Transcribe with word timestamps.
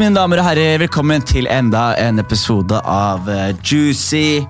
mine 0.00 0.16
damer 0.16 0.40
og 0.42 0.44
herrer. 0.48 0.80
Velkommen 0.82 1.22
til 1.24 1.46
enda 1.48 1.94
en 2.00 2.20
episode 2.20 2.78
av 2.90 3.28
eh, 3.32 3.54
Juicy 3.64 4.42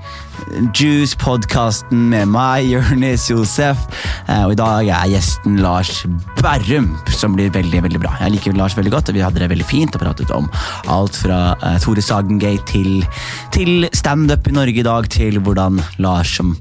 Juice-podkasten 0.74 2.08
med 2.10 2.30
meg, 2.32 2.66
Jonis 2.72 3.28
Josef. 3.30 3.84
Eh, 4.26 4.42
og 4.42 4.54
I 4.54 4.58
dag 4.58 4.90
er 4.90 5.12
gjesten 5.12 5.60
Lars 5.62 6.02
Berrum, 6.40 6.88
som 7.14 7.36
blir 7.36 7.52
veldig 7.54 7.84
veldig 7.86 8.00
bra. 8.02 8.14
Jeg 8.24 8.34
liker 8.36 8.58
Lars 8.58 8.74
veldig 8.78 8.94
godt, 8.96 9.12
og 9.12 9.18
vi 9.18 9.22
hadde 9.22 9.42
det 9.42 9.50
veldig 9.52 9.68
fint 9.68 9.94
og 9.94 10.02
pratet 10.02 10.32
om 10.34 10.48
alt 10.92 11.18
fra 11.20 11.40
uh, 11.62 11.76
Tore 11.82 12.02
Sagengate 12.02 12.66
til, 12.70 13.06
til 13.54 13.86
standup 13.94 14.50
i 14.50 14.56
Norge 14.56 14.82
i 14.82 14.86
dag, 14.86 15.10
til 15.12 15.38
hvordan 15.38 15.78
Lars 16.02 16.34
som 16.40 16.56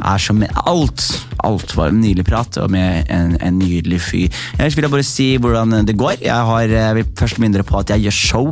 er 0.00 0.18
som 0.22 0.42
alt. 0.64 1.06
Alt 1.44 1.76
var 1.76 1.92
en 1.92 2.00
nydelig 2.02 2.26
prat 2.28 2.58
og 2.62 2.72
med 2.72 3.10
en, 3.12 3.36
en 3.40 3.60
nydelig 3.60 4.00
fyr. 4.04 4.42
Ellers 4.58 4.76
vil 4.76 4.88
jeg 4.88 4.94
bare 4.96 5.06
si 5.06 5.28
hvordan 5.36 5.84
det 5.86 5.98
går. 6.00 6.18
Jeg 6.24 6.50
har, 6.50 6.66
jeg 6.68 6.98
vil 7.00 7.12
først 7.18 7.42
mindre 7.42 7.66
på 7.66 7.78
at 7.82 7.94
jeg 7.94 8.06
gjør 8.06 8.18
show 8.20 8.50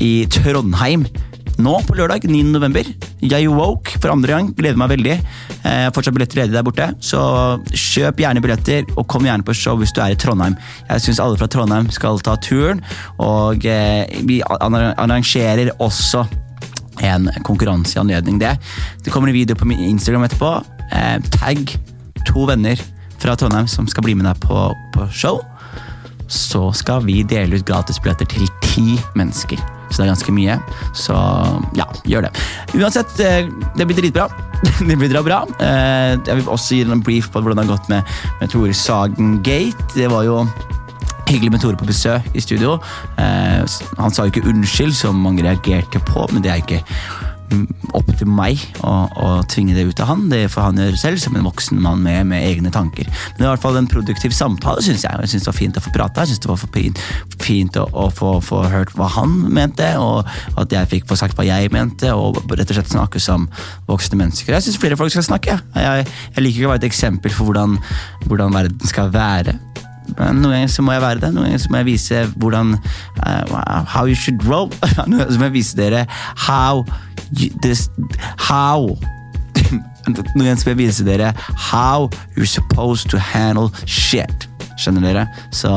i 0.00 0.12
Trondheim 0.30 1.06
nå 1.60 1.74
på 1.84 1.96
lørdag 1.98 2.24
9. 2.24 2.42
november. 2.54 2.86
Jeg 3.20 3.48
woke 3.52 3.98
for 4.00 4.12
andre 4.12 4.32
gang. 4.32 4.50
Gleder 4.56 4.78
meg 4.80 4.92
veldig. 4.94 5.16
Eh, 5.60 5.86
fortsatt 5.94 6.16
billetter 6.16 6.40
ledig 6.40 6.56
der 6.56 6.64
borte, 6.64 6.86
så 7.04 7.20
kjøp 7.68 8.22
gjerne 8.22 8.40
billetter, 8.44 8.86
og 8.96 9.06
kom 9.10 9.26
gjerne 9.28 9.44
på 9.44 9.56
show 9.56 9.76
hvis 9.80 9.92
du 9.96 10.00
er 10.00 10.14
i 10.14 10.18
Trondheim. 10.20 10.56
Jeg 10.88 11.04
syns 11.04 11.20
alle 11.20 11.40
fra 11.40 11.50
Trondheim 11.52 11.90
skal 11.92 12.20
ta 12.24 12.36
turen, 12.40 12.80
og 13.20 13.66
eh, 13.68 14.08
vi 14.28 14.40
arrangerer 14.46 15.74
også 15.78 16.24
en 17.04 17.30
konkurranse 17.46 17.96
i 17.96 18.00
anledning 18.00 18.40
det. 18.40 18.56
Det 19.04 19.12
kommer 19.12 19.28
en 19.28 19.36
video 19.36 19.56
på 19.56 19.68
min 19.68 19.84
Instagram 19.92 20.28
etterpå. 20.28 20.56
Eh, 20.96 21.16
tagg 21.36 21.76
to 22.28 22.46
venner 22.50 22.80
fra 23.20 23.36
Trondheim 23.36 23.68
som 23.68 23.88
skal 23.90 24.06
bli 24.06 24.16
med 24.16 24.28
deg 24.28 24.40
på, 24.44 24.70
på 24.94 25.08
show. 25.12 25.42
Så 26.30 26.68
skal 26.78 27.04
vi 27.04 27.22
dele 27.26 27.58
ut 27.58 27.66
gratisbilletter 27.66 28.28
til 28.30 28.48
ti 28.64 28.96
mennesker. 29.18 29.60
Så 29.90 29.98
det 29.98 30.06
er 30.06 30.12
ganske 30.12 30.34
mye. 30.34 30.56
Så 30.94 31.16
ja, 31.78 31.86
gjør 32.06 32.28
det. 32.28 32.32
Uansett, 32.78 33.16
eh, 33.20 33.50
det 33.76 33.86
blir 33.88 33.98
dritbra. 33.98 34.28
det 34.88 34.98
blir 34.98 35.22
bra. 35.26 35.42
Eh, 35.58 36.14
jeg 36.14 36.36
vil 36.38 36.48
også 36.48 36.78
gi 36.78 36.84
en 36.86 37.02
brief 37.02 37.30
på 37.32 37.42
hvordan 37.42 37.58
det 37.58 37.66
har 37.66 37.74
gått 37.74 37.90
med, 37.90 38.18
med 38.40 38.52
Tore 38.52 38.74
Sagen 38.76 39.40
Gate. 39.42 39.90
Det 39.96 40.10
var 40.12 40.28
jo 40.28 40.44
hyggelig 41.30 41.50
med 41.54 41.62
Tore 41.62 41.78
på 41.80 41.88
besøk 41.90 42.30
i 42.34 42.42
studio. 42.42 42.78
Eh, 43.18 43.66
han 43.98 44.14
sa 44.14 44.26
jo 44.26 44.32
ikke 44.32 44.46
unnskyld, 44.50 44.94
som 44.94 45.18
mange 45.18 45.44
reagerte 45.46 46.02
på, 46.06 46.26
men 46.30 46.46
det 46.46 46.54
er 46.54 46.62
ikke 46.62 46.84
opp 47.96 48.10
til 48.18 48.28
meg 48.30 48.60
å, 48.86 48.92
å, 49.08 49.28
tvinge 49.50 49.74
det 49.76 49.86
ut 49.88 50.00
av 50.02 50.10
han. 50.12 50.28
Det 50.30 50.44
får 50.52 50.68
han 50.68 50.80
gjøre 50.80 51.00
selv, 51.00 51.20
som 51.22 51.36
en 51.36 51.46
voksen 51.46 51.80
mann 51.82 52.02
med, 52.04 52.28
med 52.30 52.44
egne 52.46 52.72
tanker. 52.74 53.08
Men 53.08 53.38
det 53.38 53.44
var 53.44 53.48
i 53.48 53.52
hvert 53.54 53.64
fall 53.64 53.80
en 53.80 53.90
produktiv 53.90 54.34
samtale, 54.36 54.84
syns 54.84 55.04
jeg. 55.06 55.22
Jeg 55.24 55.32
synes 55.32 55.46
det 55.46 55.52
var 55.52 55.58
fint 55.58 55.80
å 55.80 55.84
få 55.84 55.94
prate. 55.94 56.24
Jeg 56.24 56.32
synes 56.32 56.44
det 56.44 56.52
var 56.52 56.62
fint, 56.76 57.02
fint 57.42 57.80
å, 57.80 57.86
å 57.90 58.06
få, 58.14 58.32
få, 58.44 58.62
hørt 58.70 58.94
hva 58.98 59.10
han 59.16 59.36
mente, 59.50 59.88
og 60.00 60.28
at 60.60 60.76
jeg 60.76 60.92
fikk 60.94 61.10
få 61.10 61.18
sagt 61.18 61.38
hva 61.38 61.46
jeg 61.48 61.72
mente, 61.74 62.12
og 62.14 62.38
rett 62.50 62.68
og 62.68 62.78
slett 62.78 62.94
snakke 62.94 63.22
som 63.22 63.48
voksne 63.90 64.20
mennesker. 64.20 64.54
Jeg 64.56 64.68
syns 64.68 64.80
flere 64.80 64.98
folk 65.00 65.14
skal 65.14 65.26
snakke. 65.26 65.58
Jeg, 65.74 66.06
jeg 66.36 66.46
liker 66.46 66.62
ikke 66.62 66.70
å 66.70 66.74
være 66.74 66.84
et 66.84 66.90
eksempel 66.92 67.34
for 67.34 67.50
hvordan, 67.50 67.78
hvordan 68.28 68.60
verden 68.60 68.90
skal 68.94 69.12
være. 69.14 69.58
Noen 70.18 70.42
ganger 70.42 70.72
så 70.72 70.82
må 70.82 70.96
jeg 70.96 71.04
være 71.04 71.22
det. 71.22 71.30
Noen 71.34 71.48
ganger 71.48 71.62
så 71.62 71.70
må 71.70 71.80
jeg 71.80 71.88
vise 71.90 72.24
hvordan 72.42 72.74
uh, 73.26 73.84
How 73.88 74.06
you 74.06 74.18
should 74.18 74.44
roll. 74.48 74.70
noen 75.06 75.20
ganger 75.20 75.32
så 75.32 75.40
må 75.40 75.48
jeg 75.50 75.56
vise 75.60 75.78
dere 75.78 76.04
how 76.46 76.84
this, 77.62 77.88
How 78.38 78.96
Noen 80.10 80.22
ganger 80.34 80.60
så 80.60 80.70
må 80.70 80.74
jeg 80.74 80.82
vise 80.84 81.06
dere 81.06 81.32
how 81.70 82.10
you're 82.36 82.46
supposed 82.46 83.10
to 83.10 83.18
handle 83.18 83.70
shit. 83.86 84.49
Skjønner 84.80 85.04
dere? 85.04 85.26
Så 85.52 85.70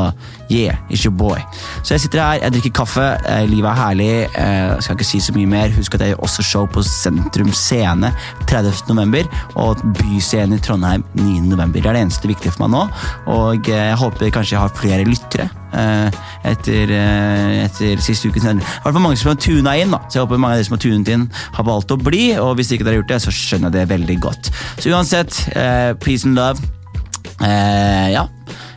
yeah, 0.54 0.78
it's 0.90 1.06
your 1.06 1.14
boy. 1.16 1.40
Så 1.84 1.96
jeg 1.96 2.04
sitter 2.04 2.22
her, 2.22 2.40
jeg 2.44 2.54
drikker 2.56 2.74
kaffe, 2.84 3.06
eh, 3.30 3.46
livet 3.50 3.70
er 3.70 3.80
herlig. 3.80 4.12
Eh, 4.40 4.82
skal 4.82 4.98
ikke 4.98 5.08
si 5.08 5.22
så 5.24 5.34
mye 5.36 5.50
mer. 5.50 5.74
Husk 5.78 5.96
at 5.98 6.06
jeg 6.06 6.20
også 6.20 6.46
show 6.46 6.68
på 6.70 6.84
Sentrum 6.88 7.52
Scene 7.54 8.14
30. 8.48 8.84
november, 8.90 9.28
og 9.56 9.82
Byscenen 9.98 10.58
i 10.58 10.62
Trondheim 10.64 11.04
9. 11.14 11.40
november. 11.50 11.82
Det 11.82 11.90
er 11.90 11.98
det 11.98 12.06
eneste 12.06 12.30
viktige 12.30 12.54
for 12.54 12.66
meg 12.66 12.74
nå, 12.76 12.86
og 13.34 13.70
eh, 13.70 13.90
jeg 13.92 14.00
håper 14.04 14.34
kanskje 14.34 14.58
jeg 14.58 14.64
har 14.64 14.80
flere 14.80 15.10
lyttere. 15.10 15.50
Etter, 15.74 16.92
etter 16.94 18.02
siste 18.06 18.30
ukens 18.30 18.44
sending. 18.46 18.62
I 18.62 18.84
hvert 18.84 18.94
fall 18.94 19.02
mange 19.02 19.18
som 19.18 19.32
har 19.32 19.40
tuna 19.42 19.74
inn, 19.82 19.96
da. 19.96 20.04
så 20.06 20.20
jeg 20.20 20.28
håper 20.28 20.38
mange 20.44 20.54
av 20.54 20.60
dere 20.62 20.68
som 20.68 20.76
har 20.76 20.84
tunet 20.84 21.10
inn, 21.10 21.24
har 21.56 21.66
valgt 21.66 21.96
å 21.96 21.98
bli. 21.98 22.28
Og 22.38 22.52
hvis 22.60 22.70
ikke 22.76 22.86
dere 22.86 22.94
har 22.94 23.02
gjort 23.02 23.14
det, 23.16 23.18
så 23.24 23.34
skjønner 23.34 23.72
jeg 23.72 23.78
det 23.80 23.88
veldig 23.90 24.18
godt. 24.22 24.52
Så 24.78 24.94
uansett, 24.94 25.40
peace 26.04 26.30
and 26.30 26.38
love. 26.38 26.62
ja. 27.42 28.28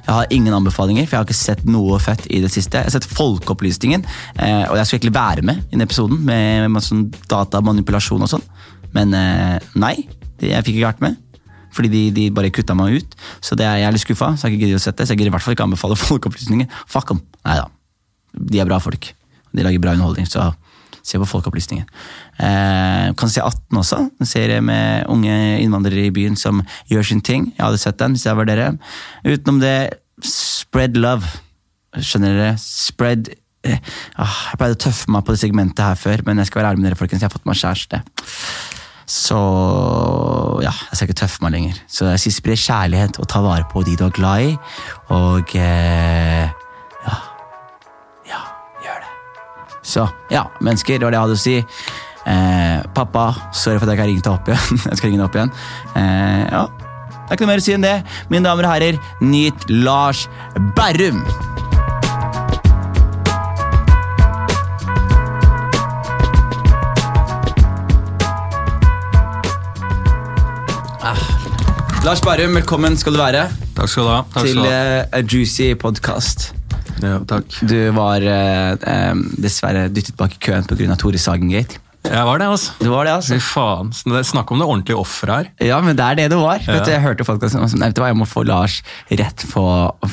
Jeg 0.07 0.15
har 0.15 0.33
ingen 0.35 0.55
anbefalinger, 0.55 1.07
for 1.07 1.17
jeg 1.17 1.23
har 1.23 1.27
ikke 1.27 1.37
sett 1.37 1.65
noe 1.67 1.99
fett 2.03 2.29
i 2.31 2.39
det 2.45 2.51
siste. 2.55 2.79
Jeg 2.79 2.87
har 2.87 2.95
sett 2.95 3.09
Folkeopplysningen, 3.11 4.05
eh, 4.39 4.65
og 4.71 4.79
jeg 4.79 4.87
skulle 4.87 5.01
egentlig 5.01 5.17
være 5.17 5.47
med 5.49 5.65
i 5.65 5.75
den 5.75 5.87
episoden 5.87 6.21
med 6.29 6.71
masse 6.71 6.93
sånn 6.93 7.09
datamanipulasjon 7.31 8.23
og 8.23 8.31
sånn, 8.37 8.45
men 8.95 9.15
eh, 9.19 9.57
nei. 9.75 9.97
Jeg 10.37 10.63
fikk 10.67 10.77
ikke 10.77 10.91
vært 10.91 11.03
med. 11.03 11.17
Fordi 11.77 11.91
de, 11.93 12.03
de 12.15 12.27
bare 12.33 12.53
kutta 12.55 12.77
meg 12.77 13.01
ut. 13.01 13.17
Så 13.45 13.57
det 13.59 13.67
er 13.67 13.81
jeg 13.83 13.95
litt 13.97 14.05
skuffa, 14.05 14.31
så 14.37 14.47
jeg 14.47 14.53
har 14.53 14.55
ikke 14.55 14.67
giddet 14.67 14.81
å 14.81 14.85
sette. 14.85 15.05
Så 15.05 15.15
jeg 15.15 15.21
gidder 15.21 15.33
i 15.33 15.35
hvert 15.35 15.45
fall 15.45 15.57
ikke 15.57 15.67
anbefale 15.67 15.99
Folkeopplysningen. 16.07 16.71
Fuck 16.93 17.13
dem. 17.13 17.23
Nei 17.49 17.57
da. 17.59 17.67
De 18.37 18.61
er 18.63 18.69
bra 18.69 18.79
folk. 18.85 19.11
De 19.57 19.65
lager 19.65 19.83
bra 19.83 19.97
underholdning, 19.97 20.29
så 20.29 20.51
se 21.07 21.21
på 21.21 21.29
Folkeopplysningen. 21.29 21.87
Eh, 22.43 23.15
kan 23.19 23.33
se 23.33 23.43
18 23.43 23.81
også. 23.81 24.03
En 24.21 24.29
serie 24.29 24.61
med 24.65 25.07
unge 25.13 25.33
innvandrere 25.63 26.09
i 26.09 26.15
byen 26.15 26.37
som 26.39 26.63
gjør 26.91 27.11
sin 27.11 27.23
ting. 27.25 27.53
Jeg 27.57 27.65
hadde 27.65 27.83
sett 27.83 27.99
den 28.03 28.17
hvis 28.17 28.27
jeg 28.27 28.39
var 28.39 28.49
dere. 28.49 28.73
Utenom 29.25 29.61
det, 29.63 29.77
spread 30.27 30.99
love. 30.99 31.29
Skjønner 31.97 32.35
dere? 32.37 32.55
Spread 32.61 33.31
eh, 33.65 33.79
ah, 34.19 34.41
Jeg 34.51 34.61
pleide 34.61 34.79
å 34.79 34.85
tøffe 34.89 35.13
meg 35.13 35.27
på 35.27 35.37
det 35.37 35.43
segmentet 35.45 35.85
her 35.85 36.01
før, 36.01 36.27
men 36.27 36.43
jeg 36.43 36.51
skal 36.51 36.63
være 36.63 36.75
ærlig 36.75 36.83
med 36.83 36.91
dere, 36.91 37.01
folkens. 37.01 37.23
Jeg 37.23 37.31
har 37.31 37.37
fått 37.39 37.49
meg 37.49 37.61
kjæreste. 37.63 38.03
Så 39.07 39.39
ja, 40.65 40.73
jeg 40.75 40.99
skal 40.99 41.07
ikke 41.07 41.21
tøffe 41.23 41.43
meg 41.45 41.55
lenger. 41.55 41.81
Så 41.87 42.11
jeg 42.11 42.25
sier 42.25 42.35
spre 42.35 42.59
kjærlighet 42.59 43.21
og 43.23 43.29
ta 43.31 43.43
vare 43.45 43.69
på 43.71 43.85
de 43.87 43.95
du 43.95 44.09
er 44.09 44.15
glad 44.17 44.49
i. 44.49 44.55
Og 45.15 45.55
eh, 45.63 46.66
Så 49.87 50.09
ja, 50.31 50.49
mennesker, 50.61 50.99
det 50.99 51.07
var 51.07 51.15
det 51.15 51.21
jeg 51.21 51.27
hadde 51.29 51.39
å 51.39 51.43
si. 51.45 51.57
Eh, 52.27 52.79
pappa, 52.95 53.29
sorry 53.55 53.79
for 53.79 53.87
at 53.87 53.95
jeg 53.95 54.01
ikke 54.01 54.03
har 54.03 54.11
ringt 54.11 54.27
deg 54.27 54.33
opp 54.35 54.51
igjen. 54.51 54.81
jeg 54.91 54.99
skal 54.99 55.13
ringe 55.13 55.21
deg 55.23 55.29
opp 55.29 55.39
igjen. 55.39 55.53
Eh, 55.95 56.43
ja, 56.51 56.65
Det 56.67 57.31
er 57.31 57.39
ikke 57.39 57.47
noe 57.47 57.53
mer 57.53 57.63
å 57.63 57.67
si 57.67 57.77
enn 57.77 57.87
det. 57.87 57.97
Mine 58.33 58.49
damer 58.49 58.67
og 58.67 58.75
herrer, 58.75 58.99
nyt 59.23 59.69
Lars 59.71 60.27
Berrum! 60.75 61.23
Ah. 71.07 71.23
Lars 72.03 72.27
Berrum, 72.27 72.59
velkommen 72.59 72.99
skal 72.99 73.15
du 73.15 73.23
være. 73.23 73.47
Takk 73.79 73.95
skal 73.95 74.11
du 74.11 74.15
ha. 74.17 74.21
Takk 74.35 74.51
til 74.51 74.67
uh, 74.67 75.07
A 75.15 75.23
Juicy 75.23 75.75
Podcast. 75.79 76.56
Ja, 77.03 77.19
takk. 77.29 77.59
Du 77.67 77.79
var 77.97 78.25
eh, 78.25 79.25
dessverre 79.41 79.89
dyttet 79.93 80.17
bak 80.19 80.37
i 80.37 80.43
køen 80.49 80.69
pga. 80.69 80.97
Tore 81.01 81.21
Sagen-gate. 81.21 81.83
Jeg 82.07 82.27
var 82.27 82.41
det, 82.41 82.47
altså. 82.55 82.73
Du 82.79 82.89
var 82.91 83.07
det, 83.07 83.13
altså. 83.17 83.37
Fy 83.37 83.43
faen. 83.43 83.91
Snakk 84.27 84.51
om 84.53 84.61
det 84.61 84.67
ordentlige 84.67 84.99
offeret 85.01 85.37
her. 85.37 85.69
Ja, 85.69 85.81
men 85.83 85.97
det 85.99 86.05
er 86.05 86.19
det 86.21 86.27
det 86.33 86.39
var. 86.39 86.63
Ja. 86.63 86.79
Du, 86.79 86.91
jeg 86.91 87.03
hørte 87.03 87.27
folk 87.27 87.43
som 87.51 87.67
sa 87.67 87.91
jeg 88.07 88.19
må 88.19 88.27
få 88.29 88.45
Lars 88.47 88.79
rett 89.11 89.47
på, 89.51 89.65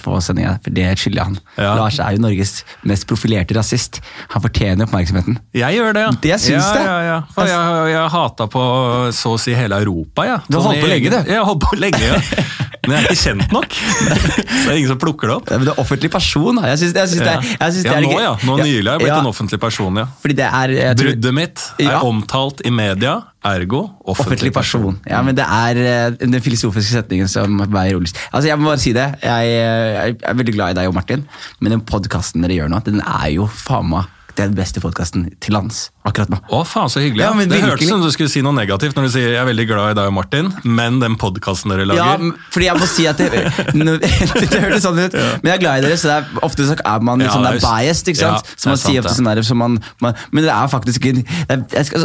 på 0.04 0.20
sendinga, 0.24 0.56
for 0.64 0.74
det 0.74 0.88
skylder 1.00 1.30
han. 1.30 1.38
Ja. 1.58 1.76
Lars 1.78 2.00
er 2.02 2.16
jo 2.16 2.24
Norges 2.24 2.64
mest 2.88 3.08
profilerte 3.10 3.56
rasist. 3.58 4.02
Han 4.34 4.44
fortjener 4.44 4.88
oppmerksomheten. 4.88 5.38
Jeg 5.54 5.78
gjør 5.78 5.94
det, 5.94 6.06
ja. 6.08 6.12
Det 6.26 6.40
syns 6.42 6.66
ja, 6.66 6.74
det. 6.74 6.84
Ja, 6.88 6.98
ja. 7.10 7.20
For 7.36 7.50
jeg, 7.50 7.70
jeg, 7.78 7.94
jeg 7.94 8.14
hata 8.18 8.50
på 8.58 8.66
så 9.14 9.36
å 9.36 9.42
si 9.42 9.56
hele 9.58 9.82
Europa, 9.84 10.28
jeg. 10.30 10.42
Ja. 10.42 10.44
Du 10.50 10.60
har 10.60 10.70
holdt 10.72 10.86
på 10.86 10.94
lenge, 10.96 11.14
du. 11.14 11.20
Jeg 11.30 11.40
har 11.40 11.50
holdt 11.52 11.66
på 11.68 11.82
lenge, 11.82 12.04
ja. 12.10 12.22
Men 12.84 12.98
jeg 12.98 13.00
er 13.00 13.14
ikke 13.14 13.22
kjent 13.22 13.54
nok. 13.56 13.76
det 14.50 14.72
er 14.72 14.76
ingen 14.76 14.90
som 14.92 15.00
plukker 15.00 15.30
det 15.30 15.36
opp. 15.38 15.52
Ja, 15.54 15.60
men 15.60 15.68
du 15.70 15.72
er 15.72 15.80
offentlig 15.80 16.10
person. 16.12 16.58
Jeg 16.68 16.80
synes, 16.82 16.96
jeg 17.00 17.12
synes 17.14 17.22
ja. 17.24 17.36
det, 17.40 17.52
jeg 17.54 17.76
synes 17.76 17.86
ja, 17.88 17.94
det 17.94 18.00
er, 18.00 18.08
nå, 18.10 18.18
ja. 18.20 18.34
Nå 18.44 18.58
nylig 18.60 18.90
har 18.90 18.98
jeg 18.98 19.04
blitt 19.06 19.16
en 19.16 19.30
offentlig 19.30 19.60
person, 19.64 20.00
ja. 20.02 20.08
Fordi 20.24 20.36
det 20.40 20.50
er... 20.50 20.74
Bruddet 21.00 21.38
mitt 21.38 21.64
er 21.80 22.04
omtalt 22.04 22.64
i 22.68 22.74
media, 22.76 23.14
ergo 23.44 23.84
offentlig, 23.84 24.16
offentlig 24.16 24.54
person. 24.56 24.90
person. 24.98 25.14
Ja, 25.14 25.22
men 25.24 25.38
det 25.40 25.46
er 25.48 25.80
uh, 25.80 26.18
den 26.20 26.44
filosofiske 26.44 26.98
setningen 26.98 27.32
som 27.32 27.64
veier 27.64 27.96
roligst. 27.96 28.20
Altså, 28.32 28.50
jeg 28.52 28.60
må 28.60 28.68
bare 28.74 28.84
si 28.84 28.92
det. 28.96 29.08
Jeg, 29.24 29.54
jeg, 29.56 30.18
er 30.20 30.42
veldig 30.42 30.58
glad 30.58 30.76
i 30.76 30.80
deg 30.82 30.92
og 30.92 30.98
Martin, 31.00 31.24
men 31.64 31.78
den 31.78 31.86
podkasten 31.88 32.44
dere 32.44 32.60
gjør 32.60 32.76
nå, 32.76 32.84
den 32.84 33.00
er 33.04 33.32
jo 33.38 33.48
faen 33.48 33.94
meg 33.96 34.12
det 34.34 34.44
er 34.44 34.50
den 34.50 34.58
beste 34.58 34.82
podkasten 34.82 35.28
til 35.44 35.54
lands 35.54 35.88
akkurat 36.04 36.32
nå. 36.32 36.40
Å 36.52 36.62
faen, 36.68 36.90
så 36.92 37.00
hyggelig. 37.00 37.24
Ja, 37.24 37.32
det 37.48 37.60
hørtes 37.64 37.88
som 37.88 38.02
du 38.04 38.10
skulle 38.12 38.32
si 38.32 38.42
noe 38.44 38.56
negativt 38.56 38.98
når 38.98 39.08
du 39.08 39.12
sier 39.14 39.30
jeg 39.32 39.40
er 39.40 39.48
veldig 39.48 39.66
glad 39.70 39.94
i 39.94 39.98
deg 40.00 40.10
og 40.10 40.16
Martin, 40.18 40.50
men 40.66 41.00
den 41.04 41.16
podkasten 41.22 41.72
dere 41.72 41.86
lager 41.88 42.02
Ja, 42.02 42.32
fordi 42.54 42.68
jeg 42.68 42.82
må 42.82 42.90
si 42.90 43.06
at 43.10 43.22
det, 43.22 43.30
det 44.50 44.60
hørtes 44.66 44.84
sånn 44.84 45.00
ut, 45.00 45.16
men 45.16 45.52
jeg 45.52 45.56
er 45.56 45.64
glad 45.64 45.84
i 45.84 45.86
dere, 45.88 46.00
så 46.02 46.10
det 46.10 46.18
er, 46.18 46.44
ofte 46.50 46.68
så 46.68 46.78
er 46.80 47.08
man 47.08 47.24
liksom, 47.24 47.46
ja, 47.46 47.54
det 47.54 47.62
er 47.62 47.68
biased. 47.68 48.12
ikke 48.12 48.22
sant? 48.24 48.52
Ja, 48.52 48.60
så 48.60 48.74
man 48.74 48.84
sier 48.84 49.04
ofte 49.06 49.16
sånn 49.20 49.32
der, 49.32 49.44
så 49.48 49.58
man, 49.60 49.80
man, 50.04 50.20
Men 50.34 50.48
det 50.48 50.54
er 50.56 50.72
faktisk 50.72 51.08
ikke 51.08 51.24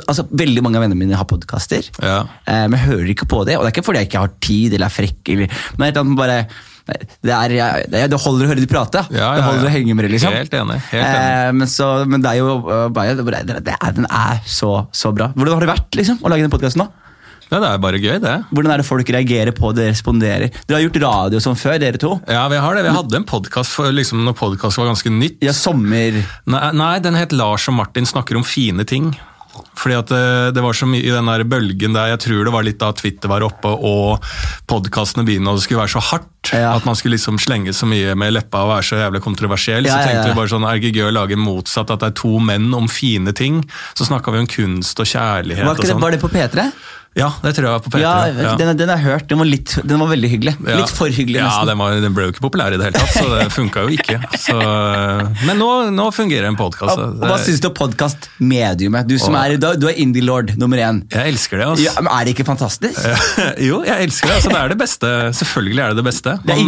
altså, 0.04 0.28
Veldig 0.30 0.64
mange 0.64 0.78
av 0.78 0.86
vennene 0.86 1.00
mine 1.00 1.19
har 1.19 1.28
podkaster, 1.28 1.90
ja. 1.98 2.22
eh, 2.44 2.64
men 2.69 2.78
jeg 2.78 2.86
hører 2.92 3.12
ikke 3.14 3.28
på 3.30 3.42
det. 3.48 3.58
Og 3.58 3.64
det 3.64 3.72
er 3.72 3.76
ikke 3.76 3.86
fordi 3.88 4.04
jeg 4.04 4.10
ikke 4.12 4.25
har 4.25 4.34
tid 4.44 4.76
eller 4.76 4.88
er 4.88 4.94
frekk, 4.94 5.20
eller, 5.34 5.62
men 5.78 5.94
det 5.94 6.02
er 6.02 6.19
bare 6.19 6.42
det, 6.88 7.35
er, 7.35 8.08
det 8.08 8.20
holder 8.20 8.46
å 8.46 8.52
høre 8.52 8.62
de 8.62 8.70
prate. 8.70 9.05
Ja, 9.12 9.32
ja, 9.32 9.32
det 9.38 9.46
holder 9.46 9.69
å 9.69 9.75
henge 9.75 9.96
med 9.96 10.06
det, 10.08 10.14
liksom. 10.17 10.35
Helt 10.35 10.55
enig, 10.55 10.79
helt 10.93 11.08
enig. 11.08 11.35
Eh, 11.35 11.50
men, 11.58 11.70
så, 11.70 11.90
men 12.08 12.25
det 12.25 12.35
er 12.35 12.40
jo 12.40 12.56
bare, 12.94 13.19
det, 13.19 13.75
er, 13.75 13.93
Den 13.96 14.08
er 14.08 14.40
så, 14.49 14.73
så 14.94 15.12
bra. 15.17 15.32
Hvordan 15.37 15.58
har 15.58 15.67
det 15.67 15.75
vært 15.75 16.00
liksom, 16.00 16.23
å 16.23 16.32
lage 16.32 16.46
den 16.46 16.55
podkasten 16.55 16.85
nå? 16.85 16.90
Ja, 17.49 17.62
det 17.62 17.69
er 17.70 17.79
bare 17.81 17.96
gøy, 18.00 18.19
det. 18.20 18.35
Hvordan 18.52 18.75
er 18.75 18.82
det 18.82 18.85
folk 18.85 19.08
reagerer 19.14 19.55
på 19.56 19.70
det, 19.76 19.87
responderer? 19.94 20.50
Dere 20.69 20.76
har 20.76 20.85
gjort 20.85 20.99
radio 21.00 21.40
som 21.40 21.56
før, 21.56 21.79
dere 21.81 22.00
to. 22.00 22.11
Ja, 22.29 22.43
vi 22.52 22.61
har 22.61 22.76
det. 22.76 22.85
Vi 22.85 22.93
hadde 22.93 23.20
en 23.23 23.29
podkast 23.29 23.79
liksom, 23.96 24.20
når 24.26 24.37
podkast 24.37 24.81
var 24.81 24.90
ganske 24.90 25.12
nytt. 25.12 25.40
Ja, 25.46 25.55
sommer... 25.56 26.20
Nei, 26.44 26.62
nei, 26.76 26.93
den 27.05 27.17
het 27.17 27.32
Lars 27.32 27.64
og 27.73 27.79
Martin 27.79 28.08
snakker 28.08 28.37
om 28.37 28.44
fine 28.44 28.85
ting. 28.88 29.14
Fordi 29.78 29.96
at 29.99 30.10
det, 30.12 30.25
det 30.56 30.64
var 30.64 30.76
så 30.76 30.88
mye 30.88 31.05
i 31.05 31.12
den 31.12 31.31
der 31.31 31.44
bølgen 31.49 31.96
der, 31.96 32.12
jeg 32.14 32.22
tror 32.26 32.49
det 32.49 32.55
var 32.55 32.66
litt 32.66 32.81
da 32.81 32.90
Twitter 32.96 33.31
var 33.31 33.46
oppe 33.46 33.70
og 33.70 34.25
podkastene 34.70 35.26
begynte 35.28 35.52
og 35.52 35.60
det 35.60 35.66
skulle 35.66 35.82
være 35.82 35.94
så 35.96 36.05
hardt. 36.10 36.52
Ja. 36.55 36.72
At 36.72 36.87
man 36.88 36.96
skulle 36.96 37.16
liksom 37.16 37.37
slenge 37.43 37.75
så 37.76 37.88
mye 37.88 38.14
med 38.19 38.32
leppa 38.37 38.62
og 38.64 38.72
være 38.72 38.87
så 38.88 39.00
jævlig 39.00 39.20
kontroversiell. 39.25 39.88
Ja, 39.88 39.99
så 39.99 40.06
tenkte 40.06 40.28
ja. 40.28 40.32
vi 40.32 40.38
bare 40.38 40.52
sånn, 40.52 40.66
er 40.69 40.81
det 40.81 40.93
gøy 40.94 41.08
å 41.10 41.16
lage 41.16 41.38
motsatt, 41.40 41.90
at 41.93 42.05
det 42.05 42.12
er 42.12 42.19
to 42.20 42.38
menn 42.40 42.70
om 42.76 42.88
fine 42.93 43.34
ting. 43.37 43.60
Så 43.99 44.08
snakka 44.08 44.32
vi 44.34 44.44
om 44.44 44.49
kunst 44.50 45.02
og 45.02 45.10
kjærlighet 45.10 45.66
Var, 45.66 45.75
og 45.75 45.90
sånn. 45.93 46.02
var 46.02 46.14
det 46.14 46.22
på 46.22 46.31
P3? 46.32 46.69
Ja, 47.16 47.31
det 47.43 47.55
tror 47.56 47.66
jeg 47.66 47.72
var 47.72 47.82
på 47.82 47.90
P3. 47.90 48.00
Ja, 48.02 48.55
Den, 48.58 48.76
den 48.78 48.90
har 48.93 49.00
jeg 49.00 49.06
hørt. 49.06 49.26
Den 49.31 49.40
var, 49.40 49.49
litt, 49.49 49.75
den 49.82 50.00
var 50.00 50.10
veldig 50.12 50.28
hyggelig. 50.31 50.55
Ja. 50.62 50.76
Litt 50.82 50.93
for 50.94 51.10
hyggelig, 51.10 51.40
Ja, 51.40 51.49
nesten. 51.49 51.70
den, 51.72 51.81
var, 51.81 51.96
den 52.05 52.14
ble 52.14 52.28
jo 52.28 52.34
ikke 52.34 52.44
populær 52.44 52.75
i 52.75 52.78
det 52.78 52.88
hele 52.88 53.00
tatt, 53.00 53.14
så 53.16 53.26
det 53.32 53.49
funka 53.55 53.87
jo 53.87 53.94
ikke. 53.96 54.19
Så, 54.38 54.56
men 55.49 55.58
nå, 55.58 55.70
nå 55.94 56.08
fungerer 56.14 56.46
en 56.50 56.58
podkast. 56.58 57.00
Hva 57.22 57.38
syns 57.43 57.62
du 57.64 57.69
om 57.70 57.75
podkast-mediumet? 57.78 59.08
Du 59.08 59.16
som 59.19 59.34
og, 59.34 59.40
er, 59.40 59.56
du 59.58 59.88
er 59.90 59.99
indie-lord 59.99 60.55
nummer 60.60 60.82
én. 60.84 61.02
Jeg 61.14 61.34
elsker 61.34 61.62
det. 61.62 61.69
altså. 61.72 61.87
Ja, 61.88 61.96
men 62.05 62.12
Er 62.14 62.28
det 62.28 62.37
ikke 62.37 62.46
fantastisk? 62.49 63.00
jo, 63.69 63.81
jeg 63.88 64.08
elsker 64.08 64.31
det. 64.31 64.38
Altså, 64.38 64.52
det 64.54 64.61
er 64.61 64.75
det 64.75 64.78
beste. 64.84 65.12
Selvfølgelig 65.40 65.82
er 65.84 65.94
det 65.94 66.00
det 66.02 66.06
beste. 66.11 66.37
Det 66.44 66.54
er 66.54 66.64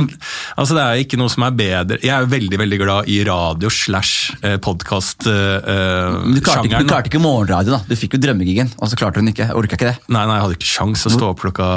altså, 0.56 0.78
det 0.78 0.86
er 0.86 1.04
ikke 1.04 1.20
noe 1.20 1.32
som 1.32 1.46
er 1.46 1.54
bedre. 1.60 2.00
Jeg 2.02 2.14
er 2.16 2.30
veldig 2.30 2.60
veldig 2.64 2.80
glad 2.82 3.10
i 3.12 3.20
radio 3.28 3.70
slash 3.70 4.34
eh, 4.42 4.58
podkast-sjangeren. 4.62 6.30
Uh, 6.30 6.34
du 6.34 6.42
klarte, 6.44 6.66
ikke, 6.68 6.82
du 6.82 6.90
klarte 6.90 7.10
ikke 7.12 7.22
morgenradio, 7.22 7.76
da. 7.76 7.82
Du 7.86 7.98
fikk 7.98 8.16
jo 8.18 8.22
drømmegigen, 8.26 8.72
og 8.80 8.90
så 8.90 8.98
klarte 8.98 9.22
hun 9.22 9.30
ikke. 9.30 9.50
Orka 9.56 9.78
ikke 9.78 9.92
det. 9.92 9.96
Nei, 10.10 10.24
nei, 10.30 10.38
jeg 10.38 10.46
hadde 10.46 10.58
ikke 10.58 10.70
sjans 10.70 11.06
å 11.08 11.12
stå 11.12 11.32
opp 11.32 11.42
klokka 11.42 11.68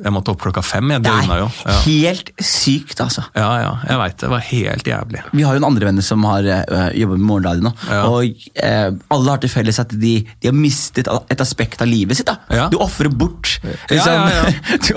Jeg 0.00 0.14
måtte 0.14 0.32
opp 0.32 0.40
klokka 0.42 0.62
fem. 0.64 0.90
Jeg 0.94 1.04
døgna 1.04 1.38
jo. 1.42 1.48
Ja, 1.66 1.76
helt 1.84 2.32
sykt, 2.40 3.00
altså. 3.02 3.24
ja, 3.36 3.48
ja 3.62 3.72
jeg 3.88 4.00
veit 4.00 4.16
det. 4.22 4.30
Var 4.32 4.44
helt 4.50 4.90
jævlig. 4.90 5.22
Vi 5.36 5.44
har 5.46 5.56
jo 5.56 5.62
en 5.62 5.68
andre 5.70 5.90
venner 5.90 6.04
som 6.04 6.24
har 6.28 6.46
uh, 6.46 6.78
jobbet 6.96 7.20
med 7.20 7.26
morgenradio 7.28 7.66
nå. 7.68 7.72
Ja. 7.90 8.00
Og 8.08 8.46
uh, 8.62 9.14
alle 9.16 9.34
har 9.34 9.42
til 9.42 9.52
felles 9.52 9.80
at 9.82 9.92
de, 9.92 10.14
de 10.40 10.50
har 10.50 10.56
mistet 10.56 11.10
et 11.10 11.44
aspekt 11.44 11.82
av 11.84 11.90
livet 11.90 12.18
sitt. 12.18 12.30
da. 12.30 12.38
Ja. 12.54 12.68
Du 12.72 12.78
ofrer 12.80 13.10
bort 13.10 13.58
Ja, 13.90 14.04
ja, 14.04 14.52
Du 14.86 14.94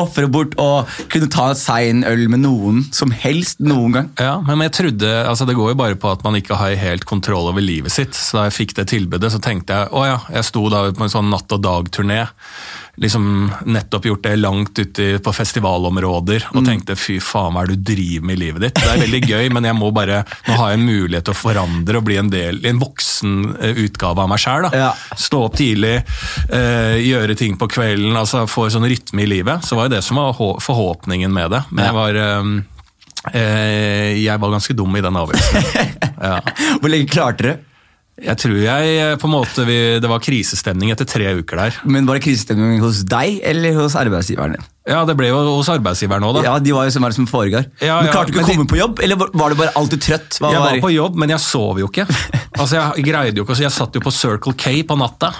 offrer 0.00 0.30
bort 0.32 0.56
å 0.60 0.86
kunne 1.12 1.30
ta 1.32 1.50
en 1.52 1.60
sein 1.60 2.04
øl 2.06 2.26
med 2.32 2.44
noen 2.44 2.84
som 2.94 3.12
helst 3.14 3.60
noen 3.64 3.98
gang. 3.98 4.10
Ja, 4.20 4.38
men 4.46 4.64
jeg 4.66 4.76
trodde, 4.78 5.12
altså 5.26 5.46
Det 5.48 5.56
går 5.58 5.74
jo 5.74 5.78
bare 5.78 5.98
på 6.00 6.10
at 6.12 6.24
man 6.26 6.38
ikke 6.38 6.58
har 6.58 6.76
helt 6.80 7.06
kontroll 7.08 7.50
over 7.50 7.64
livet 7.64 7.94
sitt. 7.94 8.16
Så 8.16 8.40
da 8.40 8.48
jeg 8.48 8.56
fikk 8.60 8.76
det 8.78 8.88
tilbudet, 8.92 9.32
så 9.34 9.42
tenkte 9.42 9.80
jeg 9.80 9.92
å 9.92 10.06
ja, 10.06 10.18
jeg 10.32 10.48
sto 10.48 10.66
da 10.72 10.86
på 10.96 11.06
en 11.06 11.12
sånn 11.12 11.30
natt 11.32 11.52
og 11.52 11.62
dag-turné. 11.64 12.24
Liksom 12.96 13.50
nettopp 13.68 14.06
gjort 14.08 14.22
det 14.24 14.36
langt 14.40 14.78
ute 14.78 15.18
på 15.20 15.32
festivalområder 15.36 16.46
og 16.54 16.64
tenkte 16.64 16.96
fy 16.96 17.18
faen, 17.20 17.52
hva 17.52 17.64
er 17.64 17.72
det 17.72 17.76
du 17.82 17.90
driver 17.92 18.28
med 18.28 18.38
i 18.38 18.40
livet 18.40 18.64
ditt? 18.64 18.78
Det 18.80 18.92
er 18.92 19.02
veldig 19.02 19.20
gøy, 19.26 19.50
men 19.52 19.68
jeg 19.68 19.76
må 19.76 19.90
bare, 19.96 20.22
nå 20.46 20.56
har 20.56 20.72
jeg 20.72 20.80
en 20.80 20.86
mulighet 20.86 21.28
til 21.28 21.36
å 21.36 21.40
forandre 21.40 22.00
og 22.00 22.06
bli 22.08 22.16
en 22.20 22.30
del, 22.32 22.62
en 22.64 22.80
voksen 22.80 23.34
eh, 23.60 23.82
utgave 23.84 24.24
av 24.24 24.30
meg 24.32 24.40
sjæl. 24.40 24.70
Ja. 24.72 24.92
Stå 25.12 25.42
opp 25.48 25.58
tidlig, 25.60 25.98
eh, 26.48 26.96
gjøre 27.04 27.36
ting 27.36 27.58
på 27.60 27.68
kvelden, 27.76 28.16
altså 28.16 28.46
få 28.48 28.66
en 28.66 28.78
sånn 28.78 28.88
rytme 28.88 29.26
i 29.26 29.28
livet. 29.36 29.66
Så 29.66 29.76
var 29.76 29.90
det 29.90 29.98
det 30.00 30.06
som 30.06 30.22
var 30.22 30.32
forhåpningen 30.36 31.32
med 31.32 31.52
det. 31.52 31.62
Men 31.70 31.90
jeg 31.90 31.98
var 32.00 32.22
eh, 32.22 32.56
Eh, 33.34 34.22
jeg 34.22 34.38
var 34.38 34.52
ganske 34.54 34.74
dum 34.76 34.96
i 34.96 35.04
den 35.04 35.22
avgjørelsen. 35.22 35.94
Ja. 36.16 36.38
Hvor 36.80 36.88
lenge 36.88 37.10
klarte 37.12 37.44
dere? 37.44 37.56
Jeg 38.16 38.40
tror 38.40 38.56
jeg 38.56 38.92
eh, 38.96 39.16
på 39.20 39.28
en 39.28 39.34
måte 39.34 39.66
vi, 39.68 39.76
Det 40.00 40.08
var 40.08 40.22
krisestemning 40.24 40.92
etter 40.94 41.08
tre 41.08 41.34
uker 41.36 41.60
der. 41.60 41.80
Men 41.84 42.08
Var 42.08 42.16
det 42.16 42.24
krisestemning 42.24 42.80
hos 42.80 43.02
deg 43.04 43.42
eller 43.44 43.76
hos 43.76 43.96
arbeidsgiveren 43.98 44.56
din? 44.56 44.68
Ja, 44.86 45.04
Det 45.04 45.16
ble 45.18 45.28
jo 45.32 45.38
hos 45.56 45.68
arbeidsgiveren 45.68 46.22
òg, 46.22 46.34
da. 46.38 46.42
Ja, 46.46 46.58
De 46.62 46.72
var 46.72 46.84
jo 46.86 46.90
som, 46.94 47.02
det 47.02 47.14
som 47.14 47.26
foregår. 47.26 47.66
Ja, 47.82 48.00
men 48.02 48.12
Klarte 48.12 48.30
du 48.30 48.38
ikke 48.38 48.44
å 48.44 48.50
komme 48.52 48.66
de- 48.66 48.72
på 48.74 48.78
jobb, 48.78 49.00
eller 49.02 49.16
var- 49.16 49.50
du 49.50 49.56
bare 49.56 49.72
alltid 49.74 50.00
trøtt? 50.00 50.38
Hva 50.38 50.52
Jeg 50.52 50.60
var 50.60 50.70
var- 50.70 50.80
på 50.80 50.92
jobb, 50.94 51.16
men 51.16 51.28
jeg 51.30 51.40
sov 51.40 51.78
jo 51.78 51.88
ikke. 51.88 52.06
Altså, 52.56 52.94
Jeg 52.96 53.04
greide 53.04 53.36
jo 53.36 53.44
ikke, 53.44 53.56
så 53.56 53.62
jeg 53.66 53.72
satt 53.72 53.92
jo 53.94 54.00
på 54.00 54.12
Circle 54.12 54.52
K 54.54 54.82
på 54.84 54.96
natta. 54.96 55.32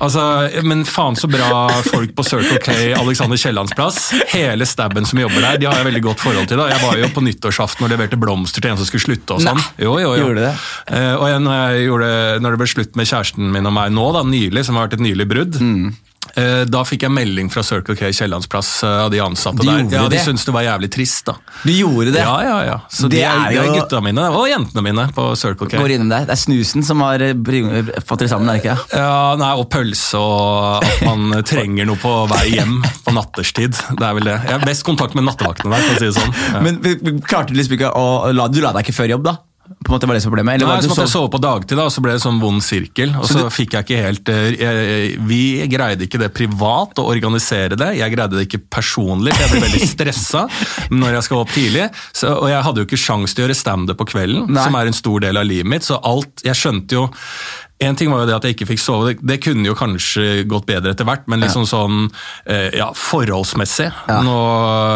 Altså, 0.00 0.62
Men 0.64 0.84
faen 0.84 1.14
så 1.16 1.28
bra 1.30 1.68
folk 1.86 2.14
på 2.16 2.24
Circle 2.26 2.58
K, 2.58 2.92
Alexander 2.98 3.36
Kiellands 3.36 3.72
plass. 3.76 4.10
Hele 4.32 4.64
stabben 4.66 5.06
som 5.06 5.18
jobber 5.18 5.40
der, 5.40 5.58
de 5.58 5.66
har 5.66 5.74
jeg 5.78 5.86
veldig 5.86 6.02
godt 6.02 6.18
forhold 6.20 6.48
til. 6.48 6.56
da. 6.58 6.66
Jeg 6.68 6.80
var 6.82 6.96
jo 6.98 7.06
på 7.14 7.22
nyttårsaften 7.22 7.84
og 7.86 7.90
leverte 7.94 8.18
blomster 8.20 8.60
til 8.60 8.70
en 8.72 8.76
som 8.76 8.86
skulle 8.86 9.06
slutte. 9.06 9.30
og 9.36 9.40
sånn. 9.40 9.62
Jo, 9.78 9.96
jo, 9.98 10.14
jo. 10.16 10.26
gjorde 10.26 10.42
det? 10.48 10.54
Uh, 10.90 11.14
og 11.22 11.26
jeg, 11.30 11.40
når, 11.40 11.54
jeg 11.72 11.86
gjorde, 11.88 12.40
når 12.42 12.50
det 12.50 12.58
ble 12.58 12.66
slutt 12.74 12.96
med 12.96 13.06
kjæresten 13.06 13.52
min 13.52 13.66
og 13.66 13.72
meg 13.72 13.92
nå, 13.92 14.12
da, 14.12 14.22
nylig, 14.26 14.64
som 14.66 14.74
har 14.76 14.88
vært 14.88 14.98
et 14.98 15.06
nylig 15.06 15.28
brudd, 15.28 15.60
Mm. 15.62 15.94
Eh, 16.36 16.62
da 16.70 16.82
fikk 16.88 17.02
jeg 17.06 17.12
melding 17.12 17.50
fra 17.52 17.62
Circle 17.66 17.96
K 17.98 18.10
Kiellands 18.14 18.48
plass 18.50 18.70
eh, 18.86 18.98
av 19.04 19.10
de 19.12 19.20
ansatte 19.24 19.60
De 19.62 19.68
der. 19.68 19.84
Ja, 19.92 20.02
De 20.08 20.16
det? 20.16 20.22
syntes 20.24 20.44
det 20.48 20.54
var 20.54 20.64
jævlig 20.66 20.90
trist. 20.94 21.24
da. 21.28 21.34
Du 21.64 21.72
gjorde 21.72 22.12
det? 22.14 22.22
Ja, 22.24 22.36
ja, 22.46 22.56
ja. 22.68 22.76
Så 22.90 23.08
Det 23.10 23.18
de 23.18 23.22
er, 23.26 23.36
er 23.46 23.56
de 23.56 23.60
er 23.62 23.76
gutta 23.80 24.00
mine, 24.04 24.24
og 24.32 24.48
jentene 24.50 24.84
mine 24.86 25.06
på 25.16 25.26
Circle 25.36 25.68
K. 25.68 25.76
Går 25.80 25.94
innom 25.96 26.10
der. 26.12 26.26
Det 26.30 26.36
er 26.36 26.42
snusen 26.42 26.86
som 26.86 27.00
har 27.04 27.22
eh, 27.22 27.34
fått 28.06 28.24
dere 28.24 28.32
sammen, 28.32 28.48
er 28.52 28.58
det 28.58 28.64
ikke? 28.64 28.78
Ja, 28.98 29.34
nei, 29.40 29.52
Og 29.60 29.68
pølse 29.72 30.18
og 30.22 30.82
at 30.88 31.04
man 31.06 31.36
trenger 31.52 31.88
noe 31.88 32.00
på 32.02 32.14
vei 32.32 32.44
hjem 32.56 32.80
på 33.06 33.14
natterstid. 33.16 33.76
Det 33.98 34.06
er 34.08 34.18
vel 34.18 34.28
det. 34.32 34.38
Jeg 34.48 34.56
har 34.58 34.66
best 34.66 34.84
kontakt 34.88 35.14
med 35.18 35.26
nattevaktene 35.28 35.72
der, 35.74 35.86
for 35.88 35.94
å 35.94 36.02
si 36.02 36.10
det 36.10 36.16
sånn. 36.18 36.36
Ja. 36.52 36.60
Men 36.64 37.22
klarte 37.26 37.52
du 37.52 37.58
liksom 37.60 37.76
ikke 37.78 37.92
å 37.96 38.32
la, 38.34 38.48
Du 38.52 38.60
la 38.64 38.72
deg 38.76 38.86
ikke 38.86 38.96
før 39.02 39.12
jobb, 39.16 39.26
da? 39.28 39.36
På 39.62 39.92
en 39.92 39.94
måte 39.94 40.06
var 40.10 40.16
det 40.18 40.20
som 40.24 40.32
problemet? 40.32 40.54
Eller 40.56 40.66
Nei, 40.66 40.74
var 40.74 40.82
så 40.82 40.82
det 40.82 40.90
måtte 40.90 41.02
du 41.02 41.06
jeg 41.06 41.12
sov? 41.12 41.28
på 41.30 41.40
dagtid, 41.42 41.76
da, 41.78 41.84
og 41.86 41.92
så 41.94 42.02
ble 42.02 42.14
det 42.16 42.22
sånn 42.24 42.40
vond 42.42 42.64
sirkel. 42.66 43.12
Og 43.18 43.28
så, 43.30 43.44
fikk 43.54 43.76
jeg 43.76 43.86
ikke 43.86 44.00
helt 44.02 44.32
jeg, 44.34 44.56
jeg, 44.60 45.12
Vi 45.30 45.40
greide 45.70 46.06
ikke 46.08 46.20
det 46.20 46.32
privat 46.34 46.98
å 46.98 47.06
organisere 47.12 47.78
det. 47.78 47.92
Jeg 48.00 48.14
greide 48.14 48.36
det 48.38 48.46
ikke 48.48 48.62
personlig, 48.78 49.34
jeg 49.38 49.52
ble 49.54 49.62
veldig 49.62 49.88
stressa 49.94 50.44
når 50.90 51.18
jeg 51.18 51.28
skal 51.28 51.44
opp 51.44 51.54
tidlig. 51.54 51.88
Så, 52.10 52.34
og 52.34 52.50
jeg 52.50 52.66
hadde 52.66 52.82
jo 52.82 52.90
ikke 52.90 53.00
sjans 53.04 53.34
til 53.34 53.44
å 53.44 53.46
gjøre 53.46 53.58
standup 53.62 54.02
på 54.02 54.10
kvelden, 54.12 54.50
Nei. 54.50 54.66
som 54.66 54.78
er 54.78 54.90
en 54.90 54.98
stor 54.98 55.22
del 55.24 55.38
av 55.40 55.46
livet 55.48 55.70
mitt. 55.76 55.86
Så 55.86 56.00
alt 56.02 56.42
Jeg 56.46 56.58
skjønte 56.58 56.98
jo 56.98 57.06
en 57.88 57.96
ting 57.98 58.10
var 58.12 58.22
jo 58.22 58.26
det 58.30 58.34
at 58.36 58.44
jeg 58.46 58.56
ikke 58.56 58.66
fikk 58.72 58.80
sove, 58.82 59.10
det, 59.12 59.14
det 59.26 59.38
kunne 59.44 59.66
jo 59.66 59.74
kanskje 59.78 60.44
gått 60.50 60.66
bedre 60.68 60.92
etter 60.94 61.06
hvert, 61.08 61.24
men 61.30 61.42
liksom 61.42 61.64
sånn 61.68 61.98
eh, 62.46 62.70
ja, 62.78 62.90
forholdsmessig 62.96 63.88
Ja. 64.08 64.18
Nå 64.24 64.36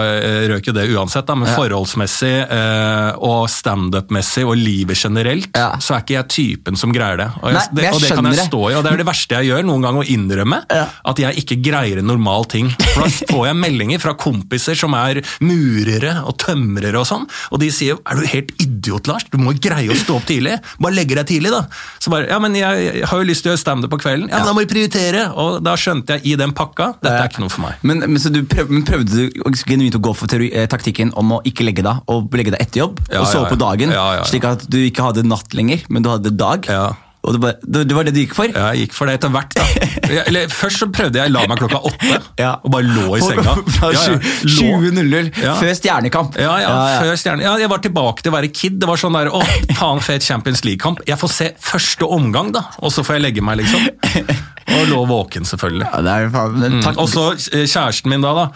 eh, 0.06 0.46
røk 0.52 0.68
jo 0.70 0.74
det 0.76 0.86
uansett, 0.94 1.26
da, 1.28 1.34
men 1.38 1.50
forholdsmessig 1.56 2.32
eh, 2.52 3.10
og 3.26 3.46
standup-messig 3.52 4.44
og 4.46 4.56
livet 4.60 4.98
generelt, 5.00 5.50
Ja. 5.56 5.72
så 5.82 5.96
er 5.96 6.04
ikke 6.04 6.16
jeg 6.18 6.28
typen 6.36 6.76
som 6.80 6.92
greier 6.94 7.16
det. 7.20 7.28
Og, 7.42 7.50
jeg, 7.50 7.56
Nei, 7.58 7.66
det, 7.80 7.90
og 7.94 8.00
det 8.02 8.12
kan 8.14 8.30
jeg 8.30 8.46
stå 8.50 8.62
i, 8.70 8.74
og 8.78 8.84
det 8.86 8.92
er 8.92 9.02
det 9.02 9.08
verste 9.08 9.40
jeg 9.40 9.50
gjør, 9.50 9.66
noen 9.70 9.86
gang 9.86 10.00
å 10.00 10.04
innrømme 10.16 10.62
Ja. 10.72 10.86
at 11.12 11.22
jeg 11.22 11.42
ikke 11.42 11.60
greier 11.64 12.00
en 12.02 12.06
normal 12.10 12.44
ting. 12.52 12.70
For 12.94 13.06
da 13.06 13.10
får 13.32 13.44
jeg 13.50 13.60
meldinger 13.62 14.02
fra 14.02 14.14
kompiser 14.18 14.76
som 14.78 14.94
er 14.98 15.22
murere 15.44 16.16
og 16.26 16.36
tømrere 16.42 17.00
og 17.00 17.06
sånn, 17.08 17.26
og 17.50 17.60
de 17.62 17.70
sier 17.74 17.96
'er 17.96 18.20
du 18.20 18.26
helt 18.26 18.50
idiot, 18.62 19.06
Lars? 19.08 19.24
Du 19.30 19.38
må 19.38 19.52
greie 19.58 19.88
å 19.90 19.96
stå 19.96 20.16
opp 20.16 20.26
tidlig'. 20.28 20.60
Bare 20.80 20.94
legge 20.94 21.14
deg 21.16 21.26
tidlig, 21.26 21.50
da. 21.50 21.66
Så 22.00 22.10
bare 22.10 22.26
'ja, 22.28 22.38
men 22.38 22.54
jeg, 22.54 22.75
jeg 22.82 23.08
har 23.10 23.22
jo 23.22 23.26
lyst 23.28 23.44
til 23.44 23.50
å 23.50 23.54
gjøre 23.54 23.62
standup 23.62 23.92
på 23.94 24.00
kvelden'. 24.02 24.28
Ja, 24.30 24.40
men 24.40 24.50
da 24.50 24.54
må 24.56 24.64
vi 24.64 24.70
prioritere! 24.70 25.24
Og 25.36 25.62
da 25.64 25.76
skjønte 25.80 26.16
jeg 26.16 26.32
i 26.32 26.36
den 26.40 26.52
pakka 26.56 26.92
dette 27.00 27.14
er 27.14 27.30
ikke 27.30 27.44
noe 27.44 27.52
for 27.52 27.66
meg. 27.66 27.80
Men, 27.82 28.04
men, 28.04 28.18
så 28.22 28.32
du 28.32 28.42
prøv, 28.44 28.70
men 28.72 28.84
Prøvde 28.86 29.26
du 29.26 29.62
genuint 29.66 29.96
å 29.98 30.02
gå 30.02 30.12
for 30.14 30.30
teori, 30.30 30.52
eh, 30.54 30.68
taktikken 30.70 31.10
om 31.18 31.38
å 31.38 31.40
ikke 31.48 31.66
legge 31.66 31.82
deg 31.82 32.12
og 32.12 32.30
legge 32.38 32.54
deg 32.54 32.62
etter 32.62 32.84
jobb? 32.84 33.00
Og 33.10 33.26
sove 33.26 33.50
på 33.50 33.58
dagen, 33.58 33.94
slik 34.28 34.46
at 34.46 34.68
du 34.70 34.78
ikke 34.84 35.08
hadde 35.08 35.26
natt 35.26 35.56
lenger, 35.56 35.82
men 35.90 36.06
du 36.06 36.12
hadde 36.12 36.30
dag? 36.36 36.68
Ja. 36.70 36.92
Og 37.26 37.34
det, 37.34 37.40
bare, 37.42 37.56
det, 37.66 37.80
det 37.90 37.96
var 37.98 38.06
det 38.06 38.12
du 38.14 38.20
gikk 38.22 38.34
for? 38.38 38.46
Ja, 38.54 38.68
jeg 38.70 38.86
gikk 38.86 38.92
for 38.94 39.10
det 39.10 39.16
etter 39.18 39.32
hvert, 39.34 39.56
da. 39.58 39.64
Jeg, 40.06 40.22
eller, 40.30 40.52
først 40.54 40.78
så 40.84 40.86
prøvde 40.94 41.18
jeg 41.18 41.32
å 41.32 41.34
la 41.34 41.42
meg 41.50 41.58
klokka 41.58 41.80
åtte, 41.90 42.20
Ja. 42.44 42.52
og 42.62 42.70
bare 42.76 42.86
lå 42.86 43.16
i 43.18 43.22
senga. 43.24 43.56
Ja, 43.82 43.90
ja. 43.92 44.18
Lå. 44.46 44.68
20.00, 44.86 45.30
Ja. 45.42 45.56
før 45.58 45.74
Stjernekamp. 45.80 46.38
Ja, 46.40 46.54
ja, 46.62 46.72
før 47.02 47.18
stjerne. 47.18 47.42
Ja, 47.46 47.56
jeg 47.60 47.70
var 47.72 47.82
tilbake 47.84 48.22
til 48.22 48.30
å 48.32 48.36
være 48.38 48.52
kid. 48.54 48.78
Det 48.82 48.88
var 48.88 49.00
sånn 49.02 49.18
der, 49.18 49.32
å, 49.34 49.42
faen 49.78 50.02
fet 50.06 50.24
Champions 50.26 50.62
League-kamp. 50.66 51.02
Jeg 51.08 51.18
får 51.20 51.34
se 51.34 51.50
første 51.66 52.06
omgang, 52.16 52.54
da, 52.54 52.68
og 52.80 52.94
så 52.94 53.02
får 53.06 53.18
jeg 53.18 53.26
legge 53.28 53.44
meg, 53.44 53.64
liksom. 53.64 53.90
Og 54.66 54.88
lå 54.90 54.98
våken, 55.06 55.44
selvfølgelig. 55.46 55.86
Ja, 55.92 56.00
det 56.02 56.12
er, 56.12 56.30
faen, 56.34 56.56
men, 56.58 56.80
takk. 56.82 56.96
Og 56.98 57.06
så 57.08 57.22
eh, 57.54 57.66
kjæresten 57.70 58.10
min 58.10 58.24
da, 58.24 58.32
da 58.34 58.46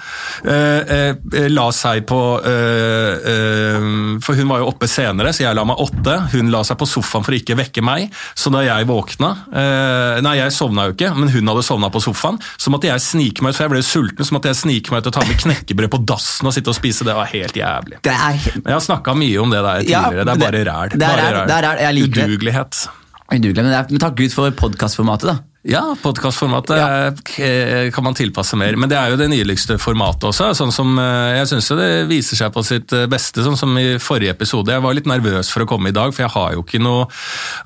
eh, 0.50 1.14
eh, 1.38 1.46
la 1.52 1.68
seg 1.74 2.02
på 2.10 2.18
eh, 2.44 3.28
eh, 3.30 3.86
For 4.24 4.34
hun 4.38 4.50
var 4.50 4.62
jo 4.62 4.70
oppe 4.72 4.88
senere, 4.90 5.30
så 5.36 5.44
jeg 5.46 5.56
la 5.56 5.64
meg 5.68 5.78
åtte. 5.80 6.16
Hun 6.34 6.50
la 6.52 6.62
seg 6.66 6.78
på 6.80 6.88
sofaen 6.90 7.24
for 7.26 7.34
å 7.36 7.38
ikke 7.38 7.56
vekke 7.60 7.84
meg. 7.86 8.08
Så 8.34 8.50
da 8.52 8.64
jeg 8.66 8.88
våkna 8.90 9.30
eh, 9.54 10.20
Nei, 10.26 10.34
jeg 10.40 10.54
sovna 10.56 10.88
jo 10.88 10.96
ikke, 10.96 11.12
men 11.16 11.30
hun 11.32 11.52
hadde 11.52 11.64
sovna 11.66 11.90
på 11.94 12.02
sofaen. 12.02 12.40
Så 12.60 12.72
måtte 12.74 12.90
jeg 12.90 13.04
snike 13.04 13.44
meg 13.46 13.54
ut, 13.54 13.58
for 13.60 13.68
jeg 13.68 13.74
ble 13.76 13.84
sulten, 13.86 14.26
så 14.26 14.36
måtte 14.36 14.50
jeg 14.52 14.60
snike 14.64 14.92
meg 14.94 15.04
ut 15.04 15.10
og 15.12 15.16
ta 15.16 15.24
med 15.28 15.38
knekkebrød 15.44 15.92
på 15.94 16.02
dassen 16.10 16.50
og 16.50 16.56
sitte 16.56 16.72
og 16.74 16.78
spise. 16.78 17.06
Det 17.06 17.14
var 17.16 17.30
helt 17.30 17.56
jævlig. 17.56 18.00
det 18.06 18.14
er 18.16 18.40
Men 18.58 18.66
jeg 18.72 18.76
har 18.78 18.86
snakka 18.88 19.14
mye 19.18 19.38
om 19.44 19.54
det 19.54 19.62
der 19.62 19.86
Ja, 19.86 20.02
tidligere. 20.08 20.24
det 20.24 20.32
er 20.34 20.42
bare 20.44 20.50
det- 20.50 21.06
er 21.06 21.46
Bare 21.46 21.76
ræl. 21.78 22.02
Udugelighet. 22.04 22.88
udugelig. 23.32 23.62
Men, 23.62 23.86
men 23.94 23.98
takk 24.02 24.16
Gud 24.18 24.32
for 24.34 24.50
podkastformatet, 24.50 25.30
da. 25.30 25.50
Ja, 25.62 25.94
podkastformatet 26.02 26.76
Ja. 26.78 27.90
kan 27.92 28.04
man 28.04 28.14
tilpasse 28.14 28.56
mer. 28.56 28.76
Men 28.80 28.88
det 28.88 28.96
er 28.96 29.10
jo 29.10 29.16
det 29.20 29.26
nyligste 29.28 29.76
formatet 29.76 30.24
også. 30.30 30.54
sånn 30.56 30.72
som 30.72 30.98
eh, 30.98 31.36
Jeg 31.36 31.48
syns 31.50 31.68
det 31.76 31.88
viser 32.08 32.36
seg 32.38 32.52
på 32.54 32.62
sitt 32.64 32.92
eh, 32.96 33.04
beste, 33.06 33.42
sånn 33.44 33.58
som 33.60 33.76
i 33.76 33.98
forrige 34.00 34.30
episode. 34.32 34.72
Jeg 34.72 34.80
var 34.80 34.94
litt 34.96 35.04
nervøs 35.04 35.50
for 35.52 35.60
å 35.60 35.66
komme 35.68 35.88
i 35.90 35.92
dag, 35.92 36.14
for 36.16 36.22
jeg 36.24 36.30
har 36.32 36.54
jo 36.56 36.62
ikke 36.64 36.80
noe 36.80 37.04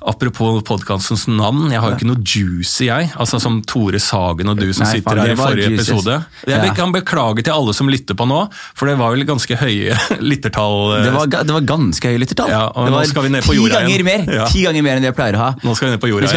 Apropos 0.05 0.59
podkastens 0.67 1.23
navn, 1.31 1.71
jeg 1.71 1.79
har 1.79 1.93
jo 1.93 1.95
ikke 1.95 2.09
noe 2.09 2.19
juicy, 2.19 2.89
jeg. 2.89 3.13
Altså 3.15 3.39
Som 3.39 3.61
Tore 3.63 3.99
Sagen 4.03 4.49
og 4.51 4.59
du 4.59 4.73
som 4.73 4.83
Nei, 4.83 4.97
sitter 4.99 5.15
her 5.23 5.31
i 5.31 5.35
forrige 5.39 5.69
juicy. 5.71 5.93
episode. 5.95 6.17
Jeg 6.51 6.75
kan 6.75 6.91
beklage 6.91 7.43
til 7.47 7.53
alle 7.55 7.73
som 7.73 7.87
lytter 7.87 8.13
på 8.19 8.27
nå, 8.27 8.41
for 8.75 8.91
det 8.91 8.97
var 8.99 9.15
vel 9.15 9.23
ganske 9.23 9.55
høye 9.55 9.95
lyttertall. 10.19 10.97
eh, 10.99 11.03
Det 11.07 11.13
var, 11.15 11.31
det 11.31 11.55
var 11.61 11.61
ganske 11.71 12.11
høye 12.11 12.19
lyttertall. 12.25 12.51
Ja, 12.51 12.65
og 12.75 12.91
det 12.91 12.97
var 12.99 13.07
skal 13.07 13.23
vi 13.23 13.29
ned 13.37 13.47
på 13.47 13.55
ti 13.55 13.63
ganger 13.71 13.95
igjen. 13.95 14.05
mer 14.27 14.35
Ja. 14.35 14.51
Ti 14.51 14.67
ganger 14.67 14.83
mer 14.83 14.99
enn 14.99 15.07
det 15.07 15.13
jeg 15.13 15.19
pleier 15.23 15.39
å 15.39 15.43
ha. 15.45 15.49
Nå 15.63 15.79
skal 15.79 15.87
vi 15.87 15.95
ned 15.95 16.03
på 16.03 16.11
jorda 16.11 16.27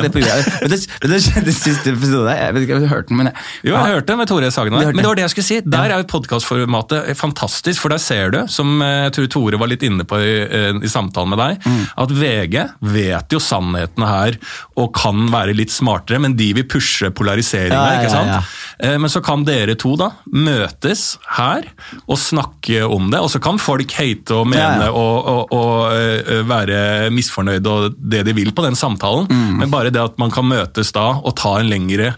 Vi 1.48 1.48
skjedde 1.49 1.75
siste 1.75 1.93
episode. 1.95 2.33
Jeg 2.37 2.55
vet 2.55 2.65
ikke 2.67 2.77
om 2.77 2.83
du 2.83 2.89
hørte 2.91 3.09
den, 3.09 3.17
men 3.21 3.27
jeg, 3.31 3.37
Jo, 3.71 3.75
jeg 3.77 3.95
hørte 3.95 4.07
den 4.13 4.19
med 4.21 4.29
Tore 4.29 4.51
Sagen. 4.53 4.73
Du 4.73 4.79
Men 4.79 4.97
det 4.97 5.07
var 5.07 5.15
det 5.19 5.25
jeg 5.27 5.31
skulle 5.35 5.49
si. 5.49 5.61
Der 5.65 5.91
er 5.95 6.03
jo 6.03 6.09
podkastformatet 6.13 7.17
fantastisk, 7.19 7.81
for 7.83 7.89
der 7.95 7.99
ser 8.03 8.31
du, 8.35 8.39
som 8.49 8.81
eh, 8.83 9.09
jeg 9.09 9.13
tror 9.17 9.29
Tore 9.35 9.59
var 9.61 9.71
litt 9.71 9.83
inne 9.87 10.05
på 10.09 10.19
i, 10.21 10.35
eh, 10.45 10.73
i 10.85 10.89
samtalen 10.93 11.29
med 11.35 11.39
deg, 11.39 11.65
Mm. 11.69 11.85
at 11.99 12.11
VG 12.15 12.55
vet 12.95 13.33
jo 13.35 13.39
sannhetene 13.43 14.07
her 14.09 14.37
og 14.79 14.93
kan 14.95 15.27
være 15.33 15.55
litt 15.57 15.71
smartere, 15.75 16.21
men 16.23 16.37
de 16.39 16.53
vil 16.55 16.65
pushe 16.65 17.11
polariseringa, 17.11 17.75
Ja, 17.75 17.99
ikke 18.01 18.11
sant? 18.13 18.55
Eh, 18.81 18.97
Men 18.99 19.09
så 19.11 19.21
kan 19.25 19.45
dere 19.45 19.75
to 19.77 19.97
da 19.97 20.11
møtes 20.33 21.19
her 21.37 21.65
og 22.07 22.17
snakke 22.19 22.83
om 22.89 23.11
det, 23.11 23.21
og 23.21 23.31
så 23.31 23.41
kan 23.43 23.59
folk 23.59 23.91
hate 23.99 24.35
og 24.35 24.47
mene 24.49 24.89
og, 24.91 25.27
og, 25.27 25.53
og 25.53 26.47
være 26.49 27.11
misfornøyde 27.15 27.67
og 27.69 27.95
det 27.99 28.25
de 28.29 28.33
vil 28.37 28.53
på 28.53 28.63
den 28.67 28.75
samtalen, 28.79 29.27
Mm. 29.29 29.59
men 29.59 29.71
bare 29.71 29.91
det 29.91 30.01
at 30.01 30.19
man 30.19 30.31
kan 30.31 30.45
møtes 30.49 30.93
da 30.93 31.19
og 31.19 31.35
ta 31.39 31.59
en 31.61 31.71
lengre 31.71 32.13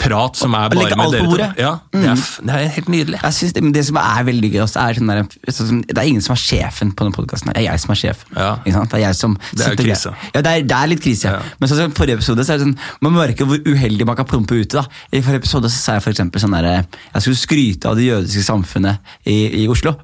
prat 0.00 0.36
som 0.38 0.54
er 0.56 0.72
bare 0.72 0.96
med 0.98 1.12
dere 1.14 1.24
to. 1.24 1.36
Mm. 1.38 1.58
Ja, 1.58 1.72
det, 1.94 2.02
er, 2.10 2.22
det 2.46 2.54
er 2.54 2.70
helt 2.76 2.88
nydelig. 2.92 3.18
Jeg 3.22 3.36
synes 3.38 3.54
det, 3.56 3.62
det 3.76 3.84
som 3.88 3.98
er 4.00 4.26
veldig 4.26 4.50
gøy 4.52 4.62
også, 4.64 4.80
er 4.82 4.98
sånn 4.98 5.12
der, 5.12 5.28
Det 5.90 5.96
er 5.96 6.08
ingen 6.10 6.24
som 6.24 6.34
er 6.34 6.40
sjefen 6.42 6.92
på 6.92 7.06
denne 7.06 7.16
podkasten. 7.16 7.52
Det 7.52 7.62
er 7.62 7.66
jeg 7.68 7.82
som 7.84 7.94
er 7.94 8.00
sjef. 8.00 8.24
Ja. 8.34 8.48
Det 8.64 8.98
er 8.98 9.04
jeg 9.06 9.18
som 9.18 9.36
Det 9.52 9.66
er 9.66 9.76
jo 9.76 9.80
krise. 9.82 10.14
Ja, 10.32 10.42
det 10.44 10.54
er, 10.54 10.64
det 10.72 10.78
er 10.78 10.90
litt 10.92 11.04
krise. 11.04 11.34
Ja. 11.36 11.42
Men 11.60 11.72
sånn 11.72 11.94
forrige 11.96 12.20
episode 12.20 12.46
så 12.46 12.56
er 12.56 12.62
det 12.62 12.68
sånn, 12.68 12.78
man 13.04 13.16
merker 13.16 13.48
hvor 13.48 13.60
uheldig 13.68 14.08
man 14.08 14.18
kan 14.18 14.28
prompe 14.28 14.58
ute. 14.58 14.80
da. 14.80 14.86
I 15.12 15.22
forrige 15.22 15.44
episode 15.44 15.70
så 15.70 15.78
sa 15.80 15.98
jeg 15.98 16.06
for 16.08 16.16
eksempel 16.16 16.42
sånn 16.42 16.56
der, 16.58 16.88
jeg 17.14 17.26
skulle 17.26 17.44
skryte 17.44 17.90
av 17.90 18.00
det 18.00 18.08
jødiske 18.10 18.44
samfunnet 18.48 19.14
i, 19.30 19.38
i 19.62 19.68
Oslo. 19.70 19.94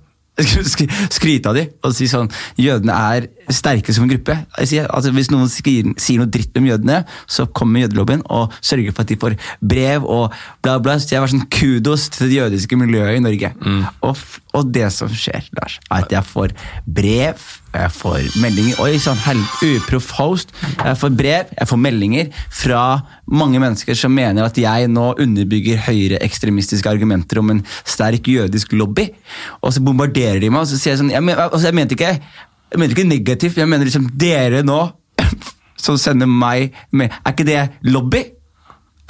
Skryte 1.16 1.50
av 1.50 1.59
dem 1.59 1.70
og 1.85 1.94
si 1.97 2.09
sånn 2.11 2.30
Jødene 2.61 2.97
er 3.14 3.28
sterke 3.50 3.92
som 3.94 4.04
en 4.06 4.12
gruppe. 4.12 4.37
Sier, 4.68 4.87
altså 4.94 5.12
Hvis 5.14 5.30
noen 5.32 5.50
skriver, 5.50 5.94
sier 6.00 6.20
noe 6.20 6.30
dritt 6.30 6.56
om 6.59 6.68
jødene, 6.68 7.00
så 7.30 7.47
kommer 7.47 7.85
jødelobbyen 7.85 8.23
og 8.30 8.54
sørger 8.61 8.94
for 8.94 9.04
at 9.04 9.11
de 9.11 9.18
får 9.20 9.37
brev 9.73 10.06
og 10.06 10.37
bla, 10.62 10.78
bla. 10.82 10.99
Så 11.00 11.14
jeg 11.14 11.25
var 11.25 11.32
sånn 11.32 11.49
kudos 11.50 12.09
til 12.14 12.30
det 12.30 12.38
jødiske 12.38 12.78
miljøet 12.78 13.18
i 13.18 13.25
Norge. 13.25 13.52
Og, 14.06 14.23
og 14.56 14.70
det 14.75 14.87
som 14.94 15.11
skjer, 15.11 15.50
Lars, 15.59 15.80
er 15.88 16.04
at 16.04 16.14
jeg 16.14 16.26
får 16.30 16.54
brev, 16.87 17.42
jeg 17.71 17.93
får 17.95 18.35
meldinger 18.43 18.81
Oi 18.83 18.99
sann, 18.99 19.19
uproff 19.62 20.11
host. 20.19 20.50
Jeg 20.81 20.99
får 20.99 21.12
brev, 21.15 21.53
jeg 21.55 21.71
får 21.71 21.79
meldinger 21.79 22.31
fra 22.50 22.83
mange 23.31 23.61
mennesker 23.62 23.95
som 23.99 24.15
mener 24.15 24.47
at 24.47 24.59
jeg 24.59 24.91
nå 24.91 25.12
underbygger 25.23 25.85
høyreekstremistiske 25.87 26.91
argumenter 26.91 27.39
om 27.43 27.55
en 27.55 27.62
sterk 27.85 28.27
jødisk 28.27 28.75
lobby. 28.75 29.07
Og 29.62 29.75
så 29.77 29.85
bombarderer 29.87 30.43
de 30.43 30.50
meg, 30.50 30.65
og 30.65 30.71
så 30.71 30.81
sier 30.81 30.97
jeg 30.97 31.03
sånn 31.05 31.15
Jeg, 31.15 31.23
men, 31.23 31.39
altså, 31.39 31.69
jeg 31.69 31.79
mente 31.79 31.99
ikke 31.99 32.15
jeg 32.71 32.79
mener 32.79 32.95
ikke 32.95 33.09
negativt, 33.11 33.57
jeg 33.59 33.71
mener 33.71 33.87
liksom 33.89 34.11
dere 34.19 34.61
nå 34.67 34.83
som 35.85 35.97
sender 35.99 36.29
meg 36.31 36.77
med 36.95 37.11
Er 37.11 37.35
ikke 37.35 37.47
det 37.49 37.62
lobby? 37.91 38.23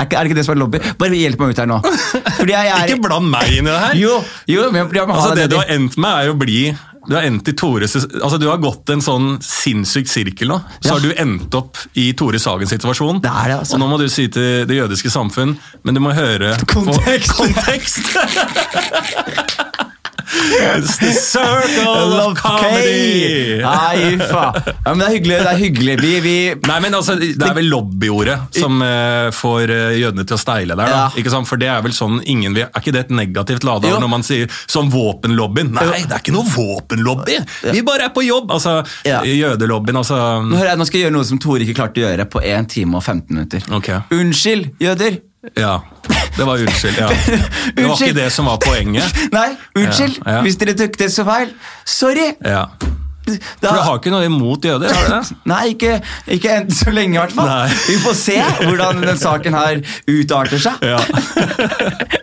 Er, 0.00 0.07
ikke, 0.07 0.17
er 0.17 0.25
det 0.25 0.31
ikke 0.31 0.38
det 0.38 0.45
som 0.47 0.55
er 0.55 0.61
lobby? 0.62 0.79
Bare 1.00 1.17
hjelp 1.17 1.43
meg 1.43 1.50
ut 1.52 1.59
her 1.61 1.69
nå. 1.69 1.76
Fordi 2.38 2.55
jeg 2.55 2.71
er 2.73 2.87
Ikke 2.88 3.02
bland 3.05 3.29
meg 3.29 3.50
inn 3.52 3.67
i 3.67 3.69
det 3.69 3.81
her! 3.83 3.99
Jo, 4.00 4.14
jo, 4.49 4.62
men 4.73 4.81
jeg, 4.81 4.95
jeg 4.97 5.05
Altså, 5.05 5.35
det 5.37 5.45
det 5.45 5.50
du 5.52 5.59
har 5.61 5.75
endt 5.76 5.99
med, 6.00 6.23
er 6.25 6.33
å 6.33 6.38
bli 6.40 6.61
du 7.09 7.14
har 7.16 7.23
endt 7.25 7.49
i 7.49 7.52
Tore 7.57 7.87
altså 7.88 8.38
du 8.38 8.47
har 8.50 8.59
gått 8.61 8.90
en 8.92 9.00
sånn 9.00 9.38
sinnssyk 9.42 10.07
sirkel 10.11 10.49
nå. 10.52 10.59
Så 10.83 10.88
Ja. 10.90 10.92
har 10.95 11.00
du 11.00 11.14
endt 11.16 11.54
opp 11.54 11.76
i 11.97 12.12
Tore 12.12 12.38
Sagens 12.38 12.71
situasjon. 12.75 13.23
Det 13.25 13.30
er 13.30 13.49
det, 13.49 13.59
altså. 13.62 13.75
Og 13.75 13.80
nå 13.80 13.88
må 13.88 13.99
du 13.99 14.09
si 14.12 14.28
til 14.28 14.66
det 14.69 14.76
jødiske 14.76 15.11
samfunn, 15.11 15.57
men 15.83 15.95
du 15.97 16.00
må 16.04 16.12
høre 16.12 16.57
på 16.66 16.85
Kontekst. 16.85 18.12
It's 20.30 20.96
the 21.00 21.10
circle 21.12 22.14
of 22.20 22.37
comedy! 22.38 23.58
Nei, 23.62 24.14
uffa. 24.16 24.44
Ja, 24.84 24.92
men 24.94 25.00
det 25.02 25.06
er 25.08 25.14
hyggelig. 25.16 25.38
det 25.42 25.50
er 25.52 25.58
hyggelig. 25.58 25.94
Vi, 26.00 26.12
vi 26.25 26.34
Nei, 26.68 26.76
men 26.84 26.94
altså, 26.94 27.16
Det 27.18 27.34
er 27.46 27.54
vel 27.56 27.68
lobbyordet 27.72 28.37
som 28.60 28.78
uh, 28.84 29.30
får 29.34 29.72
eh, 29.75 29.96
jødene 30.00 30.25
til 30.28 30.37
å 30.37 30.40
steile 30.40 30.76
der. 30.78 30.84
da, 30.87 31.00
Ja. 31.00 31.06
ikke 31.18 31.32
sant? 31.34 31.49
For 31.50 31.60
det 31.60 31.68
Er 31.70 31.82
vel 31.84 31.94
sånn 31.96 32.20
ingen 32.30 32.54
vil, 32.56 32.66
Er 32.68 32.80
ikke 32.82 32.94
det 32.94 33.04
et 33.06 33.14
negativt 33.14 33.64
lade 33.66 33.90
når 33.90 34.10
man 34.12 34.22
sier 34.26 34.50
som 34.70 34.90
våpenlobbyen? 34.92 35.72
Nei, 35.76 36.04
det 36.06 36.14
er 36.14 36.22
ikke 36.22 36.34
noe 36.37 36.46
våpenlobby! 36.50 37.40
Vi 37.70 37.82
bare 37.87 38.08
er 38.10 38.14
på 38.14 38.25
jobb! 38.26 38.50
Altså, 38.54 38.80
Ja. 39.06 39.22
Jødelobbyen, 39.26 39.96
altså 40.00 40.16
nå, 40.44 40.56
hører 40.56 40.72
jeg, 40.75 40.78
nå 40.80 40.87
skal 40.88 41.00
jeg 41.00 41.08
gjøre 41.08 41.16
noe 41.18 41.28
som 41.28 41.38
Tore 41.42 41.64
ikke 41.66 41.76
klarte 41.80 42.02
å 42.02 42.06
gjøre 42.06 42.28
på 42.30 42.42
1 42.44 42.70
time 42.76 42.99
og 43.00 43.02
15 43.04 43.34
minutter. 43.34 43.66
Okay. 43.80 44.00
Unnskyld, 44.14 44.70
jøder! 44.82 45.20
Ja. 45.56 45.80
Det 46.37 46.44
var 46.47 46.59
unnskyld. 46.59 46.99
ja. 46.99 47.09
Det 47.76 47.85
var 47.88 48.02
ikke 48.02 48.14
det 48.20 48.30
som 48.32 48.47
var 48.47 48.56
poenget. 48.66 49.04
Nei, 49.32 49.49
unnskyld! 49.76 50.18
Ja, 50.26 50.32
ja. 50.32 50.40
Hvis 50.44 50.56
dere 50.61 50.75
tok 50.76 50.99
det 50.99 51.11
så 51.12 51.25
feil. 51.25 51.52
Sorry! 51.88 52.32
Ja. 52.44 52.64
For 53.38 53.68
du 53.68 53.82
har 53.87 54.00
ikke 54.00 54.14
noe 54.14 54.28
imot 54.28 54.64
jøder? 54.70 54.94
har 54.94 55.08
du 55.08 55.14
det? 55.16 55.38
Nei, 55.52 55.62
ikke, 55.75 55.99
ikke 56.38 56.56
enn 56.58 56.72
så 56.75 56.94
lenge, 56.94 57.16
i 57.16 57.22
hvert 57.22 57.37
fall. 57.37 57.50
Nei. 57.50 57.78
Vi 57.88 57.99
får 58.04 58.18
se 58.20 58.38
hvordan 58.64 59.04
den 59.04 59.20
saken 59.20 59.58
her 59.58 59.82
utarter 60.10 60.66
seg. 60.68 60.90
Ja. 60.90 61.00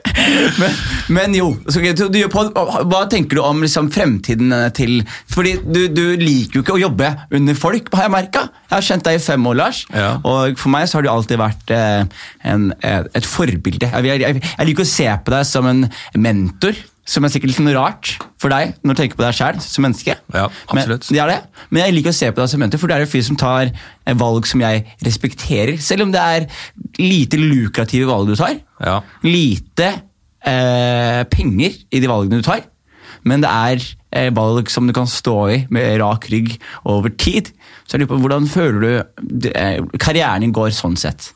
Men, 0.57 0.73
men 1.13 1.35
jo, 1.37 1.51
hva 1.69 3.03
tenker 3.11 3.37
du 3.37 3.41
om 3.43 3.61
liksom, 3.63 3.89
fremtiden 3.93 4.51
eh, 4.55 4.65
til 4.75 4.99
Fordi 5.31 5.53
du, 5.63 5.85
du 5.93 6.03
liker 6.19 6.59
jo 6.59 6.63
ikke 6.65 6.75
å 6.75 6.81
jobbe 6.81 7.11
under 7.37 7.57
folk, 7.57 7.91
har 7.95 8.07
jeg 8.07 8.15
merka. 8.15 8.43
Jeg 8.67 8.75
har 8.75 8.87
kjent 8.89 9.07
deg 9.07 9.19
i 9.19 9.23
fem 9.23 9.47
år, 9.51 9.59
Lars. 9.61 9.83
Ja. 9.93 10.09
Og 10.27 10.57
for 10.59 10.73
meg 10.73 10.89
så 10.89 10.99
har 10.99 11.07
du 11.07 11.11
alltid 11.13 11.41
vært 11.41 11.73
eh, 11.75 12.03
en, 12.49 12.69
et, 12.81 13.09
et 13.17 13.29
forbilde. 13.29 13.87
Jeg, 13.93 14.21
jeg, 14.25 14.43
jeg 14.43 14.69
liker 14.71 14.87
å 14.87 14.91
se 14.91 15.09
på 15.23 15.35
deg 15.37 15.47
som 15.47 15.69
en 15.69 15.85
mentor. 16.17 16.77
Som 17.07 17.23
er 17.23 17.31
sikkert 17.31 17.53
litt 17.53 17.61
noe 17.63 17.75
rart 17.77 18.17
for 18.41 18.51
deg 18.51 18.75
når 18.83 18.95
du 18.95 18.99
tenker 18.99 19.19
på 19.19 19.23
deg 19.23 19.37
sjæl 19.37 19.61
som 19.63 19.85
menneske. 19.87 20.17
Ja, 20.35 20.47
absolutt. 20.67 21.07
Men, 21.07 21.15
det 21.15 21.21
er 21.23 21.31
det. 21.31 21.65
Men 21.69 21.85
jeg 21.85 21.95
liker 21.95 22.13
å 22.13 22.17
se 22.17 22.31
på 22.31 22.41
deg 22.41 22.51
som 22.51 22.63
mentor, 22.63 22.81
for 22.81 22.91
du 22.91 22.95
er 22.97 23.05
en 23.05 23.11
fyr 23.11 23.23
som 23.25 23.39
tar 23.39 23.71
eh, 23.71 24.17
valg 24.19 24.49
som 24.49 24.63
jeg 24.63 24.83
respekterer. 25.07 25.77
Selv 25.83 26.07
om 26.07 26.11
det 26.13 26.23
er 26.23 26.47
lite 26.99 27.39
lukrative 27.39 28.09
valg 28.11 28.33
du 28.33 28.35
tar. 28.39 28.57
Ja. 28.83 28.99
Lite 29.23 29.91
eh, 30.43 31.21
penger 31.31 31.79
i 31.89 32.03
de 32.03 32.11
valgene 32.11 32.41
du 32.41 32.47
tar. 32.47 32.65
Men 33.27 33.43
det 33.43 33.51
er 33.51 33.83
eh, 34.15 34.29
valg 34.35 34.71
som 34.71 34.87
du 34.87 34.95
kan 34.95 35.07
stå 35.09 35.37
i 35.53 35.59
med 35.73 35.97
rak 36.01 36.29
rygg 36.31 36.53
over 36.87 37.13
tid. 37.15 37.51
Så 37.87 37.95
jeg 37.95 38.03
lurer 38.03 38.13
på, 38.13 38.21
Hvordan 38.23 38.49
føler 38.51 38.83
du 38.83 39.49
eh, 39.53 39.79
karrieren 40.01 40.45
din 40.45 40.55
går 40.55 40.73
sånn 40.75 40.97
sett? 40.99 41.31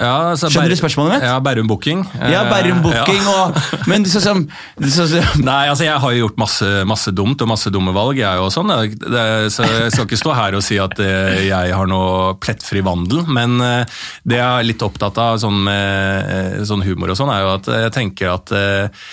Ja, 0.00 0.32
altså, 0.32 0.48
Skjønner 0.48 0.72
du 0.72 0.78
spørsmålet 0.78 1.18
mitt? 1.18 1.26
Ja, 1.28 1.36
Bærum 1.44 1.68
Booking. 1.68 2.04
Ja, 2.16 2.46
Bærum 2.48 2.78
Eh, 2.78 2.82
Booking 2.82 3.22
ja. 3.22 3.32
og 3.32 3.88
Men 3.90 4.06
så, 4.08 4.20
så, 4.22 4.34
så, 5.06 5.20
Nei, 5.42 5.68
altså 5.68 5.84
jeg 5.84 5.98
har 6.00 6.14
jo 6.14 6.24
gjort 6.24 6.38
masse, 6.40 6.68
masse 6.88 7.12
dumt 7.14 7.42
og 7.44 7.50
masse 7.50 7.70
dumme 7.72 7.92
valg, 7.94 8.18
jeg 8.20 8.40
og 8.40 8.50
sånn. 8.54 8.72
Så 9.52 9.66
jeg 9.68 9.92
skal 9.92 10.06
ikke 10.06 10.20
stå 10.20 10.36
her 10.36 10.56
og 10.56 10.64
si 10.64 10.78
at 10.80 10.96
eh, 11.02 11.44
jeg 11.48 11.76
har 11.76 11.90
noe 11.90 12.32
plettfri 12.42 12.82
vandel, 12.84 13.24
men 13.28 13.58
eh, 13.62 14.00
det 14.28 14.40
jeg 14.40 14.62
er 14.62 14.68
litt 14.68 14.84
opptatt 14.84 15.20
av 15.20 15.40
sånn 15.42 15.60
med 15.66 16.64
sånn 16.68 16.84
humor 16.86 17.12
og 17.12 17.18
sånn, 17.18 17.30
er 17.32 17.44
jo 17.44 17.52
at 17.52 17.70
jeg 17.84 17.94
tenker 17.94 18.32
at 18.32 18.54
eh, 18.56 19.06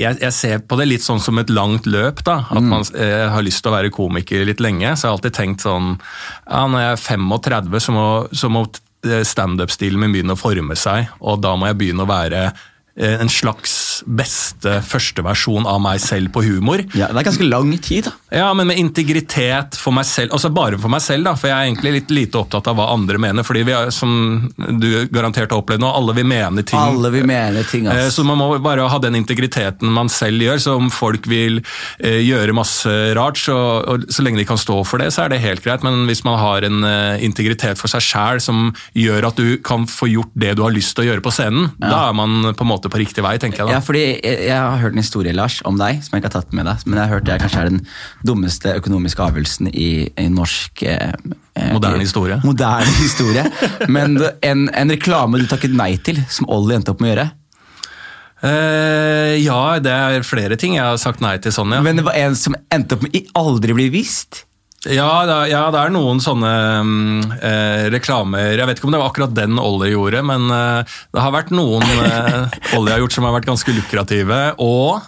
jeg, 0.00 0.18
jeg 0.20 0.34
ser 0.36 0.64
på 0.66 0.78
det 0.80 0.88
litt 0.90 1.04
sånn 1.04 1.22
som 1.22 1.38
et 1.40 1.52
langt 1.52 1.86
løp, 1.90 2.24
da. 2.26 2.40
At 2.50 2.66
man 2.66 2.84
eh, 2.98 3.28
har 3.30 3.44
lyst 3.46 3.62
til 3.64 3.72
å 3.72 3.76
være 3.76 3.92
komiker 3.94 4.44
litt 4.48 4.62
lenge. 4.62 4.94
Så 4.96 5.06
jeg 5.06 5.12
har 5.12 5.18
alltid 5.18 5.36
tenkt 5.36 5.64
sånn 5.66 5.92
ja, 5.94 6.64
Når 6.66 6.82
jeg 6.82 6.92
er 6.96 7.02
35, 7.04 7.80
så 7.84 7.94
må, 7.94 8.06
så 8.34 8.50
må 8.52 8.64
standup-stilen 9.04 10.00
min 10.02 10.12
begynne 10.14 10.36
å 10.36 10.40
forme 10.40 10.76
seg, 10.78 11.08
og 11.20 11.40
da 11.44 11.54
må 11.56 11.70
jeg 11.70 11.78
begynne 11.80 12.04
å 12.04 12.10
være 12.10 12.42
eh, 12.50 13.16
en 13.16 13.32
slags 13.32 13.72
beste 14.06 14.78
første 14.86 15.24
versjon 15.24 15.66
av 15.68 15.80
meg 15.82 16.00
selv 16.02 16.32
på 16.34 16.42
humor. 16.46 16.82
ja, 16.94 17.08
Det 17.10 17.22
er 17.22 17.28
ganske 17.30 17.48
lang 17.48 17.72
tid, 17.78 18.04
da. 18.08 18.12
Ja, 18.40 18.52
men 18.54 18.68
med 18.70 18.78
integritet 18.78 19.76
for 19.80 19.92
meg 19.96 20.06
selv, 20.06 20.32
altså 20.36 20.50
bare 20.54 20.78
for 20.78 20.92
meg 20.92 21.02
selv, 21.02 21.24
da, 21.26 21.34
for 21.38 21.50
jeg 21.50 21.56
er 21.56 21.68
egentlig 21.70 21.92
litt 21.98 22.10
lite 22.14 22.38
opptatt 22.40 22.68
av 22.70 22.78
hva 22.78 22.90
andre 22.94 23.18
mener, 23.18 23.46
fordi 23.46 23.64
vi 23.66 23.74
er, 23.74 23.90
som 23.94 24.50
du 24.56 25.06
garantert 25.10 25.50
har 25.50 25.60
opplevd 25.62 25.82
nå, 25.82 25.90
alle 25.90 26.14
vil 26.16 26.28
mene 26.30 26.62
ting. 26.66 26.78
Alle 26.78 27.10
vil 27.14 27.26
mene 27.28 27.64
ting. 27.68 27.86
Eh, 27.90 28.06
ass. 28.06 28.14
Så 28.16 28.24
man 28.26 28.38
må 28.40 28.50
bare 28.62 28.86
ha 28.90 28.98
den 29.02 29.18
integriteten 29.18 29.90
man 29.90 30.08
selv 30.12 30.42
gjør. 30.44 30.60
Så 30.62 30.76
om 30.78 30.90
folk 30.92 31.26
vil 31.30 31.60
eh, 31.98 32.20
gjøre 32.24 32.54
masse 32.56 32.92
rart, 33.18 33.38
så, 33.40 33.56
så 34.10 34.24
lenge 34.24 34.40
de 34.42 34.46
kan 34.48 34.60
stå 34.60 34.80
for 34.86 35.02
det, 35.02 35.10
så 35.14 35.24
er 35.24 35.34
det 35.34 35.42
helt 35.44 35.64
greit. 35.64 35.84
Men 35.86 36.06
hvis 36.10 36.22
man 36.26 36.38
har 36.40 36.66
en 36.66 36.84
eh, 36.86 37.24
integritet 37.26 37.80
for 37.80 37.90
seg 37.92 38.04
sjæl 38.04 38.42
som 38.44 38.70
gjør 38.96 39.30
at 39.30 39.40
du 39.40 39.56
kan 39.64 39.86
få 39.90 40.10
gjort 40.10 40.32
det 40.38 40.54
du 40.58 40.64
har 40.66 40.74
lyst 40.74 40.94
til 40.96 41.06
å 41.06 41.10
gjøre 41.10 41.24
på 41.24 41.32
scenen, 41.34 41.70
da 41.80 42.06
er 42.08 42.16
man 42.16 42.52
på 42.54 42.64
en 42.66 42.70
måte 42.70 42.90
på 42.92 43.00
riktig 43.00 43.24
vei, 43.24 43.36
tenker 43.40 43.64
jeg 43.64 43.70
da. 43.70 43.78
Ja, 43.78 43.84
fordi 43.90 44.04
jeg, 44.06 44.36
jeg 44.46 44.54
har 44.54 44.78
hørt 44.78 44.94
en 44.94 45.02
historie 45.02 45.34
Lars, 45.34 45.58
om 45.66 45.78
deg 45.80 45.98
som 46.04 46.14
jeg 46.14 46.22
ikke 46.22 46.30
har 46.30 46.36
tatt 46.38 46.54
med 46.54 46.68
deg. 46.68 46.86
Men 46.86 47.00
jeg 47.00 47.02
har 47.02 47.14
hørt 47.16 47.26
det 47.26 47.38
kanskje 47.42 47.64
er 47.64 47.70
den 47.72 47.80
dummeste 48.26 48.74
økonomiske 48.78 49.24
avgjørelsen 49.26 49.70
i, 49.72 49.90
i 50.14 50.28
norsk 50.30 50.84
eh, 50.86 51.16
eh, 51.58 51.72
Moderne 51.74 52.04
historie. 52.04 52.38
Moderne 52.46 52.94
historie. 53.00 53.44
Men 53.96 54.14
en, 54.46 54.68
en 54.70 54.94
reklame 54.94 55.42
du 55.42 55.48
takket 55.50 55.74
nei 55.74 55.96
til, 56.06 56.22
som 56.30 56.48
Ollie 56.52 56.78
endte 56.78 56.94
opp 56.94 57.02
med 57.02 57.10
å 57.10 57.14
gjøre. 57.14 57.28
Uh, 58.40 59.36
ja, 59.36 59.76
det 59.84 59.92
er 59.92 60.22
flere 60.24 60.56
ting 60.56 60.78
jeg 60.78 60.86
har 60.86 60.96
sagt 61.00 61.20
nei 61.20 61.34
til 61.44 61.52
sånn, 61.52 61.74
ja. 61.76 61.82
Men 61.84 61.98
det 62.00 62.06
var 62.06 62.16
en 62.16 62.38
som 62.38 62.56
endte 62.72 62.96
opp 62.96 63.04
med 63.04 63.18
aldri 63.36 63.76
bli 63.76 63.90
vist. 63.92 64.46
Ja, 64.88 65.44
ja, 65.44 65.66
det 65.68 65.76
er 65.76 65.90
noen 65.92 66.22
sånne 66.24 66.50
eh, 67.36 67.82
reklamer 67.92 68.54
Jeg 68.56 68.64
vet 68.64 68.78
ikke 68.78 68.88
om 68.88 68.94
det 68.94 69.00
var 69.02 69.10
akkurat 69.10 69.34
den 69.36 69.60
Ollie 69.60 69.92
gjorde, 69.92 70.22
men 70.24 70.46
eh, 70.56 70.94
det 71.12 71.20
har 71.20 71.34
vært 71.34 71.52
noen 71.52 71.84
eh, 71.84 72.56
Ollie 72.78 72.94
har 72.94 73.02
gjort 73.02 73.12
som 73.18 73.26
har 73.28 73.34
vært 73.36 73.50
ganske 73.50 73.74
lukrative. 73.76 74.38
Og 74.64 75.04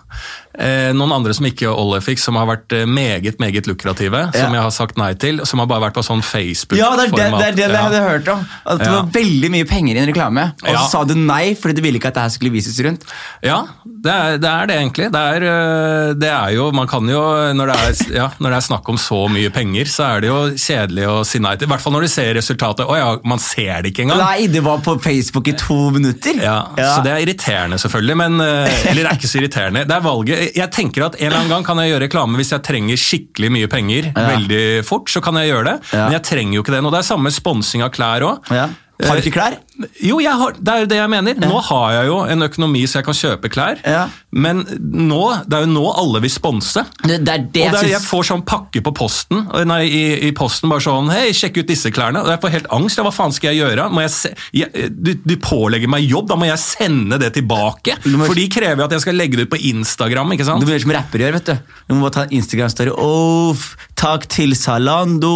noen 0.92 1.12
andre 1.16 1.32
som 1.35 1.47
ikke 1.49 1.71
Olle 1.73 2.00
fikk, 2.04 2.21
som 2.21 2.37
har 2.37 2.47
vært 2.50 2.73
eh, 2.76 2.85
meget 2.87 3.38
meget 3.40 3.66
lukrative. 3.71 4.21
Som 4.37 4.52
jeg 4.52 4.62
har 4.62 4.71
sagt 4.75 4.99
nei 5.00 5.12
til. 5.14 5.40
Som 5.49 5.62
har 5.62 5.66
bare 5.71 5.87
vært 5.88 5.97
på 5.97 6.04
sånn 6.04 6.21
Facebook-format. 6.23 6.78
Ja, 6.78 6.90
det 6.99 7.06
er 7.09 7.30
det, 7.32 7.38
det, 7.38 7.47
er 7.49 7.54
det 7.56 7.78
jeg 7.78 7.87
hadde 7.87 8.02
hørt 8.04 8.28
om. 8.35 8.42
At 8.66 8.78
det 8.82 8.87
Ja. 8.90 8.99
var 8.99 9.09
veldig 9.14 9.50
mye 9.54 9.64
penger 9.68 9.97
i 9.97 10.02
en 10.02 10.09
reklame. 10.12 10.44
Og 10.62 10.68
så 10.68 10.75
Ja. 10.75 10.82
sa 10.92 11.04
du 11.04 11.14
nei 11.14 11.54
fordi 11.54 11.75
du 11.76 11.82
ville 11.82 11.99
ikke 11.99 12.09
at 12.12 12.14
det 12.14 12.23
her 12.26 12.35
skulle 12.37 12.52
vises 12.52 12.76
rundt. 12.85 13.04
Ja, 13.42 13.62
det 13.85 14.12
er 14.12 14.37
det, 14.38 14.50
er 14.50 14.66
det 14.66 14.76
egentlig. 14.76 15.09
Det 15.12 15.23
er, 15.37 15.47
øh, 15.52 16.14
det 16.18 16.28
er 16.30 16.50
jo 16.56 16.71
Man 16.73 16.87
kan 16.87 17.09
jo 17.09 17.23
når 17.54 17.66
det, 17.73 17.76
er, 17.76 18.14
ja, 18.16 18.28
når 18.38 18.50
det 18.50 18.56
er 18.56 18.66
snakk 18.68 18.88
om 18.88 18.97
så 18.97 19.28
mye 19.30 19.50
penger, 19.50 19.85
så 19.87 20.04
er 20.16 20.21
det 20.21 20.28
jo 20.28 20.40
kjedelig 20.56 21.06
å 21.09 21.16
si 21.26 21.38
nei 21.38 21.54
til. 21.56 21.68
I 21.68 21.73
hvert 21.73 21.80
fall 21.80 21.92
når 21.97 22.02
du 22.06 22.09
ser 22.09 22.35
resultatet. 22.35 22.87
Å 22.87 22.97
ja, 22.99 23.09
man 23.25 23.38
ser 23.38 23.82
det 23.82 23.92
ikke 23.92 24.04
engang. 24.06 24.18
Nei, 24.18 24.47
det 24.52 24.62
var 24.62 24.78
på 24.85 24.99
Facebook 25.00 25.49
i 25.49 25.52
to 25.56 25.90
minutter. 25.90 26.37
Ja, 26.42 26.66
Så 26.76 27.02
det 27.04 27.12
er 27.12 27.25
irriterende, 27.25 27.78
selvfølgelig. 27.80 28.16
Men, 28.16 28.40
eller 28.40 29.02
det 29.02 29.11
er 29.11 29.16
ikke 29.18 29.30
så 29.32 29.40
irriterende. 29.40 29.85
Det 29.88 29.97
er 29.97 30.00
valget. 30.04 30.42
Jeg 30.55 30.71
tenker 30.75 31.07
at 31.07 31.17
En 31.21 31.27
eller 31.29 31.39
annen 31.43 31.53
gang 31.55 31.65
kan 31.67 31.77
jeg 31.83 31.93
gjøre 31.93 32.05
reklame 32.09 32.37
hvis 32.41 32.53
jeg 32.55 32.63
trenger 32.67 32.97
skikkelig 33.01 33.51
mye 33.55 33.69
penger 33.73 34.13
veldig 34.17 34.63
fort. 34.89 35.09
så 35.13 35.23
kan 35.23 35.35
jeg 35.41 35.51
gjøre 35.53 35.65
det, 35.65 35.77
Ja. 35.93 36.05
Men 36.09 36.13
jeg 36.19 36.23
trenger 36.29 36.55
jo 36.59 36.63
ikke 36.65 36.73
det 36.77 36.83
nå. 36.83 36.91
Det 36.95 36.99
er 37.03 37.09
samme 37.15 37.31
sponsing 37.35 37.83
av 37.87 37.91
klær 37.95 38.21
òg. 38.27 38.51
Ja. 38.51 38.69
Har 39.03 39.17
du 39.19 39.23
ikke 39.25 39.35
klær? 39.35 39.57
Jo, 40.05 40.19
jeg 40.21 40.33
har, 40.37 40.52
det 40.61 40.73
er 40.73 40.83
jo 40.85 40.88
det 40.91 40.99
jeg 40.99 41.11
mener. 41.11 41.38
Nå 41.41 41.61
har 41.69 41.93
jeg 41.97 42.09
jo 42.11 42.19
en 42.29 42.45
økonomi 42.47 42.83
så 42.87 43.00
jeg 43.00 43.07
kan 43.09 43.17
kjøpe 43.17 43.50
klær. 43.52 43.81
Ja. 43.88 44.02
Men 44.33 44.61
nå, 44.81 45.21
det 45.49 45.57
er 45.59 45.64
jo 45.67 45.71
nå 45.73 45.85
alle 45.99 46.21
vil 46.25 46.33
sponse. 46.33 46.85
Det, 47.02 47.19
det 47.25 47.33
er 47.33 47.47
det 47.52 47.64
Og 47.71 47.79
er, 47.81 47.88
jeg 47.95 48.05
får 48.05 48.26
sånn 48.31 48.45
pakke 48.49 48.83
på 48.85 48.93
posten, 48.97 49.43
nei, 49.69 49.81
i, 49.88 50.02
i 50.29 50.31
posten 50.37 50.71
bare 50.73 50.85
sånn 50.85 51.11
Hei, 51.12 51.33
sjekk 51.37 51.62
ut 51.62 51.69
disse 51.73 51.91
klærne. 51.93 52.23
Og 52.25 52.31
jeg 52.33 52.41
får 52.45 52.55
helt 52.57 52.71
angst. 52.73 53.00
Ja, 53.00 53.05
hva 53.09 53.12
faen 53.17 53.35
skal 53.37 53.52
jeg 53.52 53.62
gjøre? 53.64 53.88
Må 53.93 54.05
jeg 54.05 54.12
se, 54.14 54.33
jeg, 54.57 54.91
du, 54.93 55.12
du 55.25 55.35
pålegger 55.43 55.91
meg 55.93 56.05
jobb, 56.09 56.29
da 56.33 56.38
må 56.41 56.49
jeg 56.49 56.61
sende 56.62 57.19
det 57.21 57.33
tilbake. 57.38 57.97
Må- 58.12 58.29
For 58.29 58.38
de 58.38 58.47
krever 58.52 58.85
at 58.87 58.93
jeg 58.97 59.05
skal 59.07 59.19
legge 59.19 59.41
det 59.41 59.49
ut 59.49 59.55
på 59.57 59.61
Instagram. 59.73 60.33
ikke 60.37 60.49
sant? 60.49 60.61
Du 60.62 60.69
må 60.69 60.76
gjøre 60.76 60.85
som 60.87 60.95
rappere 60.97 61.26
gjør, 61.26 61.38
vet 61.41 61.50
du. 61.52 61.75
Du 61.88 61.97
må 61.97 62.07
bare 62.07 62.17
ta 62.21 62.26
en 62.29 62.37
Instagram-story. 62.41 62.93
Oh, 62.97 63.67
takk 63.99 64.29
til 64.33 64.55
Zalando! 64.59 65.35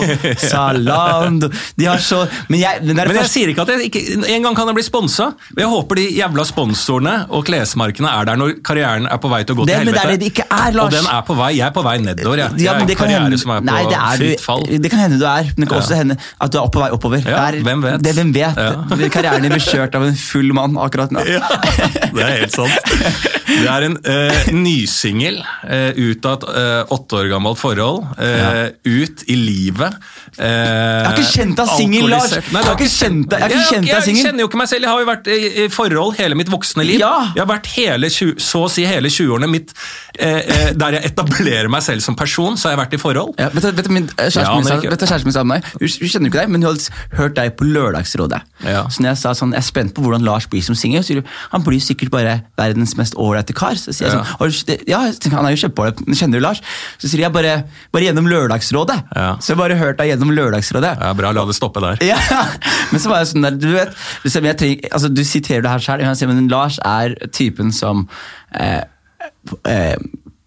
Zalando 0.50 1.50
De 1.76 1.86
har 1.88 1.98
så 2.02 2.22
Men 2.48 2.60
jeg, 2.62 2.82
men 2.94 3.14
jeg 3.20 3.30
sier 3.30 3.50
ikke 3.52 3.59
at 3.62 3.68
jeg 3.68 3.88
ikke, 3.90 4.00
En 4.34 4.42
gang 4.42 4.54
kan 4.56 4.66
jeg 4.70 4.74
bli 4.78 4.82
sponsa. 4.86 5.30
Jeg 5.56 5.66
håper 5.66 5.94
de 6.00 6.04
jævla 6.16 6.44
sponsorene 6.48 7.14
og 7.30 7.44
klesmarkene 7.48 8.08
er 8.20 8.24
der 8.30 8.36
når 8.40 8.54
karrieren 8.64 9.06
er 9.10 9.18
på 9.22 9.28
vei 9.32 9.42
til 9.44 9.54
å 9.54 9.58
gå 9.60 9.66
Det- 9.66 9.76
til 9.76 9.84
men 9.86 9.94
det 9.94 10.02
er 10.04 10.10
det 10.10 10.20
det 10.20 10.30
ikke 10.32 10.46
er, 10.50 10.70
Lars. 10.72 10.84
Og 10.84 10.90
den 10.96 11.06
er 11.06 11.22
på 11.28 11.36
vei. 11.36 11.50
Jeg 11.56 11.66
er 11.66 11.74
på 11.76 11.82
vei 11.84 11.96
nedover. 11.98 12.36
Jeg, 12.36 12.50
Ja, 12.50 12.72
jeg 12.72 12.82
er 12.82 12.86
det 12.86 12.96
kan 12.96 13.06
karriere 13.06 13.22
hende, 13.28 13.38
som 13.38 13.50
er 13.50 13.60
på 13.60 13.64
nei, 13.70 13.82
det, 13.86 13.98
er, 13.98 14.16
fritt 14.16 14.40
fall. 14.40 14.62
du- 14.66 14.78
det 14.78 14.90
kan 14.90 14.98
hende 15.00 15.18
du 15.18 15.24
er, 15.26 15.42
men 15.56 15.64
det 15.64 15.68
kan 15.68 15.78
også 15.82 15.94
hende 15.96 16.16
at 16.40 16.50
du 16.52 16.58
er 16.58 16.68
på 16.68 16.80
vei 16.80 16.90
oppover. 16.90 17.22
Ja, 17.26 17.46
er, 17.48 17.60
hvem 17.62 17.82
vet? 17.82 18.02
Det, 18.02 18.14
hvem 18.14 18.32
vet? 18.34 18.56
Ja. 18.56 19.08
Karrieren 19.10 19.42
din 19.42 19.52
blir 19.52 19.60
kjørt 19.64 19.94
av 19.94 20.02
en 20.04 20.14
full 20.14 20.52
mann 20.52 20.76
akkurat 20.76 21.10
nå. 21.12 21.20
Ja, 21.26 21.40
det 22.14 22.22
er 22.22 22.40
helt 22.40 22.52
sant. 22.52 22.72
Det 23.50 23.68
er 23.70 23.86
en 23.88 23.96
uh, 23.98 24.50
nysingel 24.54 25.40
uh, 25.42 25.90
ut 25.98 26.26
av 26.30 26.36
et 26.38 26.44
uh, 26.54 26.92
åtte 26.96 27.18
år 27.18 27.28
gammelt 27.32 27.58
forhold. 27.60 28.04
eh, 28.22 28.70
Ut 28.86 29.24
i 29.30 29.36
livet. 29.36 29.96
Uh, 30.38 30.44
jeg 30.44 31.06
har 31.06 31.16
ikke 31.18 31.32
kjent 31.34 31.56
deg 31.58 31.72
singel, 31.76 32.08
Lars. 32.12 32.34
Jeg 32.36 32.54
har 32.54 32.76
ikke 32.76 32.88
kjent 32.92 33.26
deg- 33.32 33.42
jeg 33.44 33.50
deg 33.50 33.88
jeg, 33.90 34.04
singel. 34.06 34.24
kjenner 34.28 34.44
jo 34.44 34.50
ikke 34.50 34.60
meg 34.60 34.70
selv. 34.70 34.86
Jeg 34.86 34.92
har 34.92 35.02
jo 35.04 35.08
vært 35.10 35.30
i, 35.34 35.66
forhold 35.72 36.16
hele 36.20 36.38
mitt 36.38 36.52
voksne 36.52 36.86
liv. 36.86 37.00
Ja. 37.02 37.12
Jeg 37.34 37.42
har 37.42 37.50
vært 37.50 37.70
hele, 37.74 38.10
så 38.10 38.62
å 38.66 38.70
si 38.70 38.86
hele 38.88 39.10
20-årene 39.10 39.50
mitt 39.50 39.74
eh, 40.18 40.38
eh, 40.40 40.70
der 40.78 40.98
jeg 40.98 41.10
etablerer 41.10 41.70
meg 41.72 41.82
selv 41.86 42.04
som 42.04 42.16
person, 42.18 42.56
så 42.60 42.68
har 42.70 42.76
jeg 42.76 42.82
vært 42.84 42.96
i 42.98 43.02
forhold. 43.02 43.34
Ja, 43.40 43.50
vet 43.54 43.66
vet 43.70 43.88
du, 43.88 43.92
min, 43.96 44.08
eh, 44.16 44.30
kjæresten 44.30 44.62
min 44.62 44.90
du, 44.90 45.06
kjæresten 45.06 45.30
min 45.30 45.36
sa 45.36 45.44
meg 45.46 45.66
Hun, 45.74 45.86
hun 45.88 46.12
kjenner 46.14 46.28
jo 46.28 46.32
ikke 46.32 46.40
deg, 46.42 46.52
men 46.54 46.62
hun 46.62 46.70
har 46.70 47.18
hørt 47.20 47.36
deg 47.38 47.54
på 47.58 47.66
Lørdagsrådet. 47.68 48.40
Ja. 48.66 48.84
Så 48.92 49.02
når 49.02 49.14
jeg 49.14 49.22
sa 49.24 49.34
sånn, 49.36 49.54
jeg 49.56 49.62
er 49.64 49.68
spent 49.70 49.94
på 49.96 50.04
hvordan 50.04 50.24
Lars 50.26 50.46
blir 50.50 50.62
som 50.64 50.76
singel, 50.78 51.22
han 51.50 51.62
blir 51.66 51.80
sikkert 51.82 52.10
bare 52.12 52.34
verdens 52.60 52.92
mest 52.98 53.14
ålreite 53.18 53.39
kar. 53.46 53.72
Så 53.74 53.92
sier 53.92 54.08
jeg 54.08 54.12
Ja. 54.16 54.22
sånn, 54.22 54.26
«Har 54.38 54.48
du- 54.48 54.84
ja, 54.86 54.98
han 55.36 55.46
er 55.46 55.50
jo 55.56 55.68
kjempeålreit, 55.68 56.04
kjenner 56.14 56.32
du 56.32 56.40
Lars? 56.40 56.60
Så 56.98 57.08
sier 57.08 57.20
jeg 57.20 57.32
bare, 57.32 57.64
bare 57.92 58.02
gjennom 58.04 58.26
Lørdagsrådet. 58.28 59.04
Ja. 59.16 59.36
Så 59.40 59.48
jeg 59.48 59.56
bare 59.56 59.74
hørt 59.76 59.96
deg 59.98 60.08
gjennom 60.18 60.30
Lørdagsrådet. 60.34 61.00
Ja, 61.00 61.12
Bra, 61.14 61.30
la 61.32 61.44
det 61.44 61.54
stoppe 61.56 61.80
der. 61.80 61.96
Ja, 62.06 62.16
men 62.92 63.00
så 63.00 63.08
var 63.08 63.18
jeg 63.24 63.28
sånn 63.34 63.42
der, 63.42 63.50
du 63.56 63.72
vet 63.72 63.94
Du, 64.22 64.28
trenger, 64.30 64.88
altså, 64.92 65.08
du 65.12 65.22
siterer 65.24 65.62
det 65.62 65.70
her 65.70 65.78
selv, 66.14 66.28
men 66.28 66.48
Lars 66.48 66.78
er 66.84 67.14
typen 67.32 67.72
som 67.72 68.08
eh, 68.54 68.82
eh, 69.64 69.96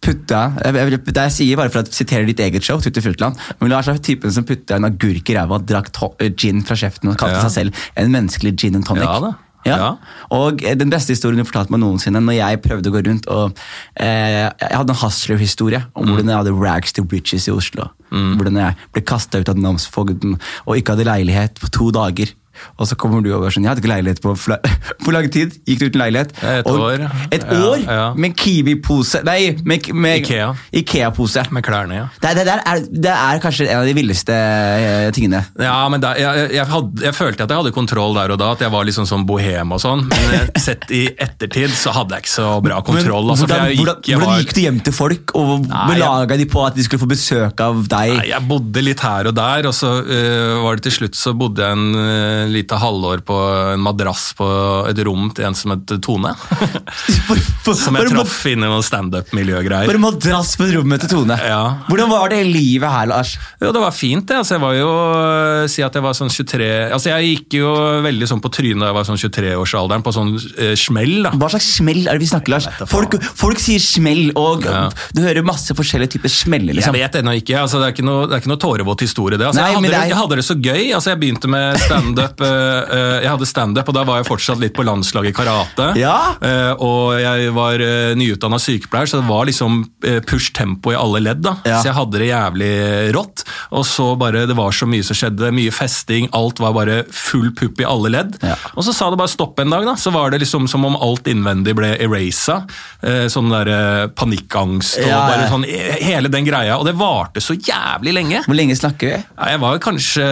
putta 0.04 0.40
jeg, 0.60 1.00
det 1.06 1.16
jeg 1.16 1.32
sier 1.32 1.56
bare 1.60 1.72
for 1.72 1.84
å 1.86 1.94
sitere 1.94 2.26
ditt 2.28 2.40
eget 2.44 2.64
show, 2.66 2.80
Tutti 2.84 3.00
Frutland, 3.02 3.38
men 3.62 3.70
Lars 3.72 3.88
er 3.88 3.98
typen 4.04 4.32
som 4.36 4.44
putta 4.44 4.76
en 4.76 4.84
agurk 4.90 5.30
i 5.32 5.38
ræva 5.38 5.60
drakk 5.64 5.92
eh, 6.20 6.30
gin 6.36 6.62
fra 6.68 6.76
kjeften 6.76 7.10
og 7.14 7.18
kalte 7.18 7.38
Ja. 7.40 7.48
seg 7.48 7.52
selv 7.72 7.74
en 7.96 8.12
menneskelig 8.12 8.56
gin 8.60 8.76
and 8.76 8.86
tonic. 8.86 9.04
Ja 9.08 9.20
da. 9.20 9.34
Ja. 9.66 9.78
Ja. 9.80 9.90
Og 10.36 10.64
eh, 10.64 10.76
den 10.76 10.90
beste 10.92 11.14
historien 11.16 11.40
du 11.40 11.48
fortalte 11.48 11.72
meg 11.72 11.80
noensinne, 11.84 12.20
når 12.20 12.36
jeg 12.36 12.62
prøvde 12.66 12.90
å 12.92 12.96
gå 12.98 13.02
rundt 13.08 13.28
og 13.32 13.58
eh, 13.96 14.50
Jeg 14.50 14.76
hadde 14.76 14.92
en 14.96 15.02
hustler-historie 15.04 15.86
om 15.96 16.04
Mm. 16.06 16.14
hvordan 16.14 16.30
jeg 16.34 16.38
hadde 16.42 16.56
rags 16.60 16.94
to 16.94 17.04
riches 17.12 17.48
i 17.48 17.52
Oslo. 17.56 17.90
Hvordan 18.12 18.58
jeg 18.60 18.76
ble 18.94 19.02
kasta 19.02 19.40
ut 19.40 19.50
av 19.50 19.58
namsfogden 19.58 20.36
og 20.68 20.76
ikke 20.78 20.94
hadde 20.94 21.08
leilighet 21.08 21.60
på 21.64 21.70
to 21.74 21.90
dager. 21.96 22.30
Og 22.78 22.88
så 22.90 22.96
kommer 23.00 23.24
du 23.26 23.32
over 23.36 23.50
sånn, 23.54 23.64
jeg 23.66 23.72
hadde 23.74 23.82
ikke 23.84 23.92
leilighet 23.94 24.22
på 24.24 24.34
Hvor 24.38 25.14
lang 25.16 25.30
tid 25.34 25.56
gikk 25.68 25.80
du 25.82 25.86
uten 25.90 26.02
leilighet? 26.04 26.34
Et 26.44 26.68
Og- 26.70 26.80
år. 26.90 27.06
Et 27.34 27.44
Ja, 27.44 27.60
år 27.70 27.84
ja. 27.84 28.04
med 28.16 28.36
Kiwi-pose 28.40 29.24
Nei, 29.26 29.56
med, 29.66 29.90
med 29.94 30.22
Ikea. 30.24 30.52
Ikea-pose. 30.74 31.44
Med 31.54 31.64
klærne, 31.66 31.96
ja. 31.98 32.06
Det, 32.22 32.34
det, 32.40 32.56
er, 32.56 32.84
det 33.06 33.12
er 33.14 33.42
kanskje 33.44 33.68
en 33.70 33.80
av 33.82 33.88
de 33.90 33.94
villeste 33.98 34.34
eh, 34.36 35.10
tingene. 35.16 35.44
Ja, 35.60 35.76
men 35.92 36.02
da, 36.04 36.14
jeg, 36.20 36.50
jeg, 36.56 36.66
hadde, 36.70 37.04
jeg 37.08 37.16
følte 37.18 37.46
at 37.46 37.54
jeg 37.54 37.62
hadde 37.64 37.74
kontroll 37.76 38.16
der 38.18 38.34
og 38.36 38.40
da, 38.42 38.52
at 38.56 38.64
jeg 38.66 38.74
var 38.74 38.88
liksom 38.88 39.08
sånn 39.10 39.26
bohem 39.30 39.74
og 39.76 39.82
sånn. 39.84 40.06
Men 40.12 40.36
eh, 40.38 40.48
sett 40.68 40.86
i 40.94 41.04
ettertid 41.12 41.74
så 41.78 41.94
hadde 41.98 42.18
jeg 42.18 42.26
ikke 42.28 42.34
så 42.36 42.48
bra 42.66 42.80
kontroll. 42.86 43.28
Men 43.28 43.36
altså, 43.36 43.48
hvordan, 43.50 43.68
jeg 43.70 43.78
gikk, 43.78 43.84
hvordan, 43.84 44.04
hvordan 44.14 44.32
var- 44.34 44.44
gikk 44.44 44.56
du 44.58 44.62
hjem 44.64 44.80
til 44.88 44.98
folk, 44.98 45.36
og 45.40 45.68
belaga 45.90 46.38
de 46.40 46.48
på 46.54 46.64
at 46.68 46.78
de 46.78 46.86
skulle 46.88 47.04
få 47.04 47.10
besøk 47.12 47.64
av 47.66 47.84
deg? 47.92 48.16
Nei, 48.20 48.28
jeg 48.32 48.48
bodde 48.50 48.84
litt 48.86 49.04
her 49.04 49.30
og 49.32 49.38
der, 49.38 49.70
og 49.70 49.76
så 49.78 49.94
øh, 50.04 50.62
var 50.64 50.80
det 50.80 50.88
til 50.90 50.98
slutt 51.00 51.18
så 51.20 51.34
bodde 51.38 51.64
jeg 51.64 51.78
en 51.78 51.98
uh, 51.98 52.43
lite 52.52 52.76
halvår 52.82 53.22
på 53.28 53.38
en 53.74 53.80
madrass 53.84 54.32
på 54.38 54.48
et 54.90 55.00
rom 55.06 55.30
til 55.36 55.46
en 55.48 55.56
som 55.56 55.72
het 55.76 55.94
Tone. 56.04 56.34
Som 57.74 57.96
jeg 57.98 58.10
traff 58.12 58.34
inne 58.52 58.68
i 58.68 58.72
noen 58.72 58.84
standup-miljøgreier. 58.86 59.88
Bare 59.90 60.02
madrass 60.02 60.54
på 60.60 60.68
rommet 60.74 61.04
til 61.06 61.12
Tone. 61.14 61.38
Ja. 61.40 61.62
Hvordan 61.88 62.10
var 62.12 62.32
det 62.34 62.42
livet 62.48 62.90
her, 62.92 63.08
Lars? 63.10 63.36
Jo, 63.62 63.72
det 63.76 63.82
var 63.84 63.94
fint, 63.96 64.26
det. 64.30 64.38
Altså, 64.42 64.56
jeg 64.58 64.64
var 64.64 64.76
jo 64.78 64.90
øh, 64.90 65.68
Si 65.72 65.84
at 65.86 65.96
jeg 65.96 66.04
var 66.04 66.16
sånn 66.18 66.32
23 66.34 66.68
Altså, 66.94 67.10
jeg 67.14 67.30
gikk 67.38 67.56
jo 67.62 67.70
veldig 68.04 68.28
sånn 68.30 68.42
på 68.44 68.52
trynet 68.54 68.84
da 68.84 68.90
jeg 68.92 68.98
var 68.98 69.08
sånn 69.08 69.20
23-årsalderen, 69.22 70.04
på 70.06 70.14
sånn 70.16 70.34
eh, 70.36 70.74
smell, 70.80 71.14
da. 71.28 71.32
Hva 71.40 71.50
slags 71.54 71.70
smell 71.80 72.02
er 72.08 72.18
det 72.20 72.24
vi 72.26 72.30
snakker, 72.34 72.54
Lars? 72.56 72.68
Folk, 72.92 73.16
folk 73.40 73.62
sier 73.64 73.82
smell, 73.84 74.32
og 74.40 74.68
Ja. 74.68 74.86
du 75.16 75.22
hører 75.24 75.46
masse 75.48 75.74
forskjellige 75.78 76.18
typer 76.18 76.32
smeller. 76.34 76.74
Jeg 76.74 76.82
Liksom. 76.84 76.98
vet 77.00 77.16
ennå 77.22 77.34
ikke. 77.40 77.58
altså 77.64 77.80
Det 77.82 77.88
er 77.88 77.96
ikke 77.96 78.08
noe, 78.08 78.28
det 78.28 78.36
er 78.38 78.44
ikke 78.44 78.52
noe 78.54 78.62
tårevåt 78.64 79.04
historie, 79.06 79.38
det. 79.40 79.48
Altså, 79.48 79.62
Nei, 79.62 79.70
jeg, 79.72 79.76
hadde 79.80 79.90
det, 79.94 80.00
er- 80.02 80.10
jeg 80.12 80.20
hadde 80.22 80.36
det 80.42 80.46
så 80.48 80.56
gøy. 80.60 80.84
altså 80.98 81.10
Jeg 81.14 81.20
begynte 81.24 81.48
med 81.52 81.80
standup, 81.80 82.33
jeg 82.42 83.30
hadde 83.30 83.48
standup, 83.50 83.90
og 83.90 83.96
da 83.96 84.04
var 84.08 84.22
jeg 84.22 84.28
fortsatt 84.30 84.62
litt 84.62 84.74
på 84.76 84.86
landslaget 84.88 85.34
i 85.34 85.36
karate. 85.38 85.90
Ja. 86.00 86.36
Eh, 86.42 86.72
og 86.84 87.20
jeg 87.22 87.52
var 87.56 87.82
nyutdanna 88.18 88.60
sykepleier, 88.62 89.10
så 89.10 89.20
det 89.22 89.28
var 89.30 89.46
liksom 89.50 89.82
eh, 90.06 90.20
push 90.26 90.52
tempo 90.56 90.94
i 90.94 90.98
alle 91.00 91.22
ledd. 91.24 91.42
da 91.46 91.56
Ja. 91.68 91.80
Så 91.82 91.90
jeg 91.92 91.98
hadde 91.98 92.20
det 92.22 92.30
jævlig 92.32 92.72
rått. 93.16 93.44
Og 93.72 93.86
så 93.88 94.10
bare, 94.20 94.46
det 94.50 94.58
var 94.58 94.72
så 94.76 94.88
mye 94.90 95.04
som 95.06 95.18
skjedde, 95.18 95.52
mye 95.56 95.74
festing, 95.74 96.30
alt 96.34 96.60
var 96.64 96.74
bare 96.78 97.02
full 97.12 97.52
pupp 97.58 97.82
i 97.84 97.88
alle 97.88 98.12
ledd. 98.14 98.38
Ja. 98.44 98.56
Og 98.76 98.86
så 98.88 98.94
sa 98.96 99.10
det 99.12 99.20
bare 99.22 99.32
stopp 99.32 99.60
en 99.64 99.74
dag, 99.74 99.86
da. 99.88 99.96
Så 100.00 100.14
var 100.16 100.32
det 100.34 100.42
liksom 100.44 100.68
som 100.72 100.86
om 100.88 100.98
alt 100.98 101.28
innvendig 101.32 101.76
ble 101.78 101.94
erasa. 102.02 102.64
Eh, 103.04 103.26
sånn 103.32 103.52
der 103.52 103.70
eh, 103.74 104.08
panikkangst 104.16 105.00
og 105.04 105.10
bare 105.12 105.48
sånn 105.52 105.66
eh, 105.68 105.98
hele 106.04 106.32
den 106.34 106.48
greia. 106.48 106.78
Og 106.80 106.88
det 106.88 106.96
varte 107.00 107.44
så 107.44 107.56
jævlig 107.58 108.16
lenge. 108.16 108.44
Hvor 108.48 108.58
lenge 108.58 108.78
snakker 108.80 109.10
vi? 109.12 109.18
Ja, 109.38 109.50
Jeg 109.54 109.62
var 109.64 109.80
kanskje 109.84 110.24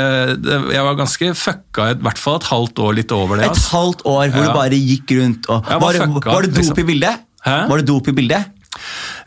Jeg 0.71 0.83
var 0.85 0.95
ganske 0.97 1.31
fucka 1.37 1.90
i 1.97 2.03
hvert 2.07 2.17
fall 2.21 2.39
et 2.39 2.47
halvt 2.51 2.79
år 2.85 2.95
litt 3.01 3.11
over 3.15 3.37
det. 3.41 3.45
Et 3.49 3.57
ass. 3.57 3.67
halvt 3.73 4.01
år 4.05 4.31
hvor 4.31 4.41
Ja. 4.45 4.47
du 4.47 4.53
bare 4.57 4.79
gikk 4.79 5.11
rundt 5.19 5.49
og 5.49 5.65
var 5.65 5.79
Var, 5.79 5.93
fucka, 6.07 6.31
var 6.31 6.41
det 6.47 6.53
dop 6.53 6.61
liksom. 6.63 6.79
i 6.79 6.83
bildet? 6.93 7.19
Hæ? 7.45 7.57
Var 7.69 7.77
det 7.81 7.85
dop 7.87 8.07
i 8.07 8.11
bildet? 8.11 8.45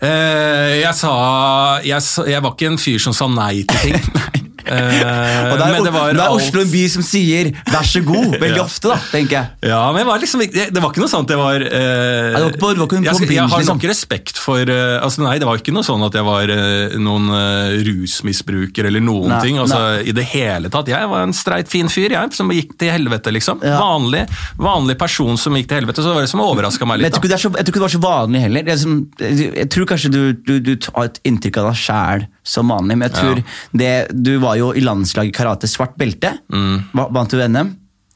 Eh, 0.03 0.81
jeg 0.81 0.95
sa 0.95 1.13
jeg, 1.85 2.03
jeg 2.27 2.43
var 2.43 2.55
ikke 2.57 2.67
en 2.73 2.79
fyr 2.81 2.99
som 3.03 3.13
sa 3.17 3.27
nei 3.29 3.63
til 3.69 3.79
ting. 3.93 4.01
Og 4.65 5.57
det 5.59 5.65
er, 5.67 5.73
men 5.75 5.85
det 5.87 5.93
var 5.95 6.13
det 6.17 6.23
er 6.25 6.35
Oslo 6.35 6.63
en 6.65 6.71
by 6.73 6.83
som 6.89 7.03
sier 7.05 7.51
'vær 7.69 7.85
så 7.85 8.01
god' 8.05 8.39
veldig 8.41 8.57
Ja. 8.57 8.65
ofte, 8.65 8.89
da, 8.89 8.97
tenker 9.13 9.35
jeg. 9.37 9.47
Ja, 9.71 9.81
men 9.93 9.99
jeg 10.03 10.07
var 10.07 10.19
liksom, 10.23 10.41
det 10.41 10.81
var 10.83 10.91
ikke 10.91 11.03
noe 11.05 11.13
sånt 11.13 11.29
jeg 11.31 11.39
var 11.39 11.61
uh, 11.61 11.65
Nei, 11.65 12.41
det 12.41 12.45
var 12.45 12.51
på- 12.61 12.73
var 12.75 12.89
jeg, 13.05 13.15
skal- 13.15 13.29
jeg 13.35 13.49
har 13.49 13.59
liksom. 13.61 13.77
nok 13.77 13.85
respekt 13.91 14.39
for 14.39 14.61
uh, 14.63 15.03
altså 15.05 15.23
Nei, 15.25 15.39
det 15.39 15.47
var 15.47 15.57
ikke 15.59 15.73
noe 15.75 15.83
sånn 15.85 16.05
at 16.07 16.15
jeg 16.15 16.25
var 16.25 16.45
uh, 16.49 16.97
noen 16.99 17.29
eh, 17.35 17.83
rusmisbruker 17.85 18.87
eller 18.89 19.01
noen 19.05 19.29
Nei, 19.29 19.41
ting. 19.43 19.59
altså 19.59 20.01
I 20.07 20.13
det 20.13 20.25
hele 20.33 20.69
tatt. 20.73 20.89
Jeg 20.89 21.09
var 21.09 21.23
en 21.27 21.33
streit, 21.37 21.69
fin 21.69 21.89
fyr 21.89 22.11
jeg, 22.15 22.33
som 22.35 22.51
gikk 22.51 22.77
til 22.79 22.91
helvete, 22.93 23.33
liksom. 23.35 23.61
Ja. 23.65 23.79
Vanlig, 23.81 24.25
vanlig 24.59 24.97
person 24.99 25.37
som 25.41 25.55
gikk 25.59 25.69
til 25.69 25.81
helvete. 25.83 26.03
Så 26.03 26.09
det 26.13 26.15
var 26.19 26.25
det 26.27 26.31
som 26.33 26.41
overraska 26.45 26.87
meg 26.87 26.99
Men 27.01 27.11
jeg 27.11 27.13
litt. 27.13 27.15
tror, 27.15 27.25
ikke 27.25 27.29
da. 27.29 27.37
det 27.37 27.45
er 27.45 27.59
jeg 27.59 27.65
tror 27.65 27.73
ikke 27.75 27.81
det 27.83 27.87
var 27.89 27.97
så 27.97 28.05
vanlig 28.05 28.41
heller. 28.41 28.63
Er 28.65 29.59
jeg 29.61 29.69
tror 29.71 29.87
kanskje 29.91 30.11
du, 30.15 30.33
du, 30.33 30.55
du 30.61 30.75
tar 30.77 31.05
et 31.11 31.21
inntrykk 31.25 31.57
av 31.63 31.71
deg 31.73 31.77
sjæl 31.81 32.27
som 32.45 32.69
vanlig, 32.69 32.99
men 32.99 33.09
jeg 33.09 33.17
tror 33.17 33.41
det, 33.73 33.93
du 34.13 34.37
var 34.43 34.59
jo 34.61 34.73
i 34.77 34.83
landslaget 34.85 35.35
karate 35.37 35.71
svart 35.71 35.97
belte. 36.01 36.35
Mm. 36.53 36.93
Vant 36.93 37.33
du 37.33 37.41
NM? 37.41 37.73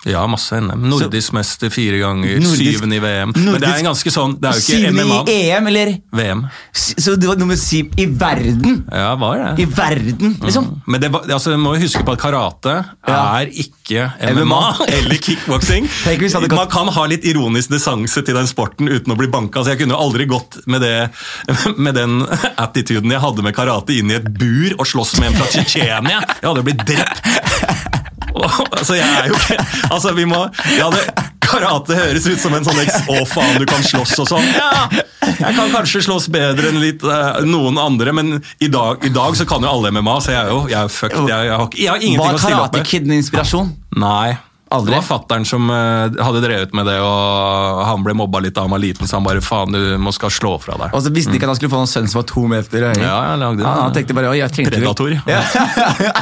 Ja, 0.06 0.20
masse 0.30 0.54
NM. 0.62 0.84
Nordisk 0.88 1.32
mester 1.34 1.72
fire 1.74 1.98
ganger, 1.98 2.36
Nordisk- 2.38 2.76
syvende 2.78 2.96
i 2.96 3.00
VM. 3.02 3.32
Men 3.34 3.56
det 3.60 3.66
er 3.68 3.78
en 3.80 3.88
ganske 3.90 4.10
sånn 4.14 4.36
Det 4.40 4.46
er 4.48 4.52
jo 4.54 4.62
ikke 4.62 4.76
Syvende 4.78 5.04
MMA. 5.04 5.16
i 5.26 5.50
EM, 5.50 5.66
eller? 5.66 5.90
VM. 6.14 6.44
Så 6.72 7.16
du 7.18 7.26
var 7.26 7.36
nummer 7.36 7.56
syv 7.58 7.90
i 7.98 8.06
verden! 8.06 8.84
Ja, 8.92 9.16
var 9.18 9.38
det. 9.56 9.64
I 9.64 9.66
verden, 9.74 10.36
liksom. 10.40 10.68
Men 10.86 11.00
det, 11.02 11.10
altså, 11.34 11.50
du 11.50 11.56
må 11.58 11.74
jo 11.74 11.82
huske 11.82 12.04
på 12.06 12.12
at 12.14 12.20
karate 12.22 12.76
Ja. 13.08 13.40
er 13.40 13.50
ikke 13.50 14.06
MMA 14.36 14.60
eller 14.98 15.16
kickboksing. 15.18 15.88
Man 16.54 16.70
kan 16.70 16.88
ha 16.94 17.04
litt 17.10 17.24
ironisk 17.26 17.70
distanse 17.74 18.22
til 18.22 18.34
den 18.38 18.46
sporten 18.46 18.88
uten 18.88 19.12
å 19.12 19.18
bli 19.18 19.26
banka. 19.26 19.64
Så 19.64 19.74
jeg 19.74 19.80
kunne 19.82 19.98
jo 19.98 20.00
aldri 20.06 20.26
gått 20.30 20.60
med, 20.66 20.80
det, 20.80 21.10
med 21.76 21.94
den 21.98 22.22
attituden 22.56 23.10
jeg 23.10 23.20
hadde 23.20 23.42
med 23.42 23.54
karate 23.58 23.98
inn 23.98 24.10
i 24.14 24.14
et 24.20 24.30
bur 24.38 24.78
og 24.78 24.86
slåss 24.86 25.18
med 25.18 25.32
en 25.32 25.40
fra 25.42 25.50
Tsjetsjenia. 25.50 26.22
Jeg 26.38 26.48
hadde 26.48 26.62
blitt 26.70 26.86
drept. 26.86 27.67
Altså, 28.78 28.96
jeg 28.98 29.08
er 29.08 29.28
jo 29.30 29.36
ikke 29.38 29.58
Altså, 29.90 30.14
vi 30.16 30.26
må 30.28 30.40
ja, 30.76 30.88
det, 30.94 31.04
Karate 31.48 31.96
høres 31.96 32.26
ut 32.28 32.40
som 32.40 32.54
en 32.56 32.66
sånn 32.66 32.80
eks, 32.82 33.06
Å, 33.08 33.22
faen, 33.28 33.56
du 33.60 33.66
kan 33.68 33.84
slåss 33.84 34.18
og 34.24 34.28
sånn. 34.34 34.48
Ja, 34.52 34.88
jeg 35.28 35.54
kan 35.56 35.70
kanskje 35.72 36.02
slåss 36.04 36.28
bedre 36.32 36.72
enn 36.72 36.80
litt, 36.82 37.04
uh, 37.06 37.40
noen 37.46 37.78
andre, 37.80 38.12
men 38.16 38.34
i 38.64 38.68
dag, 38.72 39.04
i 39.06 39.12
dag 39.14 39.36
så 39.38 39.46
kan 39.48 39.64
jo 39.64 39.70
alle 39.70 39.92
MMA, 39.94 40.18
så 40.24 40.34
jeg 40.34 40.42
er 40.42 40.52
jo 40.52 40.60
jeg 40.68 40.80
er 40.80 40.92
fucked. 40.92 41.24
Jeg, 41.30 41.48
jeg, 41.48 41.56
har, 41.62 41.70
jeg 41.78 41.92
har 41.92 42.04
ingenting 42.04 42.20
Var 42.20 42.36
å 42.36 42.42
stille 42.42 42.60
opp 42.60 42.68
Karate 42.68 42.82
med. 42.82 42.90
Kid 42.92 43.08
en 43.08 43.16
inspirasjon? 43.16 43.72
Nei. 44.02 44.36
Aldri? 44.68 44.92
Det 44.92 45.00
var 45.00 45.06
fatteren 45.06 45.48
som 45.48 45.70
eh, 45.72 46.18
hadde 46.22 46.44
drevet 46.44 46.74
med 46.76 46.86
det, 46.86 46.98
og 47.00 47.82
han 47.88 48.04
ble 48.04 48.14
mobba 48.18 48.42
litt 48.44 48.56
da 48.58 48.66
han 48.66 48.74
var 48.74 48.82
liten, 48.82 49.08
så 49.08 49.16
han 49.18 49.26
bare 49.26 49.42
faen, 49.44 49.72
du 49.72 49.96
må 50.02 50.12
skal 50.12 50.32
slå 50.34 50.54
fra 50.60 50.76
deg. 50.80 50.92
Og 50.92 51.04
så 51.04 51.12
visste 51.14 51.32
ikke 51.34 51.38
ikke 51.38 51.46
at 51.46 51.54
han 51.54 51.58
skulle 51.58 51.74
få 51.74 51.82
en 51.84 51.90
sønn 51.90 52.10
som 52.10 52.20
var 52.20 52.28
to 52.28 52.44
meter 52.50 52.86
høy. 52.88 53.00
Ja, 53.00 53.16
jeg 53.30 53.40
lagde 53.42 53.62
det. 53.62 53.72
han 53.78 53.96
tenkte 53.96 54.16
bare, 54.18 54.34
jeg 54.38 54.54
trengte 54.54 54.74
Predator. 54.74 55.16
Ja. 55.28 55.42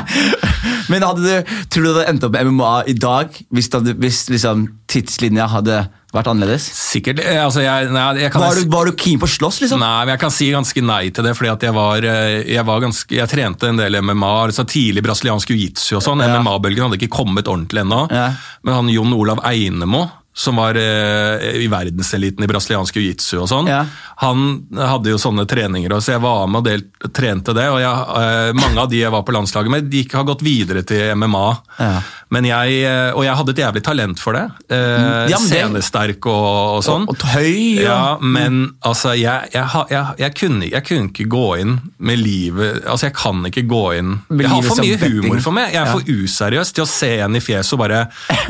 Men 0.91 1.03
hadde 1.03 1.23
du, 1.25 1.55
tror 1.73 1.83
du 1.83 1.89
det 1.89 1.95
hadde 1.97 2.11
endt 2.13 2.27
opp 2.27 2.35
med 2.37 2.51
MMA 2.53 2.73
i 2.93 2.95
dag 2.99 3.33
hvis, 3.55 3.69
hadde, 3.73 3.97
hvis 4.03 4.27
liksom, 4.31 4.67
tidslinja 4.97 5.47
hadde 5.53 5.85
vært 6.17 6.29
annerledes? 6.33 6.65
Sikkert. 6.73 7.21
eh, 7.21 7.39
Altså, 7.45 7.61
jeg, 7.65 7.91
nei, 7.93 8.05
jeg 8.23 8.33
kan 8.33 8.41
Var 8.47 8.57
du, 8.61 8.69
var 8.73 8.89
du 8.89 8.95
keen 8.97 9.21
på 9.21 9.29
å 9.29 9.33
slåss, 9.37 9.61
liksom? 9.65 9.83
Nei, 9.83 10.05
men 10.07 10.15
jeg 10.15 10.23
kan 10.25 10.33
si 10.33 10.49
ganske 10.55 10.85
nei 10.89 11.03
til 11.13 11.27
det, 11.29 11.35
fordi 11.37 11.53
at 11.53 11.67
jeg 11.69 11.77
var, 11.77 12.07
eh, 12.09 12.37
jeg 12.57 12.65
var 12.69 12.81
ganske, 12.87 13.19
jeg 13.21 13.29
trente 13.33 13.69
en 13.69 13.81
del 13.81 14.01
MMA, 14.01 14.33
altså 14.49 14.65
tidlig 14.69 15.05
brasiliansk 15.05 15.53
jiu-jitsu 15.53 15.99
og 16.01 16.05
sånn. 16.07 16.25
Ja. 16.25 16.39
MMA-bølgen 16.41 16.87
hadde 16.89 16.99
ikke 17.01 17.13
kommet 17.21 17.51
ordentlig 17.53 17.85
ennå. 17.85 18.07
Ja. 18.11 18.31
Men 18.65 18.79
han 18.81 18.89
Jon 18.95 19.13
Olav 19.17 19.45
Einemo, 19.45 20.07
som 20.37 20.59
var 20.61 20.77
eh, 20.77 21.47
i 21.65 21.69
verdenseliten 21.73 22.45
i 22.45 22.49
brasiliansk 22.51 22.99
jiu-jitsu 22.99 23.39
og 23.41 23.49
sånn, 23.49 23.71
Ja. 23.73 23.87
han 24.21 24.67
hadde 24.77 25.09
jo 25.15 25.17
sånne 25.23 25.47
treninger, 25.49 25.95
og 25.97 26.03
så 26.05 26.13
jeg 26.17 26.21
var 26.21 26.45
med 26.47 26.61
og 26.61 26.67
delt, 26.69 26.91
trente 27.17 27.55
det. 27.57 27.65
Og 27.73 27.81
jeg, 27.81 28.05
eh, 28.21 28.53
mange 28.59 28.83
av 28.85 28.91
de 28.93 29.01
jeg 29.01 29.11
var 29.15 29.23
på 29.25 29.33
landslaget 29.33 29.73
med, 29.73 29.89
de 29.91 30.03
har 30.13 30.25
gått 30.29 30.45
videre 30.45 30.83
til 30.85 31.15
MMA. 31.17 31.47
Ja. 31.81 32.03
Men 32.29 32.45
jeg, 32.45 32.83
eh, 32.85 33.13
og 33.15 33.23
jeg 33.25 33.37
hadde 33.39 33.53
et 33.55 33.63
jævlig 33.63 33.83
talent 33.87 34.19
for 34.21 34.35
det. 34.37 34.45
Eh, 34.69 35.29
Ja, 35.31 35.39
Scenesterk 35.41 36.27
og, 36.27 36.77
og 36.77 36.83
sånn. 36.85 37.07
Og, 37.09 37.17
og 37.17 37.29
høy? 37.33 37.81
Ja, 37.81 38.15
og- 38.17 38.23
men 38.23 38.75
altså, 38.85 39.15
jeg, 39.17 39.49
jeg, 39.55 40.35
kunne, 40.37 40.69
jeg 40.69 40.85
kunne 40.85 41.09
ikke 41.13 41.29
gå 41.33 41.45
inn 41.63 41.79
med 41.99 42.19
livet 42.19 42.83
Altså, 42.85 43.07
jeg 43.09 43.15
kan 43.15 43.41
ikke 43.47 43.63
gå 43.69 43.83
inn 43.99 44.11
Med 44.29 44.45
Jeg 44.45 44.51
har 44.51 44.63
for 44.63 44.83
mye 44.83 44.99
humor 45.01 45.41
for 45.41 45.53
meg. 45.57 45.73
Jeg 45.73 45.81
er 45.87 45.93
for 45.93 46.01
useriøs 46.03 46.73
til 46.77 46.85
å 46.85 46.89
se 46.91 47.11
en 47.25 47.37
i 47.37 47.41
fjeset 47.41 47.73
og 47.73 47.79
bare 47.85 48.03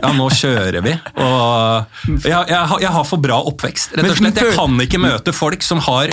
Ja, 0.02 0.12
nå 0.16 0.28
kjører 0.32 0.82
vi. 0.82 0.96
Og 1.16 1.75
jeg, 2.06 2.30
jeg, 2.50 2.78
jeg 2.82 2.92
har 2.96 3.06
for 3.08 3.22
bra 3.22 3.38
oppvekst, 3.50 3.96
rett 3.96 4.10
og 4.10 4.18
slett. 4.20 4.40
Jeg 4.42 4.54
kan 4.56 4.80
ikke 4.84 5.00
møte 5.02 5.34
folk 5.36 5.64
som 5.66 5.82
har 5.86 6.12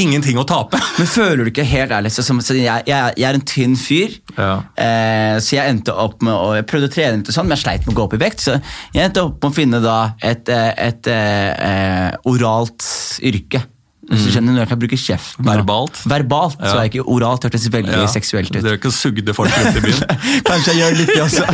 ingenting 0.00 0.38
å 0.40 0.46
tape. 0.48 0.80
Men 0.98 1.10
føler 1.10 1.44
du 1.44 1.52
ikke 1.52 1.66
helt 1.68 1.94
ærlig 1.94 2.12
så, 2.14 2.24
som, 2.26 2.40
jeg, 2.54 2.86
jeg, 2.88 3.14
er 3.28 3.38
en 3.40 3.46
tynn 3.48 3.76
fyr, 3.78 4.16
Ja. 4.38 4.54
eh, 4.80 5.36
så 5.44 5.58
jeg 5.58 5.70
endte 5.70 5.94
opp 5.94 6.22
med 6.26 6.34
å 6.34 6.54
Jeg 6.58 6.66
prøvde 6.70 6.88
å 6.90 6.94
trene 6.94 7.20
litt, 7.20 7.30
og 7.30 7.36
sånn, 7.36 7.46
men 7.48 7.56
jeg 7.56 7.64
sleit 7.64 7.86
med 7.86 7.94
å 7.94 7.98
gå 8.00 8.06
opp 8.08 8.16
i 8.16 8.22
vekt. 8.24 8.42
Så 8.46 8.56
jeg 8.94 9.04
endte 9.04 9.22
opp 9.26 9.38
med 9.40 9.50
å 9.50 9.54
finne 9.54 9.82
da 9.84 9.98
et, 10.22 10.48
et, 10.48 10.74
et, 10.78 11.06
et 11.06 11.12
eh, 11.14 12.10
oralt 12.30 12.86
yrke. 13.24 13.62
Hvis 14.10 14.24
du 14.26 14.30
skjønner 14.34 14.52
når 14.56 14.64
jeg 14.64 14.68
kan 14.72 14.80
bruke 14.82 14.98
kjeften. 15.00 15.44
da. 15.44 15.52
Mm. 15.54 15.58
Verbalt? 15.62 16.00
Verbalt, 16.10 16.56
så 16.60 16.72
har 16.74 16.82
jeg 16.84 16.92
ikke 16.94 17.06
oralt 17.14 17.46
hørtes 17.48 17.68
veldig 17.72 17.94
Ja. 17.94 18.06
seksuelt 18.10 18.50
ut. 18.54 18.62
Dere 18.62 18.78
ikke 18.78 18.92
sugde 18.92 19.34
folk 19.34 19.50
rundt 19.56 19.78
i 19.78 19.84
byen. 19.86 20.02
Kanskje 20.48 20.74
jeg 20.74 20.80
gjør 20.82 20.98
litt 20.98 21.12
det 21.14 21.22
også. 21.24 21.44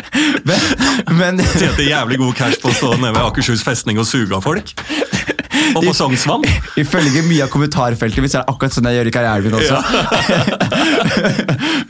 men, 0.48 0.60
men 1.18 1.44
Tjente 1.56 1.86
jævlig 1.88 2.18
god 2.20 2.34
cash 2.34 2.60
på 2.62 2.68
å 2.72 2.76
stå 2.76 2.94
nede 2.98 3.14
ved 3.16 3.22
Akershus 3.24 3.64
festning 3.64 3.98
og 4.02 4.06
suge 4.10 4.34
av 4.36 4.44
folk. 4.44 4.74
Og 5.74 5.80
på 5.86 5.92
Sognsvann. 5.96 6.44
Ifølge 6.82 7.22
mye 7.26 7.42
av 7.46 7.50
kommentarfeltet 7.52 8.22
mitt 8.24 8.32
så 8.34 8.38
er 8.40 8.44
det 8.46 8.52
akkurat 8.54 8.72
sånn 8.76 8.88
jeg 8.90 8.96
gjør 8.98 9.08
i 9.10 9.14
karrieren 9.14 9.44
min 9.46 9.56
også. 9.58 9.76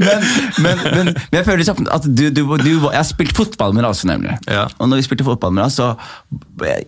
men, 0.04 0.18
men, 0.64 0.76
men, 0.84 1.06
men 1.12 1.38
jeg 1.38 1.44
føler 1.46 1.60
liksom 1.62 1.78
at 1.94 2.04
du, 2.08 2.24
du, 2.34 2.40
du 2.60 2.70
Jeg 2.70 2.98
har 2.98 3.06
spilt 3.08 3.34
fotball 3.36 3.70
med 3.76 3.82
deg 3.84 3.90
også, 3.94 4.06
nemlig. 4.10 4.34
Ja. 4.50 4.64
Og 4.78 4.84
når 4.90 4.96
vi 5.02 5.06
spilte 5.08 5.24
fotball 5.26 5.52
med 5.56 5.62
deg, 5.66 5.72
så 5.74 5.86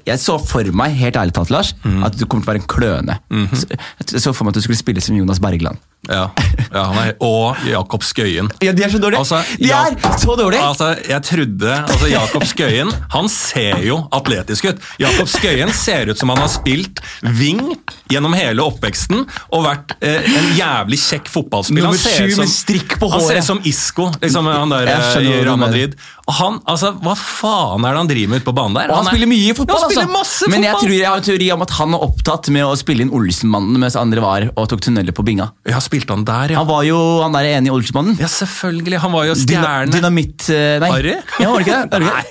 Jeg 0.07 0.18
så 0.22 0.35
for 0.42 0.64
meg, 0.77 0.90
helt 1.01 1.16
ærlig 1.20 1.35
talt, 1.37 1.51
Lars, 1.55 1.70
mm. 1.85 2.01
at 2.07 2.12
du 2.18 2.22
kommer 2.27 2.42
til 2.44 2.51
å 2.51 2.53
være 2.55 2.62
en 2.62 2.70
kløne. 2.77 3.14
Så- 3.57 3.68
Jeg 4.14 4.20
så 4.25 4.31
for 4.33 4.42
meg 4.46 4.51
at 4.55 4.59
du 4.61 4.64
skulle 4.66 4.81
spille 4.81 5.01
som 5.05 5.14
Jonas 5.16 5.40
Bergland. 5.42 5.77
Ja, 6.07 6.29
ja 6.70 6.83
han 6.87 6.99
er, 7.01 7.09
Og 7.25 7.57
Jakob 7.66 8.03
Skøyen. 8.07 8.49
Ja, 8.62 8.70
De 8.77 8.83
er 8.85 8.90
så 8.92 8.99
dårlige! 9.03 9.18
Altså, 9.18 9.37
de 9.59 9.66
ja- 9.70 9.81
er 9.88 9.94
så 10.20 10.33
dårlige! 10.38 10.62
Altså, 10.62 10.87
jeg 11.09 11.20
trodde, 11.27 11.70
altså 11.83 12.07
Jakob 12.12 12.44
Skøyen 12.46 12.90
han 13.16 13.27
ser 13.33 13.77
jo 13.87 13.96
atletisk 14.14 14.62
ut. 14.70 14.79
Jakob 15.03 15.29
Skøyen 15.33 15.70
ser 15.75 16.07
ut 16.12 16.18
som 16.20 16.29
han 16.31 16.38
har 16.44 16.51
spilt 16.53 16.76
wing 17.39 17.62
gjennom 18.12 18.35
hele 18.37 18.62
oppveksten 18.65 19.25
og 19.53 19.65
vært 19.67 19.95
eh, 20.01 20.27
en 20.39 20.49
jævlig 20.59 20.99
kjekk 21.03 21.31
fotballspiller. 21.33 21.87
Nummer 21.89 21.97
Han 21.97 22.03
ser 22.03 22.25
ut 22.27 22.31
sju 22.31 22.35
som- 22.37 22.45
med 22.45 22.53
strikk 22.55 22.99
på 23.01 23.11
Han 23.12 23.25
ser 23.27 23.41
ut 23.41 23.49
som 23.51 23.61
Isco, 23.65 24.11
liksom, 24.21 24.47
han 24.53 24.75
der 24.75 24.87
eh, 24.93 25.17
i 25.23 25.33
Real. 25.45 25.57
Madrid. 25.59 25.97
Han, 26.27 26.57
altså, 26.67 26.89
Hva 26.99 27.12
faen 27.15 27.85
er 27.87 27.93
det 27.95 27.99
han 28.01 28.09
driver 28.11 28.31
med 28.33 28.41
ute 28.43 28.47
på 28.49 28.55
banen 28.57 28.75
der? 28.75 28.89
Og 28.91 28.97
han, 28.99 29.07
er- 29.07 29.12
spiller 29.15 29.29
mye 29.31 29.53
fotball, 29.55 29.79
Han 29.79 29.91
spiller 29.93 30.17
altså. 30.19 30.49
Men 30.51 30.65
jeg, 30.67 30.73
fotball! 30.75 30.89
tror, 30.89 30.95
jeg 30.99 31.07
har 31.07 31.21
en 31.21 31.27
teori 31.29 31.51
om 31.55 31.62
at 31.62 31.75
han 31.77 31.95
er 31.95 32.03
opptatt 32.07 32.49
med 32.57 32.65
å 32.67 32.73
spille 32.81 33.05
inn 33.07 33.12
Olsenmannen 33.15 33.79
mens 33.79 33.95
andre 34.01 34.25
var 34.25 34.47
og 34.59 34.67
tok 34.73 34.83
tunneler 34.83 35.15
på 35.15 35.23
binga. 35.29 35.47
Ja, 35.71 35.79
spilte 35.85 36.17
han 36.17 36.25
der, 36.27 36.55
ja. 36.57 36.59
Han 36.59 36.67
var 36.67 36.83
jo 36.89 36.99
han 37.23 37.37
der 37.37 37.47
ene 37.53 37.71
i 37.71 37.75
Olsenmannen. 37.77 38.17
Ja, 38.19 38.27
selvfølgelig. 38.33 38.99
Han 39.05 39.15
var 39.15 39.29
jo 39.29 39.37
stjerne. 39.39 39.93
dynamitt... 39.95 40.49
eh, 40.51 40.81
Nei. 40.83 40.91
Harry? 40.97 41.15
Ja, 41.39 41.53
var 41.53 41.62
det 41.62 41.69
ikke 41.69 41.79
det? 41.79 41.87
Var 41.95 42.07
Nei, 42.09 42.25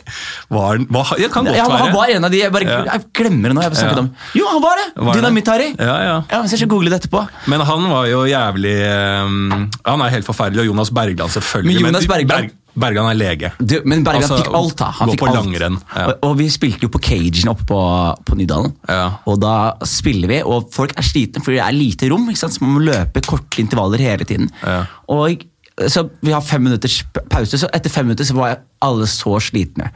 var 0.57 0.67
han 0.75 0.87
var, 0.99 1.13
Det 1.23 1.31
kan 1.37 1.47
godt 1.47 1.55
Ja, 1.61 1.69
han, 1.71 1.85
han 1.85 1.95
var 1.95 2.11
en 2.17 2.27
av 2.27 2.35
de 2.35 2.43
Jeg, 2.43 2.51
bare, 2.57 2.67
Ja. 2.75 2.81
jeg 2.91 3.05
glemmer 3.21 3.47
det 3.53 3.55
nå. 3.55 3.63
Jeg 3.63 3.71
har 3.71 3.79
snakket 3.79 3.95
Ja. 3.95 4.03
om 4.03 4.11
Jo, 4.41 4.49
han 4.51 4.61
var 4.67 4.75
det! 4.83 4.87
Dynamitt-Harry. 5.21 5.69
Ja, 5.79 5.95
ja. 6.03 6.17
Ja, 6.35 6.43
så 6.43 6.51
jeg 6.57 6.65
skal 6.65 6.73
google 6.75 6.91
det 6.91 6.99
etterpå. 6.99 7.23
Men 7.47 7.63
han 7.71 7.87
var 7.95 8.11
jo 8.11 8.25
jævlig 8.27 8.75
um, 9.23 9.69
Han 9.87 10.03
er 10.03 10.13
helt 10.19 10.27
forferdelig, 10.27 10.65
og 10.67 10.71
Jonas 10.73 10.91
Bergland 10.91 11.31
selvfølgelig. 11.39 11.79
Men 11.79 11.93
Jonas 11.93 12.11
Bergland- 12.11 12.53
Berg, 12.75 12.95
Bergland 12.95 13.09
er 13.13 13.17
lege. 13.19 13.51
Du, 13.59 13.75
men 13.87 14.03
Bergland 14.03 14.27
Altså, 14.27 14.37
fikk 14.43 14.53
alt, 14.59 14.75
da. 14.81 14.91
Han 14.99 15.11
fikk 15.13 15.23
alt. 15.25 15.35
langrenn, 15.39 15.79
ja. 15.95 16.05
Og, 16.11 16.27
og 16.29 16.37
vi 16.41 16.49
spilte 16.53 16.87
jo 16.87 16.91
på 16.93 17.01
Cagen 17.07 17.51
oppe 17.51 17.65
på, 17.71 17.79
på 18.27 18.37
Nydalen. 18.39 18.75
Ja. 18.91 19.07
Og 19.31 19.39
da 19.43 19.55
spiller 19.87 20.31
vi, 20.31 20.39
og 20.43 20.69
folk 20.75 20.95
er 20.99 21.07
slitne, 21.07 21.43
fordi 21.45 21.59
det 21.61 21.65
er 21.65 21.75
lite 21.77 22.11
rom. 22.11 22.27
Så 22.35 22.51
man 22.61 22.75
må 22.77 22.85
løpe 22.85 23.23
korte 23.25 23.63
intervaller 23.63 24.03
hele 24.03 24.27
tiden. 24.27 24.51
Ja. 24.61 24.83
Og 25.15 25.45
så 25.91 26.05
Vi 26.23 26.31
har 26.31 26.39
fem 26.39 26.63
minutters 26.63 27.01
pause, 27.27 27.57
så 27.59 27.67
etter 27.75 27.91
fem 27.91 28.05
minutter 28.07 28.23
så 28.23 28.35
var 28.37 28.61
alle 28.85 29.07
så 29.11 29.33
slitne. 29.43 29.89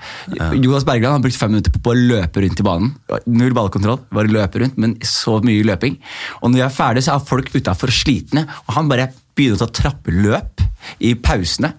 Jonas 0.60 0.84
Bergland 0.84 1.14
har 1.14 1.24
brukt 1.24 1.40
fem 1.40 1.54
minutter 1.54 1.72
på, 1.72 1.80
på 1.86 1.94
å 1.94 2.00
løpe 2.00 2.44
rundt 2.44 2.60
i 2.60 2.66
banen. 2.68 2.90
Null 3.32 3.56
ballkontroll, 3.56 4.02
bare 4.12 4.32
løpe 4.32 4.60
rundt, 4.60 4.76
men 4.82 4.98
så 5.08 5.38
mye 5.46 5.64
løping. 5.64 5.96
Og 6.42 6.52
når 6.52 6.60
vi 6.60 6.66
er 6.66 6.76
ferdige, 6.76 7.08
så 7.08 7.16
er 7.16 7.28
folk 7.32 7.52
utafor 7.56 7.94
slitne, 7.96 8.44
og 8.68 8.76
han 8.76 8.92
bare 8.92 9.08
begynner 9.40 9.56
å 9.56 9.70
ta 9.70 9.72
trappeløp 9.86 10.66
i 11.08 11.14
pausene. 11.16 11.72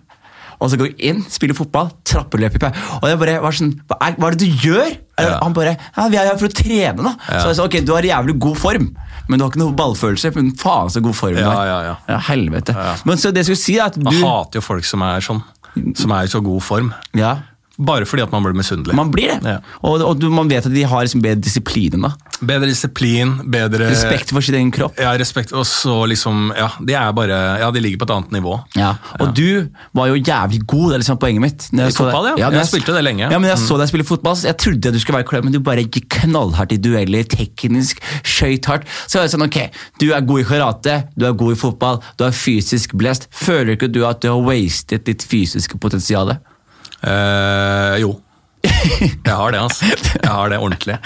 Og 0.60 0.68
så 0.70 0.76
går 0.76 0.90
vi 0.90 1.08
inn, 1.08 1.22
spiller 1.32 1.56
fotball, 1.56 1.88
trappeløp 2.04 2.56
i 2.58 2.60
pause. 2.60 2.82
Og 3.00 3.06
jeg 3.08 3.18
bare 3.22 3.36
var 3.40 3.54
sånn 3.56 3.70
Hva 3.88 3.96
er, 4.06 4.16
hva 4.20 4.28
er 4.28 4.36
det 4.36 4.44
du 4.48 4.66
gjør? 4.68 4.90
Ja. 5.20 5.38
Han 5.42 5.54
bare 5.56 5.72
Ja, 5.96 6.08
vi 6.12 6.16
er 6.20 6.28
her 6.30 6.36
for 6.40 6.48
å 6.48 6.54
trene, 6.56 7.04
da. 7.04 7.14
Så 7.28 7.46
jeg 7.50 7.56
sa 7.58 7.64
ok, 7.68 7.78
du 7.84 7.92
har 7.96 8.06
jævlig 8.08 8.38
god 8.40 8.56
form, 8.60 8.86
men 9.28 9.38
du 9.40 9.44
har 9.44 9.50
ikke 9.52 9.60
noe 9.62 9.76
ballfølelse. 9.76 10.32
Men 10.36 10.52
faen 10.60 10.92
så 10.92 11.02
god 11.04 11.16
form 11.16 11.36
du 11.36 11.40
Ja, 11.42 11.50
har. 11.56 11.66
ja, 11.70 11.96
ja. 12.08 12.18
helvete. 12.30 12.76
Ja. 12.76 12.94
Men 13.08 13.16
så 13.20 13.32
det 13.32 13.42
jeg 13.44 13.50
skulle 13.52 13.64
si, 13.64 13.78
er 13.80 13.88
at 13.90 13.96
du 14.00 14.04
Jeg 14.10 14.20
hater 14.24 14.60
jo 14.60 14.64
folk 14.64 14.84
som 14.88 15.02
er 15.08 15.20
sånn. 15.24 15.42
Som 15.96 16.10
er 16.16 16.26
i 16.26 16.30
så 16.32 16.40
god 16.42 16.60
form. 16.66 16.92
Ja, 17.14 17.36
Bare 17.80 18.04
fordi 18.08 18.24
at 18.26 18.32
man 18.34 18.44
blir 18.44 18.56
misunnelig. 18.58 18.94
man 18.96 19.10
blir 19.12 19.30
det. 19.40 19.54
Ja. 19.56 19.60
Og, 19.82 20.02
og 20.04 20.18
du, 20.20 20.28
man 20.32 20.50
vet 20.50 20.66
at 20.68 20.74
de 20.74 20.82
har 20.84 21.06
liksom 21.06 21.22
bedre 21.24 21.40
disiplin 21.40 21.96
enn 21.96 22.04
deg. 22.04 22.26
Bedre 22.40 22.68
disiplin, 22.70 23.34
bedre 23.52 23.90
Respekt 23.90 24.32
for 24.32 24.44
sin 24.44 24.56
egen 24.58 24.70
kropp. 24.72 24.98
Ja, 25.00 25.12
respekt. 25.20 25.52
Og 25.56 25.66
så 25.68 25.94
liksom 26.08 26.52
Ja, 26.56 26.70
de 26.80 26.94
er 26.96 27.10
bare 27.16 27.38
Ja, 27.60 27.70
de 27.72 27.82
ligger 27.84 28.00
på 28.00 28.08
et 28.08 28.14
annet 28.14 28.34
nivå. 28.36 28.58
Ja, 28.78 28.94
Og 29.20 29.34
du 29.36 29.68
var 29.96 30.08
jo 30.12 30.16
jævlig 30.20 30.62
god, 30.66 30.86
det 30.90 30.98
er 30.98 31.02
liksom 31.04 31.20
poenget 31.20 31.44
mitt. 31.44 31.68
I 31.72 31.82
jeg 31.82 31.96
fotball, 31.96 32.30
ja. 32.32 32.48
når 32.50 32.60
Jeg 32.60 32.70
spilte 32.70 32.96
det 32.96 33.04
lenge. 33.04 33.26
Mm. 33.26 33.32
Ja, 33.34 33.40
men 33.42 33.50
jeg 33.50 33.60
så 33.62 33.78
deg 33.80 33.90
spille 33.90 34.06
fotball, 34.08 34.36
så 34.36 34.50
jeg 34.50 34.58
trodde 34.60 34.92
du 34.94 35.00
skulle 35.00 35.20
være 35.20 35.28
klar, 35.28 35.44
men 35.44 35.52
du 35.54 35.60
bare 35.64 35.84
gikk 35.84 36.08
knallhardt 36.20 36.72
i 36.76 36.80
dueller, 36.80 37.24
teknisk, 37.28 38.00
skøyt 38.24 38.68
hardt. 38.70 38.88
Så 39.06 39.18
jeg 39.18 39.26
var 39.26 39.32
sånn, 39.34 39.46
ok, 39.48 39.58
du 40.00 40.10
er 40.16 40.24
god 40.26 40.44
i 40.44 40.46
karate, 40.48 40.96
du 41.16 41.26
er 41.28 41.36
god 41.44 41.56
i 41.56 41.60
fotball, 41.60 42.00
du 42.20 42.26
er 42.28 42.36
fysisk 42.36 42.96
blest. 43.00 43.28
Føler 43.32 43.76
ikke 43.76 43.90
du 43.92 44.02
at 44.08 44.22
du 44.24 44.30
har 44.32 44.40
wastet 44.44 45.06
ditt 45.08 45.24
fysiske 45.26 45.80
potensial? 45.80 46.36
Eh, 47.02 48.00
jo. 48.02 48.16
Jeg 48.62 49.32
har 49.32 49.52
det, 49.54 49.60
altså. 49.62 49.88
Jeg 49.88 50.28
har 50.30 50.50
det 50.52 50.58
ordentlig. 50.60 50.98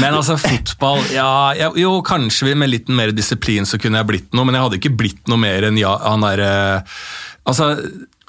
Men 0.00 0.12
altså, 0.12 0.36
fotball 0.40 1.00
ja, 1.14 1.28
jeg, 1.56 1.72
Jo, 1.80 1.94
kanskje 2.04 2.52
med 2.58 2.68
litt 2.68 2.90
mer 2.92 3.14
disiplin 3.16 3.64
så 3.68 3.78
kunne 3.80 4.02
jeg 4.02 4.08
blitt 4.10 4.34
noe, 4.36 4.44
men 4.44 4.58
jeg 4.58 4.66
hadde 4.66 4.78
ikke 4.80 4.92
blitt 5.00 5.30
noe 5.32 5.40
mer 5.40 5.64
enn 5.70 5.78
ja, 5.80 5.94
han 6.04 6.20
derre 6.26 6.50
Altså, 7.48 7.70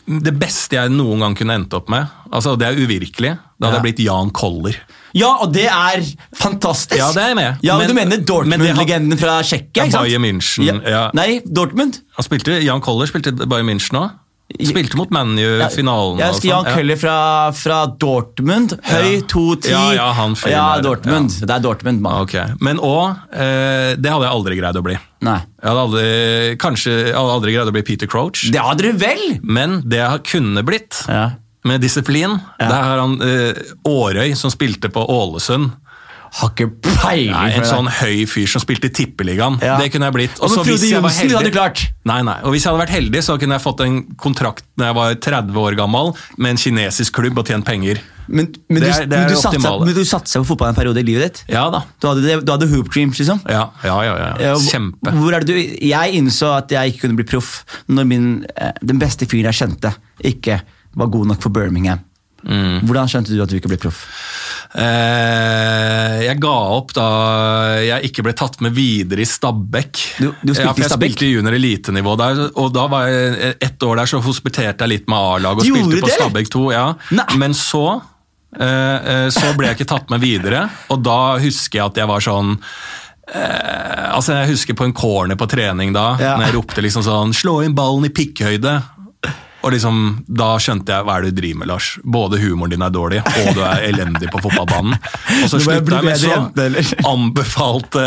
det 0.07 0.31
beste 0.39 0.77
jeg 0.79 0.93
noen 0.95 1.21
gang 1.25 1.36
kunne 1.38 1.57
endt 1.60 1.75
opp 1.77 1.91
med, 1.91 2.07
altså 2.34 2.55
det 2.60 2.69
er 2.69 2.79
uvirkelig, 2.79 3.34
da 3.60 3.67
hadde 3.67 3.75
Ja. 3.75 3.81
jeg 3.81 3.86
blitt 3.89 3.99
Jan 4.05 4.31
Koller. 4.36 4.79
Ja, 5.13 5.34
og 5.43 5.51
det 5.53 5.67
er 5.67 6.01
fantastisk! 6.39 6.95
Ja, 6.97 7.12
det 7.12 7.21
er 7.21 7.27
jeg 7.34 7.38
med. 7.38 7.60
Ja, 7.67 7.75
Men- 7.77 7.91
Du 7.91 7.93
mener 7.99 8.17
Dortmund-legenden 8.31 9.19
fra 9.19 9.41
Tsjekkia, 9.43 9.86
Ja. 9.91 9.99
Bayern 10.01 10.23
München, 10.23 10.81
ja. 10.88 11.03
Nei, 11.13 11.41
Dortmund. 11.45 11.99
Han 12.15 12.23
spilte, 12.25 12.62
Jan 12.63 12.81
Koller 12.81 13.12
spilte 13.12 13.36
Bayern 13.43 13.67
München 13.67 13.99
òg. 13.99 14.15
Spilte 14.59 14.97
mot 14.99 15.09
ManU 15.13 15.45
i 15.61 15.67
finalen. 15.73 16.19
Jeg 16.19 16.27
og 16.27 16.33
husker 16.35 16.49
Jan 16.49 16.65
sånn. 16.65 16.75
Køller 16.79 16.99
fra, 17.01 17.15
fra 17.55 17.79
Dortmund. 18.01 18.75
Høy, 18.83 19.11
Ja. 19.19 19.21
2,10. 19.31 19.69
Ja, 19.71 19.83
ja, 19.95 20.07
han 20.17 20.35
Ja, 20.49 20.65
Dortmund. 20.83 21.31
Ja. 21.39 21.45
Det 21.49 21.55
er 21.55 21.63
Dortmund, 21.65 22.01
mann. 22.01 22.21
Okay. 22.25 22.53
Men 22.59 22.77
òg 22.79 23.15
eh, 23.33 23.95
Det 23.97 24.11
hadde 24.11 24.25
jeg 24.27 24.33
aldri 24.35 24.57
greid 24.59 24.75
å 24.75 24.83
bli. 24.85 24.97
Nei. 25.21 25.37
Jeg 25.61 25.69
hadde 25.69 25.85
aldri, 25.85 26.05
kanskje 26.61 26.91
jeg 27.11 27.15
hadde 27.15 27.35
aldri 27.37 27.53
greid 27.55 27.69
å 27.69 27.75
bli 27.75 27.83
Peter 27.85 28.07
Crouch, 28.09 28.47
Det 28.51 28.59
hadde 28.59 28.81
du 28.89 28.91
vel! 28.97 29.39
men 29.43 29.81
det 29.85 29.99
jeg 30.01 30.23
kunne 30.31 30.63
blitt, 30.65 31.03
Ja. 31.07 31.31
med 31.63 31.81
disiplin 31.81 32.39
Det 32.57 32.71
har 32.73 32.97
han 33.03 33.19
eh, 33.21 33.53
Årøy, 33.85 34.33
som 34.35 34.49
spilte 34.49 34.89
på 34.89 35.03
Ålesund. 35.07 35.71
Har 36.39 36.54
ikke 36.54 36.70
peiling 36.86 37.34
Nei, 37.36 37.50
en 37.60 37.65
sånn 37.67 37.89
høy 37.91 38.22
fyr 38.30 38.48
som 38.48 38.62
spilte 38.63 38.88
i 38.88 38.94
Tippeligaen. 38.96 39.58
Ja. 39.60 39.74
Det 39.82 39.89
kunne 39.91 40.08
jeg 40.08 40.15
blitt. 40.15 40.38
Og 40.39 40.48
så 40.54 40.62
hvis 40.63 40.86
jeg 40.88 41.02
var 41.04 41.12
heldig- 41.12 41.52
klart! 41.52 41.82
Nei, 42.08 42.22
nei. 42.24 42.38
Og 42.48 42.54
hvis 42.56 42.63
jeg 42.63 42.72
hadde 42.72 42.82
vært 42.86 42.94
heldig, 42.96 43.22
så 43.26 43.36
kunne 43.41 43.58
jeg 43.58 43.63
fått 43.65 43.82
en 43.84 43.98
kontrakt 44.15 44.63
når 44.80 44.86
jeg 44.88 44.96
var 44.96 45.15
30 45.28 45.60
år 45.60 45.76
gammel 45.76 46.13
med 46.38 46.54
en 46.54 46.62
kinesisk 46.63 47.17
klubb 47.20 47.38
og 47.41 47.46
tjent 47.52 47.67
penger. 47.67 48.00
Men, 48.32 48.48
men, 48.70 48.80
Det 48.80 48.88
du, 48.88 48.96
er- 48.96 49.08
det 49.12 49.17
er 49.17 49.26
men, 49.26 49.34
du 49.34 49.41
satsa, 49.41 49.72
men 49.84 49.94
du 49.98 50.04
satsa 50.08 50.39
på 50.39 50.48
fotball 50.54 50.70
en 50.72 50.78
periode 50.78 51.02
i 51.02 51.04
livet 51.04 51.26
ditt? 51.28 51.41
Ja 51.52 51.65
da. 51.74 51.82
Du 52.00 52.08
hadde, 52.08 52.38
du 52.46 52.52
hadde 52.54 52.70
hoop 52.72 52.88
dreams, 52.94 53.20
liksom? 53.20 53.41
Ja, 53.52 53.65
ja, 53.84 53.98
ja. 54.08 54.13
ja. 54.22 54.30
Ja, 54.39 54.54
Kjempe. 54.56 55.12
Hvor 55.17 55.36
er 55.36 55.44
det 55.44 55.52
du, 55.52 55.60
jeg 55.84 56.15
innså 56.15 56.54
at 56.62 56.72
jeg 56.72 56.94
ikke 56.94 57.08
kunne 57.10 57.20
bli 57.20 57.28
proff 57.28 57.65
når 57.91 58.08
min, 58.08 58.30
eh, 58.56 58.72
den 58.82 59.00
beste 59.04 59.28
fyren 59.28 59.52
jeg 59.52 59.60
kjente, 59.65 59.91
ikke 60.24 60.62
var 60.96 61.12
god 61.12 61.28
nok 61.34 61.41
for 61.44 61.50
Birmingham. 61.52 62.00
Mm. 62.41 62.88
Hvordan 62.88 63.06
skjønte 63.12 63.36
du 63.36 63.41
at 63.44 63.52
du 63.52 63.60
ikke 63.60 63.70
ble 63.70 63.78
proff? 63.84 64.06
Eh, 64.71 66.21
jeg 66.25 66.39
ga 66.41 66.53
opp 66.77 66.93
da 66.95 67.07
jeg 67.84 68.07
ikke 68.12 68.23
ble 68.27 68.34
tatt 68.38 68.60
med 68.63 68.73
videre 68.75 69.23
i 69.23 69.27
Stabæk. 69.27 69.99
Du- 70.19 70.31
du 70.43 70.53
spilte 70.53 70.63
ja, 70.65 70.73
for 70.73 70.79
i 70.79 70.84
jeg 70.86 70.91
Stabæk? 70.91 71.12
spilte 71.15 71.31
junior 71.31 71.53
elitenivå 71.57 72.15
der, 72.17 72.51
og 72.55 72.71
da 72.73 72.88
var 72.88 73.07
jeg 73.07 73.55
ett 73.62 73.79
år 73.84 73.95
der 73.97 74.05
så 74.12 74.21
hospiterte 74.23 74.79
jeg 74.86 74.89
litt 74.89 75.07
med 75.12 75.17
A-lag 75.17 75.57
og 75.60 75.65
Gjorde 75.65 75.91
spilte 75.91 76.01
på? 76.07 76.15
Stabæk 76.19 76.49
2. 76.49 76.71
Ja. 76.71 76.86
Nei. 77.12 77.38
Men 77.38 77.51
så 77.53 78.01
eh, 78.60 78.97
eh, 79.25 79.29
så 79.29 79.53
ble 79.57 79.67
jeg 79.67 79.77
ikke 79.79 79.88
tatt 79.91 80.10
med 80.10 80.21
videre, 80.21 80.69
og 80.89 81.03
da 81.03 81.38
husker 81.39 81.79
jeg 81.79 81.86
at 81.86 81.95
jeg 82.01 82.07
var 82.07 82.19
sånn 82.19 82.57
eh, 83.34 84.15
altså 84.15 84.34
Jeg 84.41 84.49
husker 84.55 84.73
på 84.75 84.84
en 84.86 84.93
corner 84.93 85.36
på 85.39 85.47
trening 85.47 85.93
da, 85.93 86.17
Ja. 86.19 86.38
når 86.38 86.45
jeg 86.47 86.55
ropte 86.55 86.81
liksom 86.84 87.03
sånn 87.03 87.31
'slå 87.34 87.63
inn 87.65 87.73
ballen 87.75 88.05
i 88.05 88.10
pikkhøyde'. 88.10 88.84
Og 89.62 89.74
liksom, 89.76 89.97
Da 90.26 90.54
skjønte 90.62 90.95
jeg 90.95 91.06
hva 91.06 91.17
er 91.17 91.26
det 91.28 91.34
du 91.36 91.41
driver 91.41 91.62
med, 91.62 91.69
Lars. 91.69 91.89
Både 92.04 92.39
humoren 92.41 92.74
din 92.74 92.86
er 92.86 92.93
dårlig, 92.93 93.21
og 93.21 93.52
du 93.58 93.62
er 93.65 93.84
elendig 93.91 94.32
på 94.34 94.41
fotballbanen. 94.41 94.95
Og 95.43 95.50
så 95.52 95.60
slutta 95.62 96.02
jeg, 96.02 96.08
men 96.08 96.17
så 96.17 97.10
anbefalte, 97.10 98.06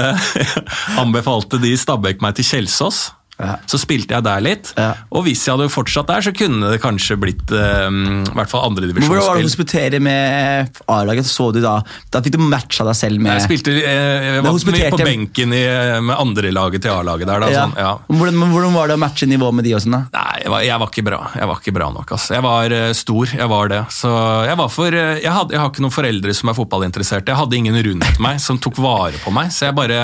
anbefalte 1.02 1.60
de 1.62 1.74
Stabæk 1.78 2.24
meg 2.24 2.38
til 2.38 2.48
Kjelsås. 2.50 3.04
Ja. 3.38 3.56
Så 3.70 3.80
spilte 3.82 4.14
jeg 4.14 4.24
der 4.24 4.42
litt. 4.44 4.70
Ja. 4.78 4.92
Og 5.14 5.24
hvis 5.26 5.42
jeg 5.46 5.56
hadde 5.56 5.70
fortsatt 5.72 6.10
der, 6.10 6.22
så 6.24 6.32
kunne 6.36 6.70
det 6.70 6.80
kanskje 6.82 7.16
blitt 7.20 7.50
um, 7.50 8.22
i 8.22 8.36
hvert 8.36 8.50
fall 8.50 8.66
andredivisjonsspill. 8.68 9.10
Hvordan 9.10 9.28
var 9.28 9.40
det 9.40 9.46
å 9.46 9.48
hospitere 9.48 10.00
med 10.04 10.80
A-laget? 10.94 11.28
Så 11.28 11.48
du 11.54 11.60
Da 11.64 11.78
Da 12.12 12.20
fikk 12.24 12.36
du 12.36 12.42
matcha 12.44 12.86
deg 12.86 12.96
selv 12.98 13.22
med 13.22 13.34
Jeg 13.34 13.46
spilte 13.46 13.74
jeg, 13.74 13.82
jeg 13.84 14.44
var 14.44 14.54
mye 14.54 14.90
på 14.92 15.00
benken 15.02 15.54
i, 15.56 15.62
med 16.04 16.14
andrelaget 16.14 16.84
til 16.84 16.94
A-laget 16.94 17.30
der. 17.30 17.42
Da, 17.44 17.50
ja. 17.50 17.64
sånn, 17.64 17.76
ja. 17.80 17.92
Hvordan, 18.08 18.38
men 18.38 18.54
hvordan 18.54 18.76
var 18.76 18.90
det 18.90 18.98
å 18.98 19.02
matche 19.02 19.28
nivå 19.30 19.50
med 19.54 19.66
de 19.66 19.74
og 19.76 19.82
sånn? 19.84 19.96
da? 19.98 20.02
Nei, 20.14 20.44
jeg 20.44 20.54
var, 20.54 20.66
jeg 20.68 20.82
var 20.82 20.92
ikke 20.92 21.06
bra. 21.10 21.20
Jeg 21.34 21.50
var 21.50 21.62
ikke 21.62 21.74
bra 21.80 21.90
nok. 21.94 22.14
Altså. 22.16 22.36
Jeg 22.36 22.46
var 22.46 22.76
uh, 22.78 22.86
stor, 22.96 23.34
jeg 23.34 23.50
var 23.54 23.72
det. 23.72 23.82
Så 23.94 24.12
jeg 24.48 24.58
var 24.60 24.72
for 24.72 24.98
uh, 24.98 25.02
jeg, 25.18 25.32
hadde, 25.34 25.56
jeg 25.56 25.62
har 25.62 25.72
ikke 25.72 25.84
noen 25.84 25.96
foreldre 25.98 26.36
som 26.38 26.52
er 26.52 26.58
fotballinteresserte. 26.58 27.34
Jeg 27.34 27.42
hadde 27.42 27.60
ingen 27.60 27.80
rundt 27.88 28.22
meg 28.22 28.40
som 28.42 28.60
tok 28.62 28.78
vare 28.84 29.18
på 29.24 29.34
meg, 29.34 29.50
så 29.54 29.68
jeg 29.68 29.78
bare 29.78 30.00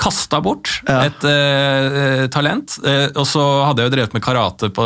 kasta 0.00 0.42
bort 0.44 0.76
et 0.90 1.28
uh, 1.28 2.26
talent. 2.34 2.73
Eh, 2.82 3.06
og 3.14 3.26
så 3.28 3.42
hadde 3.68 3.82
jeg 3.82 3.90
jo 3.90 3.94
drevet 3.96 4.16
med 4.16 4.24
karate 4.24 4.70
på, 4.74 4.84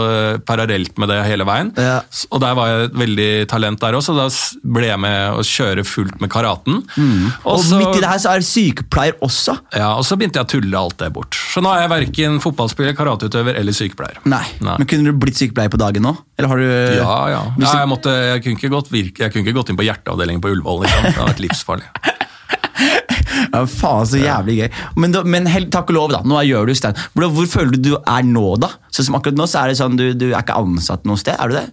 parallelt 0.48 0.98
med 1.00 1.10
det 1.12 1.18
hele 1.26 1.46
veien. 1.48 1.70
Ja. 1.78 2.00
Og 2.30 2.42
der 2.42 2.56
var 2.58 2.70
jeg 2.72 2.90
veldig 2.98 3.28
talent 3.50 3.80
der 3.82 3.96
også, 3.98 4.14
så 4.14 4.26
da 4.26 4.72
ble 4.78 4.90
jeg 4.90 5.00
med 5.02 5.38
å 5.38 5.44
kjøre 5.46 5.84
fullt 5.86 6.20
med 6.22 6.30
karaten. 6.32 6.82
Mm. 6.96 7.32
Og 7.44 7.62
så- 7.64 7.78
midt 7.80 7.96
i 7.96 8.02
det 8.04 8.10
her 8.10 8.18
så 8.22 8.34
er 8.34 8.42
du 8.44 8.48
sykepleier 8.48 9.18
også. 9.24 9.58
ja, 9.76 9.94
og 9.96 10.04
så 10.04 10.16
begynte 10.18 10.40
jeg 10.40 10.46
å 10.46 10.52
tulle 10.54 10.78
alt 10.78 10.98
det 10.98 11.12
bort. 11.12 11.34
Så 11.34 11.62
nå 11.64 11.72
er 11.74 11.86
jeg 11.86 11.90
verken 11.94 12.40
fotballspiller, 12.40 12.96
karateutøver 12.98 13.56
eller 13.58 13.72
sykepleier. 13.72 14.18
Nei. 14.24 14.44
Nei. 14.60 14.76
Men 14.78 14.86
kunne 14.86 15.04
du 15.04 15.12
blitt 15.12 15.36
sykepleier 15.36 15.70
på 15.70 15.78
dagen 15.80 16.02
nå? 16.02 16.16
Eller 16.38 16.48
har 16.48 16.56
du 16.56 16.68
Ja, 16.98 17.28
ja. 17.28 17.42
Ja 17.58 17.72
jeg, 17.80 17.88
måtte, 17.88 18.12
jeg, 18.12 18.42
kunne 18.44 18.58
ikke 18.58 18.70
gått 18.70 18.90
virke, 18.92 19.18
jeg 19.26 19.32
kunne 19.32 19.46
ikke 19.46 19.58
gått 19.60 19.70
inn 19.70 19.76
på 19.80 19.86
hjerteavdelingen 19.86 20.40
på 20.44 20.52
Ullevål. 20.54 20.84
Liksom. 20.84 21.02
Det 21.02 21.14
hadde 21.14 21.32
vært 21.32 21.44
livsfarlig. 21.46 21.88
Ja, 23.52 23.64
faen, 23.70 24.06
så 24.10 24.20
jævlig 24.20 24.58
gøy. 24.62 24.68
Men, 25.00 25.14
da, 25.16 25.24
men 25.24 25.48
hel, 25.50 25.68
takk 25.72 25.90
og 25.92 25.98
lov, 25.98 26.12
da. 26.14 26.22
Nå 26.28 26.42
gjør 26.48 26.68
du 26.68 26.74
stand. 26.78 27.00
Hvor, 27.14 27.28
hvor 27.34 27.48
føler 27.50 27.74
du 27.76 27.80
du 27.88 27.94
er 27.98 28.26
nå, 28.26 28.44
da? 28.60 28.72
Så 28.92 29.06
som 29.06 29.16
akkurat 29.18 29.38
nå, 29.38 29.46
så 29.48 29.62
er 29.64 29.72
det 29.72 29.80
sånn, 29.80 29.96
du, 29.98 30.10
du 30.18 30.30
er 30.30 30.40
ikke 30.42 30.58
ansatt 30.60 31.06
noe 31.08 31.20
sted, 31.20 31.38
er 31.38 31.52
du 31.52 31.58
det? 31.58 31.66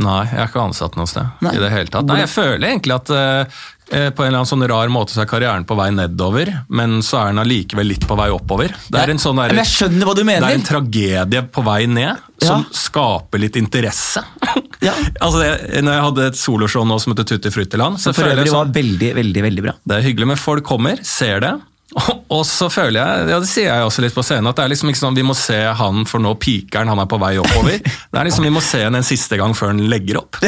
Nei, 0.00 0.20
jeg 0.30 0.38
er 0.38 0.46
ikke 0.46 0.62
ansatt 0.62 0.94
noe 0.94 1.08
sted. 1.10 1.26
Nei. 1.42 1.56
i 1.56 1.62
det 1.62 1.70
hele 1.72 1.90
tatt. 1.90 2.06
Nei, 2.06 2.20
Jeg 2.22 2.30
føler 2.30 2.68
egentlig 2.68 2.94
at 2.94 3.10
eh, 3.10 3.62
på 3.90 4.22
en 4.22 4.28
eller 4.30 4.40
annen 4.40 4.46
sånn 4.50 4.66
rar 4.70 4.88
måte 4.92 5.12
så 5.16 5.24
er 5.24 5.28
karrieren 5.30 5.64
på 5.66 5.76
vei 5.78 5.88
nedover, 5.94 6.50
men 6.68 7.00
så 7.02 7.18
er 7.24 7.32
den 7.32 7.42
allikevel 7.42 7.88
litt 7.90 8.06
på 8.06 8.16
vei 8.18 8.28
oppover. 8.30 8.74
Det 8.88 9.00
er 9.02 9.10
en 9.10 9.18
sånn 9.22 9.36
der, 9.42 9.48
Men 9.54 9.64
jeg 9.64 9.72
skjønner 9.74 10.06
hva 10.10 10.14
du 10.14 10.22
mener. 10.24 10.46
det 10.46 10.50
er 10.54 10.60
en 10.60 10.68
tragedie 10.70 11.42
på 11.50 11.64
vei 11.66 11.80
ned, 11.90 12.16
som 12.40 12.62
Ja. 12.62 12.70
skaper 12.72 13.38
litt 13.42 13.56
interesse. 13.60 14.22
Ja. 14.80 14.94
altså, 15.20 15.42
jeg, 15.44 15.82
når 15.84 15.92
jeg 15.92 16.02
hadde 16.06 16.26
et 16.30 16.36
soloshow 16.40 16.86
nå 16.88 16.96
som 17.02 17.12
het 17.12 17.26
Tutti 17.28 17.50
Fruttiland, 17.52 17.98
så 18.00 18.14
For 18.16 18.24
øvrig 18.24 18.48
sånn, 18.48 18.62
var 18.64 18.70
veldig, 18.72 19.10
veldig, 19.18 19.42
veldig 19.44 19.62
bra. 19.66 19.74
Det 19.84 19.98
er 19.98 20.06
hyggelig, 20.06 20.26
men 20.30 20.38
folk 20.40 20.64
kommer, 20.64 20.96
ser 21.04 21.42
det. 21.44 21.50
Og, 22.30 22.44
så 22.46 22.68
føler 22.70 23.00
jeg, 23.00 23.28
ja 23.32 23.40
det 23.42 23.50
sier 23.50 23.68
jeg 23.70 23.86
også 23.86 24.04
litt 24.04 24.16
på 24.16 24.24
scenen, 24.26 24.50
at 24.50 24.58
det 24.58 24.66
er 24.66 24.72
liksom 24.72 24.92
ikke 24.92 25.02
sånn 25.02 25.18
vi 25.18 25.26
må 25.26 25.36
se 25.38 25.58
han, 25.80 26.04
for 26.08 26.22
nå 26.22 26.36
piker 26.40 26.84
han, 26.84 26.92
han 26.92 27.02
er 27.02 27.10
på 27.10 27.18
vei 27.20 27.34
oppover. 27.42 27.80
Det 28.10 28.18
er 28.18 28.26
liksom 28.26 28.46
vi 28.46 28.52
må 28.54 28.62
se 28.64 28.82
han 28.82 28.96
en 28.98 29.06
siste 29.06 29.38
gang 29.38 29.54
før 29.56 29.72
han 29.72 29.84
legger 29.90 30.20
opp. 30.22 30.38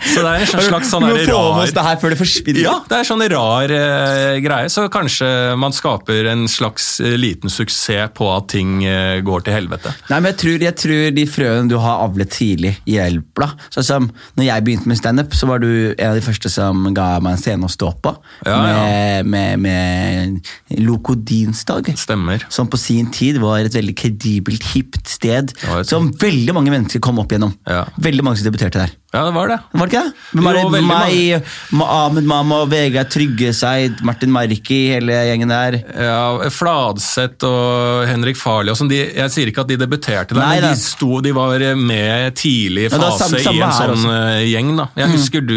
Så 0.00 0.22
det 0.24 0.30
er 0.30 0.42
en 0.42 0.62
slags 0.64 0.88
sånn 0.90 1.04
rar 1.04 1.70
det 1.70 1.82
her 1.84 1.98
før 2.00 2.14
det 2.14 2.18
forsvinner. 2.18 2.60
ja, 2.64 2.72
det 2.88 2.96
er 2.96 3.06
sånn 3.06 3.22
rar 3.30 3.72
eh, 3.74 4.38
greie, 4.42 4.70
så 4.72 4.86
kanskje 4.92 5.28
man 5.60 5.74
skaper 5.76 6.30
en 6.32 6.46
slags 6.50 6.94
eh, 7.04 7.18
liten 7.20 7.52
suksess 7.52 8.14
på 8.16 8.30
at 8.32 8.48
ting 8.54 8.80
eh, 8.88 9.20
går 9.26 9.44
til 9.46 9.58
helvete. 9.58 9.92
Nei, 10.08 10.22
men 10.22 10.32
jeg 10.32 10.38
tror, 10.40 10.64
jeg 10.64 10.78
tror 10.80 11.04
de 11.18 11.26
frøene 11.28 11.70
du 11.70 11.76
har 11.82 12.04
avlet 12.06 12.32
tidlig, 12.32 12.72
hjelper. 12.88 13.44
da. 13.44 13.68
Sånn 13.76 13.86
som 13.86 14.08
når 14.40 14.48
jeg 14.48 14.66
begynte 14.66 14.90
med 14.90 15.00
standup, 15.00 15.36
så 15.36 15.50
var 15.50 15.62
du 15.62 15.70
en 15.92 16.10
av 16.10 16.18
de 16.18 16.24
første 16.24 16.52
som 16.52 16.88
ga 16.96 17.12
meg 17.22 17.36
en 17.36 17.44
scene 17.44 17.68
å 17.68 17.72
stå 17.72 17.92
på. 18.00 18.14
Ja, 18.48 18.56
ja. 18.56 18.82
med, 19.20 19.30
med, 19.30 19.60
med 19.68 20.50
Lokodinsdag. 20.70 21.90
Stemmer. 21.98 22.44
Som 22.52 22.68
på 22.70 22.78
sin 22.78 23.10
tid 23.14 23.38
var 23.42 23.58
et 23.64 23.74
veldig 23.74 23.94
kredibelt, 23.98 24.62
hipt 24.74 25.08
sted. 25.10 25.52
Ja, 25.64 25.82
Som 25.84 26.12
veldig 26.20 26.54
mange 26.56 26.70
mennesker 26.74 27.00
kom 27.02 27.18
opp 27.22 27.32
gjennom. 27.34 27.54
Ja. 27.66 27.84
Veldig 28.00 28.24
mange 28.26 28.38
som 28.40 28.46
debuterte 28.50 28.78
der. 28.84 28.92
Ja, 29.10 29.24
det 29.26 29.34
var 29.34 29.48
det. 29.50 29.56
Var 29.74 29.88
det 29.88 29.94
ikke 29.96 30.02
det? 30.06 30.12
Hvem 30.38 30.44
Jo, 30.60 30.68
det? 30.70 30.80
Meg, 30.86 31.48
Ma- 31.74 31.88
Ahmed 32.06 32.24
Mama, 32.30 32.60
Vegard 32.70 33.08
Tryggeseid, 33.10 33.98
Martin 34.06 34.30
Marki, 34.30 34.78
hele 34.92 35.16
gjengen 35.26 35.50
der. 35.50 35.80
Ja, 35.98 36.48
Fladseth 36.54 37.42
og 37.48 38.06
Henrik 38.06 38.38
Farley 38.38 38.70
og 38.70 38.78
sånn, 38.78 38.88
de, 38.92 39.00
jeg 39.18 39.34
sier 39.34 39.50
ikke 39.50 39.64
at 39.64 39.72
de 39.72 39.80
debuterte 39.82 40.36
der, 40.36 40.44
Nei, 40.44 40.60
men 40.62 40.76
de, 40.76 40.78
sto, 40.78 41.18
de 41.26 41.32
var 41.34 41.58
med 41.74 42.36
tidlig 42.38 42.86
Ja, 42.86 42.94
fase 43.02 43.24
samme- 43.24 43.42
samme 43.42 43.58
i 43.58 43.64
en 43.66 43.72
sånn 43.80 43.96
også. 43.98 44.14
eh, 44.14 44.46
gjeng. 44.52 44.76
da. 44.78 44.88
Jeg 45.02 45.10
husker 45.16 45.40
du, 45.46 45.56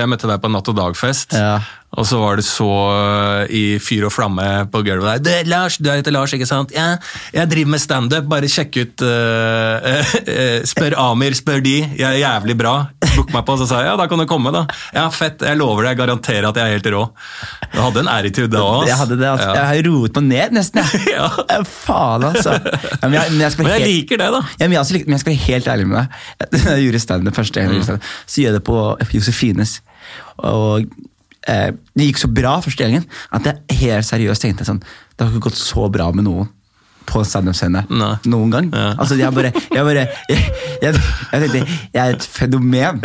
jeg 0.00 0.08
møtte 0.08 0.26
deg 0.32 0.40
på 0.40 0.50
Natt 0.56 0.68
og 0.72 0.76
Dag-fest, 0.80 1.36
Ja. 1.36 1.60
Og 1.96 2.04
så 2.04 2.18
var 2.20 2.36
det 2.36 2.44
så 2.44 2.68
eh, 2.92 3.54
i 3.56 3.62
fyr 3.80 4.06
og 4.08 4.12
flamme 4.12 4.44
på 4.72 4.82
gulvet 4.84 5.24
der. 5.24 5.44
Du, 5.44 5.50
Lars, 5.50 5.78
du 5.80 5.88
heter 5.88 6.12
Lars, 6.14 6.34
ikke 6.36 6.48
sant? 6.48 6.74
Ja, 6.76 6.96
jeg 7.34 7.48
driver 7.52 7.72
med 7.72 7.82
standup, 7.82 8.28
bare 8.28 8.50
sjekk 8.52 8.76
ut 8.82 9.04
uh, 9.06 9.86
uh, 9.86 10.58
Spør 10.68 10.96
Amir, 11.00 11.36
spør 11.38 11.62
de. 11.64 11.78
Jeg 11.96 12.06
er 12.06 12.20
jævlig 12.20 12.58
bra. 12.60 12.74
Book 13.14 13.32
meg 13.32 13.46
på. 13.48 13.56
Så 13.60 13.68
sa 13.70 13.80
jeg 13.80 13.90
ja, 13.90 13.96
da 13.98 14.08
kan 14.10 14.20
du 14.20 14.26
komme, 14.28 14.52
da. 14.54 14.66
Ja, 14.94 15.06
fett. 15.14 15.40
Jeg 15.46 15.58
lover 15.60 15.86
deg, 15.86 15.94
jeg 15.94 16.02
garanterer 16.02 16.50
at 16.50 16.60
jeg 16.60 16.68
er 16.68 16.76
helt 16.76 16.90
rå. 16.92 17.02
Du 17.72 17.80
hadde 17.80 18.04
en 18.04 18.12
attitude 18.12 18.52
da 18.52 18.64
òg. 18.66 18.86
Jeg 18.90 19.00
hadde 19.00 19.18
det, 19.22 19.30
altså. 19.32 19.48
Jeg 19.56 19.66
har 19.70 19.82
roet 19.88 20.20
meg 20.20 20.30
ned, 20.34 20.56
nesten. 20.60 20.84
Ja. 21.16 21.30
Faen, 21.64 22.24
altså. 22.26 22.56
Ja, 22.58 23.08
men, 23.08 23.14
jeg, 23.16 23.32
men, 23.32 23.40
jeg 23.40 23.56
Men 23.56 23.68
jeg 23.70 23.80
helt, 23.80 23.88
liker 23.88 24.20
det, 24.20 24.28
da. 24.34 24.40
ja, 24.58 24.66
men, 24.66 24.74
jeg, 24.76 24.82
også 24.82 25.00
men 25.06 25.16
jeg 25.16 25.22
skal 25.22 25.32
være 25.32 25.44
helt 25.46 25.68
ærlig 25.72 25.86
med 25.88 25.98
deg. 26.02 26.62
Jeg 26.66 26.86
gjorde 26.86 27.00
standup 27.00 27.36
første 27.36 27.62
gang, 27.62 27.84
stand-up, 27.84 28.08
så 28.26 28.40
gjør 28.42 28.50
jeg 28.50 28.56
det 28.56 28.62
på 28.66 28.80
Josefines. 29.14 29.76
Og 30.44 30.84
det 31.46 32.08
gikk 32.08 32.18
så 32.18 32.30
bra 32.32 32.56
første 32.64 32.82
gangen 32.82 33.04
at 33.34 33.46
jeg 33.46 33.80
helt 33.82 34.08
seriøst 34.08 34.42
tenkte 34.42 34.66
sånn 34.66 34.80
Det 34.82 35.22
har 35.22 35.30
ikke 35.30 35.48
gått 35.48 35.60
så 35.60 35.86
bra 35.92 36.08
med 36.12 36.26
noen 36.26 36.48
på 37.06 37.22
en 37.22 37.28
standup-scene 37.28 37.84
noen 37.90 38.52
gang. 38.52 38.68
Ja. 38.72 38.92
Altså, 38.98 39.16
jeg 39.18 39.32
bare, 39.36 39.52
jeg, 39.54 39.84
bare 39.86 40.06
jeg, 40.30 40.44
jeg, 40.82 41.00
jeg 41.32 41.42
tenkte 41.42 41.62
jeg 41.66 42.02
er 42.02 42.16
et 42.16 42.26
fenomen. 42.36 43.00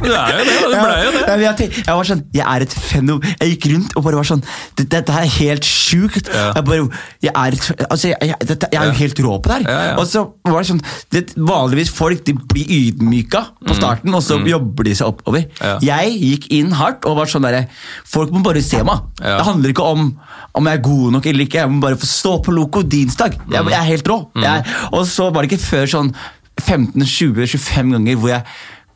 Du 0.00 0.10
er 0.10 0.34
jo 0.34 0.44
det, 0.46 0.56
Det 0.60 0.80
ble 0.80 0.96
jo 1.04 1.12
det. 1.14 1.22
Ja, 1.26 1.36
jeg, 1.44 1.56
tenkte, 1.58 1.84
jeg 1.86 1.98
var 2.00 2.10
sånn, 2.10 2.24
jeg 2.36 2.44
er 2.46 2.66
et 2.66 2.76
fenomen. 2.76 3.34
Jeg 3.40 3.54
gikk 3.54 3.68
rundt 3.74 3.96
og 3.96 4.06
bare 4.06 4.20
var 4.20 4.28
sånn 4.30 4.44
Dette, 4.78 4.88
dette 4.96 5.16
er 5.16 5.28
helt 5.36 5.66
sjukt. 5.66 6.30
Ja. 6.32 6.50
Jeg 6.56 6.66
bare, 6.68 6.86
jeg 7.24 7.32
er, 7.34 7.58
altså, 7.88 8.12
dette, 8.50 8.70
jeg 8.72 8.80
er 8.80 8.90
jo 8.90 8.96
helt 9.00 9.22
rå 9.26 9.36
på 9.38 9.52
det 9.52 9.58
her. 9.60 9.66
Ja, 9.68 9.80
ja. 9.90 9.94
Og 10.00 10.08
så 10.10 10.24
var 10.48 10.62
det 10.62 10.70
sånn, 10.72 10.82
det, 11.14 11.24
Vanligvis 11.50 11.92
folk 11.94 12.24
de 12.26 12.34
blir 12.50 12.70
ydmyka 12.80 13.44
på 13.66 13.76
starten, 13.76 14.14
og 14.16 14.24
så 14.24 14.40
jobber 14.46 14.88
de 14.88 14.96
seg 14.98 15.12
oppover. 15.12 15.46
Mm. 15.60 15.64
Ja. 15.64 15.76
Jeg 15.90 16.16
gikk 16.20 16.50
inn 16.60 16.74
hardt 16.78 17.06
og 17.08 17.18
var 17.20 17.30
sånn 17.30 17.46
derre 17.46 17.66
Folk 18.10 18.32
må 18.34 18.42
bare 18.44 18.62
se 18.64 18.80
meg. 18.86 19.06
Ja. 19.20 19.38
Det 19.40 19.46
handler 19.48 19.74
ikke 19.74 19.86
om 19.86 20.10
om 20.58 20.66
jeg 20.66 20.80
er 20.80 20.82
god 20.82 21.12
nok 21.14 21.26
eller 21.30 21.46
ikke. 21.46 21.60
Jeg 21.60 21.70
må 21.70 21.82
bare 21.84 21.98
få 22.00 22.08
stå 22.08 22.32
på 22.42 22.54
Loco 22.54 22.82
Dinsdag. 23.10 23.34
Jeg, 23.50 23.66
jeg 23.74 23.78
er 23.80 23.88
helt 23.90 24.08
rå. 24.10 24.18
Mm. 24.38 24.44
Jeg, 24.46 24.76
og 24.94 25.02
så 25.10 25.30
var 25.34 25.42
det 25.42 25.50
ikke 25.50 25.64
før 25.66 25.90
sånn 25.90 26.12
15-20-25 26.60 27.96
ganger 27.96 28.20
hvor 28.20 28.32
jeg 28.34 28.46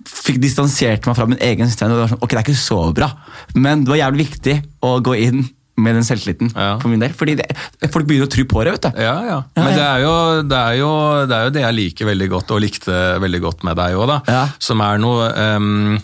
fikk 0.04 0.38
distansert 0.42 1.06
meg 1.08 1.16
fra 1.18 1.26
min 1.28 1.40
egen 1.42 1.70
stand. 1.72 1.92
Og 1.94 1.98
det 1.98 2.04
var 2.06 2.14
sånn, 2.14 2.22
ok, 2.22 2.30
det 2.34 2.40
er 2.40 2.46
ikke 2.46 2.60
så 2.62 2.80
bra, 2.94 3.10
men 3.56 3.84
det 3.84 3.94
var 3.94 4.02
jævlig 4.04 4.26
viktig 4.28 4.56
å 4.84 4.96
gå 5.04 5.18
inn 5.26 5.44
med 5.74 5.96
den 5.98 6.04
selvtilliten 6.06 6.52
Ja. 6.54 6.76
for 6.78 6.86
min 6.92 7.00
del. 7.02 7.10
Fordi 7.18 7.34
det, 7.40 7.48
folk 7.90 8.06
begynner 8.06 8.28
å 8.28 8.30
tro 8.30 8.44
på 8.46 8.62
det, 8.62 8.76
vet 8.76 8.84
du. 8.86 9.00
Ja, 9.02 9.14
ja. 9.26 9.38
Men 9.58 9.72
det 9.74 9.82
er, 9.82 10.04
jo, 10.04 10.12
det, 10.46 10.60
er 10.60 10.76
jo, 10.78 10.90
det 11.26 11.34
er 11.34 11.48
jo 11.48 11.54
det 11.56 11.64
jeg 11.64 11.76
liker 11.80 12.10
veldig 12.12 12.28
godt, 12.30 12.52
og 12.54 12.62
likte 12.62 13.00
veldig 13.24 13.40
godt 13.42 13.64
med 13.66 13.80
deg 13.80 13.96
òg, 13.98 14.12
da. 14.12 14.44
Som 14.62 14.84
er 14.86 15.02
noe 15.02 15.32
ehm, 15.34 15.96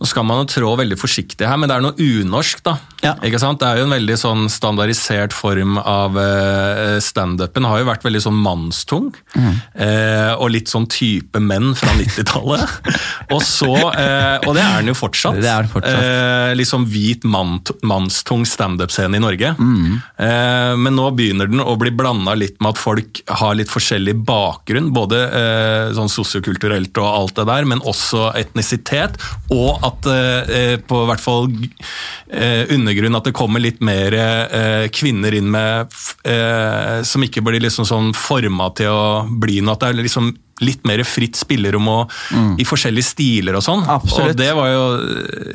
Nå 0.00 0.08
skal 0.08 0.24
man 0.24 0.40
jo 0.40 0.48
trå 0.48 0.68
veldig 0.80 0.96
forsiktig 0.96 1.44
her, 1.44 1.58
men 1.60 1.68
det 1.68 1.76
er 1.76 1.84
noe 1.84 1.96
unorsk, 2.00 2.62
da. 2.64 2.78
Ja. 3.04 3.14
Ikke 3.24 3.40
sant? 3.40 3.60
Det 3.60 3.68
er 3.68 3.80
jo 3.80 3.86
en 3.86 3.92
veldig 3.94 4.16
sånn 4.16 4.46
standardisert 4.52 5.34
form 5.36 5.76
av 5.80 6.16
uh, 6.16 6.96
standupen. 7.04 7.68
Har 7.68 7.82
jo 7.82 7.88
vært 7.88 8.04
veldig 8.06 8.22
sånn 8.24 8.38
mannstung. 8.40 9.10
Mm. 9.36 9.58
eh, 9.78 10.32
og 10.40 10.50
litt 10.52 10.70
sånn 10.70 10.86
type 10.90 11.40
menn 11.42 11.74
fra 11.78 11.92
90-tallet. 11.96 12.90
og 13.34 13.42
så 13.44 13.70
eh, 13.92 14.40
Og 14.48 14.56
det 14.56 14.64
er 14.64 14.80
den 14.80 14.90
jo 14.90 14.96
fortsatt. 14.98 15.38
Det 15.40 15.50
er 15.50 15.64
den 15.64 15.72
fortsatt. 15.72 16.06
Eh, 16.06 16.54
liksom 16.58 16.86
hvit 16.90 17.26
mann, 17.28 17.58
mannstung 17.86 18.46
standup-scene 18.48 19.20
i 19.20 19.22
Norge. 19.22 19.52
Mm. 19.58 20.00
Eh, 20.16 20.72
men 20.80 20.96
nå 20.96 21.10
begynner 21.16 21.50
den 21.50 21.62
å 21.62 21.76
bli 21.80 21.92
blanda 21.94 22.34
litt 22.38 22.58
med 22.60 22.74
at 22.74 22.80
folk 22.80 23.22
har 23.40 23.56
litt 23.58 23.72
forskjellig 23.72 24.16
bakgrunn. 24.28 24.90
Både 24.96 25.22
eh, 25.28 25.92
sånn 25.96 26.12
sosiokulturelt 26.12 26.96
og 27.00 27.10
alt 27.10 27.36
det 27.40 27.48
der, 27.52 27.68
men 27.68 27.84
også 27.84 28.30
etnisitet. 28.40 29.20
Og 29.52 29.80
at 29.86 29.89
eh, 30.10 30.76
på 30.86 31.00
hvert 31.08 31.22
fall 31.22 31.48
eh, 31.50 32.70
undergrunn 32.74 33.18
at 33.18 33.28
det 33.28 33.34
kommer 33.36 33.62
litt 33.62 33.80
mer 33.84 34.14
eh, 34.16 34.86
kvinner 34.94 35.34
inn 35.36 35.50
med 35.50 35.90
eh, 36.28 37.00
Som 37.06 37.26
ikke 37.26 37.42
blir 37.46 37.62
liksom 37.62 37.88
sånn 37.88 38.12
forma 38.16 38.70
til 38.78 38.92
å 38.92 39.02
bli 39.30 39.60
noe. 39.60 39.74
At 39.76 39.84
det 39.84 39.90
er 39.90 40.02
liksom 40.04 40.32
litt 40.60 40.84
mer 40.84 41.00
fritt 41.08 41.38
spillerom 41.40 41.86
og, 41.88 42.12
i 42.60 42.66
forskjellige 42.68 43.08
stiler 43.14 43.56
og 43.56 43.64
sånn. 43.64 43.86
Absolutt. 43.88 44.34
Og 44.34 44.40
det 44.42 44.50
var 44.58 44.68
jo 44.68 44.84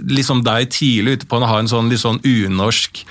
liksom 0.10 0.42
deg 0.46 0.72
tidlig 0.74 1.20
ute 1.20 1.30
på 1.30 1.38
å 1.38 1.50
ha 1.52 1.60
en 1.62 1.70
sånn 1.70 1.92
litt 1.92 2.02
sånn 2.02 2.18
unorsk 2.26 3.04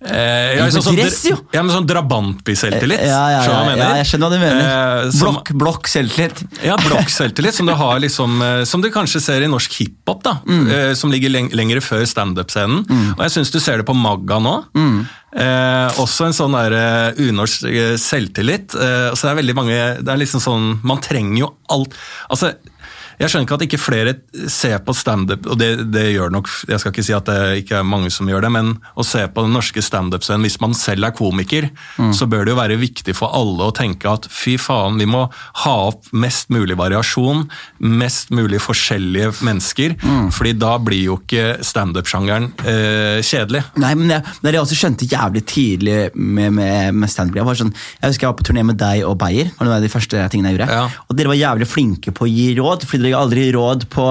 Eh, 0.00 0.56
ja, 0.56 0.64
I 0.64 0.70
sånn, 0.72 0.96
dress, 0.96 1.18
jo. 1.28 1.34
ja, 1.52 1.60
men 1.60 1.74
sånn 1.74 1.84
drabantby-selvtillit. 1.86 3.02
Ja, 3.04 3.18
ja, 3.34 3.40
ja, 3.44 3.56
jeg 3.68 3.78
ja, 3.82 3.88
jeg 3.98 4.06
skjønner 4.08 4.30
hva 4.30 4.32
du 4.32 4.38
mener. 4.40 4.62
Eh, 4.64 5.10
som- 5.12 5.34
blokk, 5.34 5.50
blokk 5.60 5.90
selvtillit. 5.92 6.40
ja, 6.64 6.76
blokk-selvtillit, 6.80 7.52
som 7.52 7.66
du 7.68 7.74
har 7.76 8.00
liksom, 8.00 8.40
eh, 8.42 8.64
som 8.64 8.80
du 8.80 8.88
kanskje 8.90 9.20
ser 9.20 9.42
i 9.44 9.46
norsk 9.52 9.70
hiphop, 9.76 10.22
da. 10.22 10.38
eh, 10.48 10.94
Som 10.94 11.10
ligger 11.12 11.28
leng 11.28 11.50
lengre 11.52 11.82
før 11.84 12.06
standup-scenen. 12.08 12.86
Og 13.18 13.20
jeg 13.26 13.30
syns 13.36 13.50
du 13.52 13.60
ser 13.60 13.76
det 13.76 13.86
på 13.86 13.94
Magga 13.94 14.40
nå. 14.40 14.54
Eh, 15.36 15.88
også 16.00 16.26
en 16.26 16.32
sånn 16.34 16.56
der, 16.56 16.72
eh, 16.74 17.28
unorsk 17.28 17.62
eh, 17.68 17.96
selvtillit. 18.00 18.74
Eh, 18.74 19.12
så 19.14 19.28
det 19.28 19.30
er 19.30 19.42
veldig 19.42 19.54
mange 19.54 20.02
Det 20.02 20.08
er 20.08 20.16
liksom 20.18 20.40
sånn 20.42 20.80
Man 20.82 20.98
trenger 20.98 21.38
jo 21.38 21.54
alt 21.70 21.94
Altså, 22.28 22.54
jeg 23.20 23.28
skjønner 23.28 23.46
ikke 23.46 23.56
at 23.58 23.64
ikke 23.66 23.80
flere 23.80 24.14
ser 24.50 24.78
på 24.84 24.94
standup, 24.96 25.44
og 25.50 25.58
det, 25.60 25.68
det 25.92 26.06
gjør 26.14 26.32
nok 26.32 26.48
Jeg 26.70 26.80
skal 26.80 26.92
ikke 26.94 27.04
si 27.04 27.14
at 27.16 27.28
det 27.28 27.62
ikke 27.62 27.80
er 27.80 27.86
mange 27.86 28.10
som 28.12 28.28
gjør 28.30 28.46
det, 28.46 28.50
men 28.54 28.72
å 28.96 29.04
se 29.06 29.22
på 29.28 29.44
den 29.44 29.52
norske 29.54 29.82
standup-scenen 29.84 30.46
Hvis 30.46 30.60
man 30.62 30.74
selv 30.76 31.08
er 31.08 31.14
komiker, 31.16 31.68
så 32.16 32.28
bør 32.30 32.46
det 32.46 32.54
jo 32.54 32.58
være 32.58 32.78
viktig 32.80 33.14
for 33.16 33.34
alle 33.36 33.68
å 33.68 33.74
tenke 33.76 34.08
at 34.10 34.28
fy 34.32 34.56
faen, 34.60 34.98
vi 35.00 35.08
må 35.10 35.26
ha 35.64 35.74
opp 35.90 36.08
mest 36.16 36.48
mulig 36.52 36.76
variasjon, 36.80 37.44
mest 38.00 38.32
mulig 38.34 38.60
forskjellige 38.62 39.34
mennesker, 39.46 39.96
fordi 40.34 40.54
da 40.58 40.72
blir 40.82 41.02
jo 41.10 41.18
ikke 41.20 41.60
standup-sjangeren 41.66 42.50
eh, 42.64 43.20
kjedelig. 43.26 43.62
Nei, 43.80 43.92
men 43.98 44.14
jeg, 44.14 44.36
men 44.40 44.56
jeg 44.56 44.64
også 44.64 44.78
skjønte 44.80 45.08
jævlig 45.10 45.44
tidlig 45.50 45.98
med, 46.14 46.54
med, 46.56 46.96
med 46.96 47.12
stand-up 47.12 47.40
jeg, 47.42 47.60
sånn, 47.62 47.74
jeg 48.00 48.14
husker 48.14 48.28
jeg 48.28 48.32
var 48.32 48.40
på 48.40 48.48
turné 48.48 48.64
med 48.66 48.80
deg 48.80 49.04
og 49.08 49.18
Beyer. 49.20 49.52
Det 49.52 49.68
var 49.68 49.76
det 49.76 49.88
de 49.88 49.92
første 49.92 50.26
tingene 50.32 50.52
jeg 50.52 50.58
gjorde. 50.58 50.80
Ja. 50.80 51.04
Og 51.08 51.18
dere 51.18 51.32
var 51.32 51.40
jævlig 51.40 51.68
flinke 51.68 52.14
på 52.16 52.26
å 52.26 52.30
gi 52.30 52.48
råd, 52.58 52.86
fordi 52.88 53.04
dere 53.06 53.09
ga 53.12 53.20
aldri 53.24 53.50
råd 53.54 53.86
på 53.92 54.06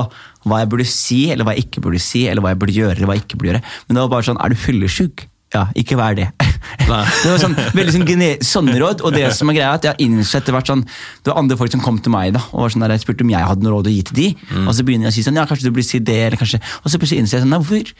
hva 0.47 0.61
jeg 0.61 0.69
burde 0.71 0.87
si, 0.87 1.23
eller 1.33 1.47
hva 1.47 1.55
jeg 1.55 1.67
ikke 1.67 1.83
burde 1.83 1.99
si, 2.03 2.23
eller 2.29 2.43
hva 2.43 2.53
jeg 2.53 2.61
burde 2.61 2.77
gjøre, 2.77 2.95
eller 2.97 3.09
hva 3.09 3.17
jeg 3.17 3.25
ikke 3.25 3.39
burde 3.39 3.53
gjøre. 3.53 3.65
Men 3.87 3.97
det 3.97 4.05
var 4.05 4.13
bare 4.13 4.27
sånn, 4.29 4.39
er 4.39 4.53
du 4.53 4.59
fyllesyk? 4.59 5.25
Ja, 5.55 5.63
ikke 5.81 5.97
vær 5.97 6.13
det. 6.17 6.27
Nei. 6.89 7.01
det 7.23 7.31
var 7.31 7.39
sånn, 7.41 7.55
veldig 7.73 7.93
sånn 7.95 8.45
sånne 8.45 8.75
råd, 8.81 9.01
og 9.05 9.15
det 9.15 9.31
som 9.33 9.49
er 9.49 9.57
greia 9.57 9.71
er 9.71 9.79
at 9.79 9.87
jeg 9.87 9.95
har 9.95 10.03
innsett 10.05 10.45
det, 10.45 10.61
sånn, 10.67 10.83
det 11.25 11.31
var 11.31 11.41
andre 11.41 11.57
folk 11.57 11.73
som 11.73 11.81
kom 11.81 11.97
til 12.05 12.13
meg 12.13 12.35
da, 12.37 12.43
og 12.53 12.65
var 12.65 12.73
sånn 12.75 12.85
der, 12.85 12.93
jeg 12.93 13.05
spurte 13.05 13.25
om 13.25 13.33
jeg 13.33 13.49
hadde 13.49 13.65
noe 13.65 13.73
råd 13.73 13.89
å 13.89 13.93
gi 13.95 14.03
til 14.11 14.19
de, 14.19 14.27
og 14.67 14.71
så 14.77 14.85
begynner 14.85 15.09
jeg 15.09 15.15
å 15.15 15.17
si 15.17 15.25
sånn, 15.25 15.39
ja, 15.41 15.47
kanskje 15.49 15.69
du 15.69 15.73
burde 15.73 15.89
si 15.89 16.01
det, 16.05 16.19
eller 16.27 16.41
kanskje, 16.41 16.61
og 16.83 16.93
så 16.93 17.01
plutselig 17.01 17.23
innser 17.23 17.39
jeg 17.39 17.47
sånn, 17.47 17.55
nei, 17.55 17.61
hvorfor? 17.63 17.93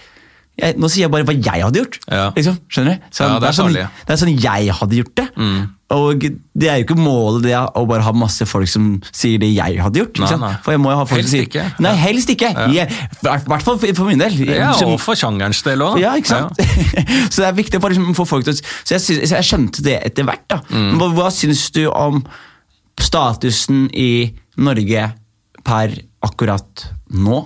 Jeg, 0.60 0.78
nå 0.80 0.91
sier 0.91 1.06
jeg 1.08 1.13
bare 1.13 1.28
hva 1.28 1.36
jeg 1.36 1.65
hadde 1.65 1.82
gjort. 1.84 2.00
Ja. 2.12 2.30
Liksom, 2.36 2.62
skjønner 2.69 2.95
du? 3.00 3.10
Sånn, 3.15 3.34
Ja, 3.34 3.41
det 3.41 3.50
er 3.50 3.58
sånn, 3.58 3.76
det 3.76 4.15
er 4.15 4.22
sånn 4.24 4.34
jeg 4.36 4.80
hadde 4.80 5.04
gjort 5.04 5.19
det. 5.19 5.28
Og 5.89 6.22
det 6.22 6.67
er 6.69 6.78
jo 6.78 6.86
ikke 6.86 6.98
målet 7.02 7.48
det 7.48 7.56
å 7.58 7.82
bare 7.89 8.06
ha 8.06 8.12
masse 8.13 8.45
folk 8.45 8.69
som 8.69 8.91
sier 9.10 9.41
det 9.41 9.50
jeg 9.56 9.80
hadde 9.82 10.04
gjort. 10.04 10.19
Nei, 10.22 10.36
nei. 10.43 10.52
For 10.65 10.76
jeg 10.76 10.82
må 10.84 10.91
jo 10.93 11.00
ha 11.00 11.06
folk 11.10 11.17
Helst 11.17 11.32
som 11.32 11.39
sier 11.39 11.48
ikke. 11.48 11.63
Nei, 11.82 11.93
helst 11.98 12.34
ikke. 12.34 12.52
I 12.69 12.78
ja. 12.78 12.86
hvert 13.26 13.65
fall 13.65 13.80
for, 13.82 13.95
for 13.98 14.10
min 14.12 14.22
del. 14.22 14.38
Ja, 14.45 14.69
og 14.86 15.00
for 15.02 15.17
sjangerens 15.17 15.63
del 15.65 15.82
òg. 15.86 15.98
ja, 16.02 16.13
ikke 16.19 16.36
sant? 16.36 16.62
så 17.34 17.41
det 17.41 17.48
er 17.48 17.58
viktig 17.58 17.82
for, 17.82 17.95
liksom, 17.95 18.13
for 18.17 18.30
folk 18.30 18.45
til 18.45 18.54
å 18.54 18.60
Så 18.60 19.00
jeg, 19.00 19.06
synes, 19.08 19.34
jeg 19.34 19.50
skjønte 19.50 19.86
det 19.88 19.98
etter 20.12 20.30
hvert. 20.30 20.45
da. 20.52 20.62
Mm. 20.69 20.91
Men 20.91 21.02
Hva, 21.02 21.10
hva 21.17 21.32
syns 21.34 21.65
du 21.74 21.88
om 21.89 22.22
statusen 23.00 23.88
i 23.95 24.12
Norge 24.62 25.08
per 25.65 25.98
akkurat 26.30 26.89
nå? 27.15 27.41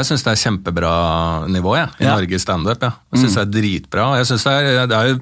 Jeg 0.00 0.08
syns 0.10 0.24
det 0.26 0.32
er 0.32 0.40
kjempebra 0.42 0.92
nivå 1.52 1.76
jeg, 1.78 1.88
i 2.00 2.06
Ja. 2.06 2.14
Norge 2.16 2.38
standup. 2.42 2.82
Ja. 2.82 2.92
Jeg 3.12 3.22
syns 3.24 3.36
det 3.38 3.42
er 3.44 3.52
dritbra. 3.58 4.06
Jeg 4.20 4.26
synes 4.30 4.44
det, 4.44 4.52
er, 4.54 4.86
det, 4.90 4.98
er 4.98 5.12
jo, 5.12 5.18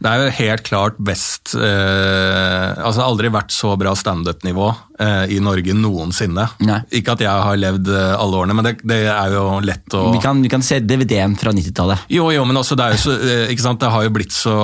det 0.00 0.08
er 0.10 0.22
jo 0.24 0.30
helt 0.38 0.62
klart 0.64 0.96
best 1.04 1.54
eh, 1.54 2.78
Altså 2.80 3.02
aldri 3.04 3.28
vært 3.32 3.52
så 3.52 3.74
bra 3.80 3.92
standup-nivå 3.98 4.68
eh, 5.00 5.32
i 5.36 5.40
Norge 5.44 5.74
noensinne. 5.76 6.46
Nei. 6.64 6.78
Ikke 6.96 7.14
at 7.16 7.22
jeg 7.24 7.44
har 7.46 7.58
levd 7.60 7.90
eh, 7.92 8.14
alle 8.16 8.38
årene, 8.40 8.56
men 8.56 8.66
det, 8.68 8.72
det 8.88 9.00
er 9.12 9.34
jo 9.34 9.42
lett 9.64 9.96
å 9.98 10.06
Vi 10.14 10.22
kan, 10.22 10.40
vi 10.44 10.50
kan 10.52 10.64
se 10.64 10.78
DVD-en 10.80 11.36
fra 11.40 11.52
90-tallet. 11.56 12.06
Jo, 12.12 12.30
jo, 12.34 12.44
men 12.48 12.56
også 12.60 12.78
det 12.80 12.86
er 12.86 12.96
jo 12.96 13.02
så 13.04 13.16
eh, 13.18 13.52
ikke 13.54 13.66
sant? 13.66 13.80
Det 13.82 13.90
har 13.92 14.06
jo 14.06 14.12
blitt 14.16 14.34
så 14.36 14.54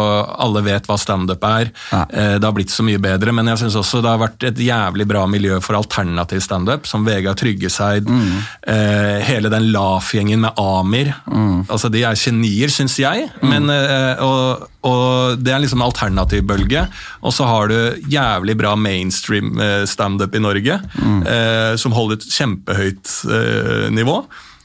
Alle 0.46 0.62
vet 0.66 0.88
hva 0.88 0.96
standup 1.01 1.44
er. 1.49 1.70
Ja. 1.92 2.03
Eh, 2.11 2.35
Det 2.40 2.49
har 2.49 2.57
blitt 2.57 2.72
så 2.72 2.85
mye 2.87 3.01
bedre, 3.03 3.35
men 3.37 3.53
jeg 3.53 3.61
syns 3.64 3.77
også 3.81 4.01
det 4.05 4.12
har 4.12 4.22
vært 4.22 4.49
et 4.51 4.62
jævlig 4.66 5.07
bra 5.11 5.27
miljø 5.31 5.61
for 5.64 5.77
alternativ 5.79 6.40
standup, 6.44 6.87
som 6.88 7.05
Vegard 7.07 7.38
Tryggeseid, 7.40 8.09
eh, 8.66 9.20
hele 9.27 9.51
den 9.53 9.68
LAF-gjengen 9.75 10.40
med 10.46 10.57
Amir. 10.61 11.12
Altså, 11.68 11.90
De 11.92 12.03
er 12.07 12.16
genier, 12.18 12.72
syns 12.72 12.96
jeg, 13.01 13.29
men, 13.42 13.68
eh, 13.72 14.22
og, 14.25 14.66
og 14.87 15.42
det 15.42 15.53
er 15.55 15.62
liksom 15.64 15.83
alternativbølge. 15.85 16.87
Og 17.27 17.35
så 17.35 17.46
har 17.49 17.70
du 17.72 17.79
jævlig 18.12 18.57
bra 18.59 18.75
mainstream 18.79 19.61
eh, 19.61 19.85
standup 19.90 20.35
i 20.35 20.42
Norge, 20.42 20.81
eh, 21.03 21.72
som 21.81 21.96
holder 21.96 22.20
et 22.20 22.29
kjempehøyt 22.31 23.14
eh, 23.27 23.87
nivå. 23.94 24.20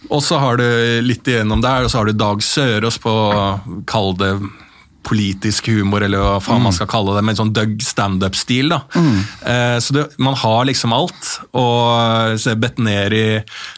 Og 0.09 0.23
så 0.25 0.39
har 0.41 0.57
du 0.57 0.65
litt 1.05 1.27
igjennom 1.29 1.61
der, 1.61 1.85
og 1.85 1.91
så 1.93 2.01
har 2.01 2.09
du 2.09 2.17
Dag 2.17 2.41
Sørås 2.43 2.97
på 3.01 3.13
Kall 3.89 4.15
det 4.19 4.35
politisk 5.01 5.67
humor, 5.71 6.03
eller 6.05 6.21
hva 6.21 6.35
faen 6.43 6.61
man 6.61 6.73
skal 6.75 6.89
kalle 6.89 7.15
det, 7.17 7.23
med 7.25 7.33
en 7.33 7.39
sånn 7.39 7.53
Doug 7.55 7.81
standup-stil. 7.81 8.69
da. 8.69 8.81
Eh, 8.93 9.77
så 9.81 9.95
det, 9.95 10.05
man 10.21 10.37
har 10.37 10.65
liksom 10.69 10.93
alt. 10.93 11.31
Og 11.57 12.37
se 12.41 12.53
Betnér 12.55 13.15
i 13.17 13.25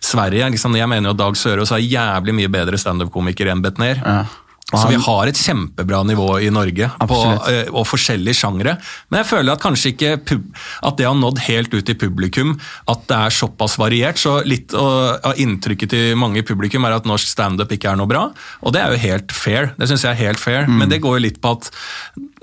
Sverige 0.03 0.51
liksom, 0.53 0.75
Jeg 0.75 0.89
mener 0.91 1.11
jo 1.11 1.17
Dag 1.17 1.37
Sørås 1.39 1.71
er 1.71 1.83
jævlig 1.83 2.35
mye 2.35 2.51
bedre 2.51 2.79
standup-komiker 2.79 3.51
enn 3.53 3.63
Betnér. 3.63 4.03
Ja. 4.03 4.23
Så 4.71 4.87
vi 4.89 4.97
har 5.05 5.29
et 5.29 5.37
kjempebra 5.37 5.99
nivå 6.07 6.27
i 6.41 6.49
Norge, 6.53 6.87
på, 7.05 7.17
eh, 7.51 7.67
og 7.69 7.85
forskjellige 7.85 8.39
sjangre. 8.39 8.75
Men 9.11 9.21
jeg 9.21 9.29
føler 9.29 9.53
at 9.53 9.61
kanskje 9.61 9.91
ikke 9.91 10.13
at 10.17 10.97
det 10.97 11.05
har 11.05 11.17
nådd 11.19 11.43
helt 11.45 11.75
ut 11.75 11.91
i 11.91 11.97
publikum, 11.99 12.55
at 12.89 13.05
det 13.11 13.19
er 13.19 13.35
såpass 13.37 13.77
variert. 13.77 14.17
Så 14.17 14.39
litt 14.47 14.73
av 14.73 15.37
inntrykket 15.37 15.93
til 15.93 16.17
mange 16.17 16.41
i 16.41 16.47
publikum 16.47 16.87
er 16.87 16.97
at 16.97 17.09
norsk 17.09 17.27
standup 17.27 17.75
ikke 17.75 17.91
er 17.91 17.99
noe 17.99 18.09
bra. 18.09 18.25
Og 18.63 18.73
det 18.73 18.81
er 18.81 18.95
jo 18.95 19.03
helt 19.03 19.35
fair. 19.35 19.73
Det 19.77 19.91
syns 19.91 20.07
jeg 20.07 20.15
er 20.15 20.23
helt 20.29 20.41
fair. 20.41 20.65
Mm. 20.65 20.79
Men 20.81 20.89
det 20.95 21.03
går 21.03 21.19
jo 21.19 21.25
litt 21.27 21.41
på 21.43 21.53
at 21.53 21.69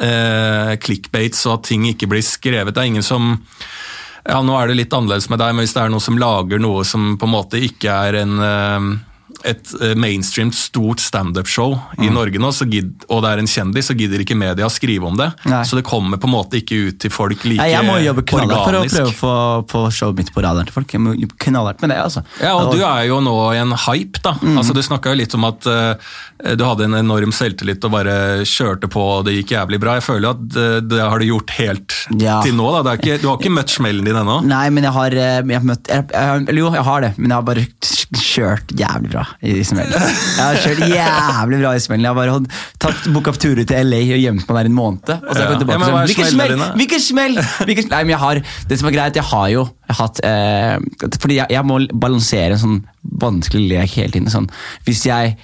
eh, 0.04 0.76
clickbaits 0.82 1.42
og 1.48 1.58
at 1.58 1.70
ting 1.72 1.88
ikke 1.90 2.10
blir 2.10 2.24
skrevet. 2.26 2.76
Det 2.76 2.84
er 2.84 2.92
ingen 2.92 3.06
som 3.06 3.38
ja, 4.20 4.42
Nå 4.44 4.52
er 4.54 4.68
det 4.68 4.76
litt 4.76 4.94
annerledes 4.94 5.30
med 5.32 5.40
deg, 5.40 5.54
men 5.56 5.64
hvis 5.64 5.72
det 5.74 5.82
er 5.82 5.92
noen 5.92 6.04
som 6.04 6.18
lager 6.20 6.60
noe 6.60 6.84
som 6.86 7.14
på 7.18 7.26
en 7.26 7.32
måte 7.32 7.58
ikke 7.64 7.94
er 8.06 8.20
en 8.20 8.42
eh, 8.44 8.90
et 9.44 9.62
mainstreamt, 9.96 10.10
mainstream 10.20 10.50
stort 10.52 11.00
standup-show 11.00 11.72
i 11.98 12.08
Mm. 12.10 12.14
Norge 12.14 12.38
nå, 12.42 12.48
så 12.52 12.66
gidd, 12.68 13.04
og 13.08 13.22
det 13.22 13.30
er 13.30 13.38
en 13.38 13.46
kjendis, 13.48 13.86
så 13.88 13.94
gidder 13.96 14.20
ikke 14.20 14.36
media 14.36 14.66
å 14.66 14.70
skrive 14.70 15.06
om 15.06 15.16
det. 15.16 15.30
Nei. 15.48 15.62
Så 15.64 15.76
det 15.78 15.84
kommer 15.84 16.18
på 16.20 16.28
en 16.28 16.34
måte 16.34 16.58
ikke 16.60 16.76
ut 16.88 16.98
til 17.00 17.10
folk 17.10 17.44
like 17.44 17.60
organisk. 17.60 17.72
jeg 17.72 17.86
må 17.86 17.96
jobbe 18.04 18.24
knallhardt 18.26 18.64
for 18.64 18.74
å 18.74 18.82
prøve 18.84 19.08
å 19.08 19.14
få, 19.16 19.34
få 19.70 19.82
showet 19.90 20.16
mitt 20.20 20.32
på 20.34 20.42
radaren 20.44 20.66
til 20.68 20.74
folk. 20.74 20.92
Jeg 20.92 21.00
må 21.00 21.14
jobbe 21.16 21.38
knallhardt 21.46 21.80
med 21.82 21.90
det, 21.94 21.98
altså. 22.02 22.22
Ja, 22.42 22.54
og 22.58 22.74
du 22.74 22.82
er 22.84 23.04
jo 23.08 23.20
nå 23.24 23.34
i 23.54 23.60
en 23.62 23.72
hype, 23.86 24.20
da. 24.22 24.34
Mm. 24.42 24.58
Altså, 24.58 24.74
Du 24.74 24.82
snakka 24.82 25.10
jo 25.14 25.20
litt 25.22 25.34
om 25.34 25.44
at 25.48 25.66
uh, 25.66 25.94
du 26.56 26.64
hadde 26.64 26.84
en 26.88 26.94
enorm 27.00 27.32
selvtillit 27.32 27.84
og 27.84 27.92
bare 27.92 28.44
kjørte 28.48 28.88
på 28.92 29.00
og 29.00 29.24
det 29.26 29.34
gikk 29.38 29.54
jævlig 29.56 29.80
bra. 29.80 29.94
Jeg 29.98 30.06
føler 30.06 30.30
at 30.30 30.56
eh, 30.56 30.80
det 30.80 31.00
har 31.00 31.18
du 31.20 31.26
gjort 31.26 31.50
helt 31.58 31.96
Ja. 32.20 32.40
til 32.42 32.54
nå. 32.56 32.68
da. 32.72 32.82
Det 32.86 33.00
ikke, 33.00 33.18
du 33.22 33.28
har 33.28 33.38
ikke 33.40 33.52
møtt 33.52 33.68
smellen 33.72 34.04
din 34.04 34.16
ennå. 34.16 34.40
Nei, 34.44 34.68
men 34.70 34.84
jeg 34.84 34.92
har, 34.92 35.10
eh, 35.12 35.40
jeg 35.42 35.58
har 35.60 35.66
møtt 35.68 35.88
jeg, 35.90 36.04
Eller 36.48 36.60
jo, 36.62 36.70
jeg 36.72 36.84
har 36.84 37.00
det, 37.04 37.12
men 37.18 37.30
jeg 37.30 37.36
har 37.36 37.42
bare 37.42 37.66
kjørt 38.20 38.72
jævlig 38.76 39.10
bra 39.12 39.19
i 39.42 39.64
smellen. 39.66 40.04
Jeg 40.04 40.44
har 40.44 40.58
kjørt 40.64 40.82
jævlig 40.90 41.60
bra 41.62 41.74
i 41.76 41.82
smellen. 41.82 42.06
Jeg 42.06 42.12
har 42.12 42.18
bare 42.18 42.38
tatt 42.82 43.08
booka 43.14 43.34
turer 43.36 43.66
til 43.68 43.90
LA 43.90 44.00
og 44.16 44.22
gjemt 44.24 44.46
meg 44.48 44.58
der 44.60 44.70
en 44.70 44.76
måned. 44.78 45.12
Og 45.16 45.30
så 45.30 45.36
har 45.36 45.42
jeg 45.42 45.50
kommet 45.50 45.64
tilbake 45.64 45.80
Ja, 45.80 45.90
sånn, 45.90 46.10
Hvilken 46.10 46.30
smell! 46.32 46.56
Hvilken 46.80 47.04
smell! 47.06 47.40
Hvilke 47.68 47.86
smell! 47.86 47.94
Nei, 47.96 48.02
men 48.06 48.14
jeg 48.14 48.22
har, 48.24 48.42
det 48.70 48.80
som 48.80 48.90
er 48.90 48.96
greit, 48.96 49.20
jeg 49.20 49.28
har 49.32 49.48
jo 49.54 49.64
jeg 49.90 49.96
har 49.96 50.06
hatt 50.06 50.20
eh, 50.22 51.08
Fordi 51.18 51.40
jeg, 51.40 51.50
jeg 51.50 51.66
må 51.66 51.80
balansere 52.02 52.54
en 52.54 52.62
sånn 52.62 52.76
vanskelig 53.20 53.64
lek 53.72 53.96
hele 53.98 54.14
tiden. 54.14 54.30
Sånn. 54.30 54.46
Hvis 54.86 55.02
jeg 55.08 55.34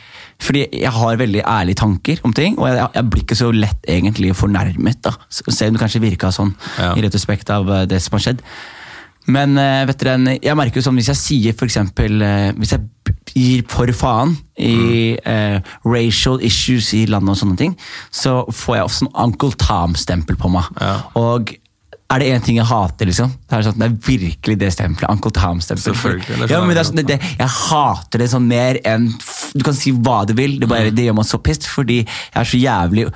fordi 0.42 0.66
jeg 0.82 0.92
har 0.92 1.16
veldig 1.16 1.42
ærlige 1.48 1.80
tanker 1.80 2.18
om 2.28 2.32
ting, 2.36 2.58
og 2.60 2.68
jeg, 2.68 2.80
jeg 2.92 3.08
blir 3.12 3.22
ikke 3.24 3.38
så 3.38 3.46
lett 3.56 3.86
egentlig 3.88 4.34
fornærmet. 4.36 4.98
da. 5.06 5.14
Selv 5.32 5.70
om 5.70 5.78
det 5.78 5.82
kanskje 5.86 6.02
virka 6.04 6.32
sånn 6.34 6.52
Ja. 6.76 6.92
i 6.92 7.04
retrospekt 7.06 7.50
av 7.54 7.70
eh, 7.72 7.86
det 7.88 8.02
som 8.04 8.18
har 8.18 8.24
skjedd. 8.26 8.42
Men 9.32 9.56
eh, 9.58 9.84
vet 9.88 10.02
dere, 10.04 10.36
jeg 10.38 10.58
merker 10.58 10.80
jo 10.80 10.86
sånn 10.86 10.98
hvis 11.00 11.10
jeg 11.10 11.18
sier 11.18 11.64
eksempel 11.66 12.22
eh, 12.22 12.52
Hvis 12.54 12.76
jeg 12.76 12.84
gir 13.36 13.66
for 13.68 13.92
faen 13.96 14.34
i 14.56 15.16
eh, 15.20 15.58
racial 15.84 16.40
issues 16.44 16.92
i 16.96 17.04
landet 17.10 17.34
og 17.34 17.40
sånne 17.42 17.60
ting, 17.60 17.76
så 18.14 18.40
får 18.48 18.78
jeg 18.78 18.88
også 18.88 19.02
sånn 19.04 19.14
Uncle 19.26 19.52
Tom-stempel 19.60 20.38
på 20.40 20.50
meg. 20.54 20.70
Ja. 20.80 20.96
Og 21.20 21.52
er 22.06 22.22
det 22.22 22.26
én 22.30 22.42
ting 22.44 22.58
jeg 22.60 22.68
hater, 22.68 23.08
liksom, 23.10 23.32
det 23.50 23.56
er, 23.56 23.64
sånn, 23.66 23.78
det 23.82 23.86
er 23.88 23.94
virkelig 24.06 24.56
det 24.60 24.72
stempelet. 24.76 25.10
Uncle 25.10 25.32
Tom-stempel. 25.34 26.20
Ja, 26.46 26.60
sånn, 26.86 27.02
det, 27.02 27.18
jeg 27.18 27.50
hater 27.50 28.22
det 28.22 28.28
sånn 28.30 28.46
mer 28.46 28.78
enn 28.86 29.08
Du 29.56 29.64
kan 29.66 29.74
si 29.74 29.90
hva 29.90 30.20
du 30.28 30.36
vil, 30.38 30.60
det, 30.62 30.68
bare, 30.70 30.92
det 30.94 31.08
gjør 31.08 31.18
meg 31.18 31.26
så 31.26 31.40
pissed, 31.42 31.66
fordi 31.66 32.04
jeg 32.04 32.38
er 32.42 32.52
så 32.52 32.60
jævlig 32.62 33.08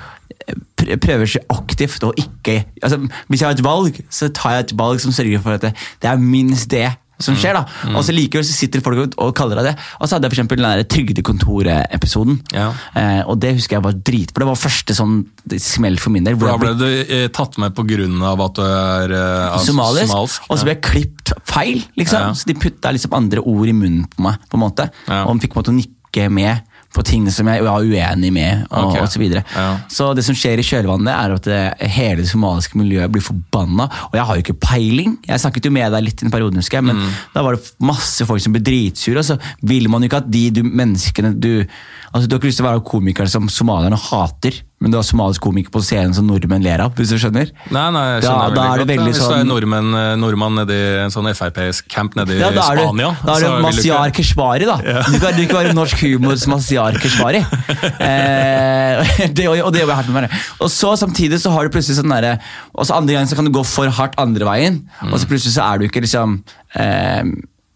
prøver 1.05 1.29
så 1.29 1.41
aktivt 1.53 2.03
å 2.07 2.11
ikke 2.18 2.57
altså, 2.83 2.99
Hvis 3.29 3.43
jeg 3.43 3.47
har 3.47 3.55
et 3.55 3.62
valg, 3.64 4.01
så 4.11 4.31
tar 4.35 4.57
jeg 4.57 4.66
et 4.66 4.75
valg 4.81 5.03
som 5.03 5.14
sørger 5.14 5.43
for 5.45 5.59
at 5.59 5.68
det, 5.68 5.75
det 6.03 6.11
er 6.11 6.23
minst 6.23 6.71
det 6.73 6.89
som 7.21 7.37
skjer. 7.37 7.55
da. 7.55 7.64
Mm. 7.87 7.97
Og 7.97 8.05
så 8.07 8.14
likevel 8.16 8.47
så 8.47 8.57
sitter 8.57 8.81
folk 8.85 9.14
og- 9.16 9.35
kaller 9.37 9.61
deg 9.61 9.71
det. 9.71 9.75
Og 10.01 10.09
så 10.09 10.16
hadde 10.16 10.27
jeg 10.29 10.33
for 10.35 10.41
eksempel 10.41 10.64
den 10.64 10.85
Trygdekontoret-episoden. 10.91 12.41
Ja. 12.53 12.73
Eh, 12.97 13.23
og 13.29 13.39
det 13.41 13.55
husker 13.59 13.77
jeg 13.79 13.85
var 13.85 13.93
drit, 13.93 14.33
for 14.33 14.45
det 14.45 14.49
var 14.51 14.59
første 14.61 14.97
sånn 14.97 15.27
smell 15.59 15.99
for 15.99 16.11
min 16.14 16.25
del. 16.25 16.39
Da 16.41 16.57
ble 16.61 16.75
du 16.79 16.87
eh, 16.87 17.29
tatt 17.29 17.59
med 17.59 17.77
av 18.23 18.41
at 18.41 18.55
du 18.55 18.62
er 18.64 19.12
eh, 19.12 19.59
somalisk, 19.64 20.11
somalisk, 20.11 20.49
og 20.51 20.59
så 20.59 20.66
ble 20.66 20.75
jeg 20.77 20.83
klippet 20.83 21.33
feil. 21.45 21.85
liksom. 21.97 22.21
Ja. 22.21 22.33
Så 22.33 22.47
de 22.47 22.55
putta 22.55 22.93
liksom 22.93 23.14
andre 23.16 23.41
ord 23.41 23.68
i 23.68 23.73
munnen 23.77 24.07
på 24.09 24.23
meg. 24.23 24.39
på 24.51 24.59
en 24.59 24.64
måte. 24.64 24.91
Ja. 25.09 25.25
Og 25.27 25.37
de 25.37 25.47
fikk 25.47 25.55
på 25.55 25.61
en 25.61 25.64
måte 25.64 25.79
nikke 25.81 26.31
med 26.33 26.62
på 26.95 27.05
ting 27.07 27.28
som 27.30 27.47
jeg 27.47 27.62
var 27.62 27.84
uenig 27.86 28.32
med. 28.34 28.64
og, 28.70 28.88
okay. 28.91 29.03
og 29.05 29.09
så, 29.12 29.20
videre. 29.22 29.45
Ja. 29.55 29.76
så 29.88 30.09
det 30.16 30.24
som 30.26 30.34
skjer 30.34 30.59
i 30.59 30.64
kjølvannet, 30.66 31.12
er 31.14 31.34
at 31.36 31.45
det, 31.47 31.88
hele 31.95 32.24
det 32.24 32.30
somaliske 32.30 32.78
miljøet 32.80 33.12
blir 33.14 33.22
forbanna. 33.22 33.86
Og 34.11 34.16
jeg 34.18 34.26
har 34.26 34.38
jo 34.38 34.45
ikke 34.45 34.59
peiling. 34.66 35.14
Jeg 35.28 35.41
snakket 35.45 35.68
jo 35.68 35.74
med 35.74 35.93
deg 35.95 36.03
litt 36.09 36.22
i 36.22 36.26
en 36.26 36.34
periode, 36.34 36.59
husker 36.59 36.80
jeg, 36.80 36.88
men 36.91 36.97
Mm. 37.01 37.12
da 37.34 37.43
var 37.47 37.55
det 37.57 37.70
masse 37.78 38.26
folk 38.26 38.43
som 38.43 38.53
ble 38.53 38.61
dritsure. 38.66 39.18
Og 39.22 39.24
så 39.24 39.38
vil 39.62 39.86
man 39.88 40.03
jo 40.03 40.11
ikke 40.11 40.22
at 40.24 40.30
de 40.30 40.51
du, 40.51 40.62
menneskene 40.66 41.34
du 41.38 41.64
Altså, 42.11 42.26
Du 42.26 42.34
har 42.34 42.41
ikke 42.41 42.49
lyst 42.51 42.59
til 42.59 42.66
å 42.66 42.70
være 42.72 42.82
komiker 42.82 43.28
som 43.30 43.47
somalierne 43.49 43.95
hater, 43.97 44.57
men 44.81 44.91
du 44.93 44.97
har 44.97 45.05
somalisk 45.05 45.43
komiker 45.45 45.68
på 45.74 45.83
scenen 45.85 46.14
som 46.16 46.24
nordmenn 46.24 46.62
ler 46.64 46.81
av. 46.81 46.95
hvis 46.97 47.11
du 47.12 47.18
skjønner? 47.20 47.51
Nei, 47.68 47.83
nei, 47.93 48.05
jeg 48.14 48.22
skjønner 48.24 48.55
da 48.57 48.62
veldig 48.64 48.78
det 48.78 48.78
godt. 48.81 48.89
veldig 48.89 49.11
Hvis 49.11 49.18
du 49.18 49.24
er 49.26 49.35
sånn- 49.35 49.51
nordmenn, 49.51 49.91
eh, 50.01 50.14
nordmann 50.16 50.55
nedi 50.57 50.78
en 51.05 51.12
sånn 51.12 51.28
Frp-camp 51.37 52.16
nedi 52.16 52.39
Ja, 52.41 52.49
da 52.51 52.64
er 52.72 52.81
Spania 52.81 53.11
da 53.24 53.35
er 53.37 53.41
du 53.45 53.62
Masiar 53.66 54.11
Keshvari, 54.16 54.64
da. 54.64 54.76
Du, 54.81 55.18
kan, 55.20 55.37
ikke 55.45 55.59
være 55.59 55.74
norsk 55.76 56.01
humors 56.07 56.47
Masiar 56.49 56.97
Keshvari. 56.97 57.45
Eh, 58.01 59.28
det, 59.37 59.47
og 59.49 59.59
og 59.66 59.72
det 59.72 59.83
jobber 59.83 59.93
jeg 59.95 60.01
hardt 60.01 60.09
med. 60.12 60.22
meg. 60.22 60.41
Og 60.61 60.68
så 60.72 60.95
Samtidig 60.99 61.39
så 61.41 61.53
har 61.53 61.68
du 61.68 61.72
plutselig 61.76 61.99
sånn 62.01 62.11
derre 62.12 62.39
Og 62.74 62.87
så 62.87 62.97
andre 62.97 63.14
gangen 63.14 63.28
så 63.28 63.37
kan 63.37 63.45
du 63.45 63.53
gå 63.53 63.62
for 63.66 63.89
hardt 63.89 64.16
andre 64.20 64.45
veien, 64.49 64.81
og 65.05 65.18
så 65.20 65.28
plutselig 65.28 65.55
så 65.57 65.64
er 65.74 65.78
du 65.78 65.87
ikke 65.89 66.03
liksom 66.05 66.43
eh, 66.74 67.22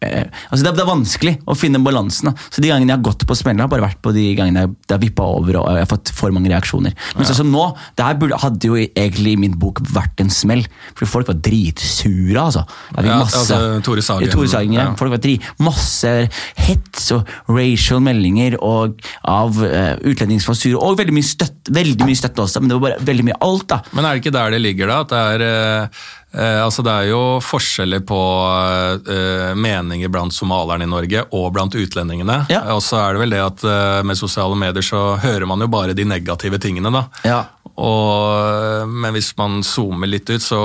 eh, 0.05 0.43
altså 0.51 0.63
det, 0.63 0.71
er, 0.71 0.77
det 0.79 0.85
er 0.85 0.91
vanskelig 0.91 1.35
å 1.49 1.57
finne 1.59 1.81
balansen. 1.85 2.33
Så 2.49 2.63
De 2.63 2.71
gangene 2.71 2.93
jeg 2.93 3.01
har 3.01 3.07
gått 3.11 3.27
på 3.29 3.37
smeller, 3.39 3.65
har 3.65 3.73
bare 3.73 3.87
vært 3.87 4.01
på 4.05 4.13
de 4.17 4.27
gangene 4.39 4.67
jeg, 4.67 4.75
det 4.85 4.97
har 4.97 5.03
vippa 5.03 5.29
over 5.39 5.61
og 5.61 5.69
jeg 5.73 5.85
har 5.85 5.91
fått 5.91 6.13
for 6.17 6.35
mange 6.35 6.53
reaksjoner. 6.53 6.95
Men 7.17 7.29
sånn 7.29 7.41
som 7.43 7.53
nå, 7.53 7.67
det 7.99 8.07
her 8.07 8.39
hadde 8.45 8.71
jo 8.71 8.79
egentlig 8.81 9.35
i 9.35 9.41
min 9.47 9.57
bok 9.61 9.83
vært 9.95 10.23
en 10.25 10.33
smell. 10.33 10.65
Fordi 10.95 11.11
folk 11.11 11.31
var 11.31 11.41
dritsure, 11.45 12.39
altså. 12.41 12.65
Ja, 12.99 13.21
masse, 13.23 13.43
altså, 13.43 13.83
Tore 13.87 14.05
Sagen. 14.05 14.33
Tore 14.33 14.51
Sagen, 14.51 14.77
ja. 14.77 14.89
Ja. 14.91 14.97
Folk 15.01 15.15
var 15.15 15.23
drit, 15.23 15.45
masse 15.63 16.13
hets 16.61 17.11
og 17.15 17.31
racial 17.51 18.03
meldinger 18.05 18.59
og 18.61 19.01
av 19.29 19.61
uh, 19.61 19.95
var 20.01 20.59
sure. 20.59 20.79
Og 20.79 20.99
veldig 20.99 21.15
mye 21.17 21.27
støtte, 21.27 21.73
veldig 21.75 22.09
mye 22.09 22.19
støtte 22.19 22.45
også, 22.45 22.63
men 22.63 22.71
det 22.71 22.79
var 22.79 22.85
bare 22.89 23.07
veldig 23.09 23.29
mye 23.31 23.41
alt. 23.45 23.67
da. 23.71 23.81
Men 23.93 24.05
er 24.05 24.15
det 24.15 24.25
ikke 24.25 24.37
der 24.37 24.55
det 24.55 24.61
ligger, 24.63 24.91
da? 24.91 25.01
At 25.05 25.15
det 25.15 25.23
er 25.35 25.47
eh, 25.49 26.05
eh, 26.35 26.61
altså 26.65 26.85
det 26.85 26.93
er 26.93 27.09
jo 27.11 27.23
forskjeller 27.45 28.05
på 28.07 28.21
eh, 29.11 29.51
meninger 29.57 30.13
blant 30.13 30.35
somalierne 30.35 30.87
i 30.87 30.91
Norge 30.91 31.25
og 31.31 31.51
blant 31.55 31.77
utlendingene. 31.79 32.45
Ja. 32.53 32.65
Og 32.75 32.83
så 32.85 33.01
er 33.01 33.15
det 33.15 33.25
vel 33.25 33.37
det 33.37 33.43
at 33.45 33.67
eh, 33.69 34.01
med 34.07 34.19
sosiale 34.21 34.59
medier 34.59 34.85
så 34.85 35.15
hører 35.23 35.47
man 35.51 35.65
jo 35.65 35.71
bare 35.73 35.97
de 35.97 36.07
negative 36.09 36.61
tingene, 36.63 36.93
da. 36.95 37.07
Ja. 37.27 37.41
Og, 37.75 38.87
men 38.87 39.17
hvis 39.17 39.33
man 39.39 39.63
zoomer 39.67 40.11
litt 40.11 40.31
ut, 40.31 40.43
så 40.43 40.61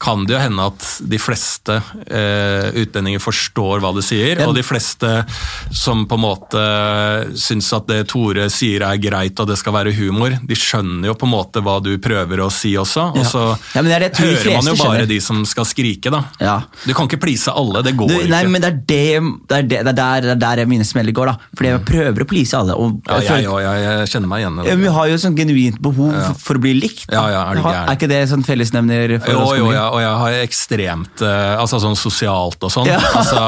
kan 0.00 0.24
det 0.26 0.34
jo 0.34 0.40
hende 0.42 0.64
at 0.68 0.84
de 1.08 1.18
fleste 1.22 1.76
eh, 2.10 2.66
utlendinger 2.82 3.22
forstår 3.22 3.80
hva 3.80 3.92
det 3.96 4.02
sier, 4.04 4.40
Ja. 4.42 4.48
og 4.50 4.54
de 4.56 4.62
fleste 4.66 5.10
som 5.72 6.02
på 6.10 6.18
en 6.18 6.24
måte 6.24 6.64
syns 7.40 7.70
at 7.76 7.86
det 7.88 8.00
Tore 8.10 8.48
sier 8.52 8.82
er 8.84 8.98
greit 9.00 9.38
og 9.40 9.48
det 9.48 9.56
skal 9.60 9.72
være 9.76 9.92
humor, 9.96 10.34
de 10.44 10.58
skjønner 10.58 11.08
jo 11.10 11.14
på 11.18 11.28
en 11.28 11.32
måte 11.32 11.62
hva 11.64 11.78
du 11.84 11.92
prøver 12.02 12.42
å 12.44 12.50
si 12.52 12.74
også, 12.80 13.06
og 13.16 13.24
så 13.30 13.44
Ja, 13.74 13.82
men 13.82 13.90
det 13.92 14.00
det 14.02 14.08
jeg 14.10 14.14
tror 14.18 14.26
de 14.26 14.36
hører 14.36 14.56
man 14.58 14.66
jo 14.68 14.74
bare 14.74 14.90
skjønner. 14.98 15.08
de 15.14 15.20
som 15.24 15.44
skal 15.48 15.64
skrike, 15.70 16.10
da. 16.12 16.22
Ja. 16.42 16.56
Du 16.84 16.92
kan 16.94 17.08
ikke 17.08 17.20
please 17.22 17.50
alle, 17.54 17.82
det 17.86 17.94
går 17.96 18.08
Du, 18.08 18.16
nei, 18.28 18.42
ikke. 18.44 18.50
men 18.50 18.60
det 18.66 18.70
er, 18.70 18.80
det, 18.84 19.02
det, 19.48 19.56
er 19.56 19.62
det, 19.62 19.80
det, 19.86 19.94
er 19.94 19.98
der, 20.02 20.28
er 20.34 20.42
der 20.58 20.66
mine 20.70 20.84
smeller 20.84 21.12
går. 21.16 21.32
da. 21.32 21.36
Fordi 21.56 21.70
jeg 21.70 21.84
prøver 21.88 22.24
å 22.24 22.28
please 22.28 22.56
alle. 22.58 22.74
Og 22.76 23.00
ja, 23.08 23.20
jeg 23.22 23.44
jeg, 23.44 23.64
jeg, 23.64 23.82
jeg 23.84 24.08
kjenner 24.12 24.28
meg 24.34 24.42
igjen 24.44 24.58
i 24.60 24.66
det. 24.68 24.76
vi 24.82 24.92
har 24.98 25.08
jo 25.08 25.14
et 25.14 25.24
sånn 25.24 25.36
genuint 25.38 25.80
behov 25.80 26.12
for, 26.12 26.34
for 26.48 26.60
å 26.60 26.64
bli 26.64 26.74
likt. 26.82 27.06
Ja, 27.12 27.24
ja, 27.32 27.42
er 27.50 27.60
du 27.60 27.68
er 27.68 27.94
ikke 27.96 28.08
det 28.10 28.20
sånn 28.30 28.44
fellesnevner 28.46 29.16
for 29.24 29.32
Jo, 29.32 29.40
oss 29.44 29.56
jo, 29.58 29.64
komikere? 29.68 29.83
Og 29.92 30.00
jeg 30.02 30.14
har 30.22 30.38
ekstremt 30.44 31.22
eh, 31.24 31.54
altså 31.60 31.80
sånn 31.82 31.98
sosialt 31.98 32.62
og 32.64 32.72
sånn. 32.72 32.90
Ja. 32.90 33.00
Altså, 33.24 33.40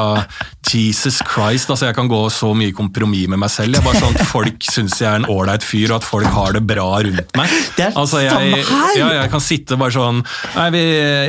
Jesus 0.67 1.21
Christ, 1.23 1.69
altså 1.71 1.85
jeg 1.87 1.95
kan 1.95 2.09
gå 2.11 2.17
så 2.33 2.49
mye 2.57 2.73
kompromiss 2.75 3.29
med 3.31 3.39
meg 3.39 3.51
selv. 3.53 3.77
Jeg 3.77 3.85
bare 3.85 4.01
sånn 4.01 4.17
at 4.17 4.27
Folk 4.27 4.65
syns 4.67 4.97
jeg 4.99 5.07
er 5.07 5.21
en 5.21 5.27
ålreit 5.31 5.63
fyr, 5.63 5.93
og 5.93 6.01
at 6.01 6.07
folk 6.07 6.27
har 6.33 6.57
det 6.57 6.63
bra 6.67 6.87
rundt 7.05 7.37
meg. 7.39 7.53
Det 7.77 7.85
er 7.85 7.95
altså, 7.99 8.19
jeg! 8.25 8.65
Ja, 8.99 9.07
jeg 9.21 9.31
kan 9.31 9.43
sitte 9.43 9.77
bare 9.79 9.95
sånn 9.95 10.19
nei, 10.57 10.65
vi, 10.75 10.81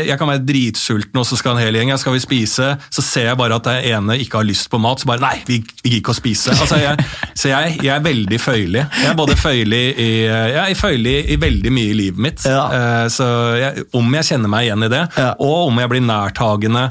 Jeg 0.09 0.18
kan 0.18 0.30
være 0.32 0.42
dritsulten, 0.48 1.20
og 1.20 1.26
så 1.28 1.38
skal 1.38 1.54
en 1.54 1.62
hel 1.62 1.78
gjeng 1.78 1.92
skal 2.00 2.16
vi 2.16 2.22
spise. 2.24 2.72
Så 2.94 3.04
ser 3.04 3.28
jeg 3.30 3.38
bare 3.38 3.59
at 3.61 3.68
den 3.68 3.86
ene 3.92 4.18
ikke 4.18 4.40
har 4.40 4.48
lyst 4.48 4.70
på 4.72 4.80
mat, 4.82 5.02
så 5.04 5.11
bare 5.12 5.22
Nei, 5.22 5.36
vi, 5.46 5.61
vi 5.84 5.92
gidder 5.92 6.00
ikke 6.00 6.14
å 6.16 6.18
spise. 6.18 6.54
Altså, 6.56 6.80
jeg, 6.82 7.06
så 7.38 7.52
jeg, 7.52 7.78
jeg 7.84 7.94
er 7.94 8.04
veldig 8.04 8.40
føyelig. 8.42 8.84
Jeg 9.04 9.12
er 9.12 9.18
både 9.18 9.38
føyelig 9.38 9.82
i, 9.94 10.11
jeg 10.26 10.64
er 10.64 10.78
føyelig 10.78 11.16
i 11.34 11.38
veldig 11.46 11.74
mye 11.78 11.92
i 11.92 11.96
livet 12.02 12.24
mitt. 12.28 12.44
Ja. 12.48 12.64
Eh, 12.74 13.06
Så 13.12 13.26
jeg, 13.59 13.86
om 13.98 14.14
jeg 14.18 14.26
kjenner 14.32 14.50
meg 14.52 14.66
igjen 14.68 14.86
i 14.86 14.90
det, 14.92 14.97
Ja. 15.18 15.30
og 15.38 15.68
om 15.72 15.78
jeg 15.82 15.90
blir 15.92 16.05
nærtagende 16.05 16.84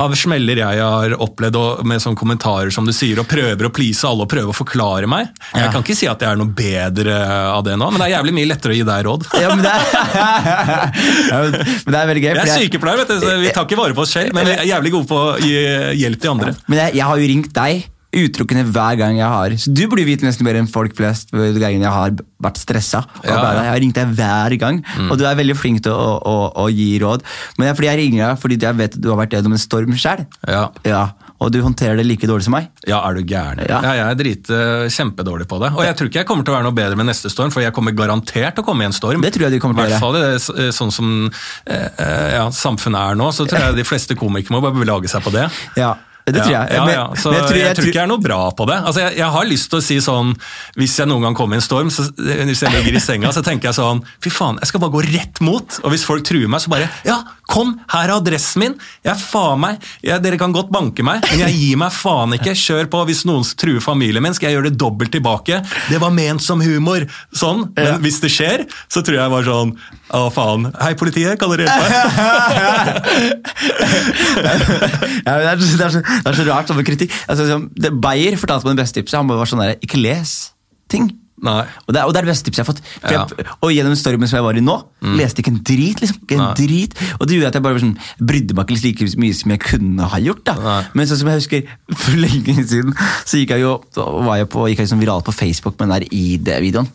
av 0.00 0.14
smeller 0.16 0.60
jeg 0.62 0.78
har 0.80 1.14
opplevd 1.20 1.56
og 1.58 1.80
med 1.90 2.00
sånne 2.00 2.16
kommentarer 2.20 2.70
som 2.72 2.86
du 2.86 2.92
sier, 2.94 3.18
og 3.20 3.26
prøver 3.28 3.66
å 3.68 3.72
please 3.74 4.06
alle 4.06 4.24
og 4.24 4.30
prøver 4.30 4.52
å 4.52 4.56
forklare 4.56 5.08
meg. 5.10 5.28
Jeg 5.52 5.64
Ja. 5.66 5.70
kan 5.74 5.82
ikke 5.84 5.96
si 5.98 6.06
at 6.08 6.22
jeg 6.22 6.30
er 6.30 6.38
noe 6.40 6.52
bedre 6.56 7.16
av 7.50 7.64
det 7.66 7.76
nå, 7.76 7.90
men 7.90 8.00
det 8.00 8.06
er 8.08 8.14
jævlig 8.18 8.34
mye 8.38 8.50
lettere 8.52 8.72
å 8.72 8.78
gi 8.78 8.86
deg 8.86 9.04
råd. 9.08 9.26
Ja, 9.42 9.48
men 9.54 9.64
det 9.66 9.72
er, 9.74 9.80
ja, 11.32 11.38
men 11.44 11.92
det 11.94 12.00
er 12.00 12.10
veldig 12.12 12.22
gøy. 12.24 12.30
Jeg 12.30 12.42
er 12.46 12.54
sykepleier, 12.64 13.02
vet 13.02 13.12
du, 13.12 13.16
så 13.24 13.36
vi 13.42 13.52
tar 13.54 13.66
ikke 13.68 13.80
vare 13.82 13.96
på 13.98 14.04
oss 14.06 14.14
selv, 14.16 14.34
men 14.36 14.46
vi 14.48 14.56
er 14.56 14.68
jævlig 14.70 14.92
gode 14.96 15.10
på 15.10 15.20
å 15.20 15.38
gi 15.42 15.54
hjelp 16.00 16.20
til 16.22 16.34
andre. 16.36 16.54
Men 16.70 16.84
jeg, 16.86 16.94
jeg 17.00 17.08
har 17.10 17.20
jo 17.24 17.30
ringt 17.34 17.52
deg 17.56 17.88
utelukkende 18.10 18.66
hver 18.74 18.98
gang 18.98 19.18
jeg 19.20 19.30
har 19.30 19.54
Så 19.60 19.72
Du 19.74 19.84
burde 19.86 20.06
vite 20.08 20.26
nesten 20.26 20.46
mer 20.46 20.58
enn 20.58 20.70
folk 20.70 20.96
flest 20.98 21.30
hver 21.34 21.54
gang 21.60 21.78
jeg 21.78 21.94
har 21.94 22.14
vært 22.40 22.58
stressa. 22.58 23.04
Ja. 23.22 23.38
Jeg 23.60 23.70
har 23.70 23.80
ringt 23.84 23.98
deg 23.98 24.14
hver 24.16 24.56
gang, 24.60 24.78
og 25.10 25.18
du 25.20 25.26
er 25.28 25.36
veldig 25.38 25.56
flink 25.58 25.82
til 25.84 25.92
å, 25.92 26.14
å, 26.18 26.36
å 26.64 26.68
gi 26.72 26.94
råd. 27.02 27.24
Men 27.56 27.66
det 27.66 27.72
er 27.72 27.78
fordi 27.78 27.90
jeg 27.90 28.00
ringer 28.00 28.22
deg 28.24 28.44
fordi 28.44 28.60
jeg 28.64 28.78
vet 28.80 28.96
at 28.96 29.02
du 29.04 29.10
har 29.12 29.20
vært 29.20 29.36
gjennom 29.36 29.56
en 29.56 29.62
storm 29.62 29.98
sjøl. 30.00 30.24
Ja. 30.48 30.64
Ja, 30.88 31.02
og 31.40 31.52
du 31.54 31.60
håndterer 31.64 31.96
det 31.96 32.04
like 32.04 32.28
dårlig 32.28 32.44
som 32.44 32.54
meg. 32.56 32.68
Ja, 32.88 32.98
er 33.08 33.16
du 33.16 33.22
gæren? 33.24 33.62
Ja. 33.64 33.78
Ja. 33.80 33.92
jeg 33.96 34.06
er 34.06 34.18
drit, 34.18 34.50
uh, 34.52 34.84
kjempedårlig 34.92 35.46
på 35.48 35.60
det. 35.62 35.70
Og 35.72 35.86
jeg 35.86 35.96
tror 35.96 36.10
ikke 36.10 36.20
jeg 36.20 36.28
kommer 36.28 36.44
til 36.44 36.52
å 36.52 36.58
være 36.58 36.68
noe 36.68 36.76
bedre 36.76 37.00
med 37.00 37.08
neste 37.08 37.32
storm, 37.32 37.52
for 37.54 37.64
jeg 37.64 37.72
kommer 37.76 37.96
garantert 37.96 38.58
til 38.58 38.64
å 38.64 38.66
komme 38.66 38.84
i 38.84 38.90
en 38.90 38.96
storm. 38.96 39.24
Det 39.24 39.32
tror 39.36 39.48
jeg 39.48 39.56
du 39.56 39.62
kommer 39.62 39.80
til 39.80 39.86
å 39.86 39.88
I 39.88 39.94
hvert 39.94 40.04
gjøre. 40.04 40.20
i 40.20 40.58
det, 40.58 40.66
eh, 40.66 40.74
sånn 40.76 40.92
som 40.92 41.08
uh, 41.30 41.72
uh, 41.72 42.28
ja, 42.34 42.44
samfunnet 42.52 43.00
er 43.14 43.20
nå, 43.20 43.30
så 43.36 43.48
tror 43.48 43.64
jeg 43.70 43.80
de 43.80 43.88
fleste 43.88 44.18
komikere 44.20 44.56
må 44.56 44.64
bare 44.66 44.76
belage 44.76 45.12
seg 45.12 45.24
på 45.24 45.32
det. 45.32 45.48
Ja, 45.80 45.94
det 46.26 46.42
tror 46.42 46.52
jeg. 46.52 46.68
ja, 46.76 46.84
ja, 46.84 46.92
ja. 46.92 47.04
Så 47.16 47.32
men 47.32 47.40
jeg, 47.40 47.74
tror, 47.76 47.88
ikke 47.88 47.96
jeg 47.96 48.04
er 48.04 48.10
noe 48.10 48.22
bra 48.22 48.40
på 48.56 48.66
det. 48.68 48.76
Altså, 48.86 49.02
jeg, 49.06 49.16
jeg 49.18 49.34
har 49.36 49.48
lyst 49.48 49.70
til 49.72 49.80
å 49.80 49.84
si 49.84 49.96
sånn 50.04 50.34
Hvis 50.78 50.98
jeg 51.00 51.08
noen 51.10 51.24
gang 51.26 51.36
kommer 51.38 51.56
i 51.56 51.60
en 51.60 51.64
storm, 51.64 51.90
så, 51.92 52.06
hvis 52.20 52.62
jeg 52.64 52.74
ligger 52.76 52.98
i 52.98 53.02
senga, 53.02 53.32
så 53.34 53.42
tenker 53.46 53.70
jeg 53.70 53.78
sånn 53.80 54.04
Fy 54.22 54.32
faen, 54.34 54.60
jeg 54.62 54.70
skal 54.70 54.84
bare 54.84 54.94
gå 54.94 55.04
rett 55.08 55.40
mot. 55.44 55.80
Og 55.84 55.94
hvis 55.94 56.04
folk 56.06 56.26
truer 56.28 56.50
meg, 56.50 56.62
så 56.62 56.72
bare 56.72 56.90
Ja, 57.08 57.22
kom, 57.50 57.74
her 57.92 58.08
er 58.08 58.14
adressen 58.16 58.62
min. 58.62 58.74
Jeg 59.06 59.18
faen 59.20 59.60
meg, 59.62 59.82
jeg, 60.06 60.22
Dere 60.24 60.38
kan 60.40 60.52
godt 60.54 60.70
banke 60.72 61.02
meg, 61.06 61.24
men 61.26 61.42
jeg 61.42 61.56
gir 61.58 61.80
meg 61.80 61.92
faen 61.96 62.36
ikke. 62.36 62.54
Kjør 62.56 62.88
på. 62.92 63.02
Hvis 63.10 63.24
noen 63.28 63.44
truer 63.58 63.82
familien 63.84 64.22
min, 64.24 64.34
skal 64.36 64.50
jeg 64.50 64.58
gjøre 64.58 64.70
det 64.70 64.78
dobbelt 64.80 65.12
tilbake. 65.14 65.60
Det 65.90 65.98
var 66.02 66.14
ment 66.14 66.42
som 66.44 66.62
humor. 66.62 67.06
Sånn. 67.34 67.66
Men 67.76 67.86
Ja. 67.90 67.96
hvis 68.02 68.20
det 68.22 68.30
skjer, 68.34 68.66
så 68.88 69.02
tror 69.02 69.18
jeg 69.20 69.30
bare 69.34 69.48
sånn 69.48 69.74
Å, 70.10 70.24
faen. 70.34 70.64
Hei, 70.80 70.94
politiet, 70.98 71.38
kan 71.38 71.50
dere 71.52 71.68
hjelpe? 71.68 71.86
ja, 75.26 75.34
det, 75.38 75.46
er, 75.46 75.56
det, 75.60 75.84
er 75.84 75.92
så, 75.94 76.02
det 76.02 76.32
er 76.32 76.38
så 76.40 76.46
rart 76.48 76.70
sånn 76.70 76.78
med 76.80 76.88
kritikk. 76.88 77.14
Altså, 77.30 77.60
Beyer 78.02 78.38
fortalte 78.40 78.66
meg 78.68 78.76
det 78.78 78.84
beste 78.84 79.00
tipset. 79.00 79.18
Han 79.20 79.30
bare 79.30 79.42
var 79.44 79.50
sånn 79.50 79.62
der, 79.62 79.76
ikke 79.84 80.00
les 80.02 80.32
ting. 80.90 81.10
Nei. 81.40 81.64
Og 81.86 81.94
det, 81.94 82.00
er, 82.00 82.04
og 82.04 82.12
det 82.12 82.20
er 82.20 82.26
det 82.26 82.32
beste 82.32 82.46
tipset 82.46 82.60
jeg 82.60 82.66
har 82.66 82.70
fått. 82.70 82.82
Ja. 83.00 83.24
Mm. 83.24 83.40
jeg, 83.40 83.56
og 83.56 83.72
gjennom 83.74 83.96
stormen 83.98 84.30
som 84.30 84.40
jeg 84.40 84.46
var 84.46 84.60
i 84.60 84.64
nå, 84.64 84.76
leste 85.16 85.42
ikke 85.42 85.54
en 85.54 85.62
drit. 85.70 86.02
liksom, 86.02 86.20
ikke 86.26 86.38
en 86.38 86.54
drit. 86.58 86.96
Og 87.18 87.26
det 87.26 87.38
gjorde 87.38 87.52
at 87.52 87.58
jeg 87.58 87.66
bare 87.66 87.82
sånn, 87.84 87.96
brydde 88.30 88.56
meg 88.58 88.74
ikke 88.74 88.86
like 88.86 89.10
mye 89.24 89.38
som 89.40 89.54
jeg 89.54 89.64
kunne 89.64 90.10
ha 90.12 90.22
gjort. 90.22 90.44
da. 90.50 90.56
Nei. 90.66 90.78
Men 90.94 91.10
sånn 91.10 91.22
som 91.22 91.32
jeg 91.32 91.42
husker, 91.42 91.74
for 92.04 92.20
lenge 92.20 92.56
siden 92.60 92.96
så 93.24 93.40
gikk 93.40 93.56
jeg 93.56 93.64
jo, 93.64 93.76
var 93.96 94.42
jeg 94.42 94.50
på, 94.52 94.68
gikk 94.70 94.84
jeg 94.84 94.92
sånn 94.92 95.02
viralt 95.02 95.26
på 95.28 95.36
Facebook 95.36 95.78
med 95.78 95.88
den 95.88 95.96
der 95.96 96.08
ID-videoen. 96.10 96.90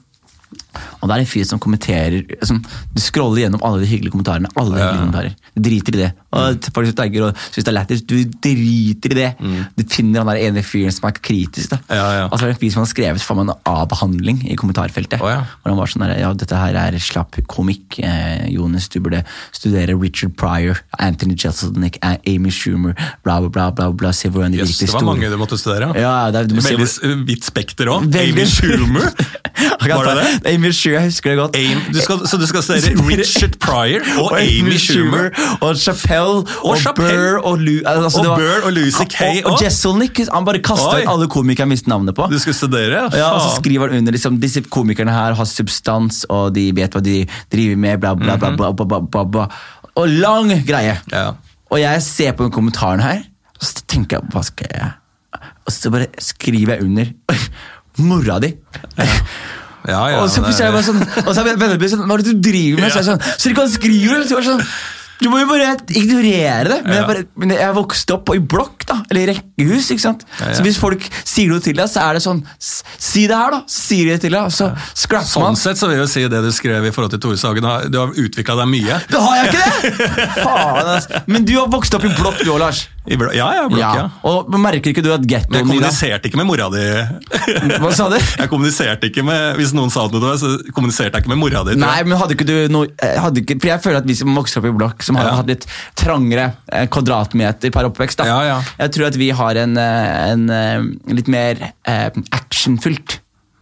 Og 1.02 1.08
det 1.10 1.16
er 1.18 1.24
en 1.24 1.30
fyr 1.30 1.46
som 1.46 1.60
kommenterer 1.60 2.24
som, 2.46 2.62
Du 2.96 3.02
scroller 3.02 3.44
gjennom 3.46 3.64
alle 3.64 3.82
de 3.84 3.90
hyggelige 3.92 4.12
kommentarene. 4.14 4.48
alle 4.56 4.78
Ja. 4.78 4.86
hyggelige 4.92 5.04
kommentarer. 5.06 5.36
Du 5.56 5.62
driter 5.70 5.96
i 5.96 6.02
det. 6.04 6.12
Og 6.36 6.70
folk 6.74 6.88
som 6.88 6.96
tagger 6.96 7.28
og 7.30 7.36
syns 7.52 7.64
det 7.64 7.68
er 7.68 7.78
lættis, 7.80 8.02
du 8.06 8.16
driter 8.44 9.12
i 9.12 9.16
det. 9.16 9.30
Du 9.78 9.84
finner 9.88 10.24
han 10.24 10.28
der 10.28 10.42
ene 10.48 10.64
fyren 10.64 10.92
som 10.92 11.08
er 11.10 11.14
kritisk. 11.20 11.70
da. 11.70 11.78
Mm. 11.78 11.96
Ja, 11.96 12.08
ja. 12.20 12.26
Og 12.32 12.40
så 12.40 12.44
er 12.44 12.52
det 12.54 12.56
en 12.58 12.62
fyr 12.64 12.72
som 12.74 12.84
har 12.84 12.92
skrevet 12.92 13.22
for 13.22 13.36
meg 13.36 13.50
en 13.50 13.56
avhandling 13.66 14.44
i 14.52 14.56
kommentarfeltet. 14.56 15.22
Oh, 15.22 15.30
ja. 15.30 15.44
Hvor 15.64 15.72
han 15.74 15.78
var 15.78 15.88
sånn 15.88 16.06
der, 16.08 16.20
ja, 16.20 16.34
dette 16.34 16.56
her 16.56 16.76
er 16.76 16.98
slapp 17.00 17.36
komikk. 17.48 18.00
Eh, 18.04 18.50
Jonas, 18.52 18.88
du 18.90 19.00
burde 19.00 19.24
studere 19.56 19.96
Richard 20.00 20.36
Pryor, 20.36 20.80
Anthony 21.00 21.36
Jeselnik, 21.36 21.98
Amy 22.04 22.50
Schumer, 22.52 22.96
bla, 23.24 23.40
bla, 23.40 23.50
bla. 23.50 23.72
bla, 23.72 23.92
bla 23.92 24.12
se 24.12 24.30
hvordan 24.30 24.52
de 24.52 24.60
yes, 24.60 24.70
virkelig 24.80 24.88
det 24.88 24.94
var 24.94 25.04
mange 25.08 25.30
du 25.32 25.38
måtte 25.38 25.58
studere. 25.60 25.94
Ja, 26.00 26.32
det 26.32 26.40
er, 26.44 26.48
du 26.48 26.56
må 26.56 26.62
Veldig 26.66 27.26
vidt 27.28 27.46
spekter 27.48 27.86
òg. 27.92 28.08
Amy 28.16 28.46
Schumer. 28.46 29.12
Var 29.86 30.04
det 30.04 30.16
det? 30.44 30.54
Amy 30.66 30.74
Schumer, 30.74 30.98
jeg 30.98 31.12
husker 31.12 31.30
det 31.30 31.38
godt. 31.38 31.56
Aim, 31.60 31.82
du 31.94 32.00
skal, 32.02 32.22
så 32.28 32.38
du 32.42 32.46
skal 32.50 32.64
studere 32.66 33.04
Richard 33.20 33.58
Pryor 33.62 34.06
og, 34.18 34.32
og 34.32 34.40
Amy 34.42 34.78
Schumer. 34.82 35.30
Og 35.62 35.78
Chapell 35.78 36.42
og, 36.42 36.50
og 36.64 36.96
Burr 36.98 37.38
og, 37.44 37.60
Lu, 37.62 37.76
eh, 37.78 37.92
altså, 37.92 38.24
og, 38.24 38.40
Burr 38.40 38.66
og 38.66 38.74
Lucy 38.74 39.06
Kay. 39.10 39.44
Og, 39.44 39.52
og 39.54 39.64
Jesselnik. 39.64 40.24
Han 40.34 40.48
bare 40.48 40.62
kasta 40.66 40.98
ut 41.04 41.12
alle 41.14 41.30
komikere 41.32 41.66
jeg 41.66 41.74
mistet 41.74 41.92
navnet 41.92 42.18
på. 42.18 42.28
Du 42.32 42.38
skal 42.42 42.58
studere? 42.58 43.06
Ja, 43.14 43.30
og 43.36 43.42
så 43.44 43.56
skriver 43.60 43.90
han 43.90 44.02
under 44.02 44.16
liksom, 44.16 44.40
disse 44.42 44.64
komikerne 44.74 45.14
her 45.14 45.38
har 45.38 45.50
substans, 45.50 46.24
og 46.30 46.54
de 46.58 46.70
vet 46.76 46.96
hva 46.96 47.04
de 47.06 47.22
driver 47.54 47.82
med, 47.86 48.02
bla, 48.02 48.16
bla, 48.18 48.38
bla. 48.38 48.52
Mhm. 48.52 48.60
bla, 48.62 48.72
bla, 48.74 49.02
bla, 49.02 49.26
bla. 49.36 49.48
Og 49.96 50.10
lang 50.10 50.52
greie. 50.68 50.98
Ja. 51.14 51.30
Og 51.72 51.82
jeg 51.82 52.04
ser 52.06 52.36
på 52.38 52.46
den 52.48 52.54
kommentaren 52.56 53.04
her, 53.04 53.26
og 53.60 53.68
så 53.70 53.86
tenker 53.88 54.20
jeg 54.20 54.34
hva 54.34 54.44
skal 54.46 54.72
jeg 54.74 54.94
Og 55.66 55.74
så 55.74 55.90
bare 55.90 56.08
skriver 56.22 56.76
jeg 56.76 56.86
under. 56.86 57.14
Mora 58.10 58.40
di! 58.44 58.52
Ja 58.98 59.06
ja, 59.88 60.02
og 60.24 60.30
så 60.34 60.42
plutselig 60.44 60.66
er 60.66 60.72
jeg 60.72 60.78
bare 60.80 60.90
sånn 60.90 61.02
Og 61.28 61.32
så 61.36 61.40
er 61.42 61.50
vennene 61.54 61.78
mine 61.80 61.90
sånn 61.96 62.06
Hva 62.10 62.18
er 62.18 62.24
det 62.26 62.34
du 62.36 62.44
driver 62.50 62.82
med? 62.86 62.92
Så 62.94 63.02
er 63.04 63.10
sånn 63.12 63.26
Så 63.38 63.50
du 63.52 63.56
kan 63.58 63.70
skrive 63.72 64.20
det? 64.20 64.28
Så 64.30 64.36
jeg 64.36 64.42
var 64.44 64.48
sånn 64.54 64.64
du 65.16 65.30
må 65.32 65.38
jo 65.40 65.46
bare 65.48 65.78
ignorere 65.96 66.68
det. 66.68 66.78
Men, 66.84 66.92
jeg, 66.92 67.00
Ja. 67.00 67.06
bare, 67.08 67.22
men 67.40 67.52
jeg 67.56 67.74
vokste 67.78 68.18
opp 68.18 68.28
i 68.36 68.40
blokk, 68.44 68.84
da. 68.86 68.98
Eller 69.10 69.22
i 69.22 69.30
rekkehus. 69.32 69.88
ikke 69.94 70.04
sant? 70.04 70.26
Ja, 70.42 70.50
ja. 70.50 70.56
Så 70.58 70.66
hvis 70.66 70.76
folk 70.78 71.06
sier 71.24 71.48
noe 71.54 71.64
til 71.64 71.72
deg, 71.80 71.88
så 71.88 72.02
er 72.04 72.18
det 72.20 72.22
sånn 72.26 72.42
Si 72.60 73.24
det 73.32 73.38
her, 73.40 73.52
da! 73.56 73.62
Så 73.64 73.80
sier 73.94 74.10
de 74.10 74.12
det 74.18 74.22
til 74.26 74.36
deg, 74.36 74.44
og 74.44 74.52
så 74.52 74.68
sklapper 74.92 75.40
man. 75.40 75.56
Sånn 75.56 75.62
sett 75.62 75.80
så 75.80 75.88
vil 75.88 76.02
jeg 76.04 76.12
si 76.12 76.26
det 76.28 76.42
du 76.44 76.52
skrev 76.52 76.84
i 76.84 76.92
forhold 76.92 77.16
til 77.16 77.24
Tore 77.24 77.40
Sagen. 77.40 77.64
Du 77.88 77.98
har 78.02 78.12
utvikla 78.12 78.58
deg 78.60 78.68
mye. 78.74 79.00
Da 79.08 79.22
har 79.24 79.40
jeg 79.40 79.54
ikke 79.54 79.64
det! 79.64 80.28
Faen, 80.44 80.84
altså. 80.84 81.24
Men 81.32 81.48
du 81.48 81.56
har 81.62 81.72
vokst 81.72 81.96
opp 81.96 82.04
i 82.04 82.12
blokk, 82.20 82.44
du 82.44 82.52
òg, 82.52 82.60
Lars. 82.66 82.84
I 83.08 83.16
blo- 83.22 83.34
Ja, 83.36 83.48
ja, 83.54 83.64
blokk, 83.70 83.80
ja. 83.80 83.90
Ja. 83.96 84.06
Og 84.26 84.50
merker 84.58 84.90
ikke 84.90 85.04
du 85.06 85.12
at 85.14 85.22
jeg 85.22 85.30
gettoen 85.44 85.54
da- 85.54 85.60
kommuniserte 85.68 86.26
ikke 86.30 86.40
med 86.40 86.48
mora 86.50 86.70
di. 86.74 86.86
Hva 87.78 87.92
sa 87.94 88.08
du? 88.10 88.16
Jeg 88.18 88.50
kommuniserte 88.50 89.10
ikke 89.12 89.24
med, 89.28 89.60
Hvis 89.60 89.74
noen 89.78 89.92
sa 89.94 90.08
noe 90.08 90.16
til 90.16 90.26
meg, 90.26 90.40
så 90.42 90.74
kommuniserte 90.74 91.14
jeg 91.14 91.24
ikke 91.26 91.34
med 91.36 91.38
mora 91.44 91.62
di. 91.68 91.76
Nei, 91.78 92.00
men 92.04 92.18
hadde 92.18 92.34
ikke 92.38 92.48
du 92.50 92.56
noe 92.74 92.90
eh, 92.98 93.20
hadde 93.22 93.44
ikke, 93.44 93.60
For 93.62 93.70
jeg 93.74 93.84
føler 93.86 94.02
at 94.02 94.10
vi 94.10 94.16
som 94.18 94.34
vokser 94.36 94.62
opp 94.64 94.70
i 94.72 94.74
blokk, 94.80 95.06
som 95.06 95.20
har 95.22 95.30
Ja. 95.30 95.36
hatt 95.42 95.52
litt 95.54 95.68
trangere 96.02 96.48
eh, 96.74 96.88
kvadratmeter 96.88 97.72
per 97.76 97.92
oppvekst, 97.92 98.18
da. 98.24 98.26
Ja, 98.32 98.40
ja. 98.50 98.58
Jeg 98.82 98.96
tror 98.98 99.08
at 99.12 99.16
vi 99.22 99.30
har 99.38 99.56
en, 99.66 99.78
eh, 99.78 100.32
en 100.32 100.48
litt 101.14 101.28
mer 101.30 101.62
actionfylt 102.34 103.20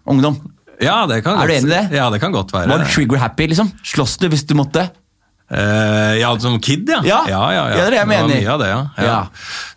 ungdom. 0.07 0.39
Ja, 0.81 1.05
det 1.07 1.21
kan 1.23 1.37
Er 1.39 1.47
du 1.47 1.53
enig 1.53 1.69
i 1.69 1.75
det? 1.75 1.83
Ja, 1.95 2.09
det 2.11 2.19
kan 2.23 2.31
godt 2.33 2.51
være. 2.51 2.67
Var 2.71 2.81
du 2.81 2.89
trigger-happy, 2.91 3.47
liksom? 3.53 3.69
Slåss 3.85 4.17
du 4.19 4.27
hvis 4.31 4.43
du 4.47 4.55
måtte? 4.57 4.87
Eh, 5.53 6.13
ja, 6.21 6.31
som 6.41 6.55
kid, 6.63 6.89
ja. 6.89 7.01
Ja. 7.05 7.19
ja, 7.29 7.41
ja, 7.53 7.63
Ja, 7.69 7.75
det 7.75 7.83
er 7.85 7.91
det 7.93 7.99
jeg 7.99 8.07
var 8.07 8.13
mener. 8.15 8.35
mye 8.41 8.53
av 8.53 8.59
det, 8.63 8.69
ja. 8.71 8.79
ja. 9.05 9.19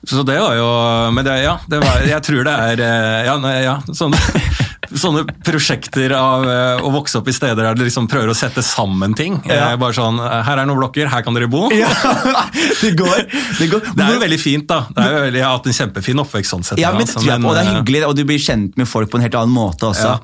Så 0.07 0.23
det 0.25 0.37
var 0.41 0.55
jo 0.57 0.67
Men 1.13 1.25
det, 1.27 1.35
ja, 1.43 1.57
det 1.69 1.81
var, 1.83 2.05
jeg 2.07 2.23
tror 2.23 2.45
det 2.47 2.55
er 2.71 2.83
eh, 2.87 3.27
Ja, 3.27 3.35
nei, 3.43 3.55
ja 3.65 3.75
sånne, 3.91 4.21
sånne 5.03 5.25
prosjekter 5.45 6.15
av 6.17 6.47
eh, 6.49 6.85
å 6.87 6.93
vokse 6.95 7.19
opp 7.21 7.29
i 7.29 7.35
steder 7.35 7.59
der 7.69 7.77
du 7.79 7.83
liksom 7.85 8.07
prøver 8.09 8.31
å 8.33 8.37
sette 8.39 8.63
sammen 8.65 9.15
ting. 9.19 9.37
Bare 9.45 9.93
sånn 9.97 10.21
Her 10.23 10.63
er 10.63 10.69
noen 10.69 10.79
blokker, 10.81 11.11
her 11.13 11.25
kan 11.27 11.35
dere 11.37 11.49
bo. 11.51 11.67
Ja, 11.75 11.91
det 12.83 12.93
går. 12.99 13.25
Det, 13.59 13.69
går. 13.73 13.89
Det 13.97 14.05
er 14.07 14.15
jo 14.17 14.23
veldig 14.23 14.39
fint, 14.41 14.67
da. 14.71 14.85
Det 14.95 15.09
jo, 15.11 15.21
veldig- 15.27 15.41
jeg 15.43 15.47
har 15.49 15.57
hatt 15.59 15.67
en 15.73 15.77
kjempefin 15.81 16.23
oppvekst 16.23 16.55
sånn 16.55 16.65
sett. 16.71 16.81
Ja, 16.81 16.93
men 16.95 17.03
det 17.05 17.11
altså, 17.11 17.27
jeg 17.29 17.43
på, 17.43 17.51
og 17.51 17.59
det 17.59 17.65
er 17.67 17.73
hyggelig, 17.75 18.05
og 18.09 18.15
du 18.17 18.23
blir 18.29 18.41
kjent 18.43 18.79
med 18.81 18.89
folk 18.89 19.11
på 19.13 19.19
en 19.21 19.27
helt 19.27 19.37
annen 19.43 19.53
måte 19.57 19.91
også. 19.91 20.15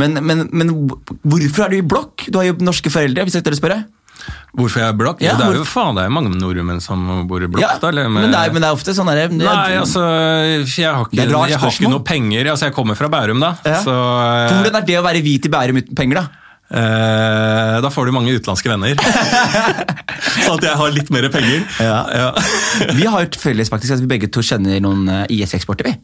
Men, 0.00 0.20
men, 0.26 0.44
men 0.52 0.74
hvorfor 1.24 1.66
er 1.66 1.72
du 1.74 1.80
i 1.80 1.86
blokk? 1.94 2.28
Du 2.28 2.38
har 2.40 2.50
jo 2.50 2.58
norske 2.62 2.92
foreldre, 2.92 3.24
hvis 3.26 3.38
jeg 3.40 3.46
tør 3.48 3.56
spørre. 3.58 3.80
Hvorfor 4.56 4.82
jeg 4.82 4.90
er 4.90 4.98
blokk? 4.98 5.22
Ja, 5.22 5.36
det 5.38 5.46
er 5.46 5.60
jo 5.60 5.66
faen, 5.68 5.96
det 5.98 6.04
er 6.04 6.10
jo 6.10 6.16
mange 6.16 6.34
nordmenn 6.34 6.82
som 6.84 7.04
bor 7.30 7.44
i 7.44 7.48
blokk. 7.50 7.62
Ja, 7.62 7.76
men, 8.10 8.30
det 8.32 8.44
men 8.54 8.62
det 8.62 8.68
er 8.68 8.76
ofte 8.76 8.94
sånn 8.96 9.10
der, 9.12 9.30
Nei, 9.30 9.78
altså, 9.78 10.02
jeg 10.66 10.90
har 10.90 11.06
ikke, 11.06 11.22
jeg 11.22 11.62
har 11.62 11.74
ikke 11.74 11.92
noe 11.92 12.04
penger. 12.06 12.52
Altså, 12.52 12.68
jeg 12.68 12.76
kommer 12.76 12.98
fra 12.98 13.10
Bærum, 13.12 13.42
da. 13.42 13.54
Ja. 13.64 13.80
Så 13.84 13.94
uh, 13.94 14.50
Hvordan 14.50 14.80
er 14.82 14.86
det 14.88 15.00
å 15.00 15.06
være 15.06 15.22
hvit 15.24 15.46
i 15.46 15.52
Bærum 15.52 15.80
uten 15.82 15.98
penger, 15.98 16.22
da? 16.22 16.40
eh, 16.70 17.76
da 17.82 17.90
får 17.90 18.06
du 18.08 18.14
mange 18.14 18.34
utenlandske 18.36 18.70
venner. 18.70 19.00
så 20.44 20.54
at 20.56 20.66
jeg 20.66 20.78
har 20.82 20.94
litt 20.94 21.10
mer 21.14 21.28
penger. 21.32 21.66
Ja. 21.82 22.30
Vi 22.94 23.06
har 23.06 23.26
jo 23.26 23.42
felles 23.42 23.72
faktisk 23.72 23.96
at 23.96 24.04
vi 24.04 24.10
begge 24.10 24.30
to 24.32 24.44
kjenner 24.44 24.80
noen 24.84 25.08
eh, 25.10 25.36
IS-eksporter, 25.40 25.90
vi. 25.90 25.98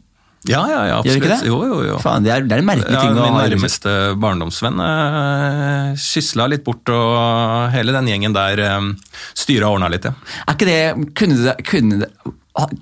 Ja, 0.45 0.59
ja, 0.69 0.81
ja, 0.85 0.97
Gjør 1.03 1.17
ikke 1.17 1.31
absolutt. 1.33 1.41
det? 1.41 1.49
Jo, 1.49 1.57
jo, 1.65 1.77
jo. 1.87 1.95
Faen, 2.03 2.23
det 2.23 2.31
er, 2.31 2.43
det 2.45 2.55
er 2.55 2.61
en 2.61 2.67
merkelig 2.69 2.93
Ja, 2.93 3.01
ting 3.03 3.17
å 3.17 3.23
ha. 3.23 3.29
Min 3.31 3.39
nærmeste 3.41 3.93
barndomsvenn 4.21 4.83
uh, 4.83 5.95
sysla 5.99 6.45
litt 6.51 6.63
bort, 6.67 6.87
og 6.93 7.73
hele 7.73 7.95
den 7.95 8.11
gjengen 8.13 8.35
der 8.37 8.61
uh, 8.61 9.15
styra 9.35 9.71
og 9.71 9.79
ordna 9.79 9.89
litt, 9.91 10.05
ja. 10.07 10.13
Er 10.45 10.55
ikke 10.59 10.69
det 10.69 10.77
Kunne 11.17 11.39
det, 11.41 11.55
kunne 11.67 11.99
det, 12.03 12.11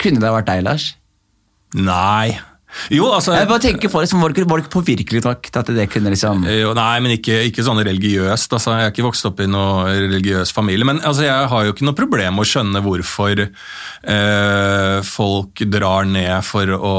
kunne 0.04 0.22
det 0.22 0.34
vært 0.36 0.52
deg, 0.52 0.66
Lars? 0.68 0.90
Nei. 1.76 2.36
Jo, 2.94 3.08
altså 3.16 3.34
Jeg 3.36 3.48
bare 3.50 3.64
tenker 3.64 3.90
på 3.92 4.00
det, 4.00 4.08
liksom, 4.08 4.22
var 4.22 4.32
det 4.32 4.38
ikke, 4.38 4.46
på 4.46 4.56
virkelig 4.56 4.66
ikke 4.66 4.74
påvirkelig 4.76 5.22
nok 5.26 5.50
til 5.50 5.62
at 5.62 5.72
det 5.78 5.88
kunne 5.94 6.14
liksom 6.14 6.44
Jo, 6.50 6.74
nei, 6.78 7.00
men 7.04 7.16
ikke, 7.18 7.40
ikke 7.50 7.66
sånn 7.66 7.82
religiøst. 7.86 8.54
Altså, 8.56 8.76
jeg 8.76 8.88
er 8.88 8.94
ikke 8.94 9.06
vokst 9.08 9.28
opp 9.30 9.42
i 9.44 9.50
noen 9.50 9.90
religiøs 10.06 10.54
familie. 10.56 10.88
Men 10.88 11.02
altså, 11.02 11.26
jeg 11.28 11.50
har 11.52 11.66
jo 11.66 11.74
ikke 11.74 11.88
noe 11.88 11.98
problem 11.98 12.38
med 12.38 12.46
å 12.46 12.50
skjønne 12.50 12.84
hvorfor 12.86 13.44
eh, 13.46 14.98
folk 15.08 15.64
drar 15.72 16.10
ned 16.10 16.36
for 16.46 16.76
å 16.76 16.96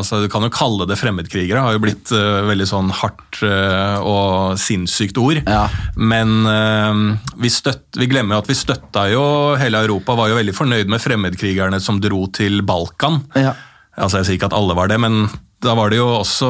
altså, 0.00 0.22
Du 0.24 0.30
kan 0.32 0.46
jo 0.46 0.52
kalle 0.54 0.88
det 0.88 0.98
fremmedkrigere. 1.00 1.62
har 1.62 1.76
jo 1.76 1.84
blitt 1.84 2.12
eh, 2.14 2.40
veldig 2.50 2.68
sånn 2.68 2.92
hardt 3.02 3.42
eh, 3.46 3.98
og 4.00 4.56
sinnssykt 4.60 5.20
ord. 5.22 5.42
Ja. 5.46 5.66
Men 5.96 6.36
eh, 6.50 7.04
vi, 7.42 7.52
støtt, 7.52 7.88
vi 7.98 8.10
glemmer 8.10 8.36
jo 8.36 8.44
at 8.44 8.50
vi 8.50 8.58
støtta 8.58 9.06
jo 9.12 9.24
Hele 9.60 9.80
Europa 9.84 10.16
var 10.18 10.30
jo 10.30 10.38
veldig 10.38 10.54
fornøyd 10.56 10.90
med 10.90 11.02
fremmedkrigerne 11.02 11.80
som 11.82 12.00
dro 12.02 12.26
til 12.34 12.62
Balkan. 12.66 13.22
Ja. 13.36 13.54
Altså, 13.96 14.18
Jeg 14.20 14.26
sier 14.28 14.36
ikke 14.38 14.50
at 14.52 14.56
alle 14.58 14.74
var 14.76 14.88
det, 14.92 14.98
men 15.00 15.26
da 15.64 15.72
var 15.72 15.88
det 15.88 15.96
jo 15.96 16.04
også 16.18 16.48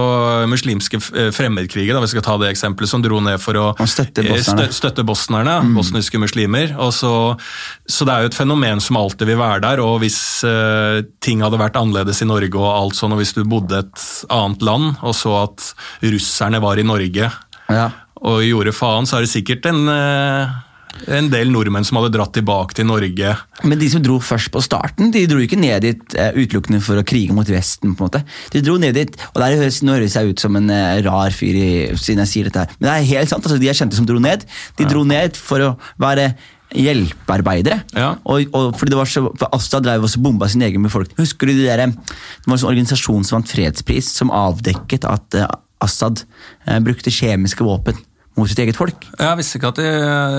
muslimske 0.50 0.98
eh, 1.14 1.28
fremmedkrigere 1.30 1.94
da, 1.94 2.00
vi 2.02 2.08
skal 2.10 2.24
ta 2.26 2.34
det 2.42 2.48
eksempelet, 2.50 2.90
som 2.90 3.04
dro 3.04 3.20
ned 3.22 3.38
for 3.38 3.54
å 3.60 3.66
støtte 3.86 4.24
eh, 4.24 4.32
bosnerne. 4.32 4.64
stø- 4.66 4.74
støtte 4.80 5.04
bosnerne, 5.06 5.54
bosniske 5.76 6.18
muslimer. 6.18 6.72
Og 6.82 6.90
så, 6.92 7.12
så 7.86 8.04
det 8.08 8.16
er 8.16 8.24
jo 8.26 8.32
et 8.32 8.38
fenomen 8.40 8.82
som 8.82 8.98
alltid 8.98 9.30
vil 9.30 9.38
være 9.38 9.62
der. 9.62 9.82
og 9.84 10.00
Hvis 10.02 10.18
uh, 10.42 11.04
ting 11.22 11.44
hadde 11.46 11.60
vært 11.62 11.78
annerledes 11.78 12.18
i 12.26 12.28
Norge, 12.28 12.58
og 12.58 12.66
alt 12.72 12.98
sånn, 12.98 13.14
og 13.14 13.22
hvis 13.22 13.32
du 13.38 13.44
bodde 13.46 13.78
et 13.84 14.06
annet 14.34 14.66
land 14.66 14.96
og 15.06 15.14
så 15.14 15.36
at 15.44 15.70
russerne 16.02 16.60
var 16.66 16.82
i 16.82 16.86
Norge 16.90 17.30
Ja. 17.70 17.86
og 18.26 18.42
gjorde 18.42 18.74
faen, 18.74 19.06
så 19.06 19.20
er 19.20 19.26
det 19.26 19.30
sikkert 19.36 19.70
en, 19.70 19.86
eh, 19.88 20.50
en 21.06 21.28
del 21.32 21.50
nordmenn 21.52 21.86
som 21.86 21.98
hadde 22.00 22.14
dratt 22.16 22.34
tilbake 22.36 22.76
til 22.78 22.88
Norge. 22.88 23.34
Men 23.66 23.80
de 23.80 23.88
som 23.92 24.02
dro 24.04 24.18
først 24.22 24.50
på 24.54 24.62
starten, 24.64 25.12
de 25.14 25.24
dro 25.30 25.40
ikke 25.42 25.58
ned 25.60 25.84
dit 25.84 26.16
eh, 26.18 26.34
utelukkende 26.36 26.82
for 26.84 27.00
å 27.00 27.06
krige 27.06 27.36
mot 27.36 27.48
Vesten. 27.48 27.94
på 27.94 28.04
en 28.04 28.10
måte. 28.10 28.22
De 28.52 28.62
dro 28.64 28.76
ned 28.80 28.96
dit, 28.98 29.16
og 29.32 29.40
der 29.42 29.56
høres, 29.60 29.82
Nå 29.86 29.96
høres 29.98 30.16
jeg 30.18 30.32
ut 30.32 30.42
som 30.42 30.56
en 30.58 30.72
eh, 30.72 31.02
rar 31.06 31.34
fyr 31.34 31.60
i, 31.60 31.70
siden 32.00 32.24
jeg 32.24 32.32
sier 32.32 32.50
dette 32.50 32.64
her, 32.64 32.76
men 32.78 32.88
det 32.88 32.94
er 32.96 33.08
helt 33.12 33.32
sant. 33.32 33.46
altså 33.46 33.60
De 33.60 33.70
jeg 33.70 33.78
kjente 33.78 33.98
som 33.98 34.08
dro 34.08 34.18
ned, 34.22 34.46
de 34.78 34.88
dro 34.88 35.04
ned 35.06 35.38
for 35.38 35.62
å 35.62 35.72
være 36.02 36.30
hjelpearbeidere. 36.76 37.78
Ja. 37.94 38.16
Og, 38.26 38.50
og 38.56 38.74
fordi 38.78 38.92
det 38.92 38.98
var 38.98 39.10
så, 39.10 39.22
for 39.38 39.54
Asta 39.54 39.80
drev 39.82 40.08
også 40.08 40.22
bomba 40.24 40.48
sin 40.50 40.64
egen 40.66 40.82
befolkning. 40.84 41.18
Husker 41.20 41.48
du 41.48 41.54
de 41.54 41.68
der, 41.68 41.86
Det 41.86 42.48
var 42.48 42.56
en 42.56 42.62
sånn 42.64 42.72
organisasjon 42.72 43.24
som 43.26 43.38
vant 43.38 43.54
fredspris, 43.54 44.10
som 44.18 44.34
avdekket 44.34 45.06
at 45.08 45.38
uh, 45.38 45.46
Assad 45.84 46.24
eh, 46.66 46.80
brukte 46.80 47.12
kjemiske 47.12 47.64
våpen 47.64 47.98
mot 48.36 48.48
sitt 48.50 48.58
eget 48.60 48.76
folk. 48.76 49.06
Jeg 49.18 49.36
visste 49.38 49.56
ikke 49.58 49.70
at 49.72 49.78
de 49.80 49.90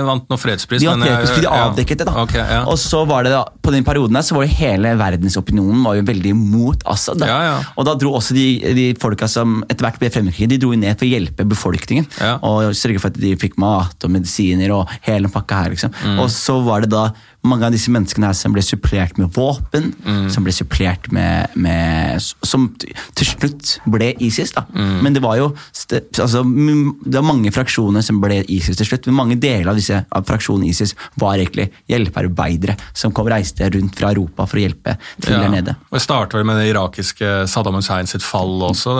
vant 0.06 0.28
noen 0.30 0.40
fredspris. 0.42 0.84
De, 0.84 0.90
men 0.92 1.08
jeg- 1.08 1.18
fredspris, 1.24 1.46
de 1.48 1.50
avdekket 1.50 1.98
det, 2.04 2.06
da. 2.06 2.14
Okay, 2.24 2.44
ja. 2.44 2.60
Og 2.70 2.78
så 2.78 3.04
var 3.10 3.24
det 3.26 3.32
da, 3.34 3.44
På 3.68 3.72
den 3.74 3.84
perioden 3.84 4.16
her, 4.16 4.22
så 4.24 4.36
var 4.38 4.46
jo 4.46 4.54
hele 4.56 4.94
verdensopinionen 4.96 5.82
var 5.84 5.96
jo 5.98 6.04
veldig 6.08 6.34
mot 6.38 6.84
Assad. 6.88 7.18
Da. 7.20 7.28
Ja, 7.28 7.40
ja. 7.44 7.56
Og 7.76 7.86
da 7.90 7.96
dro 8.00 8.14
også 8.16 8.34
de, 8.38 8.46
de 8.78 8.86
folka 9.02 9.28
som 9.28 9.64
etter 9.68 9.84
hvert 9.88 10.00
ble 10.00 10.10
fremmedkrigere, 10.14 10.54
de 10.54 10.60
dro 10.62 10.72
ned 10.78 10.96
for 10.98 11.06
å 11.08 11.12
hjelpe 11.12 11.44
befolkningen. 11.50 12.08
Ja. 12.22 12.38
Og 12.48 12.72
sørge 12.78 13.02
for 13.02 13.12
at 13.12 13.20
de 13.20 13.34
fikk 13.36 13.58
mat 13.60 14.06
og 14.08 14.14
medisiner 14.14 14.72
og 14.78 14.88
hele 15.02 15.28
pakka 15.28 15.64
her. 15.64 15.70
liksom. 15.76 15.92
Mm. 16.06 16.20
Og 16.24 16.30
så 16.32 16.62
var 16.64 16.86
det 16.86 16.92
da 16.94 17.10
mange 17.46 17.64
av 17.68 17.72
disse 17.72 17.92
menneskene 17.94 18.28
her 18.28 18.36
som 18.36 18.52
ble 18.56 18.62
supplert 18.66 19.18
med 19.18 19.30
våpen, 19.36 19.94
Mm. 20.06 20.30
som 20.32 20.44
ble 20.44 20.52
supplert 20.52 21.12
med, 21.12 21.48
med 21.56 22.22
Som 22.44 22.70
til 23.16 23.26
slutt 23.28 23.80
ble 23.86 24.14
ISIS. 24.20 24.52
da. 24.52 24.66
Mm. 24.74 25.02
Men 25.04 25.14
det 25.14 25.22
var 25.22 25.38
jo 25.38 25.54
altså, 25.74 26.42
det 26.44 27.14
var 27.16 27.24
mange 27.24 27.52
fraksjoner 27.52 28.02
som 28.04 28.20
ble 28.22 28.44
ISIS 28.48 28.78
til 28.78 28.86
slutt. 28.86 29.06
Men 29.08 29.16
mange 29.16 29.40
deler 29.40 29.70
av 29.70 29.76
disse 29.76 30.06
av 30.12 30.26
fraksjonen 30.28 30.66
ISIS 30.68 30.96
var 31.16 31.38
egentlig 31.38 31.70
hjelpearbeidere 31.90 32.76
som 32.94 33.12
kom 33.12 33.28
reiste 33.30 33.68
rundt 33.74 33.96
fra 33.96 34.12
Europa 34.12 34.46
for 34.48 34.58
å 34.58 34.66
hjelpe 34.66 34.98
til 35.22 35.38
der 35.38 35.50
nede. 35.50 35.76
Og 35.92 35.98
Det 36.00 36.02
starter 36.04 36.40
vel 36.40 36.46
med 36.50 36.58
det 36.62 36.72
irakiske 36.74 37.48
Saddam 37.48 37.76
Hussein 37.80 38.08
sitt 38.08 38.24
fall 38.26 38.62
også, 38.68 38.96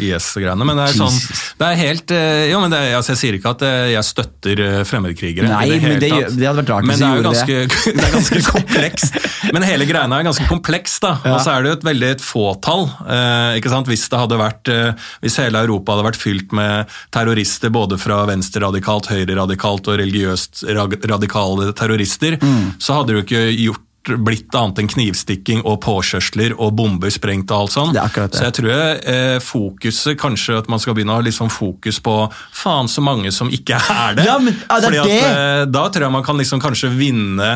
IS-greiene. 0.00 0.64
Men 0.66 0.80
det 0.80 0.88
er 0.88 0.98
sånn 0.98 1.18
det 1.58 1.66
er 1.68 1.78
helt, 1.80 2.10
eh, 2.14 2.50
jo, 2.52 2.60
men 2.62 2.70
det, 2.72 2.80
altså, 2.96 3.14
Jeg 3.14 3.20
sier 3.22 3.38
ikke 3.38 3.52
at 3.56 3.62
eh, 3.66 3.92
jeg 3.94 4.06
støtter 4.06 4.60
eh, 4.64 4.84
fremmedkrigere. 4.88 5.48
Nei, 5.50 5.64
det 5.70 5.80
men 5.82 6.00
det 6.02 6.10
det 6.38 6.46
hadde 6.46 6.60
vært 6.62 6.72
rart 6.72 6.86
Men 6.86 6.94
hvis 6.94 7.02
jo 7.02 7.10
gjorde 7.18 7.30
ganske, 7.32 7.54
det 7.57 7.57
er 8.04 8.14
ganske 8.14 8.42
komplekst. 8.46 9.18
Men 9.54 9.66
hele 9.66 9.86
greia 9.88 10.06
er 10.06 10.26
ganske 10.26 10.46
kompleks, 10.50 10.98
da. 11.04 11.14
Ja. 11.24 11.34
Og 11.34 11.42
så 11.44 11.54
er 11.54 11.64
det 11.64 11.72
jo 11.72 11.78
et 11.78 11.86
veldig 11.88 12.10
et 12.16 12.24
fåtall. 12.24 12.86
Eh, 13.06 13.58
ikke 13.60 13.72
sant? 13.72 13.90
Hvis 13.90 14.06
det 14.12 14.20
hadde 14.20 14.40
vært, 14.40 14.70
eh, 14.72 15.08
hvis 15.24 15.38
hele 15.42 15.64
Europa 15.66 15.96
hadde 15.96 16.08
vært 16.10 16.20
fylt 16.20 16.54
med 16.56 16.94
terrorister 17.14 17.72
både 17.74 17.98
fra 18.00 18.22
venstreradikalt, 18.30 19.10
høyreradikalt 19.12 19.90
og 19.90 20.00
religiøst 20.02 20.64
radikale 21.08 21.72
terrorister, 21.72 22.38
Mm. 22.38 22.74
så 22.78 22.94
hadde 22.94 23.08
det 23.12 23.16
jo 23.16 23.24
ikke 23.26 23.44
gjort 23.58 23.84
blitt 24.16 24.54
annet 24.56 24.82
enn 24.82 24.90
knivstikking 24.90 25.62
og 25.68 25.80
påkjørsler 25.84 26.56
og 26.56 26.74
bomber 26.78 27.12
sprengt 27.12 27.52
og 27.52 27.64
alt 27.64 27.74
sånt. 27.74 27.98
Så 28.34 28.48
jeg 28.48 28.56
tror 28.58 28.72
eh, 28.72 29.36
fokuset 29.44 30.18
kanskje 30.20 30.58
at 30.62 30.70
man 30.72 30.82
skal 30.82 30.96
begynne 30.96 31.14
å 31.14 31.20
ha 31.20 31.26
litt 31.26 31.36
sånn 31.36 31.52
fokus 31.52 32.00
på 32.04 32.16
faen 32.32 32.88
så 32.90 33.04
mange 33.04 33.32
som 33.34 33.52
ikke 33.52 33.78
er 34.08 34.18
det. 34.18 34.26
Ja, 34.28 34.38
men, 34.42 34.56
ja, 34.64 34.80
det 34.80 34.88
Fordi 34.88 35.02
at, 35.04 35.30
eh, 35.30 35.62
da 35.68 35.86
tror 35.92 36.08
jeg 36.08 36.16
man 36.18 36.26
kan 36.26 36.40
liksom 36.40 36.62
kanskje 36.62 36.92
vinne 36.96 37.50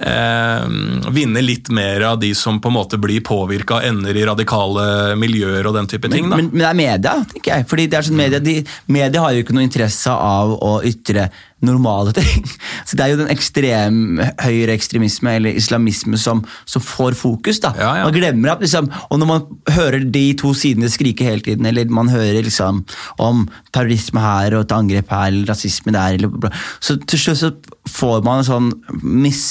eh, 0.00 0.64
vinne 1.12 1.44
litt 1.44 1.68
mer 1.74 2.06
av 2.12 2.20
de 2.22 2.32
som 2.38 2.60
på 2.62 2.70
en 2.72 2.76
måte 2.78 2.98
blir 3.02 3.22
påvirka 3.26 3.80
og 3.80 3.86
ender 3.86 4.16
i 4.16 4.26
radikale 4.26 5.16
miljøer 5.20 5.66
og 5.68 5.76
den 5.76 5.90
type 5.90 6.10
ting. 6.12 6.28
da. 6.30 6.38
Men, 6.38 6.50
men 6.52 6.64
det 6.64 6.68
er 6.70 6.78
media, 6.78 7.16
tenker 7.32 7.56
jeg. 7.56 7.68
Fordi 7.70 7.88
det 7.90 7.98
er 7.98 8.08
sånn 8.08 8.20
media, 8.20 8.42
de, 8.42 8.58
media 8.92 9.24
har 9.24 9.36
jo 9.36 9.44
ikke 9.44 9.56
noe 9.56 9.66
interesse 9.66 10.12
av 10.12 10.56
å 10.56 10.76
ytre 10.86 11.30
normale 11.66 12.12
ting. 12.16 12.44
Så 12.88 12.98
det 12.98 13.04
er 13.04 13.12
jo 13.12 13.20
den 13.22 13.32
ekstrem 13.32 14.20
høyreekstremisme 14.42 15.36
eller 15.38 15.58
islamisme 15.58 16.18
som, 16.20 16.42
som 16.68 16.82
får 16.84 17.16
fokus. 17.18 17.60
da. 17.62 17.72
Ja, 17.78 17.92
ja. 18.00 18.06
Man 18.08 18.16
glemmer 18.16 18.54
at 18.54 18.64
liksom, 18.64 18.90
Og 19.10 19.20
når 19.22 19.30
man 19.30 19.46
hører 19.76 20.04
de 20.04 20.24
to 20.38 20.52
sidene 20.58 20.90
skrike 20.92 21.26
hele 21.26 21.44
tiden, 21.44 21.66
eller 21.68 21.90
man 21.92 22.10
hører 22.12 22.42
liksom 22.42 22.82
om 23.22 23.46
terrorisme 23.72 24.20
her 24.22 24.56
og 24.58 24.66
et 24.66 24.76
angrep 24.76 25.12
her, 25.12 25.30
eller 25.32 25.48
rasisme 25.52 25.94
der, 25.94 26.18
eller 26.18 26.32
bla, 26.32 26.50
så 26.82 26.98
til 26.98 27.20
slutt 27.20 27.42
så 27.42 27.52
får 27.88 28.22
man 28.26 28.42
en 28.42 28.46
sånn 28.48 28.70
mis... 29.02 29.42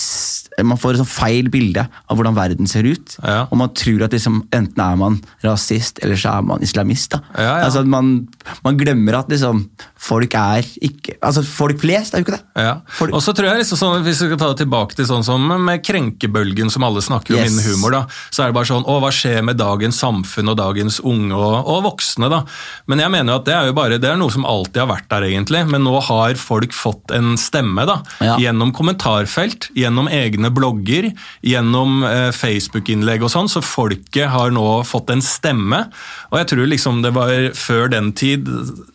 Man 0.61 0.77
får 0.77 0.93
et 0.93 1.01
sånn 1.01 1.07
feil 1.09 1.47
bilde 1.51 1.85
av 1.87 2.17
hvordan 2.17 2.35
verden 2.35 2.67
ser 2.69 2.85
ut. 2.85 3.15
Ja. 3.23 3.45
Og 3.47 3.57
man 3.59 3.71
tror 3.77 4.03
at 4.05 4.13
liksom, 4.13 4.41
enten 4.53 4.81
er 4.83 4.97
man 4.99 5.17
rasist, 5.45 6.01
eller 6.03 6.19
så 6.19 6.35
er 6.37 6.45
man 6.45 6.63
islamist. 6.63 7.15
da. 7.15 7.21
Altså 7.63 7.83
man, 7.87 8.11
man 8.65 8.79
glemmer 8.79 9.21
at 9.21 9.31
liksom, 9.31 9.65
folk 10.01 10.35
er 10.37 10.67
ikke 10.81 11.15
Altså 11.21 11.43
folk 11.45 11.79
flest 11.81 12.00
er 12.09 12.21
jo 12.21 12.25
ikke 12.25 12.33
det. 12.37 12.43
Ja. 12.65 12.73
Og 13.11 13.21
så 13.21 13.33
tror 13.37 13.47
jeg 13.51 13.61
liksom 13.61 13.77
sånn, 13.79 14.03
Hvis 14.05 14.21
vi 14.23 14.27
skal 14.31 14.39
ta 14.41 14.47
det 14.51 14.63
tilbake 14.63 14.95
til 14.97 15.05
sånn 15.05 15.23
som 15.23 15.45
med 15.65 15.83
krenkebølgen 15.85 16.71
som 16.73 16.83
alle 16.87 17.01
snakker 17.05 17.35
om 17.35 17.41
Yes. 17.43 17.51
innen 17.51 17.65
humor, 17.69 17.91
da, 17.91 18.01
så 18.33 18.43
er 18.43 18.49
det 18.51 18.57
bare 18.57 18.69
sånn 18.71 18.85
Å, 18.89 18.97
hva 19.03 19.11
skjer 19.13 19.43
med 19.45 19.57
dagens 19.61 19.99
samfunn 20.01 20.49
og 20.51 20.57
dagens 20.57 20.97
unge 21.05 21.37
og, 21.37 21.67
og 21.69 21.83
voksne, 21.85 22.29
da? 22.33 22.41
Men 22.89 22.99
jeg 23.05 23.13
mener 23.13 23.33
jo 23.33 23.39
at 23.39 23.45
det 23.45 23.55
er 23.55 23.69
jo 23.69 23.75
bare 23.77 23.99
Det 24.01 24.09
er 24.09 24.17
noe 24.19 24.33
som 24.33 24.45
alltid 24.49 24.81
har 24.81 24.89
vært 24.95 25.09
der, 25.13 25.27
egentlig. 25.29 25.61
Men 25.69 25.85
nå 25.85 25.93
har 26.09 26.35
folk 26.41 26.73
fått 26.73 27.11
en 27.15 27.35
stemme, 27.37 27.85
da. 27.85 27.99
Ja. 28.23 28.37
Gjennom 28.41 28.73
kommentarfelt, 28.73 29.69
gjennom 29.77 30.09
egne 30.11 30.49
blogger, 30.53 31.11
gjennom 31.45 32.03
eh, 32.07 32.31
Facebook-innlegg 32.35 33.23
og 33.27 33.31
sånn. 33.33 33.49
Så 33.51 33.61
folket 33.65 34.29
har 34.33 34.51
nå 34.55 34.65
fått 34.87 35.09
en 35.13 35.21
stemme. 35.21 35.83
Og 36.31 36.39
jeg 36.41 36.49
tror 36.53 36.69
liksom 36.71 37.01
det 37.05 37.13
var 37.15 37.51
før 37.57 37.89
den 37.91 38.11
tid 38.17 38.47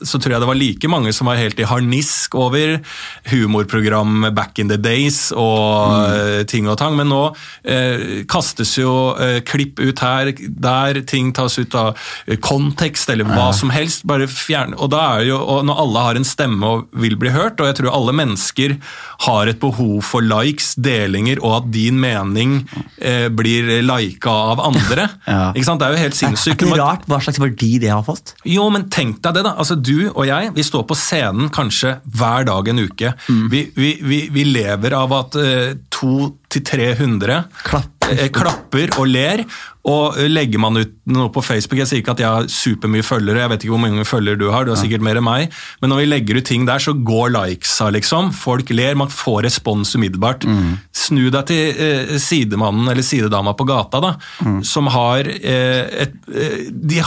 så 0.02 0.18
tror 0.18 0.36
jeg 0.36 0.42
det 0.42 0.48
var 0.48 0.58
like 0.58 0.88
mange 0.90 1.12
som 1.14 1.28
var 1.28 1.38
helt 1.40 1.58
i 1.60 1.66
harnisk 1.68 2.34
over 2.38 2.78
humorprogram 3.30 4.30
back 4.34 4.58
in 4.58 4.68
the 4.68 4.78
days 4.80 5.30
og 5.36 5.96
mm. 5.96 6.46
ting 6.50 6.68
og 6.70 6.78
tang. 6.80 6.96
Men 6.98 7.10
nå 7.12 7.22
eh, 7.64 8.24
kastes 8.30 8.76
jo 8.78 9.14
eh, 9.20 9.40
klipp 9.46 9.80
ut 9.82 10.02
her, 10.04 10.32
der 10.32 11.02
ting 11.08 11.32
tas 11.36 11.58
ut 11.58 11.74
av 11.76 11.96
kontekst 12.42 13.10
eller 13.12 13.28
hva 13.28 13.50
som 13.56 13.72
helst. 13.74 14.04
bare 14.06 14.28
fjerne, 14.30 14.76
og 14.78 14.90
da 14.94 15.02
er 15.16 15.30
jo, 15.30 15.40
og 15.40 15.64
Når 15.66 15.80
alle 15.82 16.02
har 16.04 16.18
en 16.18 16.26
stemme 16.26 16.66
og 16.66 16.86
vil 16.94 17.16
bli 17.18 17.32
hørt, 17.34 17.60
og 17.60 17.70
jeg 17.70 17.80
tror 17.80 17.94
alle 17.96 18.14
mennesker 18.16 18.76
har 19.26 19.50
et 19.50 19.60
behov 19.60 20.02
for 20.04 20.24
likes, 20.24 20.74
delinger, 20.76 21.40
og 21.42 21.56
at 21.60 21.70
din 21.74 21.98
mening 22.00 22.58
eh, 22.98 23.28
blir 23.32 23.78
lika 23.82 24.36
av 24.52 24.62
andre. 24.70 25.08
Ja. 25.26 25.50
Ikke 25.56 25.66
sant? 25.66 25.80
Det 25.80 25.86
er 25.88 25.96
jo 25.96 26.00
helt 26.04 26.16
sinnssykt. 26.16 26.62
Er, 26.62 26.68
er 26.68 26.76
det 26.76 26.78
rart 26.78 27.06
hva 27.10 27.18
slags 27.24 27.38
verdi 27.42 27.70
det 27.82 27.88
har 27.90 28.04
fått? 28.06 28.34
jo, 28.46 28.66
men 28.72 28.86
tenk 28.92 29.18
deg 29.24 29.38
det, 29.38 29.42
da. 29.46 29.54
Altså, 29.58 29.74
Du 29.74 30.08
og 30.12 30.22
jeg 30.28 30.52
vi 30.54 30.64
står 30.64 30.86
på 30.88 30.96
scenen 30.98 31.50
kanskje 31.52 31.96
hver 32.16 32.46
dag 32.48 32.70
en 32.70 32.82
uke. 32.84 32.85
Vi, 33.50 33.62
vi, 33.74 33.92
vi, 34.02 34.20
vi 34.32 34.44
lever 34.44 34.96
av 34.96 35.12
at 35.12 35.38
eh, 35.40 35.74
to 35.90 36.36
til 36.52 36.62
300 36.66 37.40
Klapper. 37.66 38.12
eh, 38.18 38.28
klapper 38.30 38.92
og 39.00 39.08
ler. 39.10 39.44
Og 39.86 40.16
eh, 40.18 40.26
legger 40.26 40.58
man 40.58 40.74
ut 40.80 40.94
noe 41.14 41.28
på 41.30 41.38
Facebook 41.46 41.78
Jeg 41.78 41.86
sier 41.86 42.00
ikke 42.02 42.16
at 42.16 42.18
jeg 42.22 42.26
har 42.26 42.46
supermye 42.50 43.04
følgere, 43.06 43.44
jeg 43.44 43.50
vet 43.52 43.64
ikke 43.66 43.74
hvor 43.76 43.82
mange 43.84 44.02
følgere 44.08 44.38
du 44.40 44.48
har, 44.50 44.64
du 44.66 44.72
har 44.72 44.80
sikkert 44.80 45.04
mer 45.06 45.20
enn 45.20 45.26
meg, 45.26 45.52
men 45.82 45.92
når 45.92 46.00
vi 46.00 46.06
legger 46.10 46.40
ut 46.40 46.46
ting 46.48 46.64
der, 46.66 46.82
så 46.82 46.90
går 47.06 47.30
likesa, 47.36 47.86
liksom. 47.94 48.32
Folk 48.34 48.72
ler, 48.74 48.96
man 48.98 49.12
får 49.14 49.44
respons 49.46 49.92
umiddelbart. 49.94 50.42
Snu 50.96 51.28
deg 51.30 51.46
til 51.46 51.78
eh, 51.86 52.16
sidemannen 52.18 52.90
eller 52.90 53.06
sidedama 53.06 53.54
på 53.54 53.66
gata, 53.68 54.00
da, 54.02 54.10
som 54.66 54.90
har 54.90 55.28
eh, 55.30 56.02
et 56.06 56.16
eh, 56.34 56.66
de, 56.72 56.98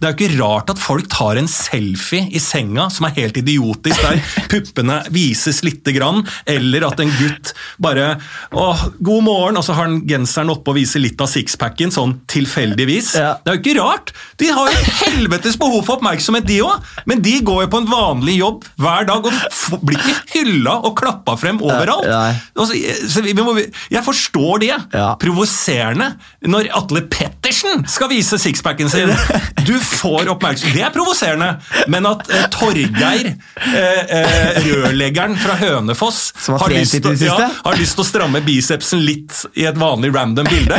Det 0.00 0.08
er 0.08 0.14
jo 0.14 0.16
ikke 0.16 0.40
rart 0.40 0.72
at 0.72 0.80
folk 0.80 1.10
tar 1.12 1.36
en 1.42 1.50
selfie 1.52 2.30
i 2.32 2.40
senga 2.40 2.88
som 2.92 3.10
er 3.10 3.16
helt 3.20 3.36
idiotisk, 3.42 4.00
der 4.06 4.24
puppene 4.52 5.02
vises 5.12 5.60
lite 5.68 5.92
grann, 5.98 6.24
eller 6.48 6.88
at 6.88 7.04
en 7.04 7.12
gutt 7.20 7.52
bare 7.82 8.14
Åh, 8.56 8.86
god 9.00 9.22
morgen, 9.26 9.56
og 9.56 9.64
så 9.66 9.74
har 9.76 9.88
han 9.88 10.00
genseren 10.08 10.50
oppe 10.52 10.72
og 10.72 10.76
viser 10.78 11.00
litt 11.02 11.20
av 11.22 11.30
sixpacken, 11.30 11.92
sånn 11.94 12.16
tilfeldigvis. 12.30 13.14
Ja. 13.18 13.34
Det 13.44 13.52
er 13.52 13.58
jo 13.58 13.62
ikke 13.62 13.76
rart! 13.80 14.12
De 14.42 14.48
har 14.52 14.68
jo 14.68 14.78
et 14.78 14.90
helvetes 15.06 15.56
behov 15.60 15.84
for 15.86 15.98
oppmerksomhet, 16.00 16.46
de 16.48 16.60
òg. 16.66 16.82
Men 17.06 17.22
de 17.24 17.36
går 17.44 17.64
jo 17.66 17.70
på 17.72 17.80
en 17.82 17.90
vanlig 17.90 18.36
jobb 18.40 18.64
hver 18.82 19.06
dag 19.08 19.26
og 19.28 19.84
blir 19.86 19.98
ikke 20.00 20.16
hylla 20.36 20.76
og 20.86 20.96
klappa 20.98 21.36
frem 21.40 21.60
overalt. 21.62 22.08
Altså, 22.56 22.74
jeg- 22.76 23.36
må, 23.42 23.56
jeg 23.90 24.04
forstår 24.04 24.60
det. 24.62 24.72
Ja. 24.92 25.14
Provoserende 25.20 26.12
når 26.46 26.68
Atle 26.74 27.02
Pettersen 27.10 27.86
skal 27.88 28.08
vise 28.12 28.38
sixpacken 28.38 28.90
sin. 28.92 29.12
Du 29.62 29.76
får 29.78 30.26
oppmerksomhet. 30.32 30.74
Det 30.74 30.82
er 30.82 30.90
provoserende. 30.94 31.52
Men 31.92 32.06
at 32.08 32.26
eh, 32.34 32.46
Torgeir, 32.50 33.28
eh, 33.62 34.16
eh, 34.18 34.56
rørleggeren 34.66 35.36
fra 35.38 35.54
Hønefoss, 35.60 36.32
har 36.48 36.72
lyst, 36.72 36.96
til, 36.98 37.14
ja, 37.22 37.36
har 37.64 37.78
lyst 37.78 37.94
til 37.94 38.02
å 38.02 38.08
stramme 38.08 38.40
bicepsen 38.72 39.02
litt 39.04 39.44
i 39.60 39.66
et 39.68 39.76
vanlig 39.76 40.12
random 40.14 40.48
bilde 40.48 40.78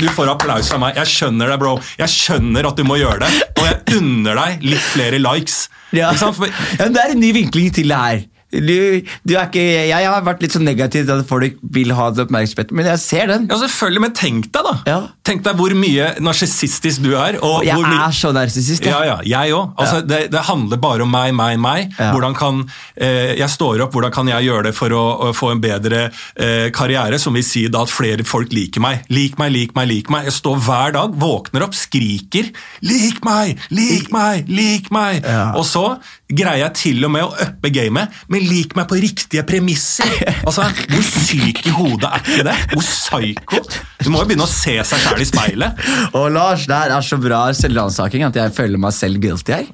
Du 0.00 0.08
får 0.08 0.30
applaus 0.32 0.70
av 0.72 0.80
meg. 0.80 0.96
Jeg 0.96 1.08
skjønner 1.10 1.50
deg, 1.50 1.58
bro. 1.60 1.74
Jeg 2.00 2.08
skjønner 2.08 2.64
at 2.70 2.78
du 2.78 2.86
må 2.88 2.96
gjøre 2.96 3.20
det, 3.20 3.48
og 3.60 3.66
jeg 3.66 3.98
unner 3.98 4.38
deg 4.38 4.62
litt 4.64 4.86
flere 4.94 5.18
likes. 5.20 5.66
Ja. 5.92 6.12
For, 6.16 6.48
Ja, 6.78 6.86
det 6.88 7.02
er 7.02 7.12
en 7.12 7.20
ny 7.20 7.32
vinkling 7.36 7.68
til 7.76 7.90
det 7.92 7.98
her. 8.00 8.22
Du, 8.50 9.02
du 9.26 9.34
er 9.36 9.46
ikke, 9.46 9.62
jeg 9.90 10.06
har 10.10 10.24
vært 10.26 10.42
litt 10.42 10.54
så 10.56 10.60
negativ 10.62 11.04
til 11.06 11.14
at 11.22 11.28
folk 11.28 11.58
vil 11.62 11.92
ha 11.94 12.08
det 12.10 12.24
oppmerksomheten, 12.24 12.74
men 12.76 12.88
jeg 12.90 12.98
ser 13.02 13.30
den. 13.30 13.46
ja, 13.50 13.58
selvfølgelig, 13.62 14.02
men 14.02 14.14
tenk 14.18 14.48
deg, 14.50 14.66
da. 14.66 14.74
Ja. 14.90 14.98
Tenk 15.26 15.44
deg 15.46 15.58
hvor 15.60 15.74
mye 15.78 16.08
narsissistisk 16.24 17.04
du 17.04 17.12
er. 17.14 17.38
Og 17.40 17.60
Og 17.60 17.66
jeg 17.68 17.78
mye 17.78 18.00
er 18.08 18.16
så 18.16 18.32
narsissist. 18.34 18.84
Ja, 18.86 19.02
ja, 19.06 19.18
jeg 19.26 19.54
òg. 19.54 19.74
Altså, 19.78 20.00
det, 20.06 20.20
det 20.32 20.42
handler 20.48 20.80
bare 20.82 21.06
om 21.06 21.12
meg, 21.14 21.34
meg, 21.38 21.58
meg. 21.62 21.94
Ja. 21.98 22.10
Hvordan 22.14 22.34
kan 22.38 22.62
eh, 22.96 23.36
jeg 23.38 23.50
står 23.52 23.84
opp, 23.86 23.94
hvordan 23.94 24.14
kan 24.14 24.28
jeg 24.32 24.48
gjøre 24.48 24.68
det 24.70 24.74
for 24.76 24.94
å, 24.96 25.04
å 25.28 25.32
få 25.36 25.52
en 25.54 25.62
bedre 25.62 26.08
eh, 26.34 26.68
karriere, 26.74 27.18
som 27.22 27.36
vil 27.36 27.46
si 27.46 27.66
da 27.70 27.84
at 27.86 27.92
flere 27.92 28.26
folk 28.26 28.52
liker 28.54 28.82
meg. 28.82 29.04
Lik 29.14 29.38
meg, 29.40 29.54
lik 29.54 29.76
meg, 29.78 29.90
lik 29.90 30.10
meg. 30.12 30.26
Jeg 30.30 30.36
står 30.40 30.58
hver 30.66 30.96
dag, 30.98 31.14
våkner 31.20 31.66
opp, 31.66 31.76
skriker 31.78 32.50
'lik 32.82 33.22
meg, 33.26 33.60
lik 33.70 34.10
meg, 34.14 34.48
lik 34.50 34.90
meg'. 34.94 35.22
Ja. 35.24 35.52
Og 35.58 35.64
så 35.68 35.84
greier 36.30 36.64
jeg 36.64 36.76
til 36.78 37.06
og 37.06 37.12
med 37.14 37.26
å 37.26 37.32
uppe 37.46 37.72
gamet, 37.74 38.20
men 38.32 38.46
lik 38.46 38.76
meg 38.78 38.88
på 38.90 38.98
riktige 39.02 39.44
premisser. 39.48 40.10
Altså, 40.44 40.68
Hvor 40.90 41.06
syk 41.06 41.64
i 41.66 41.74
hodet 41.74 42.10
er 42.10 42.24
ikke 42.24 42.46
det? 42.50 42.56
Hvor 42.74 42.86
psyko? 42.86 43.62
Du 44.00 44.10
må 44.12 44.22
jo 44.22 44.30
begynne 44.30 44.46
å 44.46 44.50
se 44.50 44.76
seg 44.86 45.04
sjæl 45.04 45.24
i 45.24 45.28
speilet. 45.28 45.84
Og 46.18 46.30
Lars, 46.34 46.66
det 46.70 46.76
her 46.76 46.96
er 46.96 47.06
så 47.06 47.18
bra 47.20 47.44
selvransaking 47.56 48.26
at 48.28 48.38
jeg 48.38 48.56
føler 48.56 48.80
meg 48.80 48.96
selv 48.96 49.20
guilty 49.22 49.56
her. 49.58 49.70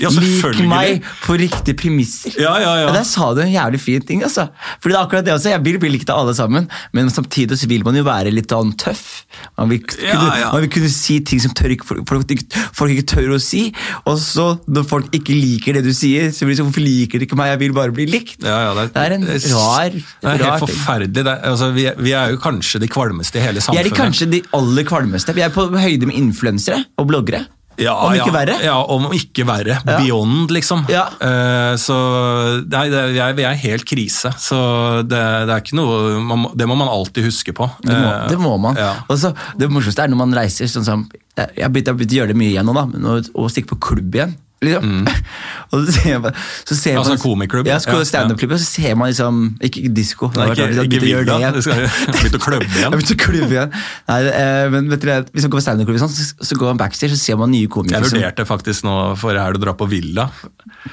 Ja, 0.00 0.10
Lik 0.10 0.58
meg 0.68 1.02
på 1.24 1.36
riktige 1.38 1.76
premisser. 1.78 2.34
Ja, 2.40 2.56
ja, 2.58 2.72
ja. 2.82 2.92
Der 2.94 3.04
sa 3.06 3.32
du 3.34 3.40
en 3.44 3.52
jævlig 3.52 3.80
fin 3.80 4.02
ting. 4.02 4.22
altså. 4.26 4.48
Fordi 4.82 4.92
det 4.94 4.98
er 4.98 5.04
akkurat 5.06 5.24
det 5.24 5.34
også, 5.34 5.50
Jeg 5.54 5.62
vil 5.64 5.78
bli 5.78 5.90
likt 5.94 6.10
av 6.10 6.18
alle 6.24 6.34
sammen, 6.34 6.68
men 6.92 7.10
samtidig 7.10 7.58
så 7.60 7.68
vil 7.70 7.84
man 7.86 7.94
jo 7.94 8.02
være 8.06 8.32
litt 8.34 8.50
sånn 8.50 8.72
tøff. 8.76 9.24
Man 9.58 9.68
vil, 9.70 9.80
kunne, 9.86 10.28
ja. 10.40 10.50
man 10.52 10.60
vil 10.64 10.70
kunne 10.70 10.90
si 10.90 11.20
ting 11.20 11.40
som 11.40 11.52
tør, 11.54 11.70
ikke- 11.76 11.86
folk, 11.86 12.08
folk, 12.08 12.26
folk 12.74 12.90
ikke 12.90 13.06
tør 13.14 13.34
å 13.36 13.40
si. 13.40 13.72
Og 14.06 14.18
så 14.18 14.58
når 14.68 14.88
folk 14.88 15.10
ikke 15.14 15.34
liker 15.34 15.74
det 15.78 15.84
du 15.84 15.92
sier, 15.94 16.30
så 16.34 16.44
blir 16.44 16.54
det 16.56 16.60
sånn 16.62 16.70
Hvorfor 16.74 16.80
liker 16.84 17.18
de 17.20 17.26
ikke 17.26 17.36
meg? 17.36 17.52
Jeg 17.54 17.58
vil 17.60 17.72
bare 17.76 17.92
bli 17.92 18.06
likt. 18.06 18.42
Ja, 18.42 18.72
ja, 18.74 18.86
Det 18.86 18.96
er 18.96 19.12
en 19.12 19.26
rar, 19.26 19.90
Det 19.90 20.24
er 20.24 20.44
helt 20.44 20.64
forferdelig. 20.64 21.12
Det, 21.14 21.26
er- 21.26 21.42
altså, 21.50 21.72
vi, 21.74 21.86
er, 21.86 21.94
vi 21.98 22.10
er 22.12 22.30
jo 22.32 22.38
kanskje 22.38 22.80
de 22.80 22.88
kvalmeste 22.88 23.36
i 23.38 23.44
hele 23.44 23.60
samfunnet. 23.60 23.84
Vi 23.84 23.90
er 23.90 23.90
de 23.90 23.98
kanskje 24.02 24.30
de 24.30 24.42
aller 24.52 24.82
kvalmeste. 24.84 25.34
Vi 25.34 25.42
er 25.42 25.50
på 25.54 25.68
høyde 25.70 26.06
med 26.06 26.16
influensere 26.16 26.84
og 26.98 27.06
bloggere. 27.08 27.46
Ja, 27.80 27.94
om 28.06 28.14
ikke 28.14 28.30
ja, 28.30 28.36
verre. 28.38 28.56
Ja, 28.64 28.76
om 28.94 29.06
ikke 29.16 29.46
verre. 29.48 29.78
Ja. 29.80 29.98
Beyond, 29.98 30.54
liksom. 30.54 30.84
Ja. 30.92 31.06
Uh, 31.20 31.74
så 31.80 31.98
nei, 32.64 32.86
det, 32.92 33.04
vi, 33.14 33.20
er, 33.24 33.36
vi 33.36 33.46
er 33.48 33.60
helt 33.64 33.86
krise. 33.88 34.32
Så 34.40 34.58
det, 35.04 35.22
det 35.48 35.54
er 35.54 35.64
ikke 35.64 35.78
noe 35.78 36.20
man, 36.24 36.48
Det 36.56 36.68
må 36.70 36.78
man 36.78 36.90
alltid 36.90 37.28
huske 37.28 37.56
på. 37.56 37.68
Det 37.82 37.92
må, 37.94 38.14
Eh, 38.14 38.28
det 38.30 38.38
må 38.40 38.56
man. 38.60 38.78
Ja. 38.78 38.92
Og 39.08 39.20
det 39.58 39.68
morsomste 39.72 40.04
er 40.04 40.12
når 40.12 40.20
man 40.20 40.36
reiser 40.36 40.70
sånn 40.70 40.86
som 40.86 41.04
jeg 41.34 41.64
har 41.64 41.72
begynt 41.74 41.90
å 41.90 41.96
gjøre 41.98 42.30
det 42.30 42.38
mye 42.38 42.52
igjen 42.52 42.68
nå, 42.68 42.74
da. 42.76 42.84
Men 42.86 43.06
å, 43.10 43.16
å 43.42 43.48
stikke 43.50 43.74
på 43.74 43.80
klubb 43.88 44.14
igjen. 44.14 44.36
Liksom. 44.62 45.06
og 45.74 45.82
så 45.84 45.92
ser 45.92 46.18
man, 46.24 46.36
så 46.64 46.76
ser 46.78 46.94
Mm. 46.94 46.98
Altså 47.02 47.12
man 47.16 47.18
komikklubb? 47.20 47.66
Ja, 47.68 47.74
Ja, 47.84 48.04
standup-klubb. 48.08 48.52
Og 48.54 48.60
så 48.62 48.64
ser 48.68 48.94
man 48.96 49.10
liksom 49.10 49.40
Ikke 49.66 49.82
disko. 49.92 50.30
Nei, 50.36 50.46
ikke, 50.54 50.68
ikke 50.86 51.00
Villa. 51.02 51.50
Du 51.52 51.60
skal 51.60 51.82
begynne 51.84 52.38
å 52.38 52.44
klubbe 52.44 52.68
igjen. 52.78 52.94
å 52.94 53.16
klubbe 53.24 53.50
igjen. 53.56 53.74
Nei, 54.08 54.18
eh, 54.30 54.68
men 54.72 54.88
vet 54.92 55.00
dere, 55.04 55.26
Hvis 55.34 55.44
man 55.44 55.52
går 55.52 55.58
på 55.60 55.64
standup-klubb, 55.66 56.00
sånn, 56.04 56.14
så, 56.14 56.46
så 56.48 56.56
går 56.60 56.70
man 56.72 56.80
backstage 56.80 57.12
så 57.12 57.20
ser 57.20 57.36
man 57.42 57.50
nye 57.52 57.68
komikere. 57.68 58.00
Jeg 58.06 58.14
vurderte 58.14 58.46
faktisk 58.48 58.86
nå 58.88 58.94
for 59.20 59.36
her 59.36 59.58
å 59.58 59.60
dra 59.60 59.74
på 59.76 59.88
Villa. 59.90 60.28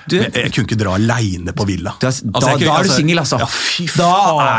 Du- 0.10 0.18
Men 0.20 0.32
jeg, 0.36 0.52
kunne 0.56 0.68
ikke 0.68 0.80
dra 0.82 0.96
aleine 0.98 1.54
på 1.56 1.68
Villa. 1.70 1.96
Du 2.02 2.08
Altså, 2.10 2.26
da, 2.28 2.40
kunne- 2.42 2.66
da 2.66 2.80
er 2.80 2.84
du 2.84 2.90
altså- 2.90 2.98
singel, 3.00 3.20
altså. 3.24 3.40
Ja, 3.40 3.92
da 4.02 4.12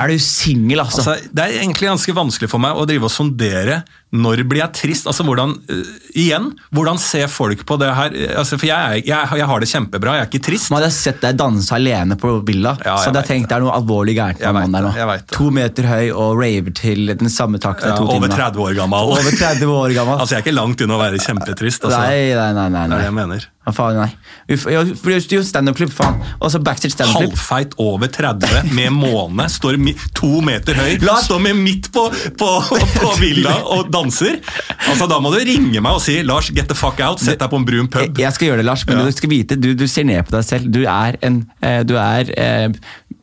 er 0.05 0.09
du 0.14 0.18
singel, 0.18 0.80
altså. 0.86 1.03
Altså, 1.05 1.34
det 1.34 1.44
er 1.44 1.59
egentlig 1.61 1.90
ganske 1.90 2.14
vanskelig 2.16 2.48
for 2.48 2.59
meg 2.62 2.72
å 2.78 2.86
drive 2.88 3.05
og 3.11 3.12
sondere 3.12 3.82
når 4.12 4.42
blir 4.44 4.60
jeg 4.60 4.74
trist. 4.76 5.06
Altså, 5.08 5.24
hvordan, 5.24 5.54
øh, 5.72 5.92
igjen, 6.20 6.50
hvordan 6.74 6.98
ser 7.00 7.30
folk 7.32 7.64
på 7.68 7.78
det 7.80 7.88
her? 7.96 8.16
Altså, 8.42 8.58
for 8.60 8.68
jeg, 8.68 9.04
jeg, 9.08 9.38
jeg 9.40 9.48
har 9.48 9.62
det 9.64 9.68
kjempebra, 9.70 10.16
jeg 10.18 10.26
er 10.26 10.30
ikke 10.30 10.42
trist. 10.50 10.68
Man 10.72 10.82
hadde 10.82 10.92
sett 10.92 11.22
deg 11.24 11.38
danse 11.40 11.72
alene 11.72 12.18
på 12.20 12.34
Villa, 12.46 12.74
Ja, 12.84 12.98
så 13.00 13.08
hadde 13.08 13.22
jeg 13.24 13.30
tenkt 13.30 13.48
det 13.52 13.56
er 13.56 13.64
noe 13.64 13.72
alvorlig 13.78 14.16
gærent 14.18 14.42
med 14.42 14.58
mannen 14.58 14.76
der 14.76 14.88
nå. 15.06 15.16
To 15.32 15.48
meter 15.54 15.88
høy 15.88 16.10
og 16.12 16.36
raver 16.42 16.76
til 16.76 17.14
den 17.16 17.32
samme 17.32 17.60
takta 17.62 17.94
Ja, 17.94 17.96
to 17.96 18.04
over 18.10 18.28
timer. 18.28 18.36
30 18.52 18.66
år 18.66 18.76
gammel. 18.82 19.14
Over 19.16 19.38
30 19.40 19.74
år 19.78 19.96
gammel. 19.96 20.18
Altså, 20.22 20.36
jeg 20.36 20.42
er 20.42 20.44
ikke 20.44 20.54
langt 20.54 20.84
unna 20.84 20.94
å 20.98 21.00
være 21.00 21.18
kjempetrist. 21.22 21.88
Altså. 21.88 21.98
Nei, 22.04 22.34
nei, 22.36 22.50
nei. 22.52 22.68
nei, 22.70 22.84
Det 22.86 22.94
er 22.94 23.00
det 23.00 23.08
jeg 23.08 23.16
mener. 23.16 23.48
Hva 23.62 23.70
faen, 23.76 23.94
nei. 23.94 24.08
Er 24.50 24.82
jo 25.30 25.42
standup-klubb, 25.46 25.92
faen. 25.94 26.16
Og 26.42 26.50
så 26.50 26.58
backstage 26.66 26.96
standup-klubb. 26.96 27.30
Halvfeit 27.36 27.76
over 27.78 28.10
30 28.10 28.72
med 28.74 28.90
måne, 28.96 29.46
står 29.52 29.76
mi, 29.78 29.92
to 30.18 30.40
meter 30.42 30.74
høy, 30.74 30.96
Lars- 31.06 31.28
står 31.28 31.38
med 31.44 31.60
midt 31.62 31.86
på, 31.94 32.08
på, 32.40 32.48
på 32.96 33.12
villa 33.22 33.54
og 33.76 33.92
danser. 33.94 34.40
Altså, 34.88 35.06
Da 35.12 35.20
må 35.22 35.30
du 35.30 35.38
ringe 35.46 35.78
meg 35.80 35.92
og 35.94 36.02
si 36.02 36.18
'Lars, 36.26 36.50
get 36.50 36.66
the 36.66 36.74
fuck 36.74 36.98
out', 37.06 37.22
sett 37.22 37.38
deg 37.38 37.50
på 37.52 37.60
en 37.62 37.64
brun 37.68 37.88
pub. 37.88 38.18
jeg 38.18 38.32
skal 38.34 38.48
gjøre 38.48 38.62
det, 38.64 38.66
Lars, 38.66 38.86
men 38.86 38.98
Ja. 38.98 39.04
du 39.06 39.12
skal 39.12 39.30
vite, 39.30 39.56
du, 39.60 39.74
du 39.78 39.86
ser 39.86 40.04
ned 40.10 40.26
på 40.26 40.34
deg 40.34 40.44
selv. 40.44 40.66
Du 40.72 40.82
er, 40.82 41.16
en, 41.22 41.38
eh, 41.62 41.82
du 41.86 41.94
er 41.96 42.34
eh, 42.36 42.68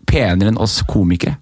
penere 0.08 0.48
enn 0.54 0.58
oss 0.58 0.80
komikere. 0.88 1.36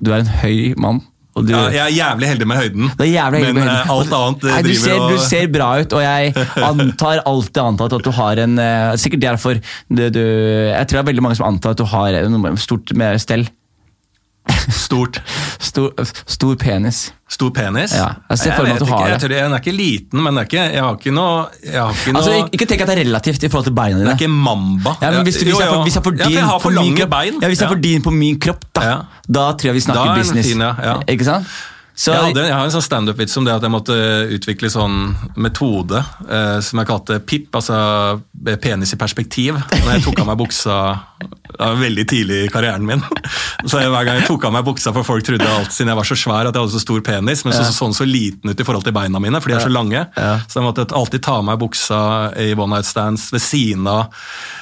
Du 0.00 0.12
er 0.14 0.20
en 0.24 0.32
høy 0.40 0.74
mann. 0.80 1.02
Du, 1.46 1.52
Ja, 1.54 1.68
jeg 1.70 1.82
er 1.84 1.94
jævlig 1.96 2.30
heldig 2.32 2.48
med 2.50 2.60
høyden, 2.60 2.90
heldig 3.38 3.54
men 3.54 3.60
med 3.60 3.72
eh, 3.72 3.76
høyden. 3.76 3.92
alt 3.94 4.16
annet 4.18 4.46
eh, 4.48 4.54
Nei, 4.56 4.62
du, 4.66 4.72
ser, 4.78 4.98
og 4.98 5.12
du 5.12 5.22
ser 5.22 5.50
bra 5.54 5.68
ut, 5.78 5.94
og 5.98 6.02
jeg 6.04 6.32
antar 6.70 7.22
alltid 7.28 7.62
antatt 7.62 7.96
at 7.98 8.08
du 8.08 8.10
har 8.18 8.42
en 8.44 8.58
eh, 8.62 8.96
Sikkert 8.98 9.22
derfor 9.22 9.60
du, 9.60 10.02
du, 10.14 10.22
Jeg 10.22 10.88
tror 10.88 10.98
det 10.98 11.04
er 11.04 11.10
veldig 11.12 11.24
mange 11.28 11.38
som 11.38 11.48
antar 11.48 11.76
at 11.76 11.80
du 11.82 11.86
har 11.88 12.18
noe 12.32 12.56
stort 12.60 12.92
med 12.98 13.20
stell. 13.22 13.46
Stort. 14.72 15.18
Stor, 15.60 15.92
stor 16.26 16.54
penis. 16.60 17.12
Stor 17.28 17.50
penis? 17.52 17.92
Ja, 17.96 18.06
jeg 18.30 18.38
ser 18.40 18.54
for 18.56 18.64
meg 18.64 18.72
vet 18.78 18.82
at 18.82 18.88
du 18.88 18.92
ikke, 18.94 19.08
jeg 19.12 19.20
tror 19.22 19.32
Den 19.34 19.52
er 19.56 19.60
ikke 19.62 19.74
liten, 19.76 20.22
men 20.24 20.38
det 20.38 20.44
ikke, 20.48 20.62
jeg 20.72 20.82
har 20.84 20.96
ikke 20.96 21.12
noe, 21.12 21.34
har 21.74 21.92
ikke 21.92 22.12
noe 22.14 22.22
Altså, 22.22 22.36
ikke- 22.52 22.68
tenk 22.70 22.80
at 22.84 22.88
det 22.90 22.96
er 22.96 23.02
relativt 23.04 23.44
i 23.44 23.48
forhold 23.52 23.68
til 23.68 23.74
beina 23.76 23.98
dine. 23.98 24.04
Det 24.08 24.14
er 24.14 24.20
ikke 24.24 24.32
mamba. 24.32 24.94
Ja, 25.02 25.10
men 25.10 25.24
hvis, 25.28 25.36
du, 25.40 25.44
hvis, 25.50 25.60
jeg 25.60 25.82
hvis 25.84 25.94
jeg 26.00 26.04
får 26.08 26.18
Ja, 26.18 26.28
din 26.28 26.38
for 26.38 26.46
har 26.48 26.58
på 26.58 26.62
for 26.68 26.70
min 26.82 27.10
bein. 27.10 27.40
ja, 27.42 27.48
hvis 27.48 27.60
jeg 27.60 27.68
får 27.68 27.82
din 27.84 28.02
på 28.02 28.10
min 28.16 28.38
kropp, 28.40 28.64
da, 28.74 28.82
Ja. 28.88 28.96
da 29.28 29.52
tror 29.52 29.68
jeg 29.72 29.74
vi 29.74 29.80
Da 29.80 29.92
snakker 29.92 30.10
er 30.12 30.22
business. 30.22 30.48
fin, 30.48 30.60
ja, 30.60 30.74
ja. 30.82 30.94
Ikke 31.08 31.24
sant? 31.24 31.46
Så, 31.98 32.12
Jeg, 32.14 32.22
hadde, 32.30 32.44
jeg 32.46 32.54
har 32.54 32.64
en 32.64 32.70
sånn 32.70 32.82
standup-vits 32.86 33.36
om 33.36 33.44
det 33.44 33.54
at 33.54 33.62
jeg 33.62 33.70
måtte 33.74 33.94
utvikle 34.30 34.68
sånn 34.70 35.16
metode 35.36 35.98
eh, 36.30 36.60
som 36.60 36.78
jeg 36.78 36.86
kalte 36.86 37.18
PIP, 37.26 37.48
altså 37.58 38.20
penis 38.62 38.92
i 38.94 38.96
perspektiv. 38.96 39.54
Når 39.58 39.92
jeg 39.96 40.02
tok 40.04 40.20
av 40.20 40.26
meg 40.30 40.38
buksa 40.38 40.76
det 41.18 41.64
var 41.64 41.78
veldig 41.80 42.04
tidlig 42.08 42.36
i 42.44 42.50
karrieren 42.52 42.84
min. 42.86 43.00
Så 43.66 43.80
Hver 43.80 44.04
gang 44.06 44.20
jeg 44.20 44.28
tok 44.28 44.44
av 44.46 44.52
meg 44.54 44.66
buksa, 44.66 44.92
for 44.94 45.06
folk 45.06 45.24
trodde 45.26 45.48
alt 45.50 45.74
siden 45.74 45.90
jeg 45.90 45.98
var 45.98 46.06
så 46.06 46.16
svær 46.18 46.46
at 46.46 46.54
jeg 46.54 46.62
hadde 46.62 46.74
så 46.76 46.82
stor 46.82 47.00
penis, 47.06 47.42
men 47.46 47.56
så 47.56 47.64
så 47.66 47.74
sånn 47.74 47.96
så 47.96 48.06
liten 48.06 48.52
ut 48.52 48.60
i 48.62 48.66
forhold 48.66 48.86
til 48.86 48.94
beina 48.94 49.18
mine, 49.22 49.40
for 49.42 49.50
de 49.50 49.56
er 49.58 49.64
så 49.64 49.72
lange. 49.72 50.04
Så 50.46 50.60
jeg 50.60 50.66
måtte 50.66 50.86
alltid 50.94 51.24
ta 51.26 51.38
av 51.40 51.48
meg 51.48 51.58
buksa 51.58 51.98
i 52.38 52.52
one 52.54 52.76
night 52.76 52.86
stands 52.86 53.26
ved 53.34 53.42
siden 53.42 53.88
av 53.90 54.04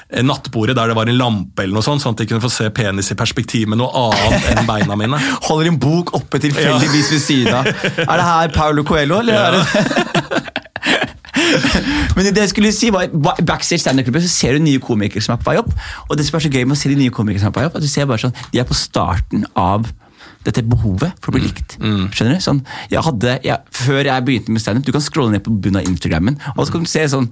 eh, 0.08 0.24
nattbordet 0.24 0.78
der 0.78 0.92
det 0.92 0.96
var 0.96 1.10
en 1.12 1.20
lampe, 1.20 1.66
eller 1.66 1.76
noe 1.76 1.84
sånt, 1.84 2.04
sånn 2.04 2.16
at 2.16 2.24
de 2.24 2.28
kunne 2.30 2.44
få 2.44 2.52
se 2.54 2.70
penis 2.72 3.12
i 3.12 3.18
perspektiv 3.18 3.68
med 3.72 3.82
noe 3.82 4.06
annet 4.06 4.48
enn 4.54 4.70
beina 4.70 4.96
mine. 4.96 5.20
holder 5.50 5.72
en 5.74 5.80
bok 5.82 6.14
oppe 6.16 6.40
tilfeldigvis 6.46 7.12
ved 7.12 7.24
siden 7.26 7.60
av. 7.60 7.68
Er 8.06 8.14
det 8.16 8.30
her 8.30 8.56
Paulo 8.56 8.86
Coelho, 8.88 9.20
eller? 9.20 9.36
Er 9.36 9.60
det 9.60 11.12
Men 12.16 12.30
det 12.32 12.42
jeg 12.46 12.52
skulle 12.54 12.72
si 12.74 12.90
var, 12.94 13.06
ba- 13.12 13.36
Backstage 13.46 13.82
standup-klubben 13.84 14.24
så 14.24 14.30
ser 14.32 14.56
du 14.56 14.64
nye 14.64 14.80
komikere 14.82 15.22
som 15.24 15.36
er 15.36 15.42
på 15.42 15.50
vei 15.52 15.58
opp. 15.60 15.70
Og 16.08 16.16
det 16.18 16.26
som 16.28 16.38
er 16.38 16.46
så 16.46 16.52
gøy 16.52 16.64
med 16.64 16.76
å 16.76 16.80
se 16.80 16.90
de 16.92 16.98
nye 17.00 17.12
komikere 17.14 17.42
som 17.44 17.50
er 17.52 17.56
på 17.56 17.62
vei 17.62 17.68
opp, 17.70 17.76
at 17.78 17.84
du 17.84 17.90
ser 17.90 18.08
bare 18.10 18.22
sånn, 18.24 18.34
de 18.54 18.62
er 18.62 18.68
på 18.68 18.76
starten 18.78 19.46
av 19.58 19.88
dette 20.46 20.62
behovet 20.62 21.10
for 21.20 21.32
å 21.32 21.36
bli 21.36 21.42
likt. 21.48 21.74
Skjønner 22.14 22.36
du? 22.38 22.42
Sånn, 22.44 22.60
jeg 22.92 23.02
hadde, 23.02 23.32
jeg, 23.42 23.58
før 23.74 24.06
jeg 24.06 24.24
begynte 24.28 24.54
med 24.54 24.62
standup, 24.62 24.86
du 24.86 24.92
kan 24.94 25.02
scrolle 25.02 25.34
ned 25.34 25.42
på 25.42 25.50
bunnen 25.50 25.80
av 25.82 25.88
Instagrammen, 25.90 26.36
og 26.54 26.66
så 26.68 26.72
kan 26.76 26.84
du 26.86 26.90
se 26.90 27.02
sånn 27.10 27.26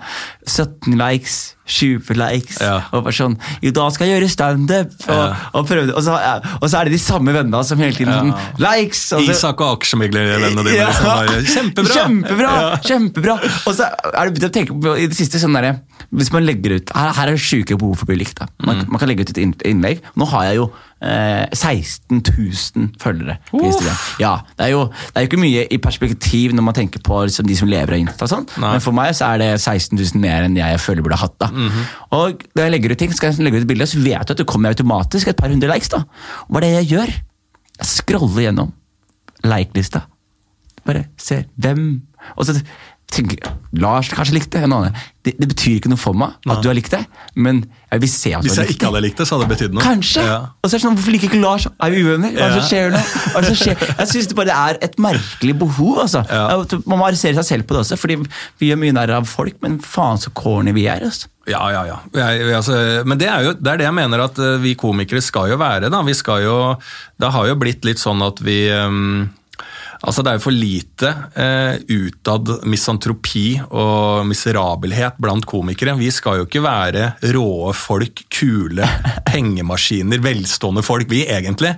17 0.50 0.96
likes, 0.98 1.53
20 1.66 2.14
likes. 2.20 2.58
Ja. 2.60 2.82
Og 2.92 3.04
bare 3.06 3.14
sånn 3.16 3.38
Jo, 3.64 3.70
da 3.72 3.88
skal 3.90 4.06
jeg 4.10 4.18
gjøre 4.20 4.30
standup! 4.30 4.92
Og, 5.08 5.14
Ja. 5.14 5.36
og, 5.54 5.66
prøvde- 5.68 5.94
og, 5.96 6.02
så, 6.04 6.18
ja, 6.20 6.34
og 6.60 6.68
så 6.68 6.80
er 6.80 6.84
det 6.84 6.92
de 6.92 6.98
samme 7.00 7.32
vennene 7.32 7.64
som 7.64 7.78
hele 7.78 7.96
tiden 7.96 8.12
sånn 8.12 8.60
Likes! 8.60 9.12
Og 9.16 9.24
så, 9.24 9.30
Isak 9.32 9.60
og 9.64 9.78
aksjemeglervennene 9.80 10.64
dine. 10.66 10.84
Liksom, 10.84 11.08
bare, 11.08 11.42
kjempebra! 11.54 11.94
Kjempebra! 11.94 12.54
Kjempebra. 12.84 13.38
Og 13.66 13.74
så 13.78 13.88
er 13.88 14.24
det 14.28 14.34
begynt 14.36 14.50
å 14.50 14.54
tenke 14.58 14.76
på 14.84 14.96
i 14.98 15.06
det 15.08 15.16
siste 15.16 15.40
sånn 15.40 15.56
derre 15.56 15.78
Hvis 16.14 16.30
man 16.34 16.44
legger 16.46 16.76
ut 16.76 16.90
Her, 16.94 17.12
her 17.16 17.28
er 17.32 17.38
det 17.38 17.40
sjuke 17.42 17.78
behov 17.80 17.96
for 17.96 18.04
å 18.06 18.12
bli 18.12 18.20
likt. 18.24 18.38
da. 18.38 18.46
Man, 18.64 18.82
Mm. 18.84 18.90
man 18.90 18.98
kan 19.00 19.08
legge 19.08 19.22
ut 19.24 19.30
et 19.30 19.62
innlegg. 19.64 20.00
Nå 20.18 20.26
har 20.28 20.44
jeg 20.50 20.56
jo 20.56 20.64
eh, 21.04 21.46
16 21.52 22.22
000 22.22 22.88
følgere 22.98 23.36
på 23.50 23.60
Instagram. 23.66 23.96
Ja, 24.20 24.32
det 24.56 24.66
er, 24.66 24.70
jo, 24.72 24.84
det 24.88 25.16
er 25.16 25.24
jo 25.26 25.28
ikke 25.28 25.40
mye 25.42 25.64
i 25.70 25.78
perspektiv 25.78 26.52
når 26.56 26.62
man 26.64 26.74
tenker 26.74 27.02
på 27.04 27.18
liksom, 27.26 27.46
de 27.46 27.54
som 27.58 27.68
lever 27.68 27.92
av 27.96 28.00
Insta. 28.00 28.28
Sånn. 28.30 28.46
Men 28.58 28.80
for 28.80 28.92
meg 28.96 29.12
så 29.14 29.34
er 29.34 29.38
det 29.42 29.50
16 29.60 29.98
000 29.98 30.20
mer 30.22 30.46
enn 30.46 30.56
jeg 30.56 30.80
føler 30.80 31.02
burde 31.04 31.18
hatt. 31.20 31.36
da. 31.38 31.50
Og 32.14 32.42
når 32.54 32.66
jeg 32.66 32.74
legger 32.74 32.94
ut 32.94 33.02
ting, 33.04 33.12
skal 33.14 33.32
jeg 33.32 33.46
legge 33.46 33.60
ut 33.60 33.66
et 33.66 33.70
bilde, 33.70 33.86
så 33.86 34.00
vet 34.02 34.26
du 34.26 34.34
at 34.34 34.40
det 34.40 34.48
kommer 34.50 34.74
automatisk 34.74 35.30
et 35.30 35.38
par 35.38 35.52
hundre 35.52 35.70
likes. 35.70 35.88
da. 35.92 36.04
Hva 36.48 36.60
er 36.60 36.66
det 36.66 36.72
jeg 36.74 36.90
gjør? 36.94 37.14
Jeg 37.80 37.90
scroller 37.90 38.46
gjennom 38.48 38.72
like-lista. 39.44 40.06
Bare 40.84 41.06
ser 41.16 41.46
hvem 41.56 42.02
Og 42.36 42.46
så 42.46 42.54
tenker 43.14 43.52
Lars 43.82 44.08
kanskje 44.14 44.36
likte 44.36 44.60
en 44.62 44.72
annen. 44.76 44.94
Det, 45.24 45.32
det 45.40 45.46
betyr 45.50 45.78
ikke 45.80 45.90
noe 45.90 45.98
for 45.98 46.14
meg 46.18 46.34
at 46.52 46.60
du 46.62 46.68
har 46.68 46.76
likt 46.76 46.92
det, 46.92 47.00
men 47.40 47.62
jeg 47.90 48.02
vil 48.02 48.10
se 48.12 48.32
at 48.36 48.42
du 48.44 48.46
Hvis 48.48 48.58
har 48.58 48.66
jeg 48.66 48.70
likt 48.70 48.76
ikke 48.76 48.84
det. 48.84 48.90
hadde 48.92 49.02
likt 49.06 49.20
det, 49.22 49.26
så 49.26 49.34
hadde 49.38 49.46
det 49.48 49.54
betydd 49.54 49.74
noe. 49.76 49.82
Kanskje! 49.82 50.24
Ja. 50.26 50.36
Og 50.60 50.68
så 50.68 50.74
er 50.74 50.78
det 50.78 50.84
sånn, 50.84 50.96
Hvorfor 50.98 51.14
liker 51.14 51.30
ikke 51.30 51.40
Lars? 51.42 51.66
Er 51.72 51.94
vi 51.94 52.02
uvenner? 52.04 52.34
Hva 52.36 52.46
er 52.46 52.54
det 52.54 52.60
som 52.60 52.68
skjer 52.70 52.94
nå? 52.94 53.00
Hva 53.00 53.40
er 53.40 53.46
det 53.46 53.50
som 53.52 53.60
skjer? 53.62 53.84
Jeg 54.02 54.10
synes 54.12 54.30
det 54.30 54.38
bare 54.38 54.58
er 54.68 54.80
et 54.88 54.98
merkelig 55.08 55.54
behov. 55.64 56.00
altså. 56.04 56.22
Ja. 56.28 56.80
Man 56.84 57.00
må 57.00 57.06
arrestere 57.08 57.38
seg 57.40 57.48
selv 57.50 57.68
på 57.70 57.74
det 57.78 57.82
også, 57.86 57.98
fordi 58.04 58.18
vi 58.60 58.70
gjør 58.70 58.82
mye 58.84 58.96
narr 58.98 59.14
av 59.18 59.30
folk, 59.30 59.56
men 59.64 59.78
faen 59.82 60.20
så 60.22 60.30
corny 60.36 60.74
vi 60.76 60.84
er. 60.92 61.06
altså. 61.08 61.30
Ja, 61.50 61.60
ja, 61.74 61.82
ja. 61.88 61.96
Jeg, 62.16 62.52
altså, 62.56 62.76
men 63.04 63.18
det 63.20 63.26
er 63.28 63.48
jo 63.48 63.50
det, 63.58 63.68
er 63.74 63.80
det 63.82 63.84
jeg 63.88 63.96
mener 63.98 64.22
at 64.28 64.38
eh, 64.40 64.54
vi 64.62 64.72
komikere 64.80 65.20
skal 65.24 65.50
jo 65.52 65.58
være. 65.60 65.90
da. 65.92 66.00
Vi 66.06 66.14
skal 66.16 66.44
jo, 66.46 66.58
Det 67.20 67.32
har 67.34 67.48
jo 67.50 67.56
blitt 67.60 67.84
litt 67.84 68.00
sånn 68.00 68.22
at 68.24 68.40
vi 68.44 68.62
ehm, 68.72 69.26
Altså 70.04 70.24
Det 70.24 70.32
er 70.32 70.38
jo 70.38 70.44
for 70.44 70.54
lite 70.54 71.10
eh, 71.40 71.76
utad 71.88 72.50
misantropi 72.68 73.46
og 73.64 74.26
miserabelhet 74.28 75.18
blant 75.22 75.46
komikere. 75.48 75.96
Vi 75.98 76.10
skal 76.14 76.42
jo 76.42 76.48
ikke 76.48 76.62
være 76.64 77.08
råe 77.34 77.72
folk, 77.76 78.24
kule 78.32 78.86
pengemaskiner, 79.30 80.20
velstående 80.24 80.84
folk, 80.84 81.08
vi 81.10 81.24
egentlig. 81.24 81.74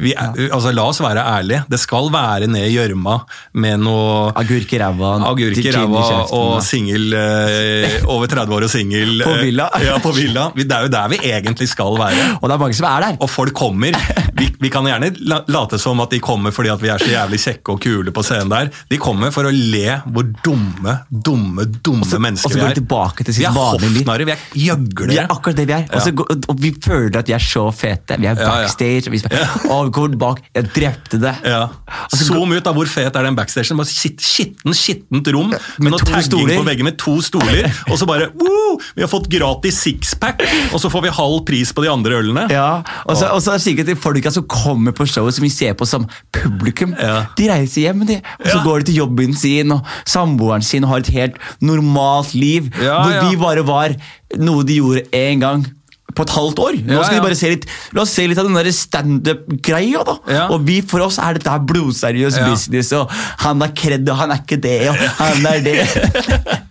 Vi 0.00 0.14
er, 0.14 0.34
altså 0.50 0.74
La 0.74 0.86
oss 0.90 1.00
være 1.02 1.24
ærlige. 1.36 1.64
Det 1.70 1.80
skal 1.80 2.10
være 2.12 2.50
ned 2.50 2.66
i 2.68 2.74
gjørma 2.74 3.20
med 3.62 3.84
noe 3.84 4.30
Agurk 4.40 4.74
i 4.74 4.80
ræva. 4.80 5.14
Agurk 5.30 5.62
i 5.62 5.74
ræva 5.74 6.04
og 6.36 6.58
singel 6.66 7.14
eh, 7.16 8.00
over 8.10 8.30
30 8.30 8.56
år 8.56 8.68
og 8.68 8.72
singel. 8.72 9.24
På 9.24 9.36
eh, 9.36 9.44
villa. 9.46 9.70
Ja, 9.84 9.98
på 10.02 10.12
villa. 10.16 10.50
Det 10.56 10.68
er 10.68 10.86
jo 10.86 10.92
der 10.92 11.14
vi 11.14 11.20
egentlig 11.30 11.70
skal 11.70 11.98
være. 12.00 12.26
Og 12.40 12.48
det 12.48 12.56
er 12.56 12.62
mange 12.64 12.78
som 12.78 12.90
er 12.90 13.06
der. 13.06 13.20
Og 13.20 13.30
folk 13.30 13.54
kommer. 13.56 13.96
Vi, 14.40 14.48
vi 14.62 14.70
kan 14.72 14.86
gjerne 14.88 15.10
late 15.52 15.78
som 15.80 16.00
at 16.00 16.10
de 16.14 16.20
kommer 16.24 16.52
fordi 16.54 16.70
at 16.72 16.80
vi 16.82 16.88
er 16.92 17.02
så 17.02 17.10
jævlig 17.10 17.38
kjekke 17.42 17.74
og 17.74 17.80
kule 17.84 18.12
på 18.16 18.22
scenen 18.24 18.48
der. 18.52 18.70
De 18.90 18.98
kommer 19.00 19.32
for 19.34 19.44
å 19.48 19.52
le 19.52 19.98
hvor 20.10 20.26
dumme, 20.44 20.94
dumme, 21.10 21.66
dumme 21.84 22.06
Og 22.06 22.08
så 22.08 22.20
mennesker 22.22 22.48
går 22.48 22.56
vi 22.56 22.62
de 22.64 22.70
er. 22.70 22.78
tilbake 22.80 23.26
til 23.26 23.34
Vi 23.34 23.38
sitt 23.42 23.48
er 23.50 23.56
vanlige 23.56 23.92
liv. 23.98 24.06
vi 24.30 24.32
er 24.32 24.44
Vi 24.54 24.64
gjøglere. 24.68 25.18
er 25.26 25.34
akkurat 25.34 25.58
det 25.60 25.66
vi 25.68 25.76
er. 25.76 25.84
Og, 25.90 26.08
ja. 26.08 26.38
og 26.54 26.60
vi 26.64 26.70
føler 26.82 27.18
at 27.20 27.28
vi 27.30 27.36
er 27.36 27.44
så 27.44 27.66
fete. 27.74 28.16
Vi 28.20 28.26
er 28.30 28.34
Ja, 28.40 28.40
ja. 28.40 28.48
backstage. 28.64 29.06
Og 29.10 29.12
vi 29.12 29.20
spør, 29.20 29.44
«Å, 29.70 29.78
går 29.92 30.16
bak. 30.20 30.40
Jeg 30.56 30.70
drepte 30.74 31.20
det. 31.20 31.34
Ja. 31.44 31.68
Zoom 32.16 32.52
ut, 32.56 32.66
av 32.66 32.74
Hvor 32.80 32.86
fet 32.88 33.16
er 33.16 33.22
den 33.28 33.36
backstagen? 33.36 33.76
Bare 33.76 33.86
skitt- 33.90 34.20
Skitten, 34.20 34.72
skittent 34.76 35.26
rom 35.34 35.50
med, 35.50 35.60
Med 35.78 35.92
noe 35.92 35.98
tagging 36.00 36.22
stoler. 36.28 36.56
på 36.56 36.64
veggen 36.64 36.84
med 36.88 36.96
to 36.98 37.18
stoler. 37.20 37.68
Og 37.90 37.98
så 38.00 38.06
bare 38.08 38.30
Woo! 38.40 38.78
Vi 38.96 39.02
har 39.02 39.08
fått 39.10 39.28
gratis 39.28 39.80
sixpack, 39.82 40.40
og 40.72 40.78
så 40.80 40.88
får 40.92 41.02
vi 41.02 41.10
halv 41.14 41.40
pris 41.44 41.72
på 41.74 41.82
de 41.84 41.90
andre 41.90 42.14
ølene. 42.20 42.44
Ja, 42.52 42.82
og 43.06 43.16
så, 43.18 43.28
og 43.34 43.40
så 43.42 43.52
er 43.54 43.58
det 43.58 43.64
sikkert 43.64 43.88
de 43.90 43.96
folka 44.30 44.34
som 44.34 44.46
kommer 44.46 44.92
på 44.92 45.06
showet, 45.06 45.34
som 45.34 45.42
vi 45.44 45.50
ser 45.50 45.74
på 45.74 45.86
som 45.86 46.06
publikum. 46.32 46.94
Ja. 46.98 47.26
De 47.36 47.48
reiser 47.50 47.82
hjem, 47.88 48.06
de, 48.06 48.20
og 48.38 48.46
så 48.46 48.56
Ja. 48.56 48.62
går 48.64 48.78
de 48.80 48.84
til 48.92 48.94
jobben 49.02 49.34
sin 49.36 49.72
og 49.72 49.84
samboeren 50.06 50.62
sin 50.62 50.84
og 50.84 50.90
har 50.90 50.98
et 50.98 51.06
helt 51.08 51.34
normalt 51.60 52.34
liv. 52.34 52.70
Ja, 52.80 53.02
hvor 53.02 53.30
vi 53.30 53.36
bare 53.36 53.62
var 53.66 53.94
noe 54.38 54.62
de 54.64 54.76
gjorde 54.80 55.02
én 55.12 55.40
gang 55.40 55.66
på 56.14 56.22
et 56.22 56.30
halvt 56.30 56.58
år. 56.58 56.74
Nå 56.86 57.04
skal 57.04 57.16
de 57.20 57.22
bare 57.22 57.36
se 57.36 57.48
litt, 57.50 57.66
La 57.94 58.02
oss 58.02 58.10
se 58.10 58.26
litt 58.26 58.38
av 58.38 58.44
den 58.44 58.54
der 58.54 58.70
standup-greia. 58.70 60.04
da. 60.04 60.48
Og 60.50 60.64
vi, 60.66 60.80
for 60.82 61.00
oss 61.00 61.18
er 61.18 61.34
dette 61.34 61.48
her 61.50 61.58
blodseriøs 61.60 62.38
business, 62.50 62.92
og 62.92 63.08
han 63.38 63.62
er 63.62 63.68
kred, 63.68 64.08
og 64.08 64.16
han 64.16 64.30
er 64.32 64.36
ikke 64.42 64.60
det, 64.60 64.88
og 64.88 64.96
han 64.96 65.46
er 65.46 65.60
det. 65.60 65.86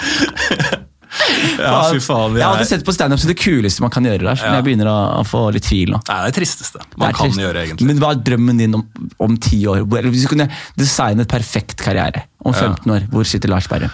Ja, 1.60 1.78
fy 1.92 2.00
faen. 2.02 2.36
jeg, 2.36 2.42
Jeg 2.42 2.64
er... 2.64 2.68
sett 2.70 2.84
på 2.86 2.94
standup 2.96 3.20
som 3.22 3.30
det 3.30 3.36
kuleste 3.40 3.84
man 3.84 3.92
kan 3.94 4.06
gjøre. 4.08 4.22
der. 4.24 4.40
men 4.44 4.58
jeg 4.58 4.66
begynner 4.68 4.90
å, 4.92 4.98
å 5.20 5.24
få 5.28 5.42
litt 5.54 5.66
tvil 5.68 5.94
nå. 5.94 6.00
Det 6.06 6.16
er 6.16 6.28
det 6.30 6.36
tristeste 6.40 6.82
man 6.96 7.10
det 7.10 7.16
kan 7.18 7.28
trist. 7.30 7.42
gjøre, 7.44 7.64
egentlig. 7.66 7.88
Men 7.90 8.02
hva 8.02 8.12
er 8.14 8.22
drømmen 8.30 8.60
din 8.64 8.78
om, 8.80 8.84
om 9.26 9.36
ti 9.40 9.62
år? 9.70 9.82
Eller 9.84 10.10
hvis 10.14 10.26
du 10.26 10.32
kunne 10.34 10.48
designe 10.80 11.26
et 11.26 11.32
perfekt 11.32 11.78
karriere 11.84 12.26
om 12.44 12.54
15 12.56 12.88
år, 12.96 13.08
hvor 13.12 13.28
sitter 13.28 13.52
Lars 13.52 13.68
Berrum? 13.70 13.92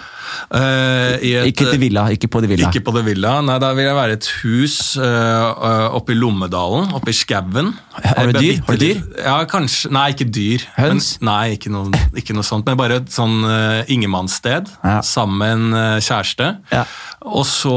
I 0.51 1.31
et- 1.37 1.47
Ikke 1.51 1.67
til 1.71 1.79
villa, 1.81 2.07
ikke 2.13 2.27
på 2.31 2.41
det 2.43 2.49
villa. 2.51 2.69
Ikke 2.69 2.83
på 2.85 2.93
det 2.95 3.03
villa. 3.05 3.37
Nei, 3.41 3.57
da 3.59 3.71
vil 3.77 3.85
jeg 3.85 3.95
være 3.97 4.17
et 4.17 4.29
hus 4.43 4.77
uh, 4.97 5.95
oppe 5.97 6.13
i 6.13 6.17
Lommedalen, 6.19 6.91
oppe 6.97 7.09
i 7.13 7.17
skauen. 7.17 7.73
Har 8.03 8.29
du 8.31 8.37
dyr? 8.39 8.61
Har 8.67 8.77
du 8.77 8.83
dyr? 8.85 9.01
Ja, 9.23 9.37
kanskje. 9.49 9.91
Nei, 9.91 10.07
ikke 10.13 10.27
dyr. 10.31 10.65
Høns? 10.77 11.17
Men, 11.21 11.29
nei, 11.31 11.55
ikke 11.57 11.71
noe, 11.73 11.91
ikke 12.17 12.35
noe 12.37 12.45
sånt. 12.45 12.65
Men 12.69 12.77
bare 12.79 12.99
et 13.01 13.11
sånn 13.13 13.39
uh, 13.45 13.83
ingenmannssted 13.87 14.69
Ja. 14.83 14.99
sammen 15.01 15.37
med 15.37 15.51
en 15.57 16.01
kjæreste. 16.01 16.51
Ja. 16.71 16.83
Og 17.27 17.43
så 17.49 17.73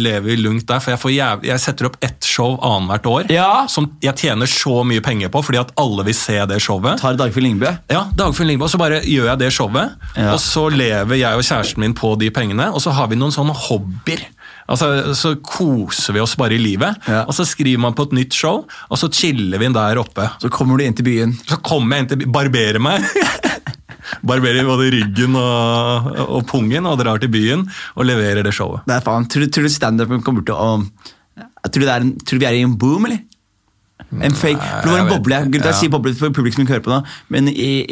lever 0.00 0.24
vi 0.26 0.36
lungt 0.40 0.66
der, 0.66 0.80
for 0.82 0.90
jeg, 0.94 1.00
får 1.02 1.12
jævlig, 1.14 1.50
jeg 1.50 1.62
setter 1.62 1.88
opp 1.90 1.96
ett 2.04 2.26
show 2.26 2.56
annethvert 2.66 3.06
år. 3.10 3.28
Ja. 3.32 3.66
Som 3.70 3.90
jeg 4.02 4.16
tjener 4.20 4.48
så 4.50 4.80
mye 4.86 5.02
penger 5.04 5.30
på, 5.32 5.42
fordi 5.44 5.60
at 5.60 5.72
alle 5.80 6.04
vil 6.08 6.16
se 6.16 6.38
det 6.50 6.58
showet. 6.64 6.98
Tar 7.02 7.18
Dagfinn 7.20 7.46
Lyngbø? 7.46 7.70
Ja, 7.92 8.06
Dagfinn 8.16 8.50
Og 8.60 8.68
så 8.72 8.78
bare 8.80 9.00
gjør 9.06 9.28
jeg 9.30 9.38
det 9.44 9.52
showet, 9.54 9.94
og 10.18 10.40
så 10.42 10.66
lever 10.72 11.20
jeg 11.20 11.38
og 11.38 11.44
kjæresten 11.50 11.82
min 11.82 11.96
på 11.98 12.14
de 12.20 12.30
pengene, 12.34 12.70
og 12.70 12.80
så 12.84 12.94
har 12.94 13.10
vi 13.10 13.18
noen 13.18 13.34
sånne 13.34 13.56
hobbyer. 13.66 14.22
Altså, 14.70 15.14
Så 15.18 15.34
koser 15.42 16.14
vi 16.14 16.22
oss 16.22 16.36
bare 16.38 16.54
i 16.54 16.62
livet, 16.62 16.96
Ja. 17.10 17.24
og 17.26 17.34
så 17.34 17.44
skriver 17.48 17.80
man 17.82 17.94
på 17.98 18.06
et 18.06 18.12
nytt 18.20 18.32
show, 18.38 18.62
og 18.88 18.98
så 19.00 19.10
chiller 19.12 19.58
vi 19.58 19.68
der 19.74 19.98
oppe. 19.98 20.28
Så 20.40 20.50
kommer 20.50 20.78
du 20.78 20.84
inn 20.86 20.94
til 20.94 21.04
byen. 21.08 21.34
Så 21.48 21.58
kommer 21.62 21.96
jeg 21.96 22.04
inn 22.04 22.08
til 22.12 22.18
byen. 22.22 22.32
barberer 22.38 22.78
meg. 22.80 23.02
barberer 24.26 24.66
både 24.66 24.90
ryggen 24.94 25.36
og, 25.38 26.10
og 26.26 26.46
pungen, 26.50 26.86
og 26.86 26.98
drar 27.02 27.20
til 27.22 27.30
byen 27.32 27.66
og 27.96 28.06
leverer 28.08 28.42
det 28.46 28.54
showet. 28.56 28.86
Det 28.86 28.96
er 28.96 29.04
faen. 29.04 29.26
Tror 29.30 29.44
du, 29.46 29.50
tror 29.54 29.66
du 29.66 29.72
standupen 29.74 30.22
kommer 30.26 30.46
til 30.46 30.54
å 30.56 30.70
Tror 31.60 31.82
du, 31.82 31.84
det 31.84 31.92
er 31.92 32.04
en, 32.04 32.10
tror 32.24 32.38
du 32.38 32.42
vi 32.42 32.46
er 32.48 32.56
i 32.56 32.62
en 32.64 32.72
boom, 32.80 33.04
eller? 33.04 33.20
En 34.20 34.32
fake, 34.32 34.58
for 34.60 34.82
Det 34.88 34.90
var 34.92 34.98
en 34.98 35.08
boble. 35.08 35.36
Grunnen 35.36 35.52
til 35.52 35.60
jeg 35.62 35.74
Ja. 35.74 35.80
sier 35.80 35.90
boble 35.90 36.14
for 36.14 36.30
publikum 36.30 36.66
hører 36.66 36.80
på 36.82 36.90
nå, 36.90 37.04
men 37.28 37.48
i, 37.48 37.84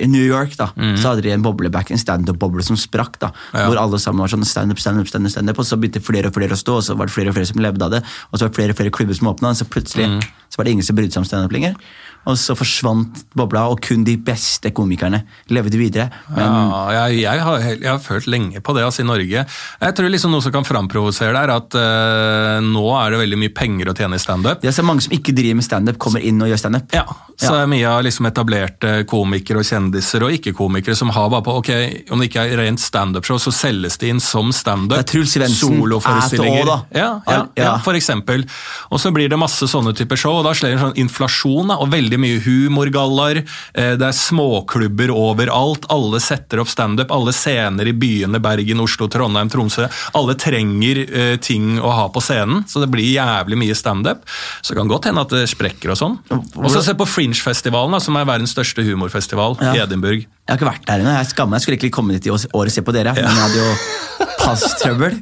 i 0.00 0.06
New 0.06 0.24
York 0.24 0.56
da, 0.56 0.66
så 0.96 1.12
hadde 1.14 1.22
de 1.22 1.30
en 1.32 1.42
bobleback, 1.42 1.90
en 1.90 1.98
standup-boble 1.98 2.62
som 2.62 2.76
sprakk. 2.76 3.18
da, 3.18 3.28
Mm. 3.28 3.58
Ja. 3.60 3.66
Hvor 3.68 3.76
alle 3.78 3.98
sammen 3.98 4.18
var 4.20 4.28
sånn 4.28 4.44
standup, 4.44 4.78
standup, 4.78 5.06
standup, 5.08 5.30
standup, 5.30 5.58
og 5.58 5.64
så 5.64 5.76
begynte 5.78 6.02
flere 6.02 6.26
og 6.26 6.34
flere 6.34 6.50
å 6.52 6.58
stå, 6.58 6.76
og 6.76 6.82
så 6.82 6.96
var 6.96 7.06
det 7.06 7.12
flere 7.14 7.28
og 7.28 7.34
flere 7.34 7.46
som 7.46 7.60
levde 7.62 7.82
av 7.82 7.90
det, 7.90 8.02
og 8.32 8.38
så 8.38 8.42
var 8.44 8.48
det 8.48 8.56
flere 8.56 8.70
og 8.70 8.76
flere 8.76 8.90
klubber 8.90 9.14
som 9.16 9.28
åpna, 9.28 9.48
og 9.50 9.56
så 9.56 9.64
plutselig 9.68 10.06
Mm. 10.08 10.20
så 10.50 10.56
var 10.58 10.64
det 10.64 10.72
ingen 10.72 10.84
som 10.84 10.96
brydde 10.96 11.12
seg 11.12 11.18
om 11.18 11.24
standup 11.24 11.52
lenger. 11.52 11.74
Og 12.28 12.36
så 12.36 12.54
forsvant 12.58 13.22
bobla, 13.38 13.64
og 13.72 13.80
kun 13.84 14.02
de 14.04 14.16
beste 14.20 14.70
komikerne 14.76 15.22
levde 15.54 15.78
videre. 15.80 16.08
Men 16.34 16.44
Ja, 16.44 16.82
jeg, 17.08 17.22
jeg, 17.22 17.40
har, 17.46 17.62
jeg 17.70 17.88
har 17.88 18.00
følt 18.04 18.26
lenge 18.28 18.60
på 18.64 18.74
det 18.76 18.84
altså, 18.84 19.02
i 19.04 19.08
Norge. 19.08 19.44
Jeg 19.80 19.96
tror 19.96 20.12
liksom 20.12 20.34
noe 20.34 20.44
som 20.44 20.52
kan 20.52 20.66
framprovosere 20.68 21.32
der, 21.32 21.52
at 21.54 21.78
uh, 21.78 22.58
nå 22.64 22.84
er 23.00 23.14
det 23.14 23.22
veldig 23.22 23.38
mye 23.40 23.54
penger 23.56 23.90
å 23.92 23.96
tjene 23.96 24.18
i 24.18 24.22
standup. 24.22 24.60
det 24.60 24.68
er 24.72 24.76
så 24.76 24.84
mange 24.84 25.06
som 25.06 25.14
ikke 25.16 25.32
driver 25.36 25.60
med 25.60 25.66
standup, 25.66 25.98
kommer 26.02 26.20
inn 26.24 26.42
og 26.44 26.50
gjør 26.52 26.60
standup. 26.66 26.92
Ja, 26.94 27.06
så 27.38 27.54
det 27.54 27.62
er 27.64 27.70
mye 27.70 27.88
av 27.88 28.02
liksom 28.04 28.26
etablerte 28.28 28.92
komikere 29.08 29.62
og 29.62 29.68
kjendiser 29.68 30.24
og 30.26 30.32
ikke-komikere 30.34 30.96
som 30.98 31.12
har 31.14 31.28
bare 31.30 31.44
på 31.46 31.54
ok, 31.60 31.70
Om 32.10 32.18
det 32.20 32.28
ikke 32.30 32.44
er 32.48 32.58
rent 32.58 32.82
standup-show, 32.82 33.38
så 33.40 33.52
selges 33.54 33.96
det 34.02 34.10
inn 34.12 34.20
som 34.22 34.50
standup. 34.52 34.96
Det 34.96 35.04
er 35.04 35.10
Truls 35.12 35.34
Svendsen, 35.36 35.78
Soloforestillinger. 35.78 36.66
Ja, 36.92 37.08
ja, 37.24 37.32
Ja. 37.32 37.42
ja, 37.56 37.72
for 37.84 37.94
eksempel. 37.94 38.44
Og 38.90 39.00
så 39.00 39.12
blir 39.14 39.30
det 39.30 39.38
masse 39.38 39.68
sånne 39.70 39.94
typer 39.96 40.18
show, 40.18 40.38
og 40.40 40.44
da 40.48 40.52
slår 40.56 40.72
det 40.72 40.78
en 40.78 40.84
sånn 40.88 40.98
inflasjon. 41.04 41.70
Og 41.78 41.88
veldig 41.92 42.17
mye 42.18 42.40
humorgallaer. 42.44 43.42
eh, 43.74 43.94
Det 43.96 44.06
er 44.08 44.12
småklubber 44.16 45.10
overalt. 45.14 45.86
Alle 45.90 46.20
setter 46.20 46.60
opp 46.60 46.68
standup. 46.68 47.10
Alle 47.14 47.32
scener 47.32 47.86
i 47.88 47.92
byene 47.92 48.40
Bergen, 48.40 48.80
Oslo, 48.80 49.08
Trondheim, 49.08 49.48
Tromsø. 49.50 49.88
Alle 50.14 50.34
trenger 50.34 51.04
eh, 51.08 51.36
ting 51.36 51.78
å 51.80 51.90
ha 51.94 52.08
på 52.08 52.20
scenen, 52.20 52.64
så 52.68 52.80
det 52.80 52.90
blir 52.92 53.08
jævlig 53.14 53.58
mye 53.58 53.74
standup. 53.78 54.22
Så 54.62 54.72
det 54.74 54.80
kan 54.80 54.88
godt 54.88 55.04
hende 55.10 55.20
at 55.24 55.30
det 55.34 55.46
sprekker 55.48 55.90
og 55.94 55.98
sånn. 56.00 56.18
Og 56.30 56.70
så 56.70 56.82
se 56.84 56.94
på 56.98 57.06
Fringe-festivalen, 57.08 58.00
som 58.00 58.16
er 58.16 58.24
verdens 58.28 58.54
største 58.54 58.84
humorfestival 58.86 59.56
Ja. 59.60 59.74
i 59.74 59.78
Edinburgh. 59.84 60.26
Jeg 60.48 60.54
har 60.54 60.58
ikke 60.62 60.70
vært 60.70 60.86
der 60.88 61.02
ennå. 61.02 61.12
Jeg 61.12 61.28
skammer 61.28 61.50
meg. 61.52 61.58
Jeg 61.60 61.66
skulle 61.66 61.76
egentlig 61.76 61.92
komme 61.92 62.14
dit 62.16 62.26
i 62.26 62.30
år 62.32 62.46
og 62.56 62.70
se 62.72 62.80
på 62.86 62.92
dere, 62.96 63.12
men 63.12 63.26
jeg 63.26 63.36
hadde 63.36 63.58
jo 63.60 64.28
passtrøbbel. 64.40 65.18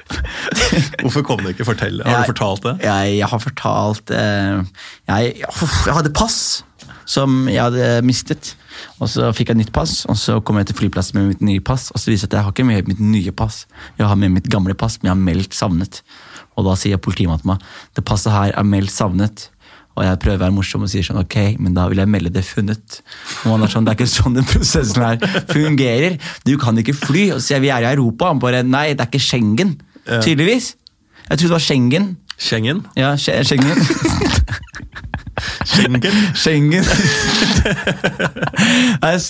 Hvorfor 1.02 1.24
kom 1.26 1.40
du 1.40 1.48
ikke 1.52 1.64
fortelle? 1.64 2.04
Har 2.04 2.12
Jeg- 2.12 2.26
du 2.28 2.32
fortalt 2.34 2.62
det? 2.66 2.74
Jeg, 2.84 3.16
jeg 3.18 3.28
har 3.32 3.38
fortalt 3.42 4.10
eh, 4.10 4.64
jeg, 5.08 5.34
jeg 5.40 5.94
hadde 5.96 6.12
pass 6.12 6.40
som 7.10 7.48
jeg 7.50 7.58
hadde 7.62 8.02
mistet. 8.06 8.52
Og 9.02 9.08
så 9.10 9.32
fikk 9.34 9.48
jeg 9.50 9.56
nytt 9.58 9.72
pass, 9.74 10.04
og 10.08 10.16
så 10.16 10.36
kom 10.44 10.56
jeg 10.60 10.68
til 10.70 10.76
flyplassen 10.78 11.18
med 11.18 11.28
mitt 11.32 11.40
nye 11.44 11.60
pass. 11.60 11.88
Og 11.90 11.98
så 12.00 12.12
viser 12.12 12.28
det 12.30 12.36
at 12.36 12.38
jeg 12.38 12.44
har 12.46 12.52
ikke 12.54 12.64
med 12.68 12.86
mitt 12.88 13.00
nye 13.02 13.32
pass, 13.36 13.64
jeg 13.98 14.06
har 14.06 14.16
med 14.16 14.30
mitt 14.36 14.46
gamle 14.52 14.76
pass, 14.78 15.00
men 15.02 15.08
jeg 15.10 15.16
har 15.16 15.24
meldt 15.24 15.56
savnet. 15.56 16.02
Og 16.56 16.64
da 16.68 16.76
sier 16.78 17.00
politimannen 17.02 17.40
til 17.42 17.50
meg 17.50 17.64
det 17.96 18.04
passet 18.08 18.32
her 18.32 18.52
er 18.54 18.68
meldt 18.68 18.92
savnet. 18.94 19.48
Og 20.00 20.06
jeg 20.06 20.20
prøver 20.22 20.38
å 20.38 20.42
være 20.46 20.56
morsom 20.56 20.86
og 20.86 20.88
sier 20.88 21.04
sånn, 21.04 21.20
ok, 21.20 21.36
men 21.60 21.74
da 21.76 21.84
vil 21.90 22.00
jeg 22.00 22.08
melde 22.08 22.32
det 22.32 22.42
funnet. 22.48 23.00
Og 23.44 23.52
han 23.52 23.66
er 23.66 23.72
sånn, 23.74 23.84
Det 23.84 23.92
er 23.92 23.98
ikke 23.98 24.08
sånn 24.08 24.38
den 24.38 24.48
prosessen 24.48 25.04
her 25.04 25.44
fungerer. 25.50 26.16
Du 26.48 26.54
kan 26.62 26.80
ikke 26.80 26.96
fly. 26.96 27.26
Og 27.34 27.42
så 27.42 27.50
sier 27.50 27.58
jeg 27.58 27.66
vi 27.68 27.74
er 27.76 27.84
i 27.84 27.92
Europa. 27.92 28.30
Han 28.32 28.40
bare 28.40 28.64
nei, 28.64 28.86
det 28.94 29.04
er 29.04 29.12
ikke 29.12 29.20
Schengen. 29.20 29.76
Tydeligvis. 30.08 30.72
Jeg 31.28 31.36
trodde 31.36 31.50
det 31.50 31.56
var 31.58 31.66
Schengen. 31.68 32.10
Schengen? 32.40 32.86
Ja, 32.96 33.12
Schengen. 33.20 33.76
Schengen? 35.64 36.16
Schengen. 36.34 36.84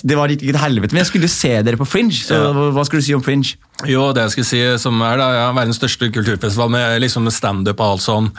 Det 0.03 0.15
var 0.17 0.27
litt 0.31 0.41
litt 0.45 0.57
helvete, 0.59 0.93
men 0.93 1.01
jeg 1.03 1.09
skulle 1.11 1.29
se 1.31 1.51
dere 1.65 1.77
på 1.79 1.85
Fringe. 1.87 2.13
Så 2.15 2.33
Ja. 2.35 2.51
hva- 2.53 2.85
skulle 2.85 3.01
du 3.01 3.05
si 3.05 3.13
om 3.13 3.21
Fringe? 3.23 3.55
Jo, 3.87 4.11
det 4.13 4.21
jeg 4.21 4.31
skulle 4.31 4.45
si, 4.45 4.77
som 4.77 5.01
er 5.01 5.17
da, 5.17 5.27
ja, 5.33 5.51
verdens 5.53 5.77
største 5.79 6.11
kulturfestival 6.13 6.69
med 6.69 7.01
liksom 7.01 7.23
med 7.23 7.33
standup 7.33 7.79
og 7.79 7.93
alt 7.95 8.01
sånn. 8.01 8.31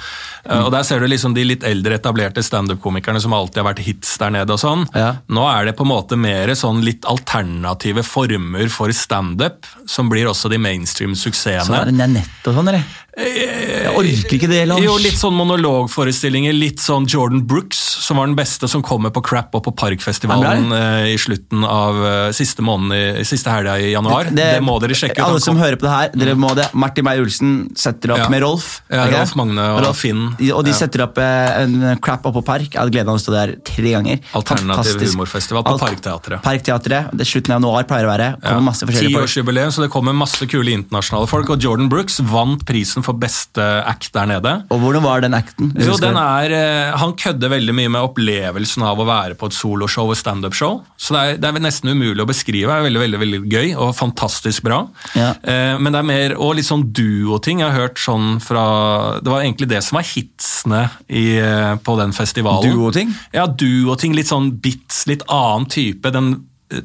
Eh, 0.49 0.59
Og 0.63 0.71
Der 0.71 0.83
ser 0.85 1.01
du 1.01 1.07
liksom 1.07 1.35
de 1.35 1.45
litt 1.45 1.63
eldre 1.65 1.99
etablerte 1.99 2.43
standup-komikerne 2.43 3.21
som 3.21 3.33
alltid 3.33 3.57
har 3.63 3.75
vært 3.75 3.83
hits 3.85 4.17
der 4.19 4.31
nede 4.31 4.51
og 4.51 4.59
sånn. 4.61 4.87
Ja. 4.95 5.17
Nå 5.29 5.43
er 5.51 5.65
det 5.67 5.77
på 5.77 5.83
en 5.83 5.89
måte 5.91 6.17
mer 6.17 6.47
sånn 6.55 6.83
litt 6.85 7.03
alternative 7.05 8.03
former 8.05 8.69
for 8.69 8.89
standup, 8.93 9.67
som 9.87 10.09
blir 10.09 10.27
også 10.27 10.49
de 10.49 10.57
Så 10.57 10.61
mainstream-suksessene. 10.63 11.81
er 11.83 11.85
det 11.87 12.25
og 12.47 12.55
sånn, 12.55 12.69
eller? 12.69 12.85
Jeg 13.15 13.93
orker 13.95 14.39
ikke 14.39 14.49
det, 14.49 14.67
Lars. 14.69 14.81
Jo, 14.81 14.97
litt 14.97 15.19
sånn 15.21 15.35
monologforestillinger. 15.37 16.53
Litt 16.59 16.79
sånn 16.81 17.07
Jordan 17.07 17.43
Brooks, 17.45 17.62
som 17.71 18.17
var 18.19 18.27
den 18.27 18.37
beste, 18.37 18.69
som 18.69 18.83
kommer 18.83 19.11
på 19.15 19.23
Crap 19.25 19.55
og 19.55 19.63
på 19.65 19.73
Parkfestivalen 19.77 20.73
eh, 20.73 21.13
i 21.15 21.19
slutten 21.21 21.65
av 21.65 21.99
eh, 22.07 22.31
siste 22.37 22.63
måneden, 22.65 23.23
siste 23.29 23.51
helga 23.53 23.77
i 23.79 23.93
januar. 23.93 24.31
Det, 24.35 24.61
må 24.65 24.79
dere 24.83 24.97
sjekke 24.99 25.19
ut. 25.21 25.25
Alle 25.27 25.41
som 25.45 25.57
hører 25.61 25.77
på 25.81 25.87
det 25.87 25.93
her, 25.95 26.11
dere 26.19 26.35
må 26.39 26.51
det. 26.59 26.69
Martin 26.75 27.05
Meyer-Olsen 27.07 27.53
setter 27.79 28.13
opp 28.17 28.23
Ja. 28.25 28.29
med 28.33 28.43
Rolf. 28.45 28.83
Ja, 28.93 29.07
Rolf? 29.13 29.35
Magne 29.39 29.65
og 29.77 29.83
Rolf. 29.87 30.01
Finn. 30.03 30.25
Og 30.53 30.65
de 30.65 30.71
Ja. 30.73 30.77
setter 30.83 31.05
opp 31.07 31.19
eh, 31.19 31.63
en 31.63 31.97
crap 32.03 32.25
oppå 32.27 32.43
Park. 32.45 32.71
Jeg 32.73 32.81
hadde 32.81 32.93
gleden 32.95 33.09
av 33.13 33.17
å 33.17 33.23
stå 33.23 33.33
der 33.37 33.55
tre 33.65 33.93
ganger. 33.95 34.19
Alternativ 34.35 34.93
Fantastisk. 34.93 35.15
humorfestival 35.15 35.63
på 35.67 35.75
Alt- 35.77 35.85
Parkteatret. 35.87 36.43
Parkteatret. 36.43 37.11
Det 37.13 37.21
er 37.27 37.31
slutten 37.31 37.55
av 37.55 37.61
januar 37.61 37.85
pleier 37.91 38.07
å 38.09 38.13
være. 38.13 38.29
Kommer 38.43 38.67
masse 38.73 38.87
forskjellige 38.89 39.15
folk. 39.17 39.29
Tiårsjubileum, 39.29 39.71
så 39.73 39.83
det 39.87 39.91
kommer 39.95 40.13
masse 40.17 40.47
kule 40.51 40.73
internasjonale 40.75 41.29
folk. 41.29 41.51
Og 41.51 41.59
Jordan 41.61 41.89
Brooks 41.93 42.19
vant 42.21 42.65
prisen 42.67 43.03
for 43.05 43.13
beste 43.15 43.63
act 43.87 44.11
der 44.13 44.27
nede. 44.27 44.55
Og 44.71 44.81
hvordan 44.81 45.03
var 45.05 45.21
den 45.21 45.35
acten? 45.35 45.73
Jo, 45.79 45.97
den 46.01 46.17
er, 46.17 46.97
Han 46.97 47.13
kødder 47.19 47.42
veldig 47.51 47.75
mye 47.75 47.91
med 47.91 48.07
opplevelsen 48.07 48.85
av 48.87 49.01
å 49.03 49.07
være 49.09 49.37
på 49.39 49.49
et 49.49 49.57
soloshow 49.57 50.13
og 50.13 50.19
standup-show. 50.19 50.81
Så 50.97 51.17
det 51.17 51.23
er, 51.23 51.41
det 51.43 51.49
er 51.49 51.65
nesten 51.65 51.91
umulig 51.91 52.23
å 52.23 52.29
beskrive. 52.29 52.71
Det 52.71 52.77
er 52.77 52.87
veldig 52.87 53.03
veldig, 53.03 53.21
veldig 53.25 53.41
gøy 53.51 53.75
og 53.75 53.95
fantastisk 53.99 54.67
bra. 54.69 54.83
Ja. 55.19 55.33
Eh, 55.43 55.75
men 55.83 55.93
det 55.93 56.03
er 56.03 56.09
mer 56.13 56.37
og 56.39 56.55
litt 56.59 56.69
sånn 56.69 56.87
duo-ting. 56.95 57.65
Jeg 57.65 57.73
har 57.73 57.89
hørt 57.89 57.99
sånn 58.03 58.39
fra 58.43 59.19
Det 59.23 59.33
var 59.33 59.43
egentlig 59.43 59.71
det 59.73 59.83
som 59.83 59.99
var 59.99 60.07
hitsene 60.07 60.85
i, 61.09 61.39
eh, 61.43 61.75
på 61.83 61.97
den 61.99 62.15
festivalen. 62.17 62.71
Duo-ting? 62.71 63.15
Ja, 63.35 63.47
duo-ting. 63.47 64.15
Litt 64.15 64.31
sånn 64.31 64.53
bits, 64.63 65.07
litt 65.11 65.27
annen 65.29 65.67
type. 65.67 66.13
Den 66.15 66.35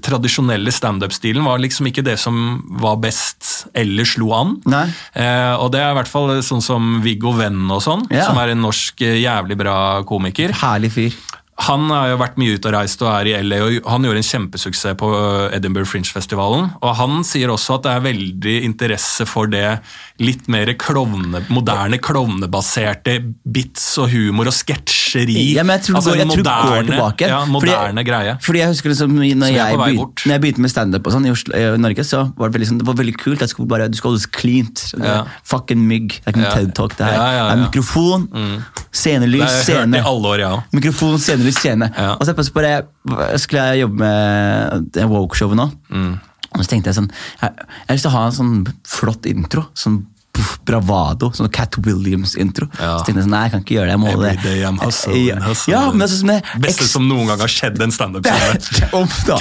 tradisjonelle 0.03 0.71
standup-stilen 0.73 1.45
var 1.47 1.61
liksom 1.63 1.87
ikke 1.89 2.03
det 2.05 2.17
som 2.19 2.63
var 2.81 2.97
best 3.03 3.67
eller 3.77 4.05
slo 4.05 4.31
an. 4.35 4.55
Nei. 4.69 4.85
Eh, 5.15 5.53
og 5.57 5.71
det 5.73 5.81
er 5.81 5.91
i 5.93 5.97
hvert 5.99 6.11
fall 6.11 6.35
sånn 6.45 6.61
som 6.65 6.99
Viggo 7.05 7.31
Venn 7.37 7.65
og 7.71 7.81
sånn, 7.85 8.07
Ja. 8.13 8.25
som 8.27 8.37
er 8.41 8.49
en 8.53 8.61
norsk 8.65 9.01
eh, 9.01 9.19
jævlig 9.23 9.57
bra 9.57 10.03
komiker. 10.07 10.51
Herlig 10.61 10.91
fyr. 10.91 11.13
Han 11.65 11.87
har 11.89 12.11
jo 12.11 12.17
vært 12.21 12.35
mye 12.37 12.53
ute 12.53 12.69
og 12.69 12.75
reist 12.75 13.01
og 13.01 13.09
er 13.09 13.29
i 13.31 13.35
LA, 13.41 13.57
og 13.81 13.87
han 13.89 14.03
gjorde 14.05 14.21
en 14.21 14.27
kjempesuksess 14.27 14.97
på 14.99 15.07
Edinburgh 15.57 15.89
Fringe-festivalen. 15.89 16.67
Og 16.85 16.91
han 16.99 17.23
sier 17.25 17.49
også 17.49 17.79
at 17.79 17.87
det 17.87 17.93
er 17.95 18.03
veldig 18.05 18.53
interesse 18.67 19.25
for 19.25 19.49
det 19.49 19.79
litt 20.21 20.45
mer 20.53 20.69
klovne, 20.77 21.41
moderne 21.53 21.97
klovnebaserte 22.01 23.17
bits 23.41 23.87
og 24.01 24.11
humor 24.13 24.51
og 24.51 24.55
sketsjeri. 24.55 25.35
Ja, 25.55 25.65
men 25.65 25.79
jeg 25.79 25.87
tror, 25.87 25.97
Altså 25.97 26.13
det 26.13 26.27
går, 26.27 26.35
tror 26.35 26.45
det 26.45 26.69
går 26.69 26.87
tilbake. 26.91 27.31
Ja, 27.33 27.41
moderne 27.49 28.05
greie. 28.05 28.37
Fordi 28.45 28.61
jeg 28.61 28.73
husker 28.75 28.93
liksom, 28.93 29.17
når, 29.17 29.49
jeg 29.55 29.77
på 29.79 29.83
begynte, 29.83 30.27
når 30.27 30.37
jeg 30.37 30.45
begynte 30.45 30.65
med 30.67 30.73
standup 30.73 31.11
sånn 31.13 31.25
i, 31.25 31.33
Oslo, 31.33 31.57
i 31.57 31.81
Norge, 31.81 32.05
så 32.05 32.23
var 32.37 32.53
det 32.53 32.69
sånn, 32.69 32.81
det 32.83 32.89
var 32.89 32.99
veldig 33.01 33.17
kult. 33.17 33.41
Jeg 33.41 33.53
skulle 33.53 33.69
bare, 33.73 33.89
du 33.89 33.97
skal 33.97 34.13
holdes 34.13 34.29
cleant. 34.29 34.85
Ja. 35.01 35.23
Fucking 35.47 35.81
mygg. 35.89 36.19
Det 36.21 36.29
er 36.29 36.35
ikke 36.35 36.43
noe 36.43 36.47
Ja. 36.47 36.55
TED 36.61 36.75
Talk. 36.77 36.97
Det 36.97 37.05
her 37.09 37.17
Det 37.17 37.41
er 37.49 37.63
mikrofon, 37.65 38.29
Det 38.29 38.87
scenelys, 38.91 39.63
scene. 39.65 40.01
Mikrofon, 40.73 41.17
scenelys, 41.21 41.46
scene. 41.55 41.91
Ja. 41.95 42.15
Og 42.17 42.25
så 42.27 42.35
på 42.35 42.63
det, 42.65 42.73
skulle 43.41 43.65
jeg 43.71 43.85
jobbe 43.85 44.01
med 44.01 44.91
det 44.95 45.07
woke-showet 45.11 45.59
nå. 45.59 45.69
Mm. 45.89 46.13
Og 46.57 46.63
så 46.63 46.71
tenkte 46.71 46.89
jeg 46.89 46.97
sånn 46.97 47.09
Jeg, 47.11 47.51
jeg 47.51 47.87
har 47.89 47.97
lyst 47.97 48.05
til 48.07 48.11
å 48.11 48.17
ha 48.17 48.21
en 48.27 48.37
sånn 48.37 48.53
flott 48.87 49.27
intro. 49.29 49.67
Sånn 49.77 50.05
puff, 50.37 50.53
bravado. 50.67 51.31
Sånn 51.35 51.49
Cat 51.53 51.77
Williams-intro. 51.83 52.67
Ja. 52.77 52.97
Så 52.99 53.07
tenkte 53.07 53.21
jeg 53.21 53.27
sånn, 53.27 53.33
nei, 53.35 53.43
jeg 53.47 53.53
kan 53.55 53.63
ikke 53.65 53.77
gjøre 53.77 53.89
det. 53.89 53.95
Jeg 53.95 54.01
må 54.03 54.13
det 54.13 54.31
Every 54.31 54.43
day 54.43 54.63
I'm 54.67 54.79
hustling, 54.81 55.25
ja, 55.27 55.37
hustling. 55.43 55.73
ja, 55.75 55.83
men 55.91 56.03
det 56.03 56.09
sånn 56.13 56.33
det 56.33 56.61
Beste 56.67 56.87
som 56.89 57.07
noen 57.09 57.31
gang 57.31 57.41
har 57.43 57.51
skjedd 57.51 57.81
en 57.83 57.93
standup-scene. 57.95 58.91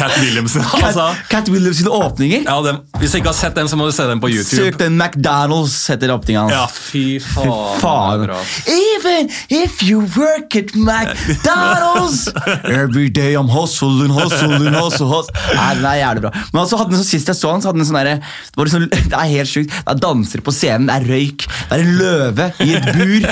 Cat 0.01 0.17
Williams. 0.23 0.57
Cat, 0.57 0.87
altså. 0.91 1.07
Cat 1.33 1.51
Williams 1.53 1.81
sine 1.83 1.93
åpninger. 1.95 2.47
Ja, 2.47 2.57
den, 2.65 2.81
hvis 3.01 3.15
du 3.15 3.21
ikke 3.21 3.33
har 3.33 3.39
sett 3.39 3.59
den, 3.59 3.71
så 3.71 3.79
må 3.79 3.89
du 3.89 3.95
se 3.97 4.07
den 4.09 4.23
på 4.23 4.31
YouTube. 4.33 4.63
Søk 4.65 4.81
den 4.81 4.99
McDonald's, 5.01 5.77
heter 5.93 6.15
åpninga 6.17 6.47
hans. 6.47 6.57
Ja, 6.57 6.67
fy 6.71 7.05
faen. 7.23 7.53
Fy 7.77 7.83
faen. 7.85 8.27
det. 8.27 8.77
Even 8.77 9.31
if 9.63 9.83
you 9.85 10.05
work 10.17 10.57
at 10.57 10.75
McDonald's 10.77 12.27
Every 12.65 13.09
day 13.11 13.35
I'm 13.37 13.49
hustling, 13.49 14.11
hustling, 14.11 14.73
hustling, 14.75 15.11
hustling. 15.11 15.57
Nei, 15.57 15.71
den 15.79 15.89
er 15.89 16.01
jævlig 16.01 16.27
bra. 16.27 16.33
Men 16.53 16.63
altså, 16.63 16.81
hadde 16.81 16.95
den 16.95 17.03
så 17.03 17.07
Sist 17.07 17.31
jeg 17.31 17.39
så 17.39 17.53
den, 17.55 17.63
så 17.63 17.71
hadde 17.71 17.81
den 17.81 17.87
sånn 17.89 17.99
derre 18.01 18.17
det, 18.19 18.65
liksom, 18.67 18.87
det 19.13 19.17
er 19.17 19.31
helt 19.31 19.51
sjukt. 19.51 19.73
Det 19.73 19.93
er 19.95 20.01
dansere 20.03 20.45
på 20.47 20.55
scenen, 20.55 20.86
det 20.91 20.97
er 20.97 21.09
røyk, 21.11 21.47
det 21.71 21.79
er 21.79 21.85
en 21.85 21.97
løve 22.01 22.49
i 22.65 22.71
et 22.79 22.89
bur. 22.93 23.27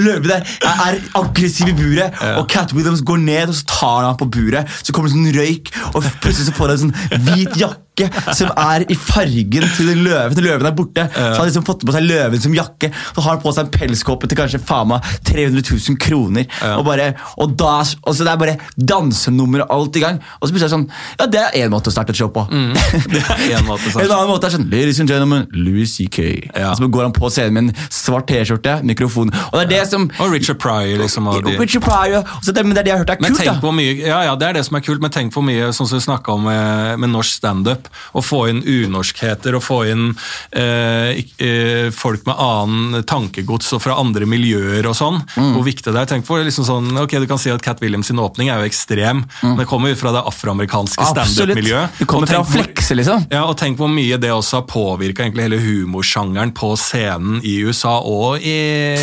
Løve 0.00 0.28
der 0.30 0.48
er 0.70 0.98
aggressiv 1.18 1.70
i 1.70 1.76
buret, 1.76 2.22
og 2.36 2.48
Cat 2.50 2.74
Williams 2.76 3.04
går 3.06 3.22
ned 3.26 3.52
og 3.52 3.60
så 3.60 3.68
tar 3.68 4.08
han 4.08 4.18
på 4.20 4.30
buret. 4.32 4.80
Så 4.82 4.94
kommer 4.94 5.10
det 5.10 5.16
sånn 5.16 5.30
røyk, 5.36 5.70
og 5.94 6.10
plutselig 6.22 6.50
så 6.50 6.56
får 6.56 6.72
han 6.72 6.76
en 6.76 6.82
sånn 6.88 7.24
hvit 7.28 7.60
jakke 7.60 7.86
som 8.36 8.50
er 8.56 8.84
i 8.90 8.96
fargen 8.96 9.66
til 9.76 9.90
den 9.90 10.02
løven. 10.06 10.34
Til 10.36 10.46
løven 10.46 10.66
er 10.68 10.74
borte. 10.76 11.04
Så 11.12 11.20
han 11.26 11.38
har 11.40 11.48
liksom 11.50 11.66
fått 11.66 11.84
på 11.86 11.94
seg 11.94 12.06
løven 12.06 12.40
som 12.42 12.54
jakke. 12.56 12.90
Så 13.14 13.24
har 13.24 13.34
han 13.36 13.42
på 13.42 13.52
seg 13.56 13.66
en 13.66 13.72
pelskåpe 13.74 14.30
til 14.30 14.38
kanskje 14.40 14.60
faen 14.62 14.88
meg 14.92 15.04
300 15.28 15.64
000 15.66 15.98
kroner. 16.00 16.46
Og, 16.76 16.84
bare, 16.86 17.10
og, 17.36 17.54
da, 17.60 17.74
og 18.04 18.16
så 18.16 18.24
det 18.26 18.32
er 18.32 18.40
bare 18.40 18.56
dansenummer 18.76 19.64
og 19.66 19.74
alt 19.76 19.98
i 20.00 20.04
gang. 20.04 20.20
Og 20.40 20.48
så 20.48 20.54
plutselig 20.54 20.66
er 20.66 20.70
det 20.70 20.76
sånn 20.76 20.86
Ja, 21.20 21.26
det 21.34 21.42
er 21.42 21.58
én 21.64 21.72
måte 21.74 21.90
å 21.92 21.94
starte 21.94 22.14
et 22.14 22.20
show 22.20 22.30
på. 22.32 22.46
Det 23.10 23.20
er 23.20 23.58
en 23.58 23.66
måte, 23.66 23.90
en 23.90 24.12
annen 24.12 24.28
måte 24.30 24.46
er 24.48 24.52
sånn 24.54 24.66
Ladies 24.70 25.00
and 25.02 25.10
gentlemen, 25.10 25.46
Louis 25.52 25.90
C.K. 25.96 26.22
Ja. 26.54 26.70
Så 26.78 26.86
går 26.92 27.06
han 27.08 27.14
på 27.16 27.28
scenen 27.32 27.56
med 27.56 27.70
en 27.70 27.88
svart 27.92 28.28
T-skjorte, 28.30 28.78
mikrofon. 28.86 29.32
Og 29.50 29.56
det 29.58 29.64
er 29.66 29.70
det 29.72 29.80
som 29.90 30.06
Og 30.22 30.32
Richard 30.34 30.60
Pryor, 30.62 31.00
liksom. 31.02 31.28
Og 31.30 31.42
de. 31.46 31.56
Richard 31.60 31.84
Pryor. 31.84 32.22
og 32.22 32.44
så 32.46 32.54
det, 32.56 32.64
men 32.66 32.76
det 32.76 32.82
er 32.84 32.88
det 32.88 32.92
jeg 32.92 32.98
har 33.00 33.04
hørt 33.04 33.14
er 33.16 33.22
Men 33.24 33.34
kult, 33.34 33.42
tenk 33.42 33.52
da. 33.52 33.58
hvor 33.64 33.74
mye, 33.76 33.94
ja, 33.98 34.20
ja, 34.28 34.36
det 34.40 34.48
er 34.50 34.58
det 34.60 34.64
som 34.68 34.78
er 34.78 34.84
kult, 34.86 35.02
men 35.02 35.12
tenk 35.14 35.34
hvor 35.34 35.44
mye 35.46 35.70
sånn 35.76 35.90
som 35.90 35.98
vi 35.98 36.04
snakka 36.06 36.36
om 36.36 36.46
med, 36.48 37.00
med 37.02 37.12
norsk 37.14 37.40
standup. 37.40 37.89
Å 38.14 38.22
få 38.24 38.42
inn 38.50 38.62
unorskheter 38.64 39.56
og 39.58 39.62
få 39.64 39.80
inn 39.92 40.06
eh, 40.52 41.20
eh, 41.38 41.90
folk 41.94 42.24
med 42.28 42.36
annen 42.40 43.04
tankegods 43.08 43.72
og 43.76 43.82
fra 43.84 43.96
andre 44.00 44.26
miljøer 44.28 44.86
og 44.90 44.96
sånn. 44.98 45.20
Mm. 45.36 45.52
Hvor 45.56 45.66
viktig 45.66 45.92
det 45.94 46.00
er. 46.02 46.10
Tenk 46.10 46.26
på 46.28 46.38
liksom 46.40 46.66
sånn, 46.66 46.90
ok, 47.04 47.18
Du 47.20 47.26
kan 47.30 47.38
si 47.40 47.50
at 47.52 47.62
Cat 47.64 47.80
Williams 47.82 48.08
sin 48.10 48.18
åpning 48.22 48.50
er 48.50 48.62
jo 48.62 48.68
ekstrem. 48.70 49.24
men 49.42 49.56
Det 49.60 49.66
kommer 49.70 49.90
ut 49.94 50.00
fra 50.00 50.12
det 50.16 50.24
afroamerikanske 50.26 51.00
Mm. 51.00 51.10
Standup-miljøet. 51.10 51.98
Det 51.98 52.06
kommer 52.06 52.26
fra 52.30 52.44
flekse, 52.44 52.94
liksom. 52.96 53.26
Ja, 53.30 53.44
og 53.48 53.56
tenk 53.58 53.78
hvor 53.80 53.88
mye 53.90 54.18
det 54.20 54.30
også 54.30 54.60
har 54.60 54.66
påvirka 54.68 55.24
hele 55.30 55.58
humorsjangeren 55.60 56.52
på 56.56 56.72
scenen 56.78 57.40
i 57.46 57.58
USA 57.64 57.98
og 58.00 58.40
i 58.42 58.56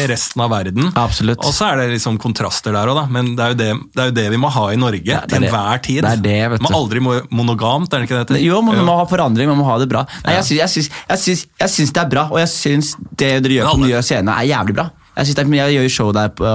resten 0.09 0.41
av 0.43 0.51
verden. 0.53 0.91
Absolutt. 0.95 1.41
Og 1.45 1.53
så 1.55 1.71
er 1.71 1.81
det 1.81 1.89
liksom 1.95 2.17
kontraster 2.21 2.73
der 2.75 2.87
òg, 2.91 2.95
da. 3.01 3.05
Men 3.11 3.35
det 3.37 3.43
er, 3.45 3.53
jo 3.53 3.57
det, 3.59 3.69
det 3.95 4.03
er 4.03 4.11
jo 4.11 4.15
det 4.19 4.27
vi 4.35 4.41
må 4.41 4.51
ha 4.53 4.67
i 4.73 4.79
Norge 4.79 5.03
det 5.03 5.29
til 5.31 5.43
enhver 5.43 5.81
tid. 5.83 6.01
Det 6.05 6.13
er 6.17 6.23
det, 6.23 6.37
vet 6.53 6.61
du. 6.65 6.69
aldri 6.77 7.01
monogamt, 7.31 7.93
er 7.93 8.03
det 8.03 8.09
ikke 8.09 8.23
det? 8.33 8.41
Jo, 8.45 8.61
man 8.67 8.85
må 8.87 8.99
ha 8.99 9.07
forandring, 9.09 9.49
man 9.49 9.59
må 9.59 9.65
ha 9.67 9.79
det 9.81 9.89
bra. 9.91 10.03
Nei, 10.25 10.37
jeg, 10.37 10.69
syns, 10.69 11.91
det 11.93 12.03
er 12.03 12.11
bra, 12.11 12.27
og 12.31 12.39
jeg 12.43 12.51
syns 12.53 12.95
det 13.17 13.37
dere 13.45 13.59
gjør 13.59 13.71
på 13.71 13.81
den 13.81 13.89
nye 13.89 14.03
scenen, 14.05 14.33
er 14.33 14.49
jævlig 14.51 14.77
bra. 14.77 14.89
Jeg, 15.17 15.33
det 15.33 15.47
jeg 15.57 15.73
gjør 15.73 15.87
jo 15.87 15.89
show 15.89 16.11
der 16.13 16.29
på, 16.29 16.45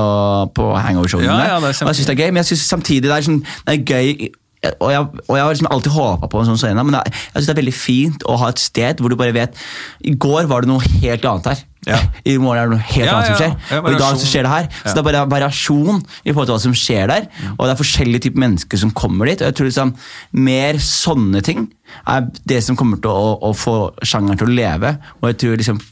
på 0.55 0.69
hangover-showene, 0.79 1.27
Ja, 1.27 1.57
ja, 1.57 1.57
og 1.59 1.67
jeg 1.67 1.99
syns 1.99 2.07
det 2.07 2.15
er 2.15 2.21
gøy, 2.21 2.31
men 2.31 2.43
jeg 2.45 2.53
syns 2.53 2.69
samtidig 2.71 3.09
det 3.09 3.17
er, 3.17 3.27
sånn, 3.27 3.41
det 3.67 3.75
er 3.75 3.83
gøy 3.83 4.29
og 4.63 4.93
jeg, 4.93 5.07
og 5.27 5.35
jeg 5.35 5.43
har 5.43 5.51
liksom 5.51 5.71
alltid 5.75 5.95
håpa 5.97 6.29
på 6.31 6.39
en 6.39 6.49
sånn 6.53 6.61
scene, 6.61 6.85
men 6.87 6.95
jeg, 7.01 7.13
jeg 7.13 7.35
synes 7.35 7.49
det 7.49 7.55
er 7.55 7.61
veldig 7.63 7.75
fint 7.75 8.25
å 8.31 8.39
ha 8.39 8.51
et 8.53 8.63
sted 8.63 9.03
hvor 9.03 9.11
du 9.11 9.19
bare 9.19 9.35
vet 9.35 9.59
I 10.07 10.15
går 10.23 10.47
var 10.51 10.63
det 10.63 10.71
noe 10.71 10.93
helt 11.03 11.27
annet 11.27 11.49
her. 11.51 11.63
Ja. 11.89 11.99
I 12.31 12.37
morgen 12.39 12.61
er 12.61 12.69
det 12.71 12.77
noe 12.77 12.87
helt 12.93 13.09
Ja, 13.09 13.17
annet 13.17 13.33
som 13.33 13.41
skjer. 13.41 13.55
Ja, 13.73 13.81
og 13.83 13.89
i 13.91 13.99
dag 13.99 14.19
så 14.21 14.29
skjer 14.31 14.47
det 14.47 14.53
her. 14.53 14.69
Så 14.85 14.93
det 14.93 15.01
er 15.03 15.07
bare 15.09 15.23
variasjon 15.33 15.99
i 15.99 16.31
forhold 16.31 16.51
til 16.51 16.55
hva 16.55 16.63
som 16.63 16.77
skjer 16.79 17.11
der. 17.11 17.27
Og 17.57 17.65
det 17.65 17.73
er 17.73 17.81
forskjellige 17.81 18.25
typer 18.29 18.45
mennesker 18.45 18.83
som 18.85 18.93
kommer 19.03 19.31
dit. 19.31 19.43
Og 19.43 19.51
jeg 19.51 19.57
tror 19.59 19.71
liksom 19.71 19.95
mer 20.47 20.79
sånne 20.87 21.43
ting 21.47 21.65
er 22.09 22.29
det 22.49 22.61
som 22.65 22.79
kommer 22.79 23.03
til 23.03 23.11
å, 23.11 23.33
å 23.49 23.51
få 23.59 23.77
sjangeren 24.07 24.39
til 24.39 24.53
å 24.53 24.55
leve. 24.61 24.95
Og 25.21 25.33
jeg 25.33 25.41
tror 25.43 25.59
liksom 25.59 25.83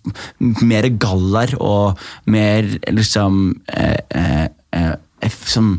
mer 0.63 0.87
gallaer 1.03 1.57
og 1.59 1.99
mer 2.31 2.71
liksom 2.95 3.43
eh, 3.75 3.99
eh, 4.15 4.47
eh, 4.79 5.35
som 5.51 5.75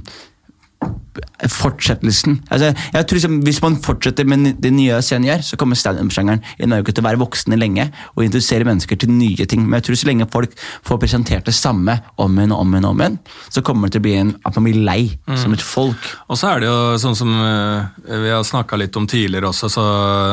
fortsettelsen. 1.51 2.39
Altså, 2.51 2.71
jeg 2.93 3.07
tror 3.07 3.17
liksom, 3.19 3.39
Hvis 3.45 3.61
man 3.63 3.77
fortsetter 3.83 4.27
med 4.27 4.55
det 4.61 4.71
nye 4.73 4.99
gjør, 5.01 5.41
så 5.43 5.57
kommer 5.59 5.75
standup-sjangeren 5.79 6.41
i 6.59 6.69
Norge 6.69 6.93
til 6.93 7.03
å 7.03 7.07
være 7.09 7.19
voksne 7.21 7.57
lenge 7.59 7.89
og 8.15 8.23
introdusere 8.25 8.67
mennesker 8.67 8.99
til 9.01 9.11
nye 9.11 9.45
ting. 9.49 9.65
Men 9.65 9.79
jeg 9.79 9.89
tror 9.89 9.99
så 10.01 10.09
lenge 10.09 10.27
folk 10.31 10.53
får 10.87 11.01
presentert 11.01 11.45
det 11.45 11.55
samme 11.57 11.97
om 12.21 12.37
igjen 12.37 12.53
og 12.55 12.63
om 12.63 12.73
igjen, 12.75 12.87
om 12.91 13.01
igjen, 13.03 13.17
så 13.49 13.63
kommer 13.65 13.87
det 13.89 13.97
til 13.97 14.03
å 14.03 14.07
bli 14.07 14.15
en, 14.21 14.33
at 14.45 14.55
man 14.57 14.67
blir 14.69 14.81
lei 14.85 15.01
som 15.39 15.53
et 15.55 15.61
folk. 15.65 16.07
Og 16.29 16.39
så 16.39 16.51
er 16.53 16.63
det 16.63 16.69
jo 16.69 16.77
sånn 17.01 17.17
som 17.17 17.31
eh, 17.41 18.17
vi 18.23 18.31
har 18.31 18.43
snakka 18.47 18.79
litt 18.79 18.95
om 18.99 19.07
tidligere 19.09 19.49
også, 19.51 19.69
så 19.71 19.85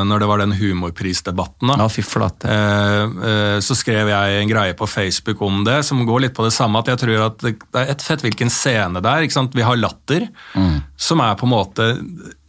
når 0.09 0.23
det 0.23 0.31
var 0.31 0.43
den 0.45 0.57
humorprisdebatten, 0.59 1.69
da, 1.73 1.79
Ja, 1.83 1.89
fy 1.93 2.03
flate. 2.07 2.49
eh, 2.49 3.03
eh, 3.31 3.59
så 3.65 3.77
skrev 3.79 4.09
jeg 4.13 4.43
en 4.43 4.51
greie 4.51 4.75
på 4.79 4.87
Facebook 4.89 5.43
om 5.43 5.65
det, 5.67 5.81
som 5.87 6.05
går 6.07 6.27
litt 6.27 6.35
på 6.37 6.45
det 6.47 6.53
samme. 6.55 6.79
At 6.83 6.93
jeg 6.93 7.03
tror 7.03 7.27
at 7.27 7.39
det 7.43 7.57
er 7.75 7.93
et 7.95 8.03
fett 8.05 8.23
hvilken 8.25 8.51
scene 8.53 9.03
det 9.03 9.11
er. 9.11 9.27
ikke 9.27 9.37
sant? 9.39 9.55
Vi 9.57 9.65
har 9.67 9.77
Latter, 9.79 10.29
som 10.97 11.21
er 11.21 11.35
på 11.41 11.47
en 11.47 11.53
måte 11.53 11.89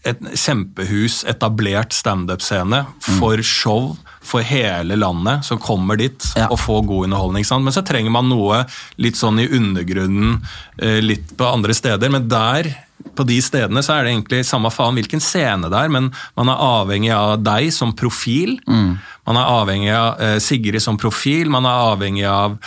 et 0.08 0.20
kjempehus, 0.32 1.24
etablert 1.28 1.92
standup-scene 1.94 2.86
for 3.20 3.42
show 3.44 3.98
for 4.30 4.42
hele 4.46 4.96
landet 5.00 5.44
som 5.48 5.58
kommer 5.60 5.98
dit 6.00 6.24
Ja. 6.38 6.48
og 6.52 6.60
får 6.60 6.86
god 6.88 7.04
underholdning. 7.10 7.44
sant? 7.46 7.64
Men 7.64 7.74
så 7.74 7.84
trenger 7.86 8.12
man 8.12 8.30
noe 8.30 8.66
litt 8.98 9.16
sånn 9.20 9.40
i 9.40 9.48
undergrunnen, 9.48 10.42
eh, 10.82 11.02
litt 11.02 11.36
på 11.38 11.46
andre 11.52 11.74
steder. 11.74 12.10
Men 12.10 12.28
der, 12.30 12.70
på 13.16 13.26
de 13.26 13.40
stedene, 13.42 13.82
så 13.84 13.94
er 14.00 14.04
det 14.06 14.14
egentlig 14.14 14.46
samme 14.46 14.72
faen 14.72 14.96
hvilken 14.96 15.20
scene 15.24 15.70
det 15.70 15.78
er, 15.80 15.90
men 15.90 16.12
man 16.38 16.48
er 16.50 16.56
avhengig 16.64 17.12
av 17.16 17.44
deg 17.44 17.72
som 17.74 17.92
profil. 17.94 18.60
Man 18.68 19.36
er 19.38 19.46
avhengig 19.52 19.92
av 19.94 20.20
eh, 20.22 20.40
Sigrid 20.40 20.82
som 20.82 20.98
profil, 20.98 21.50
man 21.50 21.66
er 21.66 21.96
avhengig 21.96 22.26
av 22.30 22.58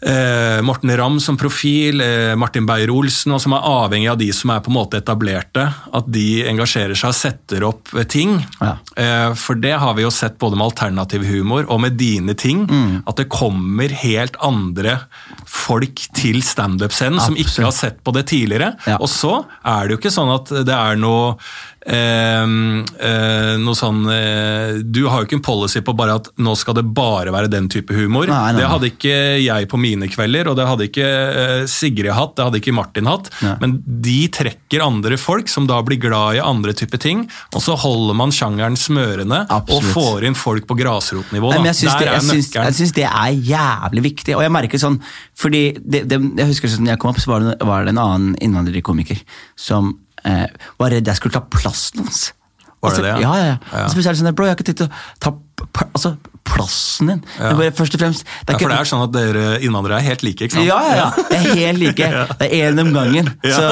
Eh, 0.00 0.62
Morten 0.62 0.96
Ramm 0.96 1.20
som 1.20 1.36
profil, 1.36 2.00
eh, 2.00 2.34
Martin 2.36 2.66
Beyer-Olsen, 2.66 3.32
og 3.32 3.40
som 3.40 3.54
er 3.56 3.64
avhengig 3.64 4.10
av 4.10 4.18
de 4.18 4.28
som 4.32 4.50
er 4.50 4.60
på 4.60 4.68
en 4.68 4.76
måte 4.76 5.00
etablerte. 5.00 5.64
At 5.92 6.10
de 6.12 6.44
engasjerer 6.44 6.94
seg 6.98 7.12
og 7.14 7.16
setter 7.16 7.64
opp 7.64 7.94
eh, 7.94 8.04
ting. 8.04 8.36
Ja. 8.60 8.76
Eh, 8.96 9.30
for 9.34 9.56
det 9.56 9.72
har 9.80 9.96
vi 9.96 10.04
jo 10.04 10.12
sett 10.12 10.38
både 10.38 10.58
med 10.58 10.68
alternativ 10.68 11.24
humor 11.24 11.64
og 11.68 11.80
med 11.80 11.96
dine 11.96 12.36
ting. 12.36 12.66
Mm. 12.68 13.04
At 13.06 13.16
det 13.16 13.30
kommer 13.32 13.88
helt 13.88 14.36
andre 14.44 14.98
folk 15.48 16.02
til 16.16 16.42
standup-scenen 16.44 17.22
som 17.22 17.38
ikke 17.38 17.64
har 17.64 17.74
sett 17.74 18.02
på 18.04 18.12
det 18.12 18.26
tidligere. 18.28 18.74
Ja. 18.86 19.00
Og 19.00 19.08
så 19.08 19.46
er 19.64 19.86
det 19.86 19.96
jo 19.96 20.02
ikke 20.02 20.14
sånn 20.14 20.34
at 20.34 20.52
det 20.66 20.76
er 20.76 21.00
noe 21.00 21.38
noe 21.86 23.76
sånn 23.78 24.00
eh, 24.10 24.78
Du 24.82 25.04
har 25.06 25.22
jo 25.22 25.28
ikke 25.28 25.36
en 25.38 25.44
policy 25.46 25.82
på 25.86 25.94
bare 25.96 26.16
at 26.18 26.30
nå 26.42 26.54
skal 26.58 26.74
det 26.78 26.82
bare 26.96 27.30
være 27.34 27.50
den 27.52 27.68
type 27.70 27.94
humor. 27.94 28.26
Nei, 28.30 28.52
nei, 28.52 28.60
Det 28.60 28.70
hadde 28.72 28.90
ikke 28.90 29.16
jeg 29.42 29.68
på 29.70 29.80
mine 29.80 30.08
kvelder, 30.10 30.50
og 30.50 30.58
det 30.58 30.66
hadde 30.66 30.88
ikke 30.88 31.06
eh, 31.06 31.64
Sigrid 31.70 32.14
hatt, 32.16 32.34
det 32.38 32.46
hadde 32.48 32.60
ikke 32.62 32.74
Martin 32.76 33.10
hatt. 33.10 33.30
Nei. 33.44 33.54
Men 33.62 33.76
de 33.86 34.18
trekker 34.34 34.84
andre 34.84 35.18
folk 35.20 35.50
som 35.52 35.68
da 35.70 35.78
blir 35.86 36.00
glad 36.02 36.40
i 36.40 36.42
andre 36.42 36.74
typer 36.76 37.00
ting, 37.02 37.26
og 37.54 37.62
så 37.62 37.76
holder 37.78 38.18
man 38.18 38.34
sjangeren 38.34 38.78
smørende 38.80 39.44
Absolutt. 39.46 39.92
og 39.92 39.94
får 39.94 40.26
inn 40.28 40.38
folk 40.38 40.66
på 40.68 40.78
grasrotnivå. 40.78 41.52
Jeg 41.56 41.78
syns 41.82 42.50
det, 42.50 42.64
syns 42.80 42.96
det 42.96 43.06
er 43.06 43.36
jævlig 43.52 44.06
viktig. 44.10 44.34
Og 44.38 44.42
jeg 44.44 44.54
merker 44.54 44.82
sånn, 44.82 44.98
fordi 45.36 45.68
det, 45.78 46.06
det, 46.10 46.18
Jeg 46.40 46.50
husker 46.50 46.70
sånn, 46.72 46.90
jeg 46.90 47.00
kom 47.02 47.12
opp, 47.12 47.22
så 47.22 47.34
var 47.34 47.46
det, 47.46 47.56
var 47.66 47.86
det 47.86 47.94
en 47.94 48.02
annen 48.02 48.34
innvandrerkomiker 48.42 49.22
som 49.58 49.94
eh, 50.26 50.46
var 50.80 50.94
redd 50.94 51.12
jeg 51.12 51.20
skulle 51.20 51.36
ta 51.38 51.44
plassen 51.46 52.04
hans. 52.04 52.30
Var 52.82 52.92
det 52.92 52.96
Altså, 52.96 53.02
det, 53.02 53.10
ja? 53.10 53.18
Ja, 53.18 53.34
ja. 53.36 53.58
ja. 53.72 53.84
Altså, 53.86 54.02
sånn, 54.02 54.34
Bro, 54.36 54.46
jeg 54.46 54.54
har 54.54 54.58
ikke 54.58 54.70
tenkt 54.70 54.86
å 54.86 54.90
ta 55.22 55.32
altså, 55.96 56.16
plassen 56.46 57.10
din. 57.10 57.22
Ja. 57.38 57.50
Det 57.50 57.56
går 57.58 57.72
først 57.76 57.96
og 57.96 58.02
fremst 58.02 58.22
det 58.22 58.54
Ja, 58.54 58.56
er 58.56 58.60
for 58.60 58.70
det 58.70 58.76
er 58.78 58.88
sånn 58.88 59.02
at 59.02 59.14
dere 59.14 59.44
innvandrere 59.64 59.98
er 59.98 60.06
helt 60.06 60.22
like, 60.22 60.46
ikke 60.46 60.56
sant? 60.58 60.66
ja, 60.68 60.76
ja, 60.86 60.94
ja. 61.00 61.24
Det 61.30 61.38
er 61.40 61.58
helt 61.58 61.80
like. 61.82 62.10
Det 62.40 62.46
er 62.46 62.70
én 62.70 62.80
om 62.82 62.92
gangen. 62.94 63.30
Så 63.42 63.64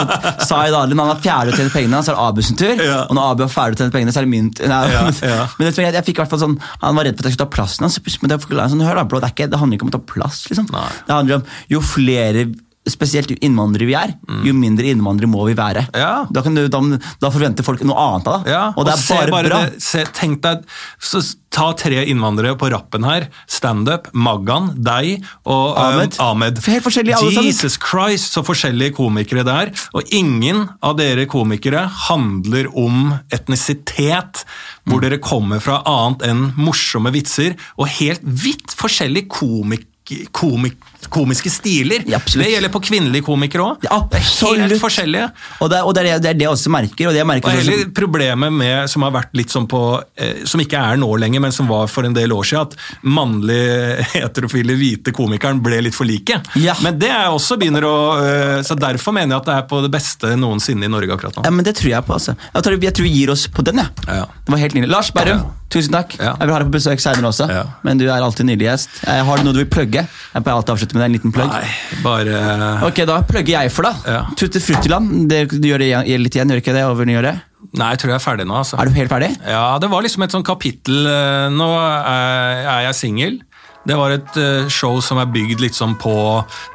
sa 0.49 0.65
jeg 0.67 0.75
da 0.75 0.83
når 0.91 0.99
han 0.99 1.13
har 1.13 1.21
ferdig 1.23 1.55
å 1.55 1.59
tjene 1.61 1.75
pengene, 1.75 2.01
så 2.03 2.13
er 2.13 2.19
det 2.19 2.25
Abus 2.25 2.51
sin 2.51 2.59
tur. 2.59 2.83
Ja. 2.83 2.99
Og 3.07 3.15
når 3.19 3.31
Abu 3.35 3.45
har 3.45 3.53
ferdig 3.53 3.79
å 3.79 3.83
tjene 3.83 3.95
pengene, 3.95 4.15
så 4.15 4.21
er 4.21 4.27
det 4.27 4.33
min 4.35 4.51
tur. 4.57 4.67
Ja, 4.67 5.05
ja. 5.35 5.47
Men 5.61 5.71
jeg, 5.71 5.87
jeg, 5.87 6.05
fikk 6.09 6.19
i 6.19 6.25
hvert 6.25 6.35
fall 6.35 6.43
sånn, 6.43 6.59
Han 6.83 6.99
var 6.99 7.09
redd 7.09 7.19
for 7.19 7.25
at 7.27 7.31
jeg 7.31 7.39
skulle 7.39 7.47
ta 7.47 7.57
plassen 7.59 7.87
hans. 7.87 8.01
Men 8.25 8.35
det, 8.35 8.41
sånn, 8.49 8.85
hør 8.89 9.01
da, 9.01 9.07
bro, 9.09 9.23
det, 9.23 9.33
ikke, 9.37 9.51
det 9.53 9.61
handler 9.61 9.79
ikke 9.79 9.89
om 9.89 9.95
å 9.95 9.97
ta 9.97 10.03
plass. 10.15 10.45
liksom. 10.51 10.69
Nei. 10.75 10.89
Det 11.07 11.19
handler 11.19 11.41
om 11.41 11.49
jo 11.71 11.83
flere 11.85 12.49
Spesielt 12.87 13.31
jo 13.33 13.37
innvandrere 13.41 13.87
vi 13.89 13.95
er, 13.97 14.11
jo 14.45 14.53
mindre 14.53 14.91
innvandrere 14.93 15.31
må 15.33 15.47
vi 15.49 15.55
være. 15.57 15.87
Ja. 15.97 16.27
Da, 16.31 16.43
kan 16.45 16.55
du, 16.55 16.67
da, 16.69 16.81
da 17.23 17.31
forventer 17.33 17.65
folk 17.65 17.81
noe 17.89 17.97
annet 17.97 18.29
av 18.29 18.43
deg. 18.45 18.53
Ja, 18.53 18.65
og 18.77 18.85
det 18.85 18.93
er 18.93 19.01
se 19.01 19.15
bare, 19.33 19.49
bra. 19.49 19.63
det- 19.71 19.81
se, 19.83 20.05
tenk 20.13 20.43
deg, 20.45 20.67
så 21.01 21.23
Ta 21.55 21.69
tre 21.79 22.01
innvandrere 22.11 22.57
på 22.59 22.67
rappen 22.73 23.05
her. 23.07 23.29
Standup, 23.47 24.09
Maggan, 24.13 24.73
deg 24.83 25.23
og 25.47 25.77
Ahmed. 25.79 26.17
Ahmed. 26.19 26.19
Ahmed. 26.19 26.59
Helt 26.67 26.83
forskjellige 26.83 27.15
alle 27.15 27.31
sammen. 27.31 27.47
Jesus 27.47 27.77
Christ, 27.79 28.33
så 28.35 28.43
forskjellige 28.43 28.97
komikere 28.97 29.45
det 29.47 29.55
er. 29.55 29.71
Og 29.95 30.11
ingen 30.11 30.65
av 30.83 30.97
dere 30.99 31.29
komikere 31.31 31.85
handler 32.09 32.67
om 32.75 33.15
etnisitet, 33.31 34.43
hvor 34.85 34.99
Mm. 34.99 35.03
dere 35.03 35.19
kommer 35.23 35.61
fra 35.63 35.81
annet 35.87 36.23
enn 36.27 36.53
morsomme 36.57 37.13
vitser, 37.15 37.55
og 37.79 37.87
helt 37.87 38.23
vidt 38.25 38.75
forskjellige 38.75 39.29
komik 39.29 39.87
komik 40.33 40.77
komiske 41.13 41.51
stiler. 41.53 42.01
Ja, 42.09 42.17
det 42.19 42.47
gjelder 42.49 42.71
på 42.73 42.81
kvinnelige 42.81 43.25
komikere 43.27 43.61
òg. 43.75 43.83
Ja, 43.85 43.99
er 44.09 44.63
Helt 44.65 44.81
forskjellige. 44.81 45.27
Og, 45.61 45.69
det, 45.71 45.81
og 45.85 45.93
det, 45.95 46.05
er, 46.09 46.19
det 46.25 46.31
er 46.31 46.39
det 46.41 46.47
jeg 46.47 46.53
også 46.55 46.71
merker. 46.73 47.11
Og 47.11 47.15
det 47.17 47.25
merker 47.29 47.51
Og 47.53 47.59
som- 47.61 47.73
hele 47.75 47.91
problemet 47.93 48.53
med, 48.57 48.89
som 48.91 49.05
har 49.05 49.13
vært 49.13 49.35
litt 49.37 49.53
sånn 49.53 49.67
på 49.69 49.81
eh, 50.17 50.41
Som 50.49 50.63
ikke 50.65 50.81
er 50.81 50.97
nå 50.97 51.11
lenger, 51.21 51.41
men 51.45 51.53
som 51.53 51.69
var 51.69 51.87
for 51.93 52.09
en 52.09 52.17
del 52.17 52.33
år 52.33 52.49
siden, 52.49 52.73
at 52.73 53.05
mannlige 53.05 54.07
heterofile 54.15 54.77
hvite 54.81 55.13
komikeren 55.15 55.61
ble 55.65 55.83
litt 55.85 55.95
for 55.97 56.09
like. 56.09 56.41
Ja. 56.57 56.75
Men 56.85 56.97
det 56.99 57.11
er 57.13 57.29
også 57.33 57.59
begynner 57.61 57.85
å 57.89 57.97
eh, 58.25 58.63
Så 58.67 58.77
derfor 58.81 59.13
mener 59.17 59.37
jeg 59.37 59.43
at 59.43 59.51
det 59.51 59.57
er 59.61 59.69
på 59.71 59.83
det 59.85 59.93
beste 59.95 60.33
noensinne 60.41 60.89
i 60.89 60.93
Norge 60.93 61.13
akkurat 61.19 61.37
nå. 61.37 61.45
Ja, 61.45 61.53
men 61.53 61.69
Det 61.69 61.77
tror 61.81 61.93
jeg 61.93 62.09
på. 62.09 62.17
altså. 62.17 62.37
Jeg 62.55 62.65
tror, 62.65 62.81
jeg 62.89 62.97
tror 62.97 63.09
vi 63.11 63.13
gir 63.19 63.35
oss 63.37 63.45
på 63.53 63.63
den. 63.67 63.83
jeg. 63.85 64.09
Ja. 64.09 64.25
Det 64.45 64.57
var 64.57 64.65
helt 64.65 64.75
nydelig. 64.79 64.91
Lars 64.95 65.13
Berrum, 65.15 65.45
tusen 65.73 65.93
takk. 65.95 66.17
Jeg 66.17 66.41
vil 66.49 66.55
ha 66.57 66.63
deg 66.65 66.73
på 66.73 66.77
besøk 66.79 67.01
senere 67.05 67.29
også. 67.29 67.47
Men 67.85 68.01
du 68.01 68.07
er 68.09 68.19
alltid 68.25 68.49
nydelig 68.49 68.71
gjest. 68.73 68.99
Eh, 69.07 69.21
Har 69.25 69.37
du 69.41 69.45
noe 69.45 69.53
du 69.57 69.61
vil 69.65 69.71
plugge? 69.71 69.94
Jeg 70.03 70.43
pleier 70.45 70.59
alltid 70.59 70.73
å 70.73 70.77
avslutte 70.77 70.99
med 70.99 71.07
en 71.07 71.15
liten 71.17 71.35
plugg. 71.35 71.53
Nei, 71.55 72.01
bare 72.05 72.43
Ok, 72.89 73.03
Da 73.09 73.21
plugger 73.29 73.55
jeg 73.61 73.73
for 73.75 73.87
deg. 73.89 74.05
Ja. 74.11 74.23
Tutte 74.41 74.63
Fruttiland. 74.65 75.25
Det, 75.31 75.45
du 75.55 75.69
gjør 75.71 75.85
det 75.85 76.21
litt 76.21 76.37
igjen, 76.37 76.51
gjør 76.51 76.63
ikke 76.65 76.77
det? 76.77 76.85
over 76.91 77.09
nyåret? 77.09 77.43
Nei, 77.75 77.89
jeg 77.95 78.03
tror 78.03 78.13
jeg 78.13 78.19
er 78.21 78.25
ferdig 78.25 78.47
nå, 78.47 78.59
altså. 78.61 78.77
Er 78.79 78.91
du 78.91 78.97
helt 78.99 79.11
ferdig? 79.11 79.31
Ja, 79.49 79.65
det 79.83 79.89
var 79.91 80.05
liksom 80.05 80.27
et 80.27 80.35
sånn 80.35 80.45
kapittel 80.47 81.07
eh, 81.09 81.47
Nå 81.55 81.69
er 81.81 82.85
jeg 82.91 82.99
singel. 82.99 83.39
Det 83.85 83.97
var 84.01 84.15
et 84.15 84.37
eh, 84.41 84.69
show 84.73 84.97
som 85.05 85.19
er 85.21 85.27
bygd 85.29 85.61
liksom 85.61 85.97
på 86.01 86.15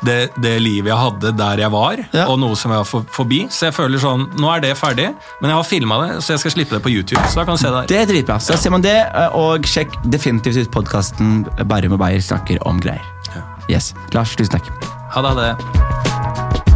det, 0.05 0.29
det 0.37 0.55
livet 0.61 0.91
jeg 0.91 0.99
hadde 0.99 1.31
der 1.39 1.63
jeg 1.63 1.71
var, 1.73 2.03
Ja. 2.13 2.27
og 2.29 2.37
noe 2.41 2.55
som 2.59 2.71
jeg 2.71 2.83
var 2.83 3.05
forbi. 3.15 3.39
Så 3.49 3.65
jeg 3.69 3.73
føler 3.73 3.97
sånn 4.01 4.27
Nå 4.39 4.51
er 4.53 4.61
det 4.61 4.75
ferdig, 4.77 5.07
men 5.41 5.49
jeg 5.49 5.57
har 5.57 5.65
filma 5.65 5.97
det, 6.05 6.11
så 6.23 6.35
jeg 6.35 6.43
skal 6.43 6.51
slippe 6.51 6.77
det 6.77 6.83
på 6.85 6.93
YouTube. 6.93 7.23
Så 7.27 7.41
da 7.41 7.45
kan 7.49 7.57
du 7.57 7.61
se 7.63 7.67
det 7.71 7.79
der. 7.79 7.87
Det 7.89 7.97
er 8.03 8.05
dritbra. 8.13 8.37
Så 8.39 8.57
ser 8.61 8.69
man 8.75 8.85
det, 8.85 8.95
eh, 9.09 9.29
og 9.33 9.65
sjekk 9.65 9.97
definitivt 10.05 10.61
ut 10.67 10.71
podkasten 10.71 11.47
Bærum 11.65 11.97
og 11.97 11.99
Beyer 12.05 12.21
snakker 12.21 12.61
om 12.69 12.79
greier. 12.79 13.01
Ja. 13.33 13.41
Yes. 13.69 13.93
Lars, 14.13 14.35
tusen 14.37 14.59
takk. 14.59 14.69
Ha 15.13 15.21
det. 15.25 15.33
Ha 15.33 15.41
det. 15.41 16.69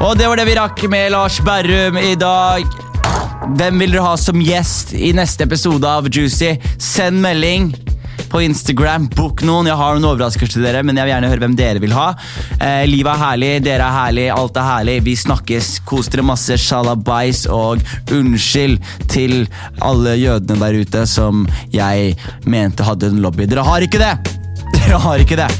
Og 0.00 0.16
det 0.18 0.26
var 0.30 0.40
det 0.40 0.46
vi 0.48 0.54
rakk 0.56 0.86
med 0.90 1.12
Lars 1.12 1.40
Berrum 1.44 1.98
i 2.00 2.14
dag. 2.18 2.89
Hvem 3.40 3.78
vil 3.80 3.94
dere 3.94 4.04
ha 4.04 4.16
som 4.20 4.40
gjest 4.44 4.92
i 4.92 5.14
neste 5.16 5.46
episode 5.46 5.88
av 5.88 6.08
Juicy? 6.12 6.52
Send 6.76 7.22
melding 7.24 7.70
på 8.30 8.42
Instagram. 8.44 9.06
Book 9.16 9.40
noen. 9.48 9.70
Jeg 9.70 9.80
har 9.80 9.96
noen 9.96 10.10
overraskelser 10.10 10.58
til 10.58 10.66
dere, 10.66 10.82
men 10.84 10.98
jeg 10.98 11.08
vil 11.08 11.14
gjerne 11.14 11.30
høre 11.32 11.42
hvem 11.46 11.56
dere 11.58 11.82
vil 11.82 11.94
ha. 11.96 12.10
Eh, 12.58 12.84
livet 12.90 13.14
er 13.14 13.22
herlig, 13.22 13.50
dere 13.64 13.86
er 13.86 13.96
herlig, 13.96 14.26
alt 14.34 14.60
er 14.60 14.68
herlig. 14.68 14.98
Vi 15.08 15.16
snakkes. 15.22 15.72
Kos 15.88 16.12
dere 16.12 16.26
masse. 16.28 16.60
Shalabais 16.60 17.46
og 17.48 17.80
unnskyld 18.12 18.76
til 19.08 19.48
alle 19.80 20.18
jødene 20.20 20.60
der 20.60 20.84
ute 20.84 21.06
som 21.08 21.48
jeg 21.72 22.14
mente 22.44 22.86
hadde 22.86 23.08
en 23.08 23.24
lobby. 23.24 23.48
Dere 23.48 23.64
har 23.66 23.88
ikke 23.88 24.04
det! 24.04 24.14
Dere 24.76 25.00
har 25.00 25.24
ikke 25.24 25.40
det. 25.40 25.50